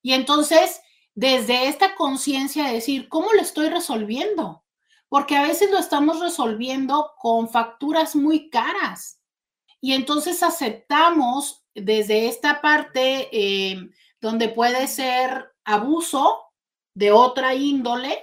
Y 0.00 0.14
entonces, 0.14 0.80
desde 1.14 1.68
esta 1.68 1.94
conciencia, 1.94 2.64
decir, 2.64 3.08
¿cómo 3.10 3.32
lo 3.32 3.42
estoy 3.42 3.68
resolviendo? 3.68 4.64
Porque 5.08 5.36
a 5.36 5.42
veces 5.42 5.70
lo 5.70 5.78
estamos 5.78 6.20
resolviendo 6.20 7.12
con 7.18 7.50
facturas 7.50 8.16
muy 8.16 8.48
caras. 8.48 9.20
Y 9.80 9.92
entonces 9.92 10.42
aceptamos 10.42 11.64
desde 11.74 12.28
esta 12.28 12.62
parte 12.62 13.28
eh, 13.32 13.90
donde 14.20 14.48
puede 14.48 14.88
ser 14.88 15.52
abuso 15.64 16.40
de 16.94 17.12
otra 17.12 17.54
índole, 17.54 18.18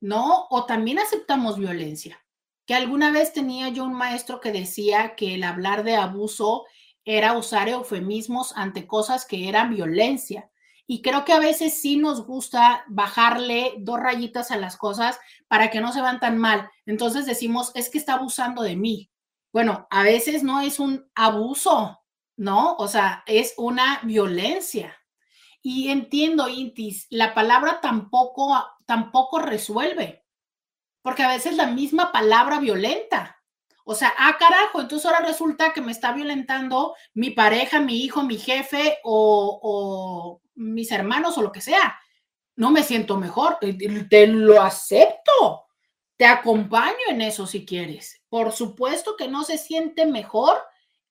¿no? 0.00 0.46
O 0.50 0.64
también 0.64 1.00
aceptamos 1.00 1.58
violencia 1.58 2.25
que 2.66 2.74
alguna 2.74 3.12
vez 3.12 3.32
tenía 3.32 3.68
yo 3.68 3.84
un 3.84 3.94
maestro 3.94 4.40
que 4.40 4.52
decía 4.52 5.14
que 5.14 5.34
el 5.34 5.44
hablar 5.44 5.84
de 5.84 5.96
abuso 5.96 6.64
era 7.04 7.38
usar 7.38 7.68
eufemismos 7.68 8.52
ante 8.56 8.86
cosas 8.88 9.24
que 9.24 9.48
eran 9.48 9.74
violencia. 9.74 10.50
Y 10.88 11.02
creo 11.02 11.24
que 11.24 11.32
a 11.32 11.38
veces 11.38 11.80
sí 11.80 11.96
nos 11.96 12.26
gusta 12.26 12.84
bajarle 12.88 13.74
dos 13.78 14.00
rayitas 14.00 14.50
a 14.50 14.56
las 14.56 14.76
cosas 14.76 15.18
para 15.48 15.70
que 15.70 15.80
no 15.80 15.92
se 15.92 16.00
van 16.00 16.20
tan 16.20 16.38
mal. 16.38 16.68
Entonces 16.84 17.26
decimos, 17.26 17.70
es 17.74 17.88
que 17.88 17.98
está 17.98 18.14
abusando 18.14 18.62
de 18.62 18.76
mí. 18.76 19.10
Bueno, 19.52 19.86
a 19.90 20.02
veces 20.02 20.42
no 20.42 20.60
es 20.60 20.80
un 20.80 21.08
abuso, 21.14 22.00
¿no? 22.36 22.74
O 22.76 22.88
sea, 22.88 23.22
es 23.26 23.54
una 23.56 24.00
violencia. 24.02 24.96
Y 25.62 25.88
entiendo, 25.88 26.48
Intis, 26.48 27.06
la 27.10 27.34
palabra 27.34 27.80
tampoco, 27.80 28.64
tampoco 28.84 29.38
resuelve 29.38 30.25
porque 31.06 31.22
a 31.22 31.28
veces 31.28 31.54
la 31.54 31.68
misma 31.68 32.10
palabra 32.10 32.58
violenta. 32.58 33.40
O 33.84 33.94
sea, 33.94 34.12
ah, 34.18 34.36
carajo, 34.40 34.80
entonces 34.80 35.06
ahora 35.06 35.24
resulta 35.24 35.72
que 35.72 35.80
me 35.80 35.92
está 35.92 36.10
violentando 36.10 36.96
mi 37.14 37.30
pareja, 37.30 37.78
mi 37.78 38.02
hijo, 38.02 38.24
mi 38.24 38.38
jefe 38.38 38.98
o, 39.04 40.40
mis 40.56 40.90
hermanos 40.90 41.38
o 41.38 41.42
lo 41.42 41.52
que 41.52 41.60
sea. 41.60 41.96
No 42.56 42.72
me 42.72 42.82
siento 42.82 43.18
mejor, 43.18 43.58
te 44.10 44.26
lo 44.26 44.60
acepto, 44.60 45.66
te 46.16 46.26
acompaño 46.26 47.06
en 47.06 47.22
eso 47.22 47.46
si 47.46 47.64
quieres. 47.64 48.20
Por 48.28 48.50
supuesto 48.50 49.14
que 49.16 49.28
no 49.28 49.44
se 49.44 49.58
siente 49.58 50.06
mejor 50.06 50.60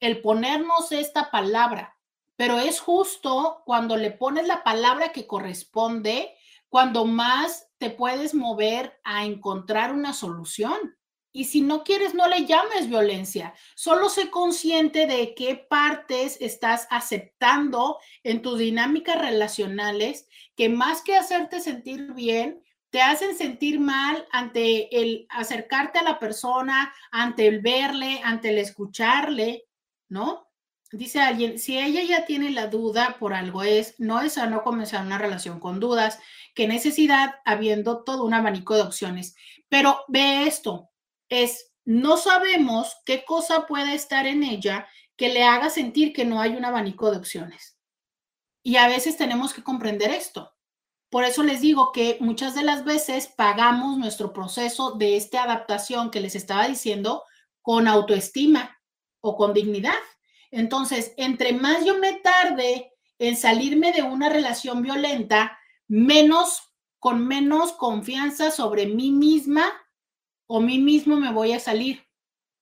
el 0.02 0.20
ponernos 0.20 0.92
esta 0.92 1.32
palabra, 1.32 1.96
pero 2.36 2.60
es 2.60 2.82
justo 2.82 3.62
cuando 3.66 3.96
le 3.96 4.12
pones 4.12 4.46
la 4.46 4.62
palabra 4.62 5.14
que 5.14 5.26
corresponde, 5.26 6.36
cuando 6.68 7.06
más 7.06 7.65
te 7.78 7.90
puedes 7.90 8.34
mover 8.34 9.00
a 9.04 9.26
encontrar 9.26 9.94
una 9.94 10.14
solución. 10.14 10.98
Y 11.32 11.46
si 11.46 11.62
no 11.62 11.84
quieres, 11.84 12.14
no 12.14 12.30
le 12.30 12.46
llames 12.46 12.88
violencia. 12.88 13.54
Solo 13.76 14.08
sé 14.08 14.30
consciente 14.30 15.06
de 15.06 15.36
qué 15.36 15.56
partes 15.56 16.38
estás 16.40 16.88
aceptando 16.90 17.98
en 18.24 18.42
tus 18.42 18.58
dinámicas 18.60 19.20
relacionales 19.20 20.28
que 20.56 20.70
más 20.70 21.02
que 21.02 21.18
hacerte 21.18 21.60
sentir 21.60 22.14
bien, 22.14 22.64
te 22.90 23.02
hacen 23.02 23.36
sentir 23.36 23.82
mal 23.82 24.26
ante 24.32 25.02
el 25.02 25.28
acercarte 25.30 26.00
a 26.00 26.04
la 26.04 26.20
persona, 26.20 26.94
ante 27.12 27.46
el 27.46 27.60
verle, 27.60 28.22
ante 28.24 28.52
el 28.52 28.58
escucharle, 28.58 29.66
¿no? 30.08 30.48
Dice 30.94 31.20
alguien, 31.20 31.60
si 31.60 31.78
ella 31.78 32.02
ya 32.04 32.26
tiene 32.26 32.52
la 32.52 32.68
duda 32.68 33.18
por 33.20 33.34
algo 33.34 33.64
es, 33.64 34.00
no 34.00 34.22
es 34.22 34.38
no 34.38 34.64
comenzar 34.64 35.06
una 35.06 35.18
relación 35.18 35.60
con 35.60 35.82
dudas 35.82 36.20
qué 36.56 36.68
necesidad 36.68 37.36
habiendo 37.46 38.04
todo 38.04 38.24
un 38.24 38.34
abanico 38.34 38.76
de 38.76 38.82
opciones. 38.82 39.36
Pero 39.70 40.04
ve 40.08 40.48
esto, 40.48 40.90
es, 41.30 41.74
no 41.84 42.18
sabemos 42.18 42.96
qué 43.06 43.24
cosa 43.26 43.68
puede 43.68 43.94
estar 43.94 44.26
en 44.26 44.44
ella 44.44 44.88
que 45.16 45.30
le 45.30 45.44
haga 45.44 45.70
sentir 45.70 46.14
que 46.14 46.26
no 46.26 46.42
hay 46.42 46.56
un 46.56 46.66
abanico 46.66 47.12
de 47.12 47.18
opciones. 47.18 47.78
Y 48.64 48.78
a 48.78 48.88
veces 48.88 49.18
tenemos 49.18 49.54
que 49.54 49.64
comprender 49.64 50.10
esto. 50.10 50.54
Por 51.10 51.24
eso 51.24 51.44
les 51.44 51.62
digo 51.62 51.92
que 51.92 52.18
muchas 52.20 52.56
de 52.56 52.64
las 52.64 52.84
veces 52.84 53.28
pagamos 53.28 53.98
nuestro 53.98 54.34
proceso 54.34 54.92
de 54.92 55.18
esta 55.18 55.44
adaptación 55.44 56.10
que 56.10 56.20
les 56.20 56.36
estaba 56.36 56.68
diciendo 56.68 57.24
con 57.62 57.88
autoestima 57.88 58.82
o 59.22 59.36
con 59.36 59.54
dignidad. 59.54 59.94
Entonces, 60.52 61.14
entre 61.18 61.54
más 61.54 61.86
yo 61.86 61.98
me 62.00 62.14
tarde 62.14 62.92
en 63.20 63.38
salirme 63.38 63.92
de 63.92 64.04
una 64.04 64.30
relación 64.30 64.82
violenta, 64.82 65.58
menos, 65.88 66.72
con 67.00 67.28
menos 67.28 67.74
confianza 67.74 68.52
sobre 68.52 68.88
mí 68.88 69.12
misma 69.12 69.72
o 70.48 70.60
mí 70.62 70.80
mismo 70.80 71.18
me 71.18 71.32
voy 71.32 71.54
a 71.54 71.60
salir. 71.60 72.06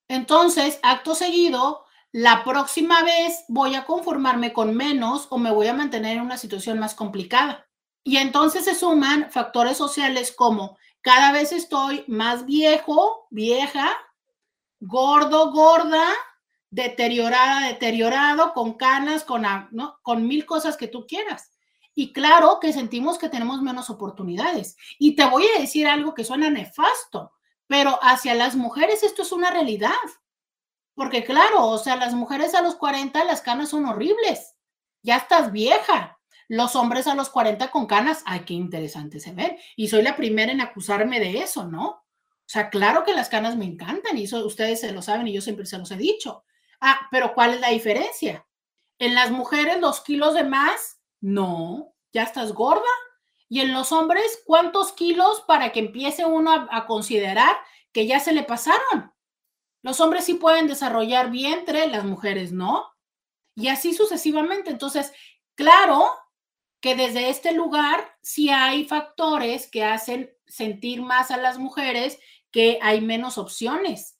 Entonces, 0.08 0.80
acto 0.84 1.16
seguido, 1.16 1.86
la 2.12 2.44
próxima 2.44 3.04
vez 3.04 3.46
voy 3.48 3.76
a 3.76 3.86
conformarme 3.86 4.54
con 4.54 4.76
menos 4.76 5.28
o 5.30 5.38
me 5.38 5.52
voy 5.52 5.68
a 5.68 5.74
mantener 5.74 6.18
en 6.18 6.24
una 6.24 6.38
situación 6.38 6.80
más 6.80 6.94
complicada. 6.94 7.68
Y 8.04 8.18
entonces 8.18 8.66
se 8.66 8.76
suman 8.76 9.32
factores 9.32 9.78
sociales 9.78 10.32
como 10.32 10.78
cada 11.02 11.32
vez 11.32 11.52
estoy 11.52 12.04
más 12.08 12.46
viejo, 12.46 13.28
vieja, 13.30 13.92
gordo, 14.80 15.52
gorda, 15.52 16.06
deteriorada, 16.70 17.68
deteriorado, 17.68 18.54
con 18.54 18.74
canas, 18.74 19.24
con, 19.24 19.46
con 20.02 20.28
mil 20.28 20.46
cosas 20.46 20.78
que 20.78 20.88
tú 20.88 21.06
quieras. 21.08 21.53
Y 21.96 22.12
claro 22.14 22.60
que 22.60 22.74
sentimos 22.74 23.18
que 23.18 23.30
tenemos 23.30 23.62
menos 23.62 23.90
oportunidades. 23.90 24.76
Y 24.98 25.16
te 25.16 25.26
voy 25.26 25.46
a 25.56 25.60
decir 25.60 25.88
algo 25.88 26.14
que 26.14 26.24
suena 26.24 26.50
nefasto, 26.50 27.34
pero 27.68 28.00
hacia 28.02 28.34
las 28.34 28.56
mujeres 28.56 29.04
esto 29.04 29.22
es 29.22 29.32
una 29.32 29.52
realidad. 29.52 29.92
Porque 30.96 31.24
claro, 31.24 31.68
o 31.68 31.78
sea, 31.78 31.96
las 31.96 32.14
mujeres 32.14 32.54
a 32.56 32.62
los 32.62 32.76
40 32.76 33.24
las 33.26 33.42
canas 33.42 33.70
son 33.70 33.86
horribles. 33.86 34.56
Ya 35.02 35.18
estás 35.18 35.52
vieja. 35.52 36.20
Los 36.48 36.76
hombres 36.76 37.08
a 37.08 37.16
los 37.16 37.30
40 37.30 37.72
con 37.72 37.88
canas, 37.88 38.22
ay, 38.26 38.42
qué 38.42 38.54
interesante 38.54 39.20
se 39.20 39.32
ven. 39.32 39.58
Y 39.76 39.88
soy 39.88 40.04
la 40.04 40.16
primera 40.16 40.52
en 40.52 40.62
acusarme 40.62 41.20
de 41.20 41.40
eso, 41.40 41.66
¿no? 41.66 42.04
O 42.46 42.50
sea, 42.54 42.70
claro 42.70 43.04
que 43.04 43.14
las 43.14 43.30
canas 43.30 43.56
me 43.56 43.66
encantan 43.66 44.18
y 44.18 44.26
eso 44.26 44.46
ustedes 44.46 44.82
se 44.82 44.92
lo 44.92 45.02
saben 45.02 45.28
y 45.28 45.34
yo 45.34 45.42
siempre 45.42 45.66
se 45.66 45.78
los 45.78 45.90
he 45.92 45.98
dicho. 45.98 46.44
Ah, 46.82 47.08
pero 47.10 47.34
¿cuál 47.34 47.54
es 47.54 47.62
la 47.62 47.70
diferencia? 47.70 48.46
En 49.00 49.16
las 49.16 49.32
mujeres 49.32 49.80
los 49.80 50.02
kilos 50.02 50.34
de 50.34 50.44
más, 50.44 50.93
no, 51.24 51.96
ya 52.12 52.24
estás 52.24 52.52
gorda. 52.54 52.84
Y 53.48 53.62
en 53.62 53.74
los 53.74 53.94
hombres, 53.94 54.44
¿cuántos 54.46 54.92
kilos 54.92 55.42
para 55.48 55.72
que 55.72 55.80
empiece 55.80 56.26
uno 56.26 56.68
a, 56.70 56.86
considerar 56.86 57.56
que 57.94 58.06
ya 58.06 58.20
se 58.20 58.34
le 58.34 58.44
pasaron? 58.44 59.14
Los 59.82 60.02
hombres 60.02 60.26
sí 60.26 60.34
pueden 60.34 60.68
desarrollar 60.68 61.32
vientre, 61.32 61.88
las 61.88 62.04
mujeres 62.04 62.52
no. 62.52 62.92
Y 63.56 63.70
así 63.70 63.94
sucesivamente. 63.94 64.70
Entonces, 64.70 65.14
claro 65.56 66.12
que 66.82 66.96
desde 66.96 67.30
este 67.30 67.54
lugar 67.54 68.18
sí 68.22 68.50
hay 68.50 68.84
factores 68.84 69.72
que 69.72 69.86
hacen 69.86 70.36
sentir 70.46 71.02
más 71.02 71.32
a 71.32 71.38
las 71.38 71.58
mujeres 71.58 72.20
que 72.52 72.80
hay 72.82 73.00
menos 73.00 73.38
opciones. 73.38 74.20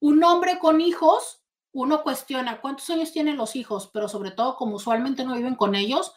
Un 0.00 0.24
hombre 0.24 0.58
con 0.58 0.80
hijos, 0.80 1.45
uno 1.76 2.02
cuestiona 2.02 2.62
cuántos 2.62 2.88
años 2.88 3.12
tienen 3.12 3.36
los 3.36 3.54
hijos, 3.54 3.90
pero 3.92 4.08
sobre 4.08 4.30
todo 4.30 4.56
como 4.56 4.76
usualmente 4.76 5.24
no 5.24 5.34
viven 5.34 5.56
con 5.56 5.74
ellos, 5.74 6.14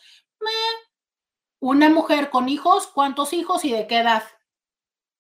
una 1.60 1.90
mujer 1.90 2.30
con 2.30 2.48
hijos, 2.48 2.88
¿cuántos 2.88 3.34
hijos 3.34 3.66
y 3.66 3.72
de 3.72 3.86
qué 3.86 3.98
edad? 3.98 4.24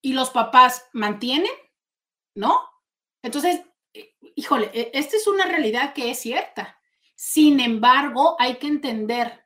¿Y 0.02 0.14
los 0.14 0.30
papás 0.30 0.88
mantienen? 0.94 1.52
¿No? 2.36 2.57
Entonces, 3.22 3.66
eh, 3.94 4.16
híjole, 4.36 4.72
e, 4.74 4.91
esta 4.94 5.18
es 5.18 5.28
una 5.28 5.45
realidad 5.45 5.94
que 5.94 6.10
es 6.10 6.20
cierta. 6.20 6.80
Sin 7.16 7.60
embargo, 7.60 8.38
hay 8.40 8.56
que 8.60 8.68
entender 8.68 9.45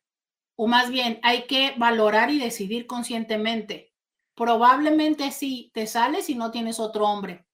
o 0.56 0.68
más 0.68 0.91
bien 0.91 1.20
hay 1.24 1.48
que 1.48 1.74
valorar 1.76 2.30
y 2.30 2.38
decidir 2.38 2.86
conscientemente. 2.86 3.95
Probablemente 4.36 5.32
sí, 5.32 5.72
te 5.74 5.88
sales 5.88 6.30
y 6.30 6.36
no 6.36 6.52
tienes 6.52 6.80
otro 6.80 7.07
hombre. 7.07 7.48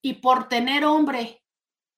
Y 0.00 0.14
por 0.14 0.48
tener 0.48 0.86
hombre, 0.86 1.42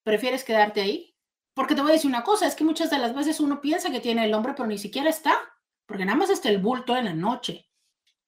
¿prefieres 0.09 0.43
quedarte 0.43 0.80
ahí? 0.80 1.14
Porque 1.52 1.74
te 1.74 1.82
voy 1.82 1.90
a 1.90 1.94
decir 1.94 2.09
una 2.09 2.24
cosa, 2.24 2.47
es 2.47 2.55
que 2.55 2.64
muchas 2.64 2.89
de 2.89 2.98
las 2.98 3.14
veces 3.14 3.40
uno 3.40 3.60
piensa 3.60 3.90
que 3.90 4.01
tiene 4.01 4.24
el 4.24 4.32
hombre, 4.32 4.55
pero 4.56 4.66
ni 4.66 4.78
siquiera 4.78 5.10
está, 5.10 5.39
porque 5.85 6.06
nada 6.06 6.16
más 6.16 6.30
está 6.30 6.48
el 6.48 6.62
bulto 6.62 6.97
en 6.97 7.05
la 7.05 7.12
noche. 7.12 7.68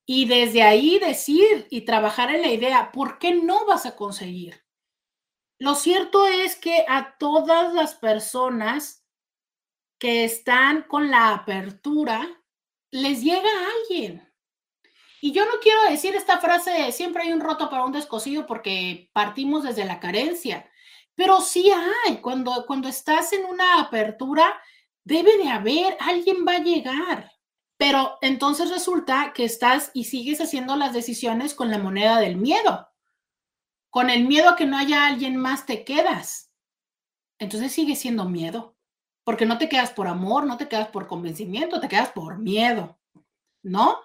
Y 0.04 0.26
desde 0.26 0.62
ahí 0.62 0.98
decir 0.98 1.66
y 1.70 1.86
trabajar 1.86 2.34
en 2.34 2.42
la 2.42 2.48
idea, 2.48 2.92
¿por 2.92 3.18
qué 3.18 3.34
no 3.34 3.64
vas 3.64 3.86
a 3.86 3.96
conseguir? 3.96 4.62
Lo 5.58 5.74
cierto 5.74 6.26
es 6.26 6.54
que 6.56 6.84
a 6.86 7.16
todas 7.16 7.72
las 7.72 7.94
personas 7.94 9.06
que 9.98 10.24
están 10.24 10.82
con 10.82 11.10
la 11.10 11.32
apertura, 11.32 12.28
les 12.90 13.22
llega 13.22 13.48
alguien. 13.80 14.30
Y 15.22 15.32
yo 15.32 15.46
no 15.46 15.52
quiero 15.62 15.82
decir 15.84 16.14
esta 16.14 16.40
frase, 16.40 16.92
siempre 16.92 17.22
hay 17.22 17.32
un 17.32 17.40
roto 17.40 17.70
para 17.70 17.84
un 17.84 17.92
descosido 17.92 18.46
porque 18.46 19.08
partimos 19.14 19.62
desde 19.62 19.86
la 19.86 19.98
carencia, 19.98 20.69
pero 21.20 21.42
sí 21.42 21.70
hay, 21.70 22.16
cuando, 22.22 22.64
cuando 22.66 22.88
estás 22.88 23.34
en 23.34 23.44
una 23.44 23.78
apertura, 23.78 24.58
debe 25.04 25.36
de 25.36 25.50
haber, 25.50 25.94
alguien 26.00 26.46
va 26.48 26.54
a 26.54 26.62
llegar. 26.62 27.30
Pero 27.76 28.16
entonces 28.22 28.70
resulta 28.70 29.34
que 29.34 29.44
estás 29.44 29.90
y 29.92 30.04
sigues 30.04 30.40
haciendo 30.40 30.76
las 30.76 30.94
decisiones 30.94 31.52
con 31.52 31.70
la 31.70 31.76
moneda 31.76 32.18
del 32.20 32.38
miedo. 32.38 32.88
Con 33.90 34.08
el 34.08 34.26
miedo 34.26 34.48
a 34.48 34.56
que 34.56 34.64
no 34.64 34.78
haya 34.78 35.06
alguien 35.06 35.36
más 35.36 35.66
te 35.66 35.84
quedas. 35.84 36.54
Entonces 37.38 37.70
sigue 37.70 37.96
siendo 37.96 38.24
miedo 38.24 38.78
porque 39.22 39.44
no 39.44 39.58
te 39.58 39.68
quedas 39.68 39.90
por 39.90 40.08
amor, 40.08 40.46
no 40.46 40.56
te 40.56 40.68
quedas 40.68 40.88
por 40.88 41.06
convencimiento, 41.06 41.80
te 41.80 41.88
quedas 41.88 42.12
por 42.12 42.38
miedo, 42.38 42.98
¿no? 43.62 43.98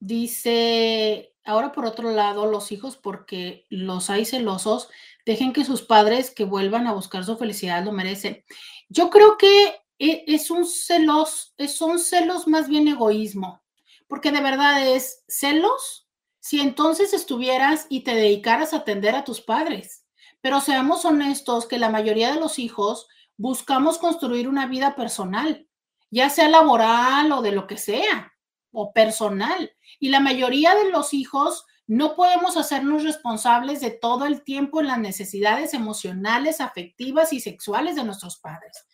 Dice, 0.00 1.34
ahora 1.44 1.72
por 1.72 1.84
otro 1.84 2.10
lado, 2.10 2.46
los 2.46 2.72
hijos, 2.72 2.96
porque 2.96 3.66
los 3.68 4.08
hay 4.08 4.24
celosos, 4.24 4.88
dejen 5.28 5.52
que 5.52 5.66
sus 5.66 5.82
padres 5.82 6.30
que 6.30 6.46
vuelvan 6.46 6.86
a 6.86 6.94
buscar 6.94 7.22
su 7.22 7.36
felicidad 7.36 7.84
lo 7.84 7.92
merecen. 7.92 8.42
Yo 8.88 9.10
creo 9.10 9.36
que 9.36 9.74
e, 9.98 10.24
es 10.26 10.50
un 10.50 10.64
celos, 10.64 11.54
son 11.68 11.98
celos 11.98 12.48
más 12.48 12.66
bien 12.66 12.88
egoísmo, 12.88 13.62
porque 14.06 14.32
de 14.32 14.40
verdad 14.40 14.88
es 14.88 15.24
celos 15.28 16.08
si 16.40 16.60
entonces 16.60 17.12
estuvieras 17.12 17.86
y 17.90 18.04
te 18.04 18.14
dedicaras 18.14 18.72
a 18.72 18.78
atender 18.78 19.14
a 19.14 19.24
tus 19.24 19.42
padres. 19.42 20.06
Pero 20.40 20.62
seamos 20.62 21.04
honestos 21.04 21.66
que 21.66 21.76
la 21.76 21.90
mayoría 21.90 22.32
de 22.32 22.40
los 22.40 22.58
hijos 22.58 23.06
buscamos 23.36 23.98
construir 23.98 24.48
una 24.48 24.64
vida 24.64 24.96
personal, 24.96 25.68
ya 26.10 26.30
sea 26.30 26.48
laboral 26.48 27.30
o 27.32 27.42
de 27.42 27.52
lo 27.52 27.66
que 27.66 27.76
sea, 27.76 28.32
o 28.72 28.94
personal. 28.94 29.76
Y 30.00 30.08
la 30.08 30.20
mayoría 30.20 30.74
de 30.74 30.90
los 30.90 31.12
hijos 31.12 31.66
no 31.88 32.14
podemos 32.14 32.58
hacernos 32.58 33.02
responsables 33.02 33.80
de 33.80 33.90
todo 33.90 34.26
el 34.26 34.44
tiempo 34.44 34.80
en 34.80 34.88
las 34.88 34.98
necesidades 34.98 35.72
emocionales, 35.72 36.60
afectivas 36.60 37.32
y 37.32 37.40
sexuales 37.40 37.96
de 37.96 38.04
nuestros 38.04 38.38
padres. 38.38 38.86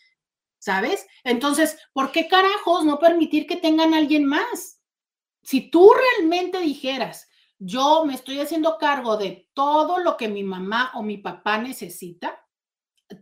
¿Sabes? 0.61 1.05
Entonces, 1.25 1.77
¿por 1.93 2.13
qué 2.13 2.29
carajos 2.29 2.85
no 2.85 3.01
permitir 3.01 3.49
que 3.49 3.57
tengan 3.57 3.95
alguien 3.95 4.25
más? 4.25 4.81
Si 5.43 5.71
tú 5.71 5.93
realmente 5.93 6.61
dijeras, 6.61 7.29
yo 7.59 8.05
me 8.05 8.15
estoy 8.15 8.39
haciendo 8.39 8.79
cargo 8.79 9.17
de 9.17 9.51
todo 9.55 9.99
lo 9.99 10.17
que 10.17 10.29
mi 10.29 10.45
mamá 10.45 10.93
o 10.95 11.03
mi 11.03 11.19
papá 11.19 11.59
necesita, 11.59 12.47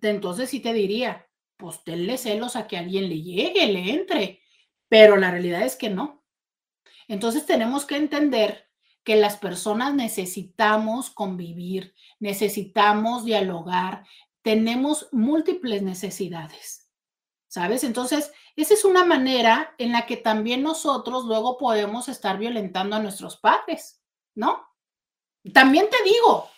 entonces 0.03 0.51
sí 0.51 0.61
te 0.61 0.75
diría, 0.75 1.27
pues 1.57 1.83
tenle 1.83 2.19
celos 2.19 2.57
a 2.57 2.67
que 2.67 2.77
alguien 2.77 3.09
le 3.09 3.23
llegue, 3.23 3.67
le 3.67 3.91
entre, 3.91 4.43
pero 4.89 5.17
la 5.17 5.31
realidad 5.31 5.63
es 5.63 5.77
que 5.77 5.89
no. 5.89 6.23
Entonces 7.09 7.47
tenemos 7.47 7.87
que 7.87 7.97
entender 7.97 8.72
que 9.05 9.17
las 9.17 9.37
personas 9.37 9.95
necesitamos 9.95 11.11
convivir, 11.11 11.95
necesitamos 12.21 13.25
dialogar, 13.25 14.05
tenemos 14.43 15.09
múltiples 15.13 15.83
necesidades, 15.83 16.89
¿sabes? 17.49 17.85
Entonces, 17.85 18.33
esa 18.57 18.75
es 18.75 18.85
una 18.85 19.05
manera 19.05 19.75
en 19.79 19.93
la 19.93 20.07
que 20.07 20.17
también 20.17 20.63
nosotros 20.63 21.25
luego 21.25 21.59
podemos 21.59 22.09
estar 22.09 22.39
violentando 22.39 22.97
a 22.97 23.01
nuestros 23.01 23.37
padres, 23.37 24.01
¿no? 24.35 24.67
También 25.53 25.89
te 25.91 26.03
digo, 26.05 26.49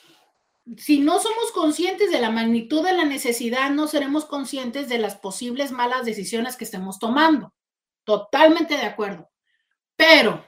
si 0.77 1.01
no 1.01 1.19
somos 1.19 1.53
conscientes 1.53 2.11
de 2.11 2.21
la 2.21 2.31
magnitud 2.31 2.85
de 2.85 2.95
la 2.95 3.05
necesidad, 3.05 3.71
no 3.71 3.87
seremos 3.87 4.25
conscientes 4.25 4.89
de 4.89 4.99
las 4.99 5.17
posibles 5.17 5.73
malas 5.73 6.05
decisiones 6.05 6.57
que 6.57 6.65
estemos 6.65 6.99
tomando. 6.99 7.55
Totalmente 8.05 8.77
de 8.77 8.85
acuerdo. 8.85 9.31
Pero 9.97 10.45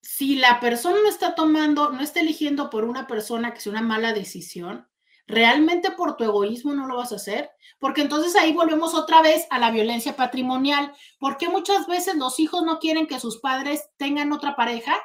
si 0.00 0.36
la 0.36 0.60
persona 0.60 0.96
no 1.02 1.08
está 1.08 1.34
tomando, 1.34 1.90
no 1.90 2.00
está 2.00 2.20
eligiendo 2.20 2.70
por 2.70 2.84
una 2.84 3.06
persona 3.06 3.52
que 3.52 3.60
sea 3.60 3.72
una 3.72 3.82
mala 3.82 4.12
decisión, 4.12 4.88
realmente 5.26 5.90
por 5.90 6.16
tu 6.16 6.24
egoísmo 6.24 6.72
no 6.72 6.86
lo 6.86 6.96
vas 6.96 7.12
a 7.12 7.16
hacer, 7.16 7.50
porque 7.78 8.00
entonces 8.00 8.34
ahí 8.34 8.52
volvemos 8.52 8.94
otra 8.94 9.22
vez 9.22 9.46
a 9.50 9.58
la 9.58 9.70
violencia 9.70 10.16
patrimonial, 10.16 10.92
porque 11.18 11.48
muchas 11.48 11.86
veces 11.86 12.16
los 12.16 12.40
hijos 12.40 12.62
no 12.64 12.78
quieren 12.78 13.06
que 13.06 13.20
sus 13.20 13.38
padres 13.38 13.90
tengan 13.98 14.32
otra 14.32 14.56
pareja 14.56 14.96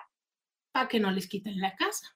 para 0.72 0.88
que 0.88 1.00
no 1.00 1.12
les 1.12 1.28
quiten 1.28 1.60
la 1.60 1.76
casa. 1.76 2.16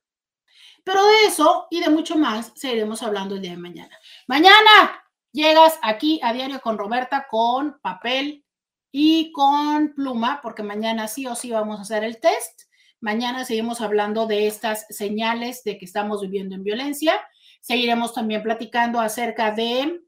Pero 0.84 1.06
de 1.06 1.26
eso 1.26 1.68
y 1.70 1.82
de 1.82 1.90
mucho 1.90 2.16
más 2.16 2.54
seguiremos 2.56 3.04
hablando 3.04 3.36
el 3.36 3.42
día 3.42 3.52
de 3.52 3.58
mañana. 3.58 3.96
Mañana 4.26 5.04
llegas 5.34 5.78
aquí 5.82 6.20
a 6.24 6.32
Diario 6.32 6.62
con 6.62 6.78
Roberta 6.78 7.28
con 7.30 7.78
papel 7.82 8.46
y 8.90 9.34
con 9.34 9.94
pluma, 9.94 10.40
porque 10.42 10.64
mañana 10.64 11.10
sí 11.10 11.28
o 11.28 11.36
sí 11.36 11.52
vamos 11.52 11.78
a 11.78 11.82
hacer 11.82 12.06
el 12.06 12.22
test. 12.22 12.67
Mañana 13.00 13.46
seguimos 13.46 13.82
hablando 13.82 14.26
de 14.26 14.48
estas 14.48 14.88
señales 14.90 15.64
de 15.64 15.78
que 15.78 15.86
estamos 15.86 16.22
viviendo 16.22 16.56
en 16.56 16.64
violencia. 16.64 17.22
Seguiremos 17.62 18.14
también 18.14 18.42
platicando 18.42 19.00
acerca 19.00 19.52
de 19.52 20.02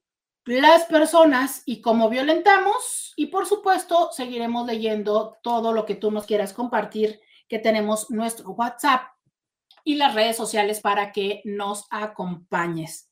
las 0.45 0.86
personas 0.86 1.61
y 1.66 1.82
cómo 1.82 2.10
violentamos. 2.10 3.14
Y 3.16 3.28
por 3.28 3.45
supuesto, 3.45 4.10
seguiremos 4.11 4.66
leyendo 4.66 5.38
todo 5.44 5.72
lo 5.72 5.86
que 5.86 5.95
tú 5.95 6.10
nos 6.10 6.26
quieras 6.26 6.53
compartir, 6.53 7.22
que 7.48 7.60
tenemos 7.60 8.10
nuestro 8.10 8.49
WhatsApp 8.52 9.03
y 9.84 9.95
las 9.95 10.16
redes 10.16 10.36
sociales 10.36 10.82
para 10.82 11.11
que 11.11 11.41
nos 11.45 11.86
acompañes. 11.91 13.11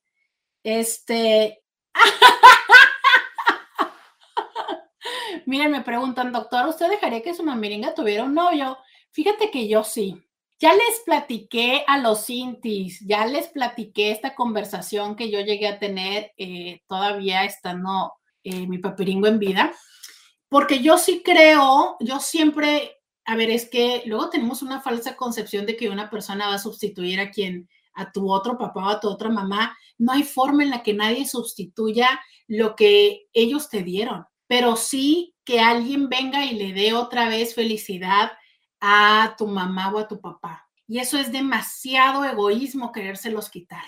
Este. 0.63 1.63
Miren, 5.45 5.71
me 5.71 5.81
preguntan, 5.81 6.31
doctor, 6.31 6.67
¿usted 6.67 6.89
dejaría 6.89 7.21
que 7.21 7.35
su 7.35 7.43
mamiringa 7.43 7.93
tuviera 7.93 8.23
un 8.23 8.33
novio? 8.33 8.77
Fíjate 9.17 9.49
que 9.49 9.67
yo 9.67 9.83
sí. 9.83 10.21
Ya 10.59 10.73
les 10.73 11.01
platiqué 11.03 11.83
a 11.87 11.97
los 11.97 12.29
Intis, 12.29 12.99
ya 12.99 13.25
les 13.25 13.47
platiqué 13.47 14.11
esta 14.11 14.35
conversación 14.35 15.15
que 15.15 15.31
yo 15.31 15.39
llegué 15.41 15.67
a 15.67 15.79
tener 15.79 16.33
eh, 16.37 16.83
todavía 16.87 17.43
estando 17.43 18.13
eh, 18.43 18.67
mi 18.67 18.77
papiringo 18.77 19.25
en 19.25 19.39
vida, 19.39 19.73
porque 20.49 20.83
yo 20.83 20.99
sí 20.99 21.23
creo, 21.25 21.97
yo 21.99 22.19
siempre, 22.19 22.99
a 23.25 23.35
ver, 23.35 23.49
es 23.49 23.67
que 23.67 24.03
luego 24.05 24.29
tenemos 24.29 24.61
una 24.61 24.81
falsa 24.81 25.15
concepción 25.15 25.65
de 25.65 25.77
que 25.77 25.89
una 25.89 26.11
persona 26.11 26.49
va 26.49 26.53
a 26.53 26.59
sustituir 26.59 27.19
a 27.19 27.31
quien, 27.31 27.67
a 27.95 28.11
tu 28.11 28.31
otro 28.31 28.55
papá 28.55 28.85
o 28.85 28.89
a 28.89 28.99
tu 28.99 29.09
otra 29.09 29.29
mamá. 29.29 29.75
No 29.97 30.11
hay 30.11 30.21
forma 30.21 30.61
en 30.61 30.69
la 30.69 30.83
que 30.83 30.93
nadie 30.93 31.27
sustituya 31.27 32.07
lo 32.45 32.75
que 32.75 33.25
ellos 33.33 33.67
te 33.67 33.81
dieron, 33.81 34.25
pero 34.45 34.75
sí 34.75 35.33
que 35.43 35.59
alguien 35.59 36.07
venga 36.07 36.45
y 36.45 36.53
le 36.53 36.71
dé 36.71 36.93
otra 36.93 37.29
vez 37.29 37.55
felicidad 37.55 38.33
a 38.79 39.35
tu 39.37 39.47
mamá 39.47 39.91
o 39.93 39.99
a 39.99 40.07
tu 40.07 40.19
papá. 40.19 40.69
Y 40.87 40.99
eso 40.99 41.17
es 41.17 41.31
demasiado 41.31 42.23
egoísmo 42.23 42.91
querérselos 42.91 43.49
quitar. 43.49 43.83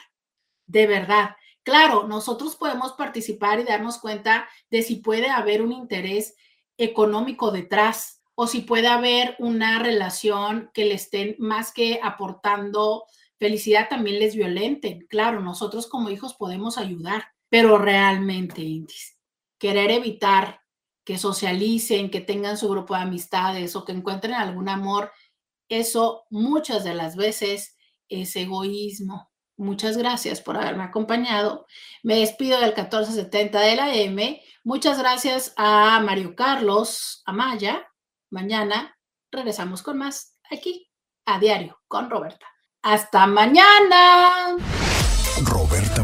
De 0.65 0.87
verdad. 0.87 1.35
Claro, 1.63 2.07
nosotros 2.07 2.55
podemos 2.55 2.93
participar 2.93 3.59
y 3.59 3.63
darnos 3.63 3.99
cuenta 3.99 4.49
de 4.69 4.81
si 4.81 4.97
puede 4.97 5.29
haber 5.29 5.61
un 5.61 5.71
interés 5.71 6.35
económico 6.77 7.51
detrás 7.51 8.21
o 8.35 8.47
si 8.47 8.61
puede 8.61 8.87
haber 8.87 9.35
una 9.39 9.79
relación 9.79 10.71
que 10.73 10.85
le 10.85 10.95
estén 10.95 11.35
más 11.39 11.73
que 11.73 11.99
aportando 12.01 13.03
felicidad, 13.37 13.89
también 13.89 14.19
les 14.19 14.35
violenten. 14.35 15.05
Claro, 15.09 15.41
nosotros 15.41 15.87
como 15.87 16.09
hijos 16.09 16.35
podemos 16.35 16.77
ayudar, 16.77 17.25
pero 17.49 17.77
realmente, 17.77 18.85
querer 19.57 19.91
evitar 19.91 20.58
que 21.09 21.17
socialicen, 21.17 22.11
que 22.11 22.21
tengan 22.21 22.55
su 22.55 22.69
grupo 22.69 22.93
de 22.93 23.01
amistades 23.01 23.75
o 23.75 23.83
que 23.83 23.93
encuentren 23.93 24.35
algún 24.35 24.69
amor, 24.69 25.11
eso 25.67 26.27
muchas 26.29 26.83
de 26.83 26.93
las 26.93 27.15
veces 27.15 27.75
es 28.09 28.35
egoísmo. 28.35 29.31
Muchas 29.57 29.97
gracias 29.97 30.39
por 30.39 30.55
haberme 30.55 30.83
acompañado. 30.83 31.65
Me 32.03 32.19
despido 32.19 32.59
del 32.59 32.75
1470 32.75 33.59
de 33.59 33.75
la 33.75 33.95
M. 33.95 34.39
Muchas 34.63 34.99
gracias 34.99 35.51
a 35.57 35.99
Mario 35.99 36.35
Carlos 36.35 37.23
Amaya. 37.25 37.87
Mañana 38.29 38.95
regresamos 39.31 39.81
con 39.81 39.97
más 39.97 40.37
aquí 40.51 40.91
a 41.25 41.39
diario 41.39 41.79
con 41.87 42.11
Roberta. 42.11 42.45
Hasta 42.83 43.25
mañana. 43.25 44.57
Roberta. 45.43 46.03